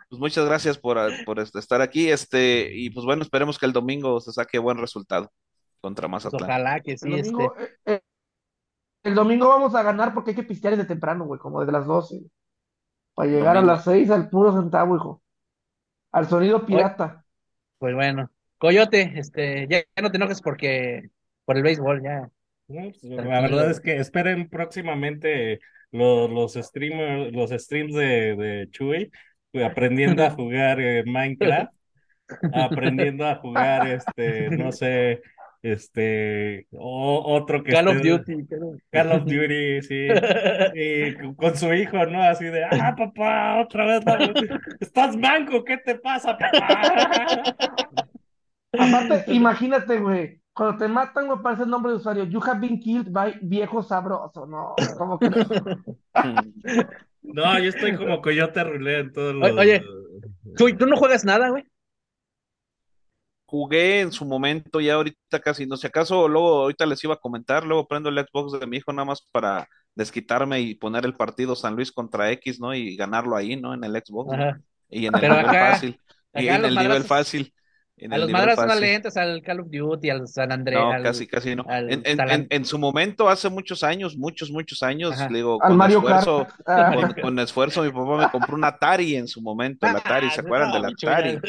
pues 0.09 0.19
muchas 0.19 0.45
gracias 0.45 0.77
por, 0.77 0.97
por 1.25 1.39
este, 1.39 1.59
estar 1.59 1.81
aquí, 1.81 2.09
este, 2.09 2.71
y 2.73 2.89
pues 2.89 3.05
bueno, 3.05 3.21
esperemos 3.23 3.57
que 3.57 3.65
el 3.65 3.73
domingo 3.73 4.19
se 4.19 4.31
saque 4.31 4.59
buen 4.59 4.77
resultado 4.77 5.31
contra 5.79 6.07
Pues 6.07 6.11
Mazatlán. 6.25 6.49
ojalá 6.49 6.79
que 6.81 6.97
El 6.97 6.97
sí, 6.97 7.09
domingo, 7.09 7.55
este. 7.57 7.73
eh, 7.85 7.95
eh, 7.95 8.01
el 9.03 9.15
domingo 9.15 9.47
vamos 9.47 9.73
a 9.75 9.83
ganar 9.83 10.13
porque 10.13 10.31
hay 10.31 10.35
que 10.35 10.43
pistear 10.43 10.75
desde 10.75 10.87
temprano, 10.87 11.25
güey, 11.25 11.39
como 11.39 11.61
desde 11.61 11.71
las 11.71 11.85
12. 11.87 12.19
Para 13.17 13.31
llegar 13.31 13.55
Domingo. 13.55 13.71
a 13.71 13.75
las 13.77 13.83
6 13.83 14.11
al 14.11 14.29
puro 14.29 14.53
centavo, 14.53 14.95
hijo. 14.95 15.23
Al 16.11 16.27
sonido 16.27 16.63
pirata. 16.67 17.25
Pues 17.79 17.95
bueno. 17.95 18.29
Coyote, 18.59 19.13
este, 19.15 19.65
ya, 19.67 19.79
ya 19.79 20.03
no 20.03 20.11
te 20.11 20.17
enojes 20.17 20.39
porque, 20.39 21.09
por 21.43 21.57
el 21.57 21.63
béisbol, 21.63 22.03
ya. 22.03 22.29
No, 22.67 22.91
pues, 22.91 23.03
La 23.03 23.41
verdad 23.41 23.71
es 23.71 23.79
que 23.79 23.97
esperen 23.97 24.47
próximamente 24.47 25.59
los, 25.89 26.29
los, 26.29 26.53
streamers, 26.53 27.33
los 27.33 27.49
streams 27.49 27.95
de, 27.95 28.35
de 28.35 28.67
Chuy 28.69 29.11
pues, 29.51 29.65
aprendiendo 29.65 30.23
a 30.23 30.29
jugar 30.29 30.79
eh, 30.79 31.03
Minecraft, 31.03 31.73
aprendiendo 32.53 33.25
a 33.25 33.37
jugar, 33.37 33.87
este, 33.87 34.51
no 34.51 34.71
sé, 34.71 35.23
este, 35.73 36.67
o- 36.71 37.23
otro 37.35 37.63
que 37.63 37.71
Call 37.71 37.87
of 37.89 37.97
Duty. 38.01 38.45
creo. 38.47 38.77
Call 38.91 39.11
of 39.11 39.23
Duty, 39.25 39.81
sí. 39.81 40.07
Y 40.75 41.13
con- 41.35 41.55
su 41.55 41.73
hijo, 41.73 42.05
¿no? 42.05 42.21
Así 42.23 42.45
de, 42.45 42.63
ah, 42.65 42.95
papá, 42.97 43.61
otra 43.61 43.85
vez, 43.85 44.05
la- 44.05 44.33
estás 44.79 45.15
manco, 45.17 45.63
¿qué 45.63 45.77
te 45.77 45.95
pasa, 45.95 46.37
papá? 46.37 47.43
Aparte, 48.73 49.33
imagínate, 49.33 49.99
güey, 49.99 50.39
cuando 50.53 50.77
te 50.77 50.87
matan, 50.87 51.27
güey, 51.27 51.39
aparece 51.39 51.63
el 51.63 51.69
nombre 51.69 51.91
de 51.91 51.97
usuario. 51.97 52.23
You 52.25 52.41
have 52.45 52.59
been 52.59 52.79
killed 52.79 53.11
by 53.11 53.39
viejo 53.41 53.81
sabroso, 53.83 54.45
¿no? 54.45 54.75
¿Cómo 54.97 55.17
que 55.19 55.29
No, 57.23 57.59
yo 57.59 57.69
estoy 57.69 57.95
como 57.95 58.21
coyote 58.21 58.63
rulé 58.63 58.99
en 58.99 59.13
todos 59.13 59.35
los... 59.35 59.51
Oye, 59.51 59.83
Chuy, 60.57 60.73
¿tú 60.73 60.85
no 60.87 60.95
juegas 60.97 61.25
nada, 61.25 61.49
güey? 61.49 61.63
Jugué 63.49 64.01
en 64.01 64.11
su 64.11 64.25
momento, 64.25 64.81
ya 64.81 64.95
ahorita 64.95 65.39
casi, 65.39 65.65
no 65.65 65.77
sé 65.77 65.87
acaso, 65.87 66.27
luego 66.27 66.63
ahorita 66.63 66.85
les 66.85 67.01
iba 67.03 67.13
a 67.13 67.17
comentar, 67.17 67.65
luego 67.65 67.87
prendo 67.87 68.09
el 68.09 68.19
Xbox 68.19 68.59
de 68.59 68.67
mi 68.67 68.77
hijo 68.77 68.91
nada 68.91 69.05
más 69.05 69.21
para 69.31 69.67
desquitarme 69.95 70.59
y 70.59 70.75
poner 70.75 71.05
el 71.05 71.15
partido 71.15 71.55
San 71.55 71.75
Luis 71.75 71.91
contra 71.91 72.29
X, 72.33 72.59
¿no? 72.59 72.75
Y 72.75 72.95
ganarlo 72.97 73.35
ahí, 73.37 73.55
¿no? 73.55 73.73
En 73.73 73.83
el 73.85 73.93
Xbox. 73.93 74.35
Y 74.89 75.05
en 75.05 75.15
el 75.15 75.21
Pero 75.21 75.33
nivel 75.35 75.49
acá- 75.49 75.71
fácil. 75.71 75.99
Y 76.35 76.47
en 76.49 76.65
el 76.65 76.75
nivel 76.75 77.03
fácil. 77.03 77.53
En 77.99 78.13
A 78.13 78.15
el 78.15 78.21
los 78.21 78.29
madrazos 78.29 78.65
no 78.67 78.75
le 78.75 78.93
entras 78.93 79.17
al 79.17 79.41
Call 79.41 79.59
of 79.61 79.67
Duty, 79.71 80.09
al 80.11 80.27
San 80.27 80.51
Andreas. 80.51 80.83
No, 80.83 80.93
al- 80.93 81.03
casi, 81.03 81.27
casi 81.27 81.55
no. 81.55 81.63
al 81.67 81.89
En, 81.89 82.01
en, 82.05 82.17
Talan- 82.17 82.31
en, 82.31 82.47
en 82.51 82.65
su 82.65 82.77
momento, 82.77 83.27
hace 83.29 83.49
muchos 83.49 83.83
años, 83.83 84.15
muchos, 84.17 84.51
muchos 84.51 84.83
años, 84.83 85.13
Ajá. 85.13 85.29
le 85.29 85.37
digo, 85.39 85.57
Al 85.59 85.69
con 85.69 85.77
Mario 85.77 85.97
esfuerzo. 85.97 86.47
Ah, 86.67 86.91
con, 86.93 87.13
con 87.15 87.39
esfuerzo, 87.39 87.83
mi 87.83 87.91
papá 87.91 88.17
me 88.17 88.29
compró 88.29 88.55
un 88.55 88.63
Atari 88.65 89.15
en 89.15 89.27
su 89.27 89.41
momento, 89.41 89.87
el 89.87 89.95
Atari, 89.95 90.29
¿se 90.29 90.41
Ah, 90.41 90.41
acuerdan 90.41 90.69
no, 90.69 90.73
del 90.73 90.85
Atari? 90.85 91.39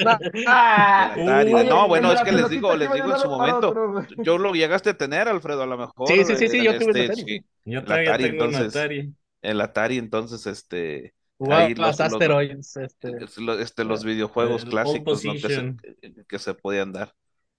ah, 0.46 1.10
El 1.14 1.20
Atari. 1.20 1.52
Uy, 1.54 1.64
No, 1.68 1.86
bueno, 1.88 2.12
es 2.12 2.22
que 2.22 2.32
les 2.32 2.48
digo, 2.48 2.74
les 2.76 2.92
digo 2.92 3.10
en 3.10 3.18
su 3.18 3.28
momento, 3.28 3.74
yo 4.22 4.38
lo 4.38 4.52
llegaste 4.54 4.90
a 4.90 4.96
tener, 4.96 5.28
Alfredo, 5.28 5.62
a 5.62 5.66
lo 5.66 5.76
mejor. 5.76 6.08
Sí, 6.08 6.24
sí, 6.24 6.36
sí, 6.36 6.48
sí, 6.48 6.62
yo 6.62 6.76
tuve 6.76 6.92
este, 6.92 7.00
el 7.06 7.10
Atari. 7.10 7.22
sí, 7.24 7.44
Yo 7.64 7.84
el 7.84 7.84
todavía 7.84 8.10
Atari, 8.12 8.20
tengo 8.20 8.44
un 8.44 8.56
entonces, 8.56 8.68
Atari. 8.70 9.14
el 9.42 9.60
Atari, 9.60 9.98
entonces, 9.98 10.46
este, 10.46 11.14
ahí 11.50 11.74
los 11.74 11.78
los, 11.78 11.98
los, 11.98 12.00
asteroides, 12.00 12.76
este. 12.76 13.12
este, 13.60 13.84
los 13.84 14.04
videojuegos 14.04 14.64
El 14.64 14.70
clásicos, 14.70 15.24
¿no? 15.24 15.32
Que 15.32 15.38
se, 15.38 15.46
Position. 15.46 15.80
que 16.28 16.38
se 16.38 16.54
podían 16.54 16.92
dar. 16.92 17.14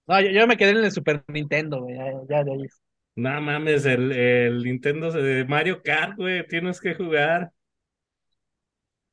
No, 0.06 0.20
yo, 0.20 0.30
yo 0.30 0.46
me 0.46 0.56
quedé 0.56 0.70
en 0.70 0.84
el 0.84 0.92
Super 0.92 1.24
Nintendo, 1.28 1.82
güey. 1.82 1.96
Ya, 1.96 2.12
ya 2.28 2.44
de 2.44 2.52
ahí. 2.52 2.62
No 3.16 3.40
mames, 3.40 3.84
el, 3.86 4.12
el 4.12 4.62
Nintendo 4.62 5.10
de 5.10 5.44
Mario 5.44 5.82
Kart, 5.82 6.16
güey, 6.16 6.46
tienes 6.46 6.80
que 6.80 6.94
jugar. 6.94 7.52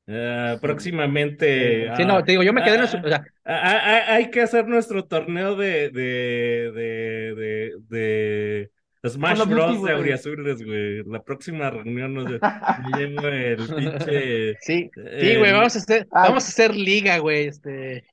Ah, 0.07 0.57
próximamente. 0.61 1.94
Sí, 1.98 2.06
no, 2.06 2.18
ah, 2.18 2.23
te 2.23 2.31
digo, 2.31 2.44
yo 2.44 2.53
me 2.53 2.64
quedé 2.64 2.76
en 2.76 2.81
el 2.81 2.88
ah, 2.88 2.89
Super. 2.89 3.06
O 3.06 3.10
sea, 3.10 3.26
ah, 3.44 3.61
ah, 3.64 3.81
ah, 3.84 4.14
hay 4.15 4.31
que 4.31 4.41
hacer 4.41 4.65
nuestro 4.68 5.06
torneo 5.06 5.56
de, 5.56 5.89
de, 5.89 6.72
de, 6.73 7.35
de, 7.35 7.73
de 7.89 8.72
Smash 9.05 9.37
Call 9.39 9.47
Bros. 9.49 9.83
de. 9.83 9.91
Auriazules, 9.93 10.65
güey. 10.65 11.03
La 11.05 11.21
próxima 11.23 11.69
reunión 11.69 12.13
nos 12.13 12.25
llevo 12.97 13.27
el 13.27 13.57
pinche. 13.57 14.55
sí, 14.61 14.89
sí, 14.93 15.01
el- 15.05 15.39
güey, 15.39 15.51
vamos 15.53 15.75
a 15.75 15.79
hacer, 15.79 16.07
Ay. 16.11 16.29
vamos 16.29 16.45
a 16.45 16.47
hacer 16.47 16.75
liga, 16.75 17.17
güey. 17.19 17.47
Este. 17.47 18.05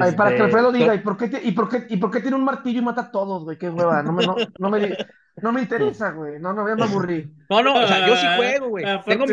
Ay, 0.00 0.12
para 0.16 0.30
que 0.30 0.36
Este, 0.36 0.42
Alfredo 0.44 0.72
diga, 0.72 0.94
¿y 0.94 0.98
por 1.00 1.16
qué, 1.16 1.28
ti- 1.28 1.40
y 1.42 1.52
por 1.52 1.68
qué, 1.68 1.86
y 1.88 1.96
por 1.96 2.10
qué 2.10 2.20
tiene 2.20 2.36
un 2.36 2.44
martillo 2.44 2.78
y 2.78 2.82
mata 2.84 3.00
a 3.02 3.10
todos, 3.10 3.44
güey? 3.44 3.58
Qué 3.58 3.68
hueva, 3.68 4.02
no 4.02 4.12
me, 4.12 4.24
no, 4.24 4.36
no 4.58 4.70
me, 4.70 4.96
no 5.42 5.52
me 5.52 5.60
interesa, 5.62 6.12
güey. 6.12 6.38
No, 6.38 6.52
no, 6.52 6.66
ya 6.68 6.76
me 6.76 6.84
aburrí. 6.84 7.28
No, 7.50 7.62
no, 7.62 7.74
o 7.74 7.86
sea, 7.86 8.06
yo 8.06 8.14
sí 8.16 8.26
Ah, 8.26 8.36
juego, 8.36 8.68
güey. 8.68 8.84
Tengo 9.06 9.24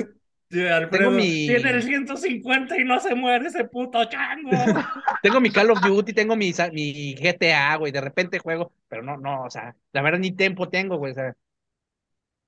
Alfredo, 0.71 1.11
mi- 1.11 1.47
Tiene 1.47 1.69
el 1.71 1.83
150 1.83 2.79
y 2.79 2.83
no 2.83 2.99
se 2.99 3.15
muere 3.15 3.47
ese 3.47 3.65
puto 3.65 4.03
chango. 4.05 4.49
Tengo 5.23 5.41
mi 5.41 5.49
Call 5.51 5.71
of 5.71 5.81
Duty, 5.81 6.13
tengo 6.13 6.35
mi, 6.35 6.51
GTA, 6.51 7.75
güey, 7.77 7.91
de 7.91 8.01
repente 8.01 8.39
juego, 8.39 8.71
pero 8.87 9.03
no, 9.03 9.17
no, 9.17 9.43
o 9.43 9.49
sea, 9.49 9.75
la 9.93 10.01
verdad 10.01 10.19
ni 10.19 10.31
tiempo 10.31 10.67
tengo, 10.67 10.97
güey, 10.97 11.13
o 11.13 11.15
sea, 11.15 11.33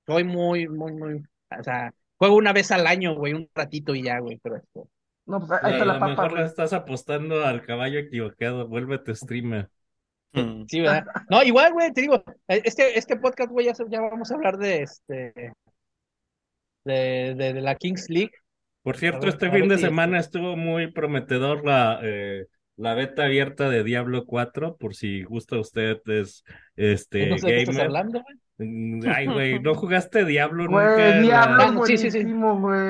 soy 0.06 0.24
muy, 0.24 0.68
muy, 0.68 0.92
muy, 0.92 1.22
o 1.58 1.62
sea, 1.62 1.92
juego 2.16 2.36
una 2.36 2.52
vez 2.52 2.70
al 2.70 2.86
año, 2.86 3.14
güey, 3.14 3.32
un 3.32 3.48
ratito 3.54 3.94
y 3.94 4.02
ya, 4.02 4.18
güey, 4.18 4.38
pero 4.42 4.56
esto, 4.56 4.88
No, 5.24 5.38
pues 5.40 5.58
ahí 5.62 5.72
está 5.72 5.84
la 5.84 5.94
lo 5.94 6.00
papa, 6.00 6.22
mejor 6.24 6.38
le 6.38 6.44
estás 6.44 6.72
apostando 6.72 7.44
al 7.44 7.62
caballo 7.62 7.98
equivocado. 7.98 8.68
Vuélvete 8.68 9.14
streamer. 9.14 9.68
Mm. 10.32 10.64
sí, 10.68 10.80
¿verdad? 10.80 11.06
No, 11.30 11.42
igual, 11.42 11.72
güey, 11.72 11.92
te 11.92 12.02
digo, 12.02 12.22
eh, 12.48 12.60
este, 12.64 12.98
este 12.98 13.16
podcast, 13.16 13.50
güey, 13.50 13.66
ya, 13.66 13.72
ya 13.88 14.00
vamos 14.02 14.30
a 14.30 14.34
hablar 14.34 14.58
de 14.58 14.82
este, 14.82 15.54
de, 16.86 17.34
de, 17.36 17.52
de 17.54 17.60
la 17.60 17.74
Kings 17.76 18.08
League, 18.10 18.32
Por 18.82 18.96
cierto, 18.96 19.26
ver, 19.26 19.28
este 19.30 19.50
fin 19.50 19.68
de 19.68 19.76
si 19.76 19.82
semana 19.82 20.18
estuvo 20.20 20.56
muy 20.56 20.92
prometedor 20.92 21.64
la, 21.64 21.98
eh, 22.02 22.46
la 22.76 22.94
beta 22.94 23.24
abierta 23.24 23.68
de 23.68 23.82
Diablo 23.82 24.24
4, 24.26 24.76
por 24.76 24.94
si 24.94 25.24
gusta 25.24 25.58
usted 25.58 25.98
es 26.06 26.44
este 26.76 27.26
no 27.28 27.38
sé 27.38 27.46
de 27.46 27.52
qué 27.54 27.58
estás 27.62 27.76
gamer. 27.76 27.86
hablando, 27.86 28.22
güey. 28.22 28.36
Mm, 28.58 29.00
Ay, 29.08 29.26
güey, 29.26 29.58
¿no 29.60 29.74
jugaste 29.74 30.24
Diablo 30.24 30.64
nunca? 30.64 30.94
Güey, 30.94 31.10
en 31.10 31.22
Diablo 31.22 31.58
la- 31.58 31.82
es 31.82 31.88
sí, 31.88 31.98
sí, 31.98 32.10
sí. 32.10 32.24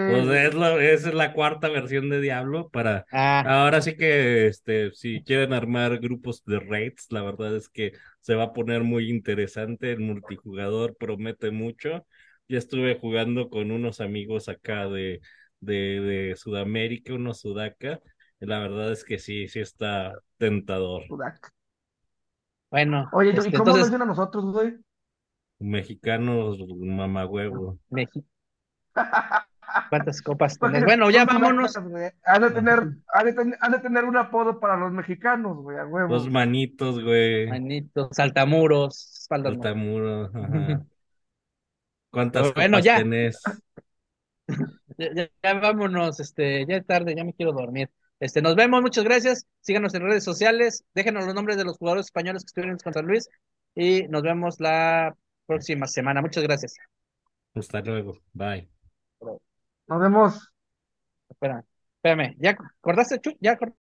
Pues 0.04 0.26
güey. 0.26 0.46
es, 0.46 0.54
lo- 0.54 0.78
esa 0.80 1.08
es 1.08 1.14
la 1.14 1.32
cuarta 1.32 1.68
versión 1.68 2.08
de 2.10 2.20
Diablo 2.20 2.68
para 2.68 3.06
Ah, 3.10 3.42
Ahora 3.62 3.80
sí 3.80 3.96
que 3.96 4.46
este, 4.46 4.92
si 4.92 5.22
quieren 5.24 5.52
armar 5.52 5.98
grupos 5.98 6.44
de 6.44 6.60
raids, 6.60 7.06
la 7.10 7.22
verdad 7.22 7.56
es 7.56 7.68
que 7.68 7.92
se 8.20 8.34
va 8.34 8.44
a 8.44 8.52
poner 8.52 8.82
muy 8.84 9.10
interesante. 9.10 9.92
El 9.92 10.00
multijugador 10.00 10.96
promete 10.96 11.50
mucho. 11.50 12.06
Ya 12.48 12.58
estuve 12.58 12.98
jugando 12.98 13.50
con 13.50 13.70
unos 13.70 14.00
amigos 14.00 14.48
acá 14.48 14.86
de, 14.88 15.20
de, 15.60 15.74
de 16.00 16.36
Sudamérica, 16.36 17.14
unos 17.14 17.40
sudaca. 17.40 18.00
y 18.40 18.46
La 18.46 18.60
verdad 18.60 18.92
es 18.92 19.04
que 19.04 19.18
sí, 19.18 19.48
sí 19.48 19.60
está 19.60 20.14
tentador. 20.38 21.04
Bueno, 22.70 23.08
Oye, 23.12 23.30
¿y 23.30 23.36
este, 23.36 23.52
cómo 23.52 23.70
entonces, 23.70 23.84
vencen 23.84 24.02
a 24.02 24.04
nosotros, 24.06 24.44
güey? 24.52 24.76
Mexicanos, 25.60 26.58
mamagüevo. 26.68 27.78
México. 27.90 28.26
¿Cuántas 29.90 30.20
copas 30.22 30.58
tenés? 30.58 30.84
Bueno, 30.84 31.10
ya 31.10 31.24
vámonos. 31.24 31.76
Han 31.76 32.42
de 32.42 32.50
tener, 32.50 32.80
han 33.12 33.24
de, 33.26 33.32
ten- 33.32 33.54
han 33.60 33.72
de 33.72 33.78
tener 33.78 34.04
un 34.04 34.16
apodo 34.16 34.58
para 34.60 34.76
los 34.76 34.92
mexicanos, 34.92 35.56
güey, 35.58 35.78
a 35.78 35.86
huevo. 35.86 36.14
Los 36.14 36.28
manitos, 36.28 37.02
güey. 37.02 37.46
Manitos, 37.48 38.08
saltamuros, 38.12 39.20
espaldas. 39.22 39.52
Altamuro, 39.54 40.24
ajá. 40.34 40.84
¿Cuántas 42.16 42.54
Bueno, 42.54 42.78
copas 42.78 42.84
ya. 42.84 42.96
tenés? 42.96 43.42
Ya, 44.98 45.12
ya- 45.14 45.28
ya 45.42 45.54
vámonos, 45.60 46.18
este, 46.20 46.64
ya 46.66 46.76
es 46.76 46.86
tarde, 46.86 47.14
ya 47.14 47.22
me 47.24 47.34
quiero 47.34 47.52
dormir. 47.52 47.90
Este, 48.18 48.40
nos 48.40 48.56
vemos, 48.56 48.80
muchas 48.80 49.04
gracias. 49.04 49.46
Síganos 49.60 49.92
en 49.94 50.00
redes 50.00 50.24
sociales, 50.24 50.82
déjenos 50.94 51.26
los 51.26 51.34
nombres 51.34 51.58
de 51.58 51.64
los 51.64 51.76
jugadores 51.76 52.06
españoles 52.06 52.42
que 52.42 52.46
estuvieron 52.46 52.78
contra 52.78 53.02
Luis 53.02 53.28
y 53.74 54.04
nos 54.08 54.22
vemos 54.22 54.58
la 54.58 55.14
próxima 55.44 55.86
semana. 55.86 56.22
Muchas 56.22 56.42
gracias. 56.44 56.76
Hasta 57.54 57.82
luego. 57.82 58.18
Bye. 58.32 58.70
Nos 59.20 60.00
vemos. 60.00 60.50
Espera, 61.28 61.62
espérame, 61.96 62.34
¿ya 62.38 62.56
cortaste, 62.80 63.20
Chu? 63.20 63.36
¿Ya 63.40 63.58
cortaste? 63.58 63.76